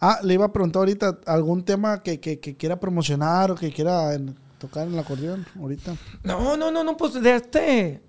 Ah, 0.00 0.20
le 0.22 0.34
iba 0.34 0.44
a 0.44 0.52
preguntar 0.52 0.78
ahorita 0.80 1.18
algún 1.26 1.64
tema 1.64 2.02
que, 2.04 2.20
que- 2.20 2.38
que 2.38 2.56
quiera 2.56 2.78
promocionar 2.78 3.50
o 3.50 3.54
que 3.56 3.72
quiera 3.72 4.14
en- 4.14 4.36
tocar 4.66 4.86
en 4.86 4.94
el 4.94 4.98
acordeón 4.98 5.46
ahorita. 5.58 5.96
No, 6.22 6.56
no, 6.56 6.70
no, 6.70 6.82
no, 6.84 6.96
pues 6.96 7.14
de 7.14 7.34
este. 7.36 8.02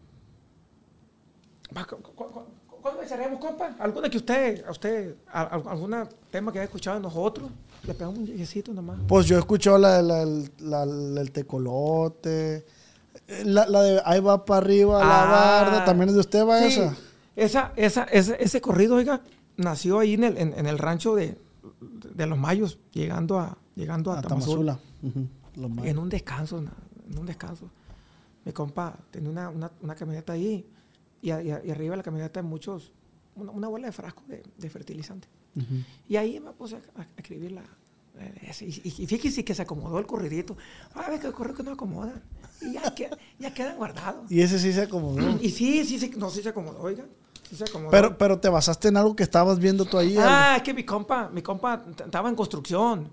¿Cuándo 2.82 3.02
echaremos, 3.02 3.40
compa? 3.40 3.76
¿Alguna 3.80 4.10
que 4.10 4.18
usted, 4.18 4.64
a 4.66 4.72
usted, 4.72 5.16
a- 5.32 5.42
a- 5.42 5.72
alguna 5.72 6.08
tema 6.30 6.52
que 6.52 6.60
haya 6.60 6.66
escuchado 6.66 6.98
de 6.98 7.04
nosotros? 7.04 7.50
Le 7.84 7.94
pegamos 7.94 8.20
un 8.20 8.26
yesito 8.28 8.74
nomás. 8.74 8.98
Pues 9.08 9.26
yo 9.26 9.36
he 9.36 9.40
escuchado 9.40 9.78
la, 9.80 10.02
la, 10.02 10.24
la- 10.60 11.22
el 11.22 11.32
tecolote. 11.32 12.66
eh, 13.28 13.44
La, 13.46 13.66
de 13.66 14.02
ahí 14.06 14.20
va 14.20 14.46
para 14.46 14.60
arriba, 14.60 15.00
la 15.04 15.24
Ah, 15.24 15.64
barda. 15.64 15.86
¿También 15.86 16.10
es 16.10 16.16
de 16.16 16.22
usted, 16.22 16.46
va 16.46 16.60
sí. 16.60 16.68
esa? 16.80 16.96
Esa, 17.36 17.74
esa, 17.76 18.04
ese, 18.06 18.38
ese 18.40 18.62
corrido, 18.62 18.96
oiga, 18.96 19.22
nació 19.58 20.00
ahí 20.00 20.14
en 20.14 20.24
el, 20.24 20.38
en, 20.38 20.54
en 20.58 20.68
el 20.68 20.78
rancho 20.78 21.16
de, 21.16 21.38
de 21.82 22.26
los 22.28 22.38
Mayos, 22.38 22.78
llegando 22.94 23.40
a, 23.40 23.58
llegando 23.76 24.12
a, 24.14 24.20
A 24.20 24.22
Tamazula. 24.22 24.80
En 25.86 25.98
un 25.98 26.10
descanso, 26.10 26.58
en 26.60 27.18
un 27.18 27.26
descanso. 27.26 27.70
Mi 28.44 28.52
compa 28.52 28.98
tenía 29.12 29.30
una, 29.30 29.50
una, 29.50 29.72
una 29.82 29.96
camioneta 29.96 30.34
ahí 30.34 30.66
y, 31.22 31.32
a- 31.32 31.42
y 31.42 31.50
arriba 31.52 31.92
de 31.94 31.98
la 31.98 32.04
camioneta 32.04 32.40
hay 32.40 32.46
muchos, 32.46 32.92
una, 33.36 33.52
una 33.52 33.68
bola 33.68 33.88
de 33.88 33.92
frasco 33.92 34.24
de, 34.28 34.44
de 34.58 34.70
fertilizante. 34.70 35.28
Ujú. 35.56 35.76
Y 36.10 36.16
ahí 36.18 36.40
me 36.40 36.52
puse 36.52 36.76
a, 36.76 37.02
a 37.02 37.08
escribir 37.18 37.54
la, 37.54 37.64
y, 38.62 39.04
y 39.04 39.08
fíjese 39.08 39.44
que 39.44 39.54
se 39.56 39.62
acomodó 39.64 39.98
el 40.00 40.06
corridito. 40.06 40.56
A 40.94 41.10
ver 41.10 41.20
que 41.20 41.32
corrido 41.32 41.56
que 41.56 41.64
no 41.64 41.72
acomoda. 41.72 42.22
Y 42.62 42.74
ya, 42.74 42.94
que- 42.96 43.10
ya 43.40 43.54
quedan 43.54 43.78
guardados. 43.78 44.32
Y 44.32 44.42
ese 44.42 44.60
sí 44.60 44.72
se 44.74 44.84
acomodó. 44.84 45.38
Y 45.42 45.50
sí, 45.50 45.84
sí, 45.84 46.00
sí, 46.00 46.12
no, 46.18 46.30
sí 46.30 46.42
se 46.44 46.50
acomodó, 46.50 46.82
oiga. 46.82 47.06
Sí 47.50 47.56
se 47.56 47.64
acomodó. 47.66 47.92
pero, 47.92 48.18
pero 48.18 48.40
te 48.40 48.50
basaste 48.50 48.88
en 48.90 48.98
algo 48.98 49.16
que 49.16 49.24
estabas 49.24 49.60
viendo 49.60 49.86
tú 49.86 49.98
ahí. 49.98 50.16
Ah, 50.20 50.54
es 50.58 50.64
que 50.64 50.74
mi 50.74 50.84
compa, 50.84 51.30
mi 51.30 51.42
compa 51.42 51.84
estaba 52.04 52.30
en 52.30 52.36
construcción. 52.36 53.10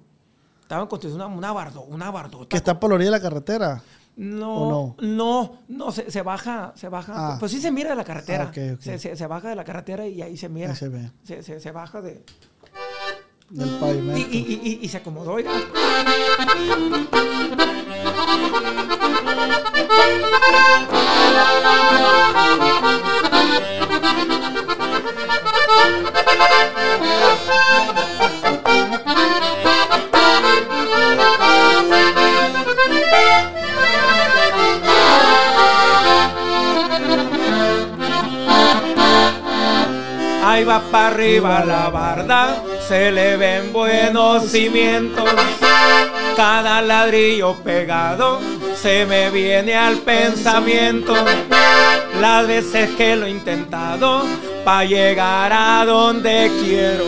Estaba 0.73 0.85
en 0.85 0.89
construcción 0.89 1.21
una, 1.21 1.37
una, 1.37 1.53
bardo, 1.53 1.83
una 1.83 2.11
bardota. 2.11 2.49
que 2.49 2.57
está 2.57 2.81
por 2.81 2.89
la 2.89 2.95
orilla 2.95 3.11
de 3.11 3.17
la 3.19 3.21
carretera. 3.23 3.83
No, 4.17 4.55
¿O 4.55 4.97
no, 5.03 5.59
no, 5.69 5.93
se, 5.93 6.11
se 6.11 6.23
baja, 6.23 6.73
se 6.77 6.89
baja. 6.89 7.13
Ah. 7.15 7.37
Pues 7.39 7.53
sí 7.53 7.61
se 7.61 7.71
mira 7.71 7.91
de 7.91 7.97
la 7.97 8.05
carretera. 8.05 8.45
Ah. 8.51 8.77
Se, 8.81 8.99
se- 8.99 9.15
se 9.15 9.27
baja 9.27 9.51
de 9.51 9.55
la 9.57 9.65
carretera 9.65 10.07
y 10.07 10.23
ahí 10.23 10.35
se 10.39 10.49
mira. 10.49 10.71
Ahí 10.71 10.77
se 10.77 10.89
ve. 10.89 11.11
Se, 11.25 11.43
se- 11.43 11.61
se 11.61 11.71
baja 11.73 12.01
de. 12.01 12.25
Del 13.51 13.69
Y, 13.69 13.79
pavimento. 13.81 14.19
y- 14.19 14.23
y- 14.39 14.61
y- 14.63 14.79
y 14.87 14.89
se 14.89 14.97
acomodó, 14.97 15.33
oiga. 15.33 15.51
Va 40.65 40.81
para 40.81 41.09
arriba 41.09 41.65
la 41.65 41.91
barda, 41.91 42.63
se 42.87 43.11
le 43.11 43.37
ven 43.37 43.73
buenos 43.73 44.45
cimientos. 44.47 45.25
Cada 46.37 46.81
ladrillo 46.81 47.57
pegado 47.65 48.41
se 48.75 49.05
me 49.07 49.31
viene 49.31 49.75
al 49.75 49.99
pensamiento. 49.99 51.15
Las 52.21 52.47
veces 52.47 52.91
que 52.97 53.17
lo 53.17 53.27
he 53.27 53.31
intentado 53.31 54.25
para 54.65 54.85
llegar 54.85 55.53
a 55.53 55.85
donde 55.85 56.51
quiero. 56.63 57.05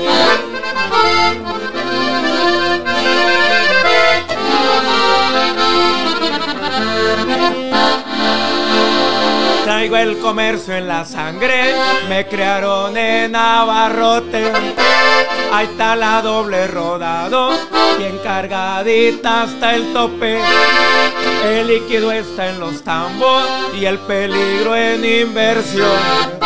Traigo 9.84 9.98
el 9.98 10.18
comercio 10.18 10.74
en 10.74 10.88
la 10.88 11.04
sangre, 11.04 11.74
me 12.08 12.26
crearon 12.26 12.96
en 12.96 13.32
Navarrote. 13.32 14.50
Ahí 15.52 15.66
está 15.66 15.94
la 15.94 16.22
doble 16.22 16.66
rodado, 16.68 17.50
bien 17.98 18.18
cargadita 18.22 19.42
hasta 19.42 19.74
el 19.74 19.92
tope. 19.92 20.40
El 21.44 21.66
líquido 21.66 22.12
está 22.12 22.48
en 22.48 22.60
los 22.60 22.82
tambos 22.82 23.46
y 23.78 23.84
el 23.84 23.98
peligro 23.98 24.74
en 24.74 25.04
inversión. 25.04 26.43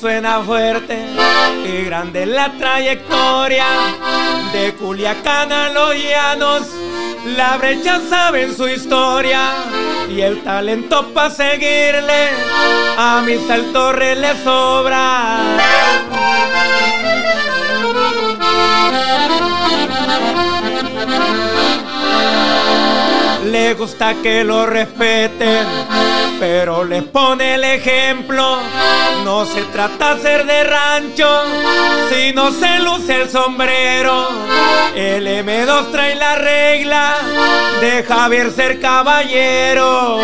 Suena 0.00 0.40
fuerte 0.40 1.06
y 1.66 1.84
grande 1.84 2.24
la 2.24 2.50
trayectoria 2.52 3.66
de 4.54 4.72
Culiacán 4.72 5.52
a 5.52 5.68
los 5.68 5.94
llanos. 5.94 6.62
La 7.36 7.58
brecha 7.58 8.00
saben 8.08 8.56
su 8.56 8.66
historia 8.66 9.50
y 10.08 10.22
el 10.22 10.42
talento 10.42 11.12
para 11.12 11.28
seguirle 11.28 12.30
a 12.96 13.22
Misael 13.26 13.70
Torres 13.70 14.16
le 14.16 14.42
sobra. 14.42 15.40
le 23.54 23.74
gusta 23.74 24.14
que 24.20 24.42
lo 24.42 24.66
respeten, 24.66 25.64
pero 26.46 26.84
les 26.84 27.02
pone 27.04 27.54
el 27.54 27.64
ejemplo. 27.64 28.58
No 29.24 29.46
se 29.46 29.62
trata 29.62 30.16
de 30.16 30.22
ser 30.22 30.44
de 30.44 30.64
rancho, 30.64 31.26
si 32.10 32.34
no 32.34 32.52
se 32.52 32.80
luce 32.80 33.22
el 33.22 33.30
sombrero. 33.30 34.28
El 34.94 35.26
M2 35.26 35.90
trae 35.90 36.14
la 36.16 36.34
regla 36.34 37.16
de 37.80 38.02
Javier 38.02 38.52
ser 38.52 38.78
caballero. 38.78 40.18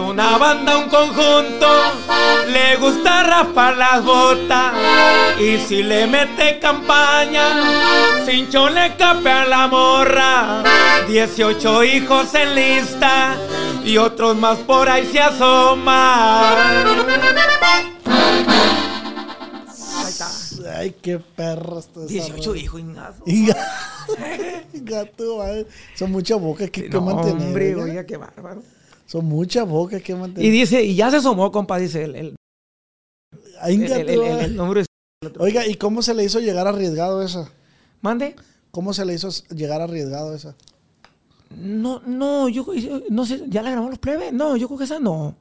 Una 0.00 0.38
banda, 0.38 0.78
un 0.78 0.88
conjunto, 0.88 1.66
le 2.48 2.76
gusta 2.76 3.22
raspar 3.24 3.76
las 3.76 4.04
botas. 4.04 4.72
Y 5.40 5.58
si 5.58 5.82
le 5.82 6.06
mete 6.06 6.58
campaña, 6.58 8.24
Cincho 8.24 8.68
le 8.70 8.96
capea 8.96 9.44
la 9.44 9.66
morra. 9.66 10.62
18 11.06 11.84
hijos 11.84 12.34
en 12.34 12.54
lista 12.54 13.36
y 13.84 13.96
otros 13.98 14.36
más 14.36 14.58
por 14.58 14.88
ahí 14.88 15.06
se 15.10 15.20
asoman. 15.20 16.54
Ay, 20.76 20.94
qué 21.02 21.18
perro 21.18 21.78
esa 21.80 22.00
18 22.06 22.50
rola. 22.50 22.58
hijos, 22.60 22.80
Ignacio. 22.80 23.24
Inga- 23.26 23.56
Gato. 24.72 25.44
Son 25.96 26.10
muchas 26.12 26.40
bocas 26.40 26.70
que, 26.70 26.84
que 26.84 26.88
No, 26.90 27.00
mantener. 27.00 27.42
hombre, 27.46 27.74
oiga. 27.74 27.84
oiga, 27.84 28.06
qué 28.06 28.16
bárbaro. 28.16 28.62
Son 29.08 29.24
muchas 29.24 29.66
bocas 29.66 30.02
que 30.02 30.12
Y 30.12 30.14
mantener. 30.14 30.52
dice, 30.52 30.84
y 30.84 30.94
ya 30.94 31.10
se 31.10 31.16
asomó, 31.16 31.50
compa, 31.50 31.78
dice 31.78 32.04
el, 32.04 32.14
el, 32.14 32.36
número. 34.54 34.82
Oiga, 35.38 35.66
¿y 35.66 35.76
cómo 35.76 36.02
se 36.02 36.12
le 36.14 36.24
hizo 36.24 36.40
llegar 36.40 36.66
arriesgado 36.66 37.22
esa? 37.22 37.50
Mande. 38.02 38.36
¿Cómo 38.70 38.92
se 38.92 39.06
le 39.06 39.14
hizo 39.14 39.30
llegar 39.48 39.80
arriesgado 39.80 40.34
esa? 40.34 40.54
No, 41.56 42.02
no, 42.06 42.50
yo 42.50 42.66
no 43.08 43.24
sé, 43.24 43.44
¿ya 43.48 43.62
la 43.62 43.70
grabamos 43.70 43.92
los 43.92 43.98
plebes? 43.98 44.30
No, 44.34 44.58
yo 44.58 44.66
creo 44.68 44.78
que 44.78 44.84
esa 44.84 45.00
no. 45.00 45.34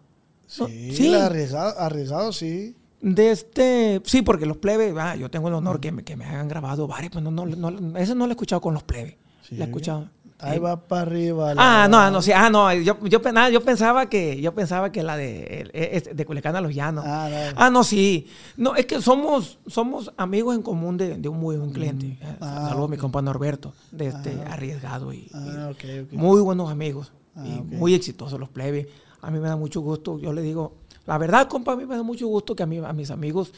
No, 0.59 0.67
Sí, 0.67 0.95
sí. 0.95 1.09
la 1.09 1.25
arriesgado, 1.25 1.77
arriesgado, 1.77 2.31
sí. 2.31 2.73
De 3.01 3.31
este, 3.31 4.01
sí, 4.05 4.21
porque 4.21 4.45
los 4.45 4.55
plebes, 4.57 4.93
ah, 4.97 5.17
yo 5.17 5.29
tengo 5.29 5.49
el 5.49 5.55
honor 5.55 5.81
que 5.81 5.91
me, 5.91 6.05
que 6.05 6.15
me 6.15 6.23
hayan 6.23 6.47
grabado 6.47 6.87
varios, 6.87 7.11
pues 7.11 7.21
no, 7.21 7.31
no, 7.31 7.45
no, 7.45 7.97
ese 7.97 8.15
no 8.15 8.25
lo 8.25 8.31
he 8.31 8.35
escuchado 8.35 8.61
con 8.61 8.73
los 8.73 8.83
plebes. 8.83 9.15
Sí. 9.43 9.57
La 9.57 9.65
he 9.65 9.67
escuchado. 9.67 10.09
Ahí 10.39 10.59
va 10.59 10.79
para 10.87 11.01
arriba. 11.01 11.55
la 11.55 11.83
Ah, 11.83 11.87
no, 11.87 11.97
va. 11.97 12.11
no, 12.11 12.21
sí, 12.21 12.31
ah, 12.31 12.49
no, 12.49 12.71
yo, 12.73 12.97
yo, 13.05 13.19
nada, 13.33 13.49
yo 13.49 13.61
pensaba 13.63 14.07
que, 14.07 14.39
yo 14.39 14.53
pensaba 14.53 14.91
que 14.91 15.01
la 15.01 15.17
de, 15.17 15.61
el- 15.61 15.71
es- 15.73 16.15
de 16.15 16.25
Culiacán 16.25 16.55
a 16.55 16.61
los 16.61 16.75
Llanos. 16.75 17.05
Ah, 17.07 17.27
no. 17.31 17.37
Ah, 17.55 17.69
no, 17.71 17.83
sí. 17.83 18.27
No, 18.55 18.75
es 18.75 18.85
que 18.85 19.01
somos, 19.01 19.57
somos 19.65 20.11
amigos 20.15 20.55
en 20.55 20.61
común 20.61 20.95
de, 20.97 21.17
de 21.17 21.27
un 21.29 21.39
muy 21.39 21.57
buen 21.57 21.71
cliente. 21.71 22.17
Eh, 22.21 22.37
Ah, 22.39 22.67
Saludos 22.69 22.89
a 22.89 22.91
mi 22.91 22.97
compa 22.97 23.21
Norberto, 23.21 23.73
de 23.91 24.07
este 24.07 24.39
arriesgado 24.47 25.11
y, 25.11 25.29
Ah, 25.33 25.71
muy 26.11 26.41
buenos 26.41 26.69
amigos 26.69 27.11
Ah, 27.35 27.43
y 27.45 27.61
muy 27.75 27.93
exitosos 27.95 28.39
los 28.39 28.49
plebes. 28.49 28.87
A 29.21 29.31
mí 29.31 29.39
me 29.39 29.47
da 29.47 29.55
mucho 29.55 29.81
gusto, 29.81 30.19
yo 30.19 30.33
le 30.33 30.41
digo, 30.43 30.75
la 31.07 31.17
verdad, 31.17 31.47
compa, 31.47 31.73
a 31.73 31.75
mí 31.75 31.85
me 31.85 31.95
da 31.95 32.03
mucho 32.03 32.27
gusto 32.27 32.55
que 32.55 32.61
a, 32.63 32.65
mí, 32.67 32.77
a 32.77 32.93
mis 32.93 33.09
amigos, 33.09 33.53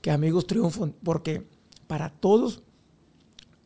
que 0.00 0.10
amigos 0.12 0.46
triunfen, 0.46 0.94
porque 1.02 1.44
para 1.88 2.10
todos, 2.10 2.62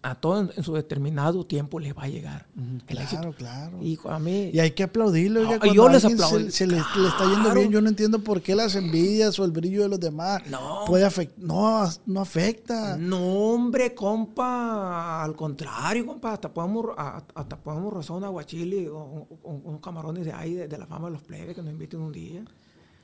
a 0.04 0.14
todos 0.14 0.50
en, 0.56 0.62
su 0.62 0.74
determinado 0.74 1.46
tiempo 1.46 1.80
les 1.80 1.96
va 1.96 2.02
a 2.02 2.08
llegar 2.08 2.46
el 2.88 2.98
éxito. 2.98 3.22
Claro, 3.22 3.32
claro. 3.36 3.78
Y 3.82 3.98
a 4.04 4.18
mí, 4.18 4.50
Y 4.52 4.58
hay 4.60 4.72
que 4.72 4.82
aplaudirlo. 4.82 5.40
oiga, 5.40 5.58
No, 5.64 5.72
yo 5.72 5.88
les 5.88 6.04
aplaudo. 6.04 6.38
Se, 6.40 6.50
se 6.50 6.66
le, 6.66 6.76
le 6.76 7.08
está 7.08 7.24
yendo 7.28 7.54
bien. 7.54 7.70
Yo 7.70 7.80
no 7.80 7.88
entiendo 7.88 8.18
por 8.18 8.42
qué 8.42 8.54
las 8.54 8.74
envidias 8.74 9.38
o 9.38 9.44
el 9.44 9.50
brillo 9.50 9.82
de 9.82 9.88
los 9.88 9.98
demás 9.98 10.42
No. 10.50 10.84
puede 10.86 11.04
afectar. 11.04 11.42
No, 11.42 11.88
no 12.04 12.20
afecta. 12.20 12.96
No, 12.98 13.18
hombre, 13.24 13.94
compa, 13.94 15.22
al 15.24 15.34
contrario, 15.34 16.04
compa, 16.06 16.34
hasta 16.34 16.52
podemos, 16.52 16.86
hasta 16.96 17.56
podemos 17.56 17.92
rozar 17.92 18.16
un 18.16 18.24
aguachile 18.24 18.88
o, 18.90 19.26
unos 19.42 19.80
camarones 19.80 20.24
de 20.26 20.32
ahí, 20.32 20.54
de, 20.54 20.68
de 20.68 20.78
la 20.78 20.86
fama 20.86 21.06
de 21.06 21.12
los 21.14 21.22
plebes 21.22 21.54
que 21.54 21.62
nos 21.62 21.72
inviten 21.72 22.00
un 22.00 22.12
día. 22.12 22.44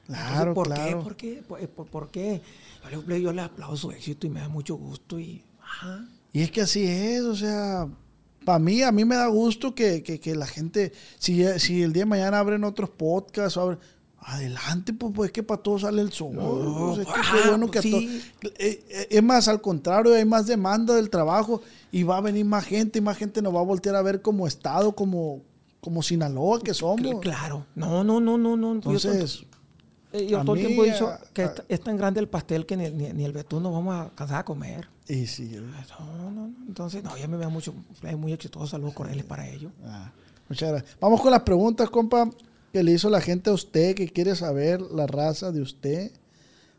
Claro, 0.07 0.51
Entonces, 0.51 0.55
¿por 0.55 0.67
claro. 0.67 0.85
qué? 0.99 1.03
¿Por 1.05 1.17
qué? 1.17 1.43
¿Por, 1.49 1.69
por- 1.71 1.87
por 1.87 2.09
qué? 2.11 2.43
Yo 2.85 2.91
le, 2.91 2.99
plebe, 2.99 3.23
yo 3.23 3.33
le 3.33 3.43
aplaudo 3.43 3.77
su 3.77 3.91
éxito 3.91 4.27
y 4.27 4.31
me 4.31 4.41
da 4.41 4.49
mucho 4.49 4.75
gusto 4.75 5.19
y... 5.19 5.43
Ajá. 5.63 6.05
Y 6.33 6.43
es 6.43 6.51
que 6.51 6.61
así 6.63 6.85
es, 6.87 7.23
o 7.23 7.35
sea, 7.35 7.89
para 8.45 8.59
mí, 8.59 8.83
a 8.83 8.93
mí 8.93 9.05
me 9.05 9.17
da 9.17 9.27
gusto 9.27 9.75
que, 9.75 10.03
que- 10.03 10.21
que 10.21 10.35
la 10.35 10.47
gente, 10.47 10.93
si, 11.19 11.45
si 11.59 11.83
el 11.83 11.93
día 11.93 12.03
de 12.03 12.07
mañana 12.11 12.39
abren 12.39 12.65
otros 12.65 12.89
podcasts, 12.91 13.57
o 13.57 13.67
abren- 13.73 13.79
adelante, 14.23 14.93
pues, 14.93 15.13
pues 15.15 15.29
es 15.29 15.33
que 15.33 15.43
para 15.43 15.63
todos 15.63 15.81
sale 15.83 16.03
el 16.03 16.13
sol. 16.13 16.37
sea, 16.95 17.03
es 17.03 17.09
que 17.09 17.15
ah, 17.17 17.49
bueno 17.49 17.71
que 17.71 17.81
sí. 17.83 18.23
eh, 18.59 18.85
eh, 18.89 19.07
Es 19.11 19.23
más, 19.23 19.49
al 19.49 19.61
contrario, 19.61 20.15
hay 20.15 20.25
más 20.25 20.47
demanda 20.47 20.95
del 20.95 21.11
trabajo 21.11 21.63
y 21.91 22.03
va 22.03 22.19
a 22.19 22.21
venir 22.21 22.45
más 22.45 22.65
gente 22.65 22.99
y 22.99 23.03
más 23.03 23.17
gente 23.17 23.41
nos 23.43 23.55
va 23.55 23.61
a 23.61 23.65
voltear 23.65 23.97
a 23.97 24.03
ver 24.03 24.21
como 24.23 24.47
Estado, 24.47 24.93
como, 24.95 25.43
como 25.81 26.03
Sinaloa 26.03 26.61
que 26.61 26.75
somos. 26.75 27.21
Claro. 27.21 27.67
No, 27.75 28.05
no, 28.05 28.21
no, 28.21 28.37
no, 28.39 28.57
no. 28.57 28.73
Entonces, 28.73 29.41
yo 29.41 29.47
a 30.13 30.45
todo 30.45 30.55
el 30.57 30.67
tiempo 30.67 30.83
dicho 30.85 31.11
que 31.33 31.43
a- 31.43 31.55
es, 31.69 31.81
tan 31.81 31.97
grande 31.97 32.21
el 32.21 32.29
pastel 32.29 32.67
que 32.67 32.77
ni, 32.77 32.91
ni- 32.91 33.13
ni 33.13 33.25
el 33.25 33.33
betún 33.33 33.63
nos 33.63 33.73
vamos 33.73 33.95
a 33.95 34.11
cansar 34.15 34.41
a 34.41 34.45
comer. 34.45 34.89
y 35.09 35.27
sí, 35.27 35.51
eh, 35.55 35.61
No, 36.01 36.17
no, 36.17 36.31
no. 36.31 36.55
Entonces, 36.67 37.03
no, 37.05 37.17
ya 37.17 37.27
me 37.29 37.37
da 37.37 37.49
mucho, 37.49 37.75
es 38.03 38.17
muy 38.17 38.33
exitoso. 38.33 38.67
Saludos 38.67 38.95
cordiales 38.95 39.25
para 39.25 39.49
ellos. 39.49 39.73
Ah, 39.85 40.11
muchas 40.49 40.71
gracias. 40.71 40.97
Vamos 41.01 41.21
con 41.21 41.31
las 41.31 41.43
preguntas, 41.43 41.91
compa, 41.91 42.29
que 42.73 42.83
le 42.83 42.93
hizo 42.93 43.09
la 43.11 43.21
gente 43.21 43.51
a 43.51 43.53
usted, 43.53 43.95
que 43.95 44.09
quiere 44.09 44.35
saber 44.37 44.81
la 44.81 45.07
raza 45.07 45.51
de 45.53 45.61
usted. 45.61 46.13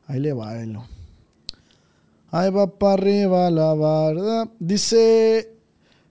Ahí 0.08 0.20
le 0.20 0.34
va, 0.34 0.54
velo. 0.54 0.86
Ahí 2.32 2.50
va 2.50 2.68
para 2.68 2.94
arriba 2.94 3.50
la 3.52 3.74
barda. 3.74 4.50
Dice 4.60 5.54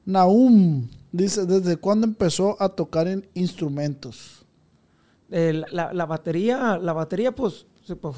Naum, 0.05 0.88
dice, 1.12 1.47
¿desde 1.47 1.76
cuándo 1.78 2.06
empezó 2.06 2.60
a 2.62 2.68
tocar 2.70 3.09
en 3.09 3.26
instrumentos? 3.34 4.40
Eh, 5.31 5.62
la, 5.70 5.93
la 5.93 6.07
batería, 6.07 6.77
la 6.78 6.93
batería, 6.93 7.32
pues, 7.35 7.66
pues, 8.01 8.16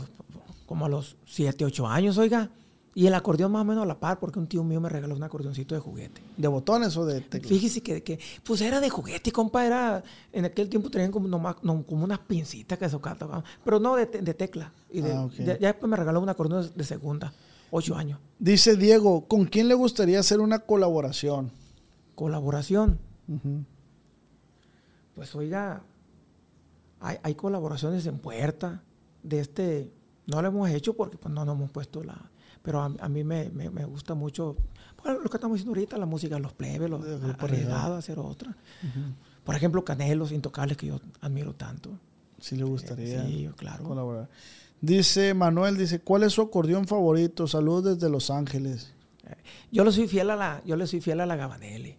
como 0.66 0.86
a 0.86 0.89
los 0.89 1.16
7, 1.26 1.64
8 1.64 1.86
años, 1.86 2.16
oiga. 2.18 2.51
Y 2.94 3.06
el 3.06 3.14
acordeón 3.14 3.52
más 3.52 3.62
o 3.62 3.64
menos 3.64 3.84
a 3.84 3.86
la 3.86 3.98
par, 3.98 4.18
porque 4.18 4.39
un 4.39 4.47
tío 4.47 4.62
mío 4.62 4.78
me 4.78 4.90
regaló 4.90 5.14
un 5.14 5.22
acordeoncito 5.22 5.74
de 5.74 5.80
juguete. 5.80 6.20
¿De 6.36 6.47
botones 6.47 6.94
o 6.98 7.06
de 7.06 7.22
teclas? 7.22 7.48
Fíjese 7.48 7.82
que, 7.82 8.02
que, 8.02 8.18
pues 8.44 8.60
era 8.60 8.80
de 8.80 8.90
juguete, 8.90 9.32
compa, 9.32 9.64
era, 9.64 10.02
en 10.30 10.44
aquel 10.44 10.68
tiempo 10.68 10.90
tenían 10.90 11.10
como, 11.10 11.26
nomás- 11.26 11.56
no, 11.62 11.82
como 11.86 12.05
unas 12.05 12.18
pincitas 12.18 12.78
que 12.78 12.84
se 12.86 12.90
tocaban, 12.93 13.43
pero 13.64 13.80
no 13.80 13.97
de, 13.97 14.05
te- 14.06 14.20
de 14.20 14.34
tecla. 14.34 14.72
Y 14.90 15.01
de- 15.01 15.10
Ah, 15.12 15.26
ya, 15.39 15.59
ya 15.59 15.68
después 15.68 15.89
me 15.89 15.97
regaló 15.97 16.20
un 16.20 16.28
acordeón 16.28 16.70
de, 16.74 16.84
segunda, 16.84 17.32
8 17.70 17.97
años. 17.97 18.18
Dice 18.39 18.76
Diego, 18.76 19.26
¿con 19.26 19.47
quién 19.47 19.68
le 19.68 19.74
gustaría 19.74 20.20
hacer 20.20 20.40
una 20.40 20.59
colaboración? 20.59 21.51
Colaboración. 22.14 22.98
Pues 25.14 25.34
oiga, 25.34 25.82
hay, 27.02 27.18
hay 27.22 27.34
colaboraciones 27.34 28.06
en 28.06 28.18
puerta 28.18 28.82
de 29.22 29.40
este, 29.40 29.92
no 30.26 30.40
lo 30.40 30.48
hemos 30.48 30.70
hecho 30.70 30.94
porque 30.94 31.18
pues 31.18 31.32
no 31.34 31.44
nos 31.44 31.56
hemos 31.56 31.70
puesto 31.70 32.02
la, 32.02 32.30
pero 32.62 32.80
a, 32.80 32.86
a 33.00 33.08
mí 33.08 33.24
me, 33.24 33.50
me- 33.50 33.70
me 33.70 33.84
gusta 33.84 34.14
mucho, 34.14 34.56
bueno, 35.02 35.20
lo 35.20 35.28
que 35.28 35.36
estamos 35.36 35.56
haciendo 35.56 35.72
ahorita, 35.72 35.96
la 35.98 36.06
música, 36.06 36.38
los 36.38 36.52
plebes, 36.54 36.88
los 36.88 37.02
De 37.04 37.14
arriesgados, 37.14 37.42
Arriesgado. 37.42 37.94
hacer 37.96 38.18
otra. 38.18 38.56
Por 39.44 39.54
ejemplo, 39.56 39.84
Canelos, 39.84 40.30
Intocables, 40.32 40.76
que 40.76 40.86
yo 40.86 41.00
admiro 41.20 41.54
tanto. 41.54 41.90
Sí 42.40 42.56
le 42.56 42.64
gustaría. 42.64 43.24
Sí, 43.26 43.48
claro. 43.56 43.84
colaborar. 43.84 44.28
Dice 44.80 45.34
Manuel, 45.34 45.76
dice, 45.76 46.00
¿cuál 46.00 46.22
es 46.24 46.32
su 46.32 46.42
acordeón 46.42 46.86
favorito? 46.86 47.46
Saludos 47.46 47.96
desde 47.96 48.08
Los 48.10 48.30
Ángeles. 48.30 48.92
Yo 49.70 49.84
le 49.84 49.92
soy 49.92 50.08
fiel 50.08 50.30
a 50.30 50.36
la, 50.36 50.62
yo 50.64 50.74
le 50.76 50.86
soy 50.86 51.00
fiel 51.00 51.20
a 51.20 51.26
la 51.26 51.36
Gabanelli. 51.36 51.98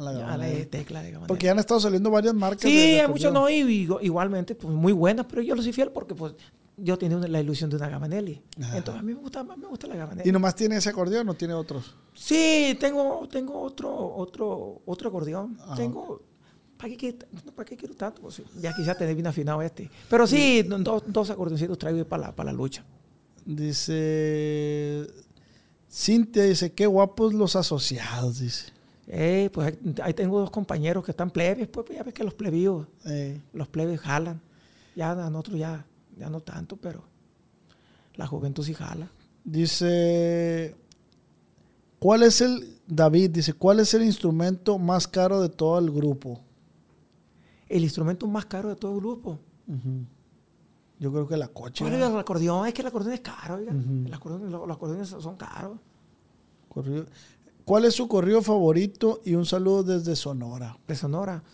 A 0.00 0.02
la 0.04 0.10
a 0.10 0.12
la 0.14 0.20
Gabanelli. 0.20 0.58
de 0.58 0.66
tecla. 0.66 1.02
Porque 1.28 1.46
ya 1.46 1.52
han 1.52 1.58
estado 1.58 1.80
saliendo 1.80 2.10
varias 2.10 2.34
marcas. 2.34 2.62
Sí, 2.62 2.76
hay 2.78 2.98
acordeón. 3.00 3.34
no, 3.34 3.50
y, 3.50 3.88
igualmente, 4.02 4.54
pues 4.54 4.74
muy 4.74 4.92
buenas, 4.92 5.26
pero 5.28 5.42
yo 5.42 5.54
le 5.54 5.62
soy 5.62 5.72
fiel 5.72 5.90
porque 5.90 6.14
pues 6.14 6.34
yo 6.76 6.96
tenía 6.96 7.18
una- 7.18 7.28
la 7.28 7.40
ilusión 7.40 7.68
de 7.68 7.76
una 7.76 7.88
Gabanelli. 7.88 8.42
Ajá. 8.62 8.78
Entonces 8.78 9.00
a 9.00 9.02
mí 9.04 9.12
me 9.12 9.20
gusta, 9.20 9.44
me 9.44 9.66
gusta 9.66 9.86
la 9.86 9.96
Gabanelli. 9.96 10.28
¿Y 10.28 10.32
nomás 10.32 10.54
tiene 10.54 10.76
ese 10.76 10.88
acordeón 10.88 11.28
o 11.28 11.34
tiene 11.34 11.52
otros? 11.54 11.94
Sí, 12.14 12.76
tengo, 12.80 13.28
tengo 13.30 13.60
otro, 13.60 13.94
otro, 14.16 14.80
otro 14.86 15.08
acordeón. 15.10 15.58
Ah. 15.60 15.74
Tengo. 15.76 16.22
¿Para 16.78 16.88
qué, 16.88 16.96
quiero- 16.96 17.18
¿Para 17.54 17.66
qué 17.68 17.76
quiero 17.76 17.94
tanto? 17.94 18.22
Pues, 18.22 18.40
ya 18.58 18.74
quizás 18.74 18.96
tener 18.96 19.14
bien 19.14 19.26
afinado 19.26 19.60
este. 19.60 19.90
Pero 20.08 20.26
sí, 20.26 20.62
dos, 20.62 21.02
dos 21.06 21.28
acordeoncitos 21.28 21.76
traigo 21.76 22.02
para 22.06 22.28
la, 22.28 22.34
para 22.34 22.50
la 22.52 22.56
lucha. 22.56 22.82
Dice 23.44 25.06
Cintia, 25.92 26.44
dice, 26.44 26.72
qué 26.72 26.86
guapos 26.86 27.34
los 27.34 27.56
asociados, 27.56 28.38
dice. 28.38 28.72
Pues 29.52 29.76
ahí- 30.02 30.14
tengo 30.14 30.38
dos 30.38 30.50
compañeros 30.50 31.04
que 31.04 31.10
están 31.10 31.30
plebes, 31.30 31.66
pues 31.68 31.88
ya 31.90 32.02
ves 32.04 32.14
que 32.14 32.22
los 32.22 32.34
plebíos, 32.34 32.86
Eh, 33.06 33.40
los 33.52 33.66
plebes 33.68 34.00
jalan. 34.00 34.40
Ya 34.94 35.14
nosotros 35.14 35.58
ya, 35.58 35.84
ya 36.16 36.30
no 36.30 36.40
tanto, 36.40 36.76
pero 36.76 37.02
la 38.14 38.26
juventud 38.26 38.62
sí 38.64 38.74
jala. 38.74 39.10
dice, 39.44 40.76
¿cuál 41.98 42.22
es 42.22 42.40
el, 42.40 42.78
David, 42.86 43.30
dice, 43.30 43.52
¿cuál 43.54 43.80
es 43.80 43.94
el 43.94 44.02
instrumento 44.04 44.78
más 44.78 45.08
caro 45.08 45.40
de 45.40 45.48
todo 45.48 45.78
el 45.78 45.90
grupo? 45.90 46.40
El 47.68 47.82
instrumento 47.82 48.26
más 48.26 48.46
caro 48.46 48.68
de 48.68 48.76
todo 48.76 48.92
el 48.94 49.00
grupo. 49.00 49.38
Yo 50.98 51.10
creo 51.12 51.26
que 51.26 51.36
la 51.36 51.48
coche. 51.48 51.82
¿Cuál 51.84 51.94
es 51.94 52.06
el 52.06 52.16
acordeón? 52.18 52.66
Es 52.66 52.74
que 52.74 52.82
el 52.82 52.88
acordeón 52.88 53.14
es 53.14 53.20
caro, 53.20 53.54
oiga. 53.56 53.72
Los, 53.72 54.40
los 54.50 54.70
acordeones 54.70 55.08
son 55.08 55.36
caros. 55.36 55.78
Corrido. 56.68 57.06
¿Cuál 57.70 57.84
es 57.84 57.94
su 57.94 58.08
corrido 58.08 58.42
favorito? 58.42 59.20
Y 59.24 59.36
un 59.36 59.46
saludo 59.46 59.84
desde 59.84 60.16
Sonora. 60.16 60.76
de 60.88 60.96
Sonora. 60.96 61.44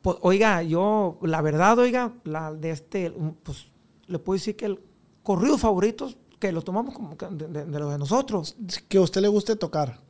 Pues, 0.00 0.16
oiga, 0.22 0.62
yo, 0.62 1.18
la 1.20 1.42
verdad, 1.42 1.78
oiga, 1.78 2.14
la 2.24 2.54
de 2.54 2.70
este, 2.70 3.10
pues, 3.42 3.66
le 4.06 4.18
puedo 4.18 4.36
decir 4.38 4.56
que 4.56 4.64
el 4.64 4.80
corrido 5.22 5.58
favorito, 5.58 6.10
que 6.38 6.50
lo 6.50 6.62
tomamos 6.62 6.94
como 6.94 7.14
de, 7.14 7.46
de- 7.48 7.66
de 7.66 7.98
nosotros, 7.98 8.56
Que 8.88 8.96
a 8.96 9.02
usted 9.02 9.20
le 9.20 9.28
guste 9.28 9.54
tocar. 9.54 10.00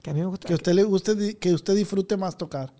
que 0.00 0.08
a 0.08 0.14
mí 0.14 0.20
me 0.20 0.26
gusta, 0.28 0.46
Que 0.46 0.54
a 0.54 0.56
usted 0.56 0.72
le 0.72 0.84
guste, 0.84 1.36
que 1.36 1.52
usted 1.52 1.76
disfrute 1.76 2.16
más 2.16 2.38
tocar. 2.38 2.72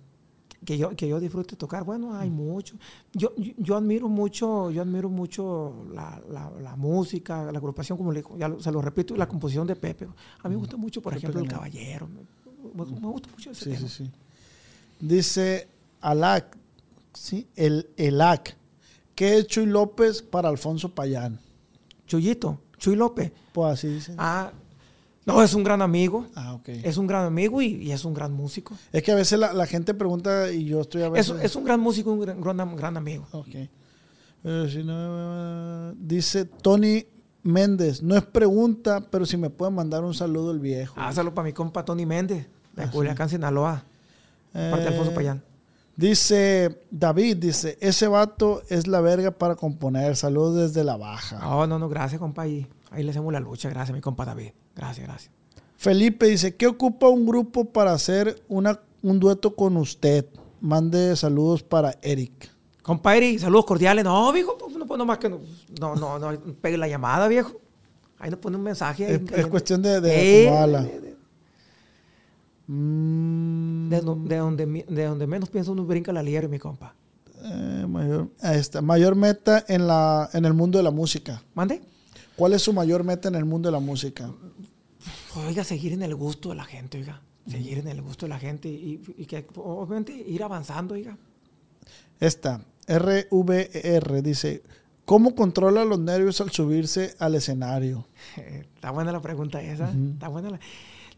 Que 0.65 0.77
yo, 0.77 0.91
que 0.95 1.09
yo 1.09 1.19
disfrute 1.21 1.57
tocar. 1.57 1.85
Bueno, 1.85 2.15
hay 2.15 2.29
mucho. 2.31 2.77
Yo, 3.13 3.33
yo, 3.37 3.53
yo 3.57 3.77
admiro 3.77 4.09
mucho, 4.09 4.71
yo 4.71 4.83
admiro 4.83 5.09
mucho 5.09 5.87
la, 5.95 6.21
la- 6.31 6.51
la 6.61 6.77
música, 6.77 7.51
la 7.51 7.59
agrupación, 7.59 7.97
como 7.97 8.13
le, 8.13 8.23
ya 8.39 8.49
lo- 8.49 8.61
se 8.61 8.71
lo 8.71 8.83
repito, 8.83 9.17
la 9.17 9.27
composición 9.27 9.67
de 9.67 9.77
Pepe. 9.77 10.07
A 10.43 10.49
mí 10.49 10.55
me 10.55 10.61
gusta 10.61 10.77
mucho, 10.77 11.01
por 11.01 11.13
Pepe 11.15 11.27
ejemplo, 11.27 11.41
El. 11.43 11.49
Caballero. 11.49 12.09
Me, 12.09 12.85
me- 12.85 13.01
me 13.01 13.07
gusta 13.09 13.29
mucho 13.31 13.51
ese 13.51 13.65
Sí, 13.65 13.71
tema. 13.77 13.89
sí, 13.89 14.05
sí. 14.05 14.11
Dice 15.01 15.69
Alac, 16.01 16.57
¿sí? 17.15 17.47
El 17.57 17.89
ELAC. 17.97 18.57
¿Qué 19.15 19.39
es 19.39 19.47
Chuy 19.47 19.67
López 19.67 20.23
para 20.23 20.49
Alfonso 20.49 20.95
Payán? 20.95 21.39
Chuyito, 22.07 22.59
Chuy 22.79 22.97
López. 22.97 23.33
Pues 23.53 23.73
así 23.75 23.89
dice. 23.89 24.15
Ah, 24.19 24.53
no, 25.27 25.43
es 25.43 25.55
un 25.55 25.63
gran 25.65 25.83
amigo. 25.83 26.27
Ah, 26.35 26.55
ok. 26.55 26.69
Es 26.69 26.97
un 26.97 27.07
gran 27.07 27.25
amigo 27.27 27.61
y, 27.63 27.75
y 27.77 27.93
es 27.93 28.05
un 28.05 28.15
gran 28.15 28.33
músico. 28.33 28.75
Es 28.93 29.03
que 29.03 29.13
a 29.13 29.15
veces 29.15 29.39
la, 29.39 29.53
la 29.53 29.67
gente 29.67 29.95
pregunta 29.95 30.51
y 30.51 30.65
yo 30.65 30.81
estoy 30.81 31.03
a 31.03 31.09
veces... 31.09 31.37
Es, 31.39 31.45
es 31.45 31.57
un 31.57 31.65
gran 31.65 31.79
músico, 31.81 32.11
un 32.13 32.21
gran, 32.21 32.41
gran, 32.41 32.77
gran 32.77 32.97
amigo. 32.97 33.27
Ok. 33.33 33.55
Eh, 34.43 34.69
si 34.73 34.83
no, 34.83 35.93
dice 35.95 36.47
Tony 36.47 37.05
Méndez, 37.43 38.03
no 38.03 38.17
es 38.17 38.23
pregunta, 38.25 39.01
pero 39.11 39.27
si 39.27 39.37
me 39.37 39.51
puede 39.51 39.71
mandar 39.71 40.03
un 40.05 40.15
saludo 40.15 40.51
el 40.53 40.59
viejo. 40.61 40.99
Hazlo 40.99 41.35
para 41.35 41.45
mi 41.47 41.53
compa 41.53 41.85
Tony 41.85 42.07
Méndez, 42.07 42.47
de 42.75 42.83
Ah, 42.85 42.91
Culiacán, 42.91 43.29
Sinaloa. 43.29 43.85
Parte 44.53 44.81
de 44.81 44.89
Alfonso 44.89 45.13
Eh, 45.13 45.15
Payán. 45.15 45.43
Dice 45.97 46.81
David, 46.91 47.37
dice, 47.37 47.77
ese 47.81 48.09
vato 48.09 48.63
es 48.71 48.87
la 48.87 49.01
verga 49.03 49.31
para 49.33 49.55
componer. 49.55 50.17
Saludos 50.17 50.57
desde 50.73 50.83
la 50.83 50.97
baja. 50.97 51.39
No, 51.41 51.67
no, 51.67 51.79
no, 51.79 51.89
gracias, 51.91 52.19
compa. 52.19 52.43
Ahí, 52.43 52.67
ahí 52.91 53.03
le 53.03 53.11
hacemos 53.11 53.33
la 53.33 53.41
lucha. 53.41 53.69
Gracias, 53.71 53.95
mi 53.95 54.01
compa 54.01 54.25
David. 54.25 54.51
Gracias, 54.77 55.07
gracias. 55.07 55.33
Felipe 55.77 56.27
dice, 56.27 56.57
¿qué 56.57 56.67
ocupa 56.67 57.09
un 57.09 57.25
grupo 57.27 57.65
para 57.65 57.93
hacer 57.93 58.43
una, 58.49 58.81
un 59.03 59.19
dueto 59.19 59.55
con 59.57 59.77
usted? 59.77 60.27
Mande 60.61 61.17
saludos 61.17 61.63
para 61.63 61.97
Eric. 62.03 62.51
Compa 62.83 63.17
Eri, 63.17 63.39
saludos 63.39 63.65
cordiales. 63.67 64.05
No, 64.05 64.31
viejo, 64.33 64.57
pues, 64.59 64.77
no, 64.77 64.87
pues, 64.87 64.99
no 64.99 65.05
más 65.07 65.19
que 65.19 65.29
no, 65.29 65.39
no, 65.81 65.95
no, 65.97 66.19
no, 66.19 66.39
pegue 66.61 66.77
la 66.77 66.89
llamada, 66.89 67.29
viejo. 67.29 67.61
Ahí 68.19 68.31
nos 68.31 68.39
pone 68.41 68.57
un 68.59 68.63
mensaje. 68.63 69.07
ahí, 69.07 69.25
Es, 69.33 69.39
es 69.39 69.47
cuestión 69.47 69.81
de, 69.81 70.01
de 70.01 70.11
Eh, 70.45 70.51
de- 70.51 71.01
de- 71.01 71.11
de 73.97 74.03
no- 74.03 74.15
de 74.17 74.37
donde, 74.37 74.67
mi- 74.67 74.85
de 74.89 75.05
donde 75.07 75.27
menos 75.27 75.49
piensa 75.51 75.71
uno 75.73 75.85
brinca 75.85 76.13
la 76.13 76.23
liebre, 76.23 76.49
mi 76.49 76.59
compa. 76.59 76.95
eh, 77.43 77.87
mayor, 77.89 78.29
está. 78.43 78.83
mayor 78.83 79.15
meta 79.17 79.65
en, 79.67 79.87
la, 79.87 80.29
en 80.35 80.45
el 80.45 80.53
mundo 80.53 80.77
de 80.79 80.85
la 80.85 80.91
música. 80.91 81.43
¿Mande? 81.55 81.81
¿Cuál 82.41 82.55
es 82.55 82.63
su 82.63 82.73
mayor 82.73 83.05
meta 83.05 83.29
en 83.29 83.35
el 83.35 83.45
mundo 83.45 83.69
de 83.69 83.73
la 83.75 83.81
música? 83.81 84.33
Oiga, 85.47 85.63
seguir 85.63 85.93
en 85.93 86.01
el 86.01 86.15
gusto 86.15 86.49
de 86.49 86.55
la 86.55 86.65
gente, 86.65 86.97
oiga. 86.97 87.21
Seguir 87.47 87.77
en 87.81 87.89
el 87.89 88.01
gusto 88.01 88.25
de 88.25 88.31
la 88.31 88.39
gente 88.39 88.67
y, 88.71 88.99
y 89.19 89.27
que 89.27 89.47
obviamente 89.57 90.13
ir 90.15 90.43
avanzando, 90.43 90.95
oiga. 90.95 91.19
Esta, 92.19 92.65
RVR, 92.89 94.23
dice, 94.23 94.63
¿cómo 95.05 95.35
controla 95.35 95.85
los 95.85 95.99
nervios 95.99 96.41
al 96.41 96.51
subirse 96.51 97.15
al 97.19 97.35
escenario? 97.35 98.07
Está 98.37 98.91
buena 98.91 99.13
la 99.13 99.21
pregunta 99.21 99.61
esa. 99.61 99.91
Está 99.91 100.29
buena 100.29 100.49
la... 100.49 100.61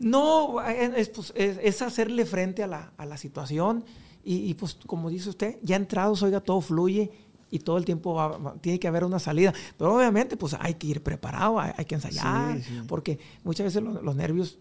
No, 0.01 0.61
es, 0.66 0.90
es, 0.97 1.09
pues, 1.11 1.32
es- 1.36 1.61
es 1.62 1.82
hacerle 1.82 2.27
frente 2.27 2.65
a 2.65 2.66
la, 2.66 2.93
a 2.97 3.07
la 3.07 3.16
situación 3.16 3.85
y, 4.24 4.39
y, 4.51 4.55
pues 4.55 4.77
como 4.86 5.09
dice 5.09 5.28
usted, 5.28 5.59
ya 5.62 5.77
entrados, 5.77 6.20
oiga, 6.24 6.40
todo 6.40 6.61
fluye 6.61 7.12
y 7.53 7.61
todo 7.61 7.77
el 7.79 7.85
tiempo 7.85 8.15
va- 8.15 8.37
va- 8.39 8.55
tiene 8.61 8.81
que 8.81 8.89
haber 8.89 9.05
una 9.05 9.20
salida. 9.20 9.53
Pero 9.79 9.95
obviamente 9.95 10.37
pues 10.37 10.57
hay 10.59 10.74
que 10.74 10.89
ir 10.89 11.03
preparado, 11.05 11.61
hay, 11.61 11.70
hay 11.77 11.85
que 11.85 11.95
ensayar, 11.95 12.57
Sí, 12.59 12.65
sí. 12.65 12.81
porque 12.89 13.20
muchas 13.45 13.66
veces 13.66 13.83
lo- 13.83 14.03
los, 14.03 14.16
nervios 14.16 14.59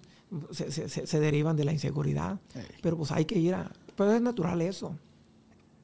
se, 0.51 0.71
se- 0.71 0.87
se- 0.89 1.07
se 1.07 1.19
derivan 1.19 1.55
de 1.57 1.63
la 1.65 1.71
inseguridad. 1.73 2.37
Pero 2.83 2.97
pues 2.97 3.11
hay 3.11 3.25
que 3.25 3.39
ir 3.39 3.55
a... 3.55 3.71
Pero 3.95 4.13
es 4.13 4.21
natural 4.21 4.61
eso. 4.61 4.95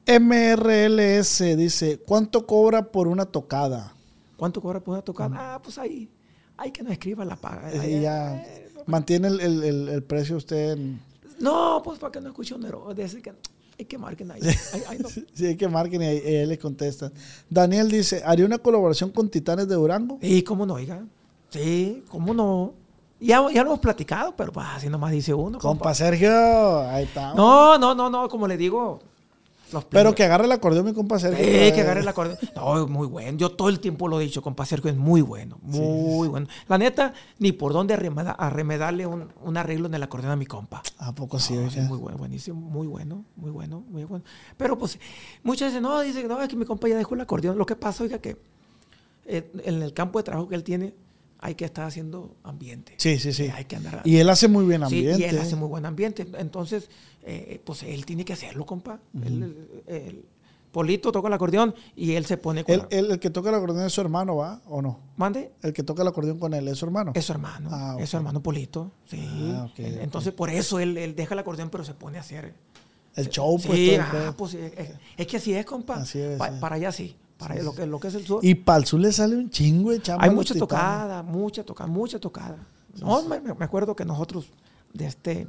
MRLS 0.06 1.56
dice, 1.56 1.98
¿cuánto 1.98 2.46
cobra 2.46 2.90
por 2.90 3.08
una 3.08 3.26
tocada? 3.26 3.92
¿Cuánto 4.36 4.60
cobra 4.62 4.80
por 4.80 4.92
una 4.94 5.02
tocada? 5.02 5.54
Ah, 5.54 5.60
pues 5.62 5.78
ahí, 5.78 6.08
hay 6.56 6.70
que 6.70 6.82
nos 6.82 6.92
escriba 6.92 7.24
la 7.24 7.36
paga. 7.36 7.70
Es- 7.72 7.80
Ahí, 7.80 8.00
ya 8.00 8.36
eh, 8.36 8.70
mantiene 8.86 9.28
el, 9.28 9.40
el- 9.40 9.64
el- 9.64 9.88
el 9.88 10.02
precio 10.02 10.36
usted 10.36 10.72
en... 10.72 11.00
No, 11.40 11.80
pues 11.84 11.98
para 11.98 12.10
que 12.12 12.20
no 12.20 12.28
escuche 12.28 12.54
un 12.54 12.64
error. 12.64 12.94
De 12.94 13.02
ese 13.04 13.20
que 13.22 13.32
hay 13.78 13.84
que 13.86 13.98
marquen 13.98 14.30
ahí. 14.30 14.40
Ahí- 14.42 14.82
ahí 14.88 14.98
no. 14.98 15.08
Sí, 15.34 15.46
hay 15.46 15.56
que 15.56 15.68
marquen 15.68 16.02
y 16.02 16.04
ahí, 16.06 16.22
y 16.24 16.34
ahí 16.36 16.46
le 16.46 16.58
contestan. 16.58 17.12
Daniel 17.48 17.90
dice, 17.90 18.22
¿haría 18.24 18.44
una 18.46 18.58
colaboración 18.58 19.10
con 19.10 19.28
Titanes 19.28 19.68
de 19.68 19.74
Durango? 19.74 20.18
Sí, 20.20 20.42
cómo 20.42 20.66
no, 20.66 20.74
oiga. 20.74 21.04
Sí, 21.50 22.04
cómo 22.08 22.34
no. 22.34 22.74
Ya, 23.20 23.40
ya 23.52 23.62
lo 23.62 23.70
hemos 23.70 23.80
platicado, 23.80 24.34
pero 24.36 24.52
pues 24.52 24.66
así 24.74 24.88
nomás 24.88 25.10
dice 25.12 25.34
uno. 25.34 25.58
Compa 25.58 25.68
compa. 25.86 25.94
Sergio, 25.94 26.80
ahí 26.88 27.04
está. 27.04 27.34
No, 27.34 27.76
no, 27.78 27.94
no, 27.94 28.08
no, 28.10 28.28
como 28.28 28.46
le 28.46 28.56
digo. 28.56 29.00
Los 29.72 29.84
Pero 29.84 30.14
que 30.14 30.24
agarre 30.24 30.44
el 30.46 30.52
acordeón, 30.52 30.86
mi 30.86 30.92
compa 30.92 31.18
Sergio. 31.18 31.44
Que 31.44 31.80
agarre 31.80 32.00
el 32.00 32.08
acordeón. 32.08 32.38
No, 32.56 32.82
es 32.84 32.88
muy 32.90 33.06
bueno. 33.06 33.36
Yo 33.38 33.50
todo 33.50 33.68
el 33.68 33.80
tiempo 33.80 34.08
lo 34.08 34.20
he 34.20 34.24
dicho, 34.24 34.42
compa 34.42 34.64
Sergio, 34.66 34.90
es 34.90 34.96
muy 34.96 35.20
bueno. 35.20 35.58
Muy 35.62 36.28
bueno. 36.28 36.46
La 36.68 36.78
neta, 36.78 37.12
ni 37.38 37.52
por 37.52 37.72
dónde 37.72 37.94
arremeda- 37.94 38.36
arremedarle 38.38 39.06
un, 39.06 39.28
un 39.42 39.56
arreglo 39.56 39.86
en 39.86 39.94
el 39.94 40.02
acordeón 40.02 40.32
a 40.32 40.36
mi 40.36 40.46
compa. 40.46 40.82
¿A 40.98 41.14
poco 41.14 41.38
sí? 41.38 41.54
No, 41.54 41.70
sí, 41.70 41.80
muy 41.80 41.98
bueno, 41.98 42.18
buenísimo, 42.18 42.60
muy 42.60 42.86
bueno, 42.86 43.24
muy 43.36 43.50
bueno, 43.50 43.84
muy 43.88 44.04
bueno. 44.04 44.24
Pero 44.56 44.78
pues, 44.78 44.98
muchas 45.42 45.68
veces, 45.68 45.82
no, 45.82 46.00
dice, 46.00 46.24
no, 46.28 46.40
es 46.40 46.48
que 46.48 46.56
mi 46.56 46.64
compa 46.64 46.88
ya 46.88 46.96
dejó 46.96 47.14
el 47.14 47.20
acordeón. 47.20 47.58
Lo 47.58 47.66
que 47.66 47.76
pasa, 47.76 48.04
oiga, 48.04 48.18
que 48.18 48.36
eh, 49.26 49.50
en 49.64 49.82
el 49.82 49.92
campo 49.92 50.18
de 50.18 50.22
trabajo 50.24 50.48
que 50.48 50.54
él 50.54 50.64
tiene, 50.64 50.94
hay 51.40 51.54
que 51.54 51.64
estar 51.64 51.84
haciendo 51.86 52.34
ambiente. 52.42 52.94
Sí, 52.96 53.18
sí, 53.18 53.32
sí. 53.32 53.44
Eh, 53.44 53.52
Hay 53.54 53.64
que 53.64 53.76
andar. 53.76 54.02
Y 54.04 54.16
él 54.16 54.28
hace 54.28 54.48
muy 54.48 54.64
bien 54.66 54.80
Sí, 54.88 54.96
ambiente. 54.98 55.20
y 55.20 55.24
él 55.24 55.38
hace 55.38 55.56
muy 55.56 55.68
buen 55.68 55.86
ambiente. 55.86 56.26
Entonces, 56.38 56.88
eh, 57.22 57.60
pues 57.64 57.82
él 57.84 58.04
tiene 58.04 58.24
que 58.24 58.32
hacerlo, 58.32 58.66
compa. 58.66 58.98
Él, 59.24 59.54
el- 59.86 59.94
el 59.94 60.24
Polito 60.72 61.10
toca 61.12 61.28
el 61.28 61.34
acordeón 61.34 61.74
y 61.96 62.12
él 62.12 62.26
se 62.26 62.36
pone 62.36 62.62
con 62.62 62.74
él- 62.74 62.86
el 62.90 63.18
que 63.18 63.30
toca 63.30 63.48
el 63.48 63.54
acordeón 63.54 63.86
es 63.86 63.92
su 63.92 64.00
hermano, 64.02 64.36
¿va? 64.36 64.60
¿O 64.66 64.82
no? 64.82 65.00
Mande. 65.16 65.50
El 65.62 65.72
que 65.72 65.82
toca 65.82 66.02
el 66.02 66.08
acordeón 66.08 66.38
con 66.38 66.52
él 66.52 66.68
es 66.68 66.76
su 66.78 66.84
hermano. 66.84 67.12
Es 67.14 67.24
su 67.24 67.32
hermano, 67.32 67.70
Ah, 67.72 67.96
es 67.98 68.10
su 68.10 68.16
hermano 68.18 68.42
Polito, 68.42 68.90
sí. 69.06 69.18
Ah, 69.54 69.68
Él-. 69.78 69.98
Entonces, 70.02 70.32
por 70.34 70.50
eso 70.50 70.78
él, 70.78 70.98
él 70.98 71.14
deja 71.16 71.34
el 71.34 71.38
acordeón, 71.38 71.70
pero 71.70 71.84
se 71.84 71.94
pone 71.94 72.18
a 72.18 72.20
hacer 72.20 72.52
el 73.16 73.28
show, 73.30 73.58
pues. 73.64 73.78
sí, 73.78 73.90
el 73.94 74.00
ah, 74.02 74.34
pues, 74.36 74.54
es, 74.54 74.72
es- 74.78 74.90
es 75.16 75.26
que 75.26 75.36
así 75.38 75.54
es, 75.54 75.64
compa. 75.64 75.94
Así 75.94 76.18
es, 76.20 76.36
Pa- 76.38 76.50
sí. 76.50 76.56
Para 76.60 76.76
allá 76.76 76.92
sí. 76.92 77.16
Para 77.38 77.54
allá, 77.54 77.62
lo, 77.62 77.74
que, 77.74 77.86
lo 77.86 78.00
que 78.00 78.08
es 78.08 78.14
el 78.14 78.26
sur. 78.26 78.44
Y 78.44 78.54
para 78.54 78.80
el 78.80 78.84
sur 78.84 79.00
le 79.00 79.12
sale 79.12 79.36
un 79.36 79.48
chingo 79.48 79.92
de 79.92 80.02
chamba. 80.02 80.24
Hay 80.24 80.30
mucha 80.30 80.54
tocada, 80.54 81.22
mucha 81.22 81.64
tocada, 81.64 81.88
mucha 81.88 82.18
tocada. 82.18 82.58
No, 83.00 83.22
me, 83.22 83.40
me 83.40 83.64
acuerdo 83.64 83.94
que 83.94 84.04
nosotros, 84.04 84.50
de 84.92 85.06
este. 85.06 85.46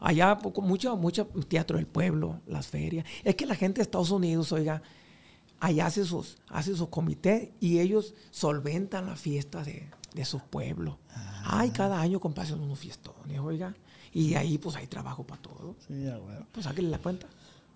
Allá, 0.00 0.38
poco, 0.38 0.62
mucho, 0.62 0.96
mucho 0.96 1.26
teatro 1.48 1.76
del 1.76 1.86
pueblo, 1.86 2.40
las 2.46 2.66
ferias. 2.66 3.06
Es 3.22 3.36
que 3.36 3.46
la 3.46 3.54
gente 3.54 3.78
de 3.78 3.82
Estados 3.82 4.10
Unidos, 4.10 4.50
oiga, 4.50 4.82
allá 5.60 5.86
hace 5.86 6.04
sus, 6.04 6.38
hace 6.48 6.74
sus 6.74 6.88
comités 6.88 7.50
y 7.60 7.78
ellos 7.78 8.14
solventan 8.30 9.06
las 9.06 9.20
fiestas 9.20 9.66
de, 9.66 9.88
de 10.14 10.24
sus 10.24 10.42
pueblos. 10.42 10.96
Ah. 11.14 11.58
Ay, 11.60 11.70
cada 11.70 12.00
año 12.00 12.18
compadre 12.18 12.54
unos 12.54 12.78
fiestones, 12.78 13.38
oiga. 13.38 13.74
Y 14.12 14.34
ahí, 14.34 14.58
pues, 14.58 14.74
hay 14.74 14.88
trabajo 14.88 15.22
para 15.24 15.40
todo. 15.40 15.76
Sí, 15.86 16.02
ya, 16.02 16.18
bueno. 16.18 16.46
Pues, 16.50 16.64
sáquenle 16.64 16.90
la 16.90 16.98
cuenta. 16.98 17.28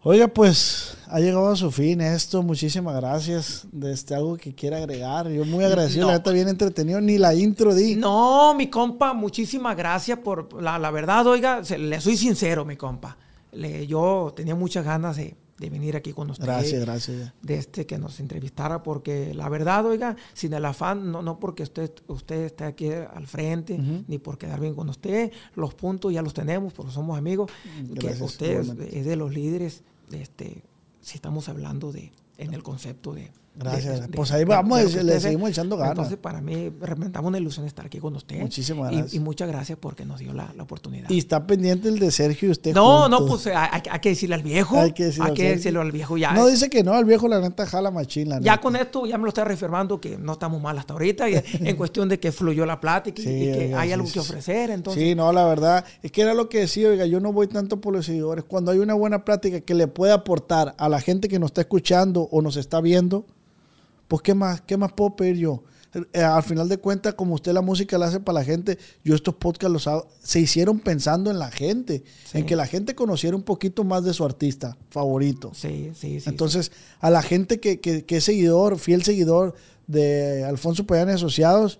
Oiga, 0.06 0.28
pues 0.28 0.98
ha 1.08 1.18
llegado 1.18 1.48
a 1.48 1.56
su 1.56 1.70
fin 1.70 2.02
esto. 2.02 2.42
Muchísimas 2.42 2.94
gracias. 2.96 3.66
De 3.72 3.90
este, 3.92 4.14
algo 4.14 4.36
que 4.36 4.54
quiera 4.54 4.76
agregar. 4.76 5.30
Yo 5.30 5.46
muy 5.46 5.64
agradecido. 5.64 6.02
No. 6.06 6.12
La 6.12 6.18
neta, 6.18 6.30
bien 6.30 6.48
entretenido. 6.48 7.00
Ni 7.00 7.16
la 7.16 7.34
intro 7.34 7.74
di. 7.74 7.96
No, 7.96 8.54
mi 8.54 8.68
compa, 8.68 9.14
muchísimas 9.14 9.74
gracias 9.76 10.18
por 10.18 10.62
la, 10.62 10.78
la 10.78 10.90
verdad, 10.90 11.26
oiga, 11.26 11.64
se- 11.64 11.78
le 11.78 12.00
soy 12.02 12.18
sincero, 12.18 12.66
mi 12.66 12.76
compa. 12.76 13.16
Le- 13.52 13.86
yo 13.86 14.30
tenía 14.36 14.54
muchas 14.54 14.84
ganas 14.84 15.16
de, 15.16 15.36
de 15.58 15.70
venir 15.70 15.96
aquí 15.96 16.12
con 16.12 16.28
usted. 16.30 16.44
Gracias, 16.44 16.82
gracias. 16.84 17.32
De 17.40 17.54
este 17.56 17.86
que 17.86 17.96
nos 17.96 18.20
entrevistara, 18.20 18.82
porque 18.82 19.32
la 19.32 19.48
verdad, 19.48 19.86
oiga, 19.86 20.16
sin 20.34 20.52
el 20.52 20.66
afán, 20.66 21.10
no, 21.12 21.22
no 21.22 21.38
porque 21.40 21.62
usted, 21.62 21.90
usted 22.08 22.44
esté 22.44 22.64
aquí 22.64 22.90
al 22.92 23.26
frente, 23.26 23.78
ni 24.06 24.18
por 24.18 24.36
quedar 24.36 24.60
bien 24.60 24.74
con 24.74 24.90
usted, 24.90 25.32
los 25.54 25.72
puntos 25.72 26.12
ya 26.12 26.20
los 26.20 26.34
tenemos, 26.34 26.74
porque 26.74 26.92
somos 26.92 27.16
amigos, 27.16 27.50
que 27.94 27.94
Gracias, 28.00 28.20
usted 28.20 28.60
es, 28.92 29.06
de 29.06 29.16
los 29.16 29.32
líderes, 29.32 29.78
de 29.78 29.93
este, 30.12 30.62
si 31.00 31.16
estamos 31.16 31.48
hablando 31.48 31.92
de, 31.92 32.12
en 32.38 32.54
el 32.54 32.62
concepto 32.62 33.12
de... 33.14 33.32
Gracias. 33.56 34.00
de- 34.00 34.06
de- 34.08 34.08
pues 34.08 34.32
ahí 34.32 34.44
vamos, 34.44 34.78
de 34.92 34.98
que 34.98 35.04
le 35.04 35.20
seguimos 35.20 35.48
echando 35.50 35.76
ganas. 35.76 35.92
Entonces, 35.92 36.18
para 36.18 36.40
mí, 36.40 36.70
representamos 36.80 37.28
una 37.28 37.38
ilusión 37.38 37.66
estar 37.66 37.86
aquí 37.86 37.98
con 38.00 38.16
usted. 38.16 38.40
Muchísimas 38.40 38.90
gracias. 38.90 39.14
Y, 39.14 39.20
muchas 39.20 39.46
gracias 39.48 39.78
porque 39.80 40.04
nos 40.04 40.18
dio 40.18 40.32
la, 40.32 40.52
la 40.56 40.62
oportunidad. 40.64 41.08
Y 41.08 41.18
está 41.18 41.46
pendiente 41.46 41.88
el 41.88 41.98
de 42.00 42.10
Sergio 42.10 42.48
y 42.48 42.50
usted. 42.52 42.74
no, 42.74 43.08
no, 43.08 43.24
pues 43.26 43.46
hay, 43.46 43.54
hay- 43.70 43.82
hay 43.90 44.00
que 44.00 44.08
decirle 44.08 44.34
al 44.34 44.42
viejo. 44.42 44.76
Hay 44.80 44.92
que 44.92 45.04
decirle 45.04 45.30
al 45.30 45.36
Sergio. 45.36 45.54
decirle 45.54 45.80
al 45.80 45.92
viejo 45.92 46.16
ya. 46.16 46.32
No 46.32 46.46
dice 46.46 46.68
que 46.68 46.82
no, 46.82 46.98
el 46.98 47.04
viejo 47.04 47.28
la 47.28 47.40
neta 47.40 47.64
jala 47.66 47.90
machín, 47.90 48.28
la 48.28 48.36
Ya 48.40 48.52
neta. 48.52 48.60
con 48.60 48.74
esto 48.76 49.06
ya 49.06 49.18
me 49.18 49.22
lo 49.22 49.28
está 49.28 49.44
reafirmando 49.44 50.00
que 50.00 50.18
no 50.18 50.32
estamos 50.32 50.60
mal 50.60 50.76
hasta 50.78 50.92
ahorita, 50.94 51.30
y 51.30 51.34
en 51.60 51.76
cuestión 51.76 52.08
de 52.08 52.18
que 52.18 52.32
fluyó 52.32 52.66
la 52.66 52.80
plática 52.80 53.22
y- 53.22 53.24
Sí, 53.24 53.30
y 53.30 53.52
que 53.52 53.64
oiga, 53.66 53.80
hay 53.80 53.88
sí, 53.88 53.92
algo 53.92 54.06
sí, 54.08 54.12
que 54.14 54.18
ofrecer. 54.20 54.70
Entonces, 54.70 55.02
Sí, 55.02 55.14
no, 55.14 55.32
la 55.32 55.44
verdad, 55.46 55.84
es 56.02 56.10
que 56.10 56.22
era 56.22 56.34
lo 56.34 56.48
que 56.48 56.58
decía, 56.60 56.88
oiga, 56.88 57.06
yo 57.06 57.20
no 57.20 57.32
voy 57.32 57.46
tanto 57.46 57.80
por 57.80 57.92
los 57.92 58.06
seguidores. 58.06 58.44
Cuando 58.44 58.72
hay 58.72 58.78
una 58.78 58.94
buena 58.94 59.24
plática 59.24 59.60
que 59.60 59.74
le 59.74 59.86
puede 59.86 60.12
aportar 60.12 60.74
a 60.76 60.88
la 60.88 61.00
gente 61.00 61.28
que 61.28 61.38
nos 61.38 61.50
está 61.50 61.60
escuchando 61.60 62.28
o 62.32 62.42
nos 62.42 62.56
está 62.56 62.80
viendo, 62.80 63.26
pues 64.16 64.22
¿qué 64.22 64.34
más, 64.34 64.60
qué 64.60 64.76
más 64.76 64.92
puedo 64.92 65.16
pedir 65.16 65.36
yo? 65.36 65.62
Eh, 66.12 66.22
al 66.22 66.42
final 66.42 66.68
de 66.68 66.78
cuentas, 66.78 67.14
como 67.14 67.34
usted 67.36 67.52
la 67.52 67.60
música 67.62 67.96
la 67.98 68.06
hace 68.06 68.18
para 68.18 68.40
la 68.40 68.44
gente, 68.44 68.78
yo 69.04 69.14
estos 69.14 69.36
podcasts 69.36 69.72
los 69.72 69.86
hago- 69.86 70.08
se 70.22 70.40
hicieron 70.40 70.80
pensando 70.80 71.30
en 71.30 71.38
la 71.38 71.50
gente, 71.52 72.02
Sí. 72.24 72.38
en 72.38 72.46
que 72.46 72.56
la 72.56 72.66
gente 72.66 72.94
conociera 72.96 73.36
un 73.36 73.44
poquito 73.44 73.84
más 73.84 74.02
de 74.04 74.12
su 74.12 74.24
artista 74.24 74.76
favorito. 74.90 75.52
sí, 75.54 75.92
sí, 75.94 76.18
sí. 76.20 76.28
Entonces, 76.28 76.72
a 77.00 77.10
la 77.10 77.22
gente 77.22 77.60
que, 77.60 77.78
que- 77.80 78.04
que 78.04 78.16
es 78.16 78.24
seguidor, 78.24 78.78
fiel 78.78 79.04
seguidor 79.04 79.54
de 79.86 80.44
Alfonso 80.44 80.84
Payán 80.84 81.10
y 81.10 81.12
Asociados, 81.12 81.78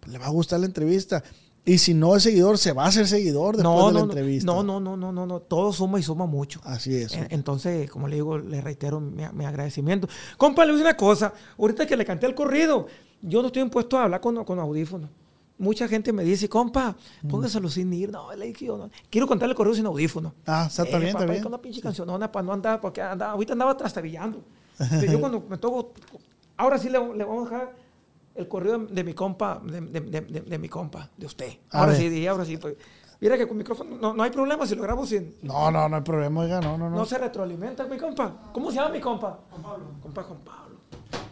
pues, 0.00 0.12
le 0.12 0.18
va 0.18 0.26
a 0.26 0.30
gustar 0.30 0.60
la 0.60 0.66
entrevista. 0.66 1.24
Y 1.66 1.78
si 1.78 1.92
no 1.94 2.14
es 2.16 2.22
seguidor, 2.22 2.56
se 2.58 2.72
va 2.72 2.84
a 2.84 2.86
hacer 2.88 3.06
seguidor 3.08 3.56
después 3.56 3.74
no, 3.76 3.88
de 3.88 3.92
la 3.94 3.98
no, 4.00 4.04
entrevista. 4.06 4.46
no, 4.46 4.62
no, 4.62 4.78
no, 4.80 4.96
no, 4.96 5.10
no, 5.12 5.26
no, 5.26 5.40
todo 5.40 5.72
suma 5.72 5.98
y 5.98 6.02
suma 6.04 6.24
mucho. 6.24 6.60
Así 6.64 6.94
es. 6.96 7.12
Eh, 7.14 7.26
Entonces, 7.30 7.90
como 7.90 8.06
le 8.06 8.14
digo, 8.14 8.38
le 8.38 8.60
reitero 8.60 9.00
mi, 9.00 9.24
mi 9.34 9.44
agradecimiento. 9.44 10.08
Compa, 10.38 10.64
le 10.64 10.70
voy 10.72 10.80
a 10.80 10.84
decir 10.84 10.86
una 10.92 10.96
cosa. 10.96 11.34
Ahorita 11.58 11.84
que 11.84 11.96
le 11.96 12.04
canté 12.04 12.26
el 12.26 12.34
corrido, 12.36 12.86
yo 13.20 13.40
no 13.42 13.48
estoy 13.48 13.62
impuesto 13.62 13.98
a 13.98 14.04
hablar 14.04 14.20
con, 14.20 14.44
con 14.44 14.58
audífonos. 14.60 15.10
Mucha 15.58 15.88
gente 15.88 16.12
me 16.12 16.22
dice, 16.22 16.48
compa, 16.48 16.94
Mm. 17.22 17.28
póngaselo 17.28 17.68
sin 17.68 17.92
ir. 17.92 18.10
No, 18.12 18.32
le 18.34 18.46
dije, 18.46 18.66
yo 18.66 18.76
no. 18.78 18.88
Quiero 19.10 19.26
cantarle 19.26 19.52
el 19.52 19.56
corrido 19.56 19.74
sin 19.74 19.86
audífonos. 19.86 20.34
Ah, 20.46 20.66
está, 20.70 20.84
está 20.84 20.98
bien, 20.98 21.08
está 21.08 21.20
papá, 21.20 21.32
bien. 21.32 21.42
Con 21.42 21.52
una 21.52 21.60
pinche 21.62 21.80
cancionona 21.80 22.30
para 22.30 22.46
no 22.46 22.52
andar, 22.52 22.80
porque 22.80 23.02
andaba- 23.02 23.32
ahorita 23.32 23.54
andaba 23.54 23.76
trastabillando. 23.76 24.40
Yo 25.10 25.18
cuando 25.18 25.42
me 25.48 25.58
toco, 25.58 25.92
ahora 26.58 26.78
sí 26.78 26.88
le, 26.90 26.98
le 27.16 27.24
vamos 27.24 27.50
a 27.50 27.50
dejar 27.50 27.85
el 28.36 28.48
corrido 28.48 28.78
de, 28.78 28.86
de 28.94 29.04
mi 29.04 29.14
compa, 29.14 29.60
de, 29.64 29.80
de- 29.80 30.00
de- 30.00 30.20
de- 30.20 30.40
de 30.40 30.58
mi 30.58 30.68
compa, 30.68 31.10
de 31.16 31.26
usted. 31.26 31.50
A 31.70 31.78
Ahora 31.80 31.92
ver. 31.92 32.00
sí, 32.00 32.08
dije, 32.08 32.28
ahora 32.28 32.44
sí. 32.44 32.56
pues. 32.56 32.74
Mira 33.18 33.38
que 33.38 33.48
con 33.48 33.56
micrófono 33.56 33.96
no, 33.96 34.12
no 34.12 34.22
hay 34.22 34.30
problema 34.30 34.66
si 34.66 34.74
lo 34.74 34.82
grabo 34.82 35.06
sin, 35.06 35.36
No, 35.42 35.70
no, 35.70 35.88
no 35.88 35.96
hay 35.96 36.02
problema, 36.02 36.42
oiga, 36.42 36.60
no, 36.60 36.76
no, 36.76 36.90
no. 36.90 36.96
no 36.96 37.04
se 37.06 37.16
retroalimenta 37.16 37.84
mi 37.86 37.96
compa. 37.96 38.50
¿Cómo 38.52 38.70
se 38.70 38.76
llama 38.76 38.90
mi 38.90 39.00
compa? 39.00 39.38
Juan 39.50 39.62
Pablo. 39.62 39.84
Compa 40.02 40.22
Juan 40.22 40.38
Pablo. 40.40 40.76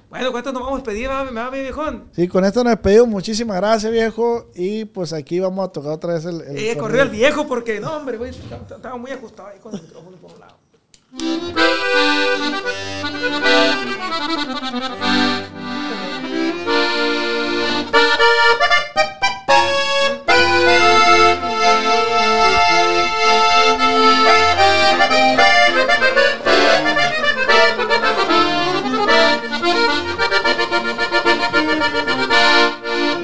Bueno, 0.09 0.31
con 0.31 0.39
esto 0.39 0.53
nos 0.53 0.63
vamos 0.63 0.79
a 0.79 0.83
despedir, 0.83 1.11
¿va? 1.11 1.25
¿me 1.25 1.33
va 1.41 1.51
mi 1.51 1.61
viejón? 1.61 2.05
Sí, 2.13 2.27
con 2.29 2.45
esto 2.45 2.63
nos 2.65 2.73
despedimos. 2.75 3.09
Muchísimas 3.09 3.57
gracias, 3.57 3.93
viejo. 3.93 4.47
Y 4.55 4.85
pues 4.87 5.13
aquí 5.13 5.41
vamos 5.41 5.69
a 5.69 5.73
tocar 5.73 5.93
otra 5.93 6.15
vez 6.15 6.25
el. 6.25 6.41
el 6.41 6.57
Eh, 6.57 6.77
corrió 6.79 7.03
el 7.03 7.11
viejo 7.11 7.47
porque, 7.47 7.81
no, 7.81 7.97
hombre, 7.97 8.17
güey, 8.17 8.31
estaba 8.31 8.63
estaba 8.63 8.97
muy 8.97 9.11
ajustado 9.11 9.49
ahí 9.49 9.59
con 9.59 9.75
el 9.75 9.83
micrófono 9.83 10.17
por 10.17 10.33
un 10.33 10.41
lado. 10.41 10.55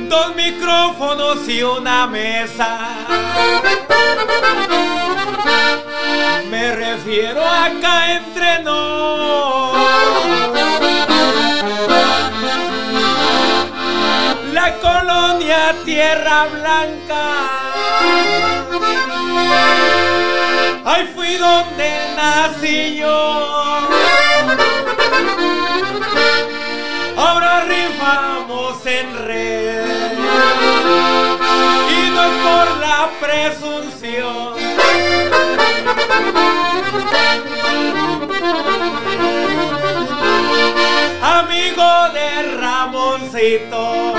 Dos 0.08 0.34
micrófonos 0.36 1.48
y 1.48 1.62
una 1.62 2.06
mesa. 2.06 2.78
Me 6.50 6.72
refiero 6.74 7.42
acá 7.44 8.12
entre 8.16 8.62
nos. 8.62 9.69
La 14.62 14.74
colonia 14.74 15.74
Tierra 15.86 16.46
Blanca. 16.52 17.24
Ahí 20.84 21.04
fui 21.14 21.36
donde 21.36 21.90
nací 22.14 22.96
yo. 22.98 23.88
Ahora 27.16 27.64
rifamos 27.74 28.84
en 28.84 29.26
red 29.26 30.12
y 31.98 32.10
no 32.10 32.24
por 32.44 32.66
la 32.84 33.08
presunción. 33.18 34.60
De 42.08 42.56
Ramoncito, 42.56 44.14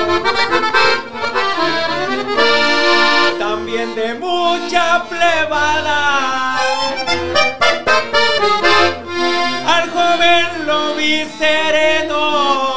también 3.40 3.96
de 3.96 4.14
mucha 4.16 5.04
plebada. 5.10 6.60
Al 9.68 9.90
joven 9.90 10.66
lo 10.68 10.94
vi 10.96 11.26
sereno. 11.38 12.76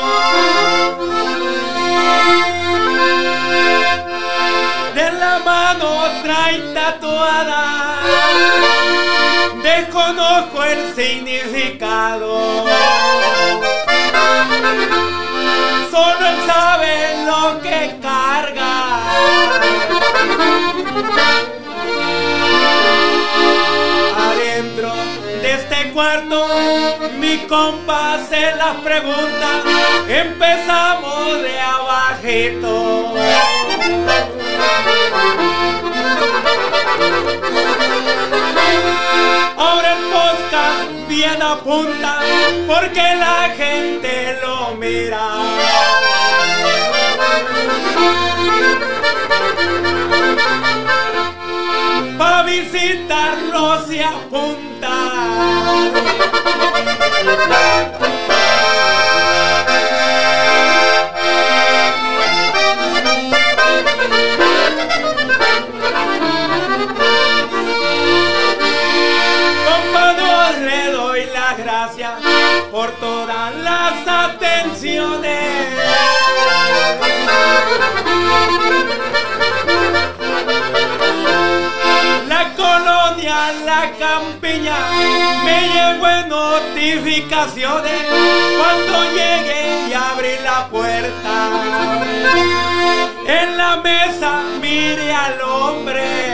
De 4.94 5.12
la 5.12 5.38
mano 5.44 5.88
trae 6.22 6.58
tatuada. 6.74 7.96
Desconozco 9.62 10.64
el 10.64 10.94
significado. 10.94 12.64
Solo 15.90 16.26
él 16.26 16.36
sabe 16.46 17.24
lo 17.26 17.60
que 17.60 17.98
carga. 18.00 18.72
Adentro 24.30 24.92
de 25.42 25.52
este 25.52 25.90
cuarto, 25.92 26.48
mi 27.18 27.38
compa 27.46 28.18
se 28.28 28.56
las 28.56 28.76
pregunta. 28.76 29.62
Empezamos 30.08 31.42
de 31.42 31.60
abajito. 31.60 33.14
Ahora 39.56 39.96
el 39.96 40.04
podcast 40.10 41.08
bien 41.08 41.42
apunta 41.42 42.20
porque 42.66 43.14
la 43.16 43.50
gente 43.56 44.38
lo 44.42 44.74
mira. 44.74 45.24
Pa' 52.18 52.42
visitarlo 52.44 53.86
se 53.86 54.04
apunta. 54.04 54.64
Por 72.74 72.90
todas 72.98 73.54
las 73.54 74.04
atenciones. 74.04 75.76
La 82.26 82.52
colonia, 82.56 83.52
la 83.64 83.92
campiña, 83.96 84.76
me 85.44 85.68
llegó 85.68 86.08
en 86.08 86.28
notificaciones 86.28 88.00
cuando 88.58 89.04
llegué 89.12 89.86
y 89.90 89.92
abrí 89.92 90.36
la 90.42 90.66
puerta. 90.66 91.34
En 93.24 93.56
la 93.56 93.76
mesa 93.76 94.42
mire 94.60 95.14
al 95.14 95.40
hombre 95.42 96.24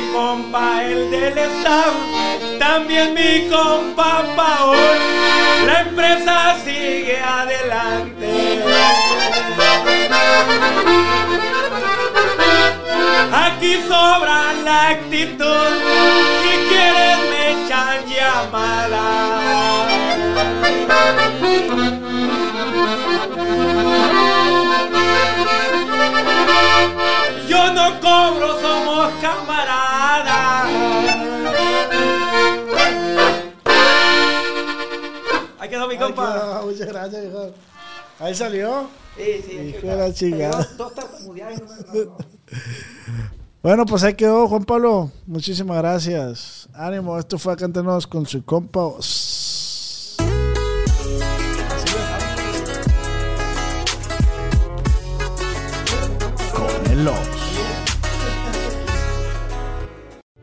mi 0.00 0.12
compa 0.12 0.82
el 0.84 1.10
del 1.10 1.36
Estado, 1.36 1.92
también 2.58 3.14
mi 3.14 3.48
compa 3.48 4.24
Paul. 4.36 4.76
La 5.66 5.80
empresa 5.80 6.56
sigue 6.64 7.18
adelante. 7.20 8.62
Aquí 13.32 13.82
sobra 13.86 14.52
la 14.64 14.88
actitud, 14.88 15.72
si 16.42 16.52
quieren 16.68 17.18
me 17.30 17.40
echan 17.52 18.06
llamada. 18.06 19.04
Quieres 28.10 29.20
camarada. 29.20 30.64
Ahí 35.58 35.68
quedó 35.68 35.88
mi 35.88 35.96
compa. 35.96 36.62
Muchas 36.64 36.88
gracias, 36.88 37.24
hijo. 37.24 37.50
Ahí 38.18 38.34
salió. 38.34 38.88
Sí, 39.16 39.42
sí, 39.44 39.74
Hijo 39.76 39.86
de 39.86 39.96
la 39.96 40.12
chingada. 40.12 40.68
Dos 40.76 40.94
tartamudeadas. 40.94 41.62
Bueno, 43.62 43.84
pues 43.84 44.02
ahí 44.04 44.14
quedó, 44.14 44.48
Juan 44.48 44.64
Pablo. 44.64 45.10
Muchísimas 45.26 45.76
gracias. 45.78 46.68
Ánimo, 46.72 47.18
esto 47.18 47.38
fue 47.38 47.56
Cántanos 47.56 48.06
con 48.06 48.26
su 48.26 48.44
compa. 48.44 48.80
Con 56.54 56.92
el 56.92 57.04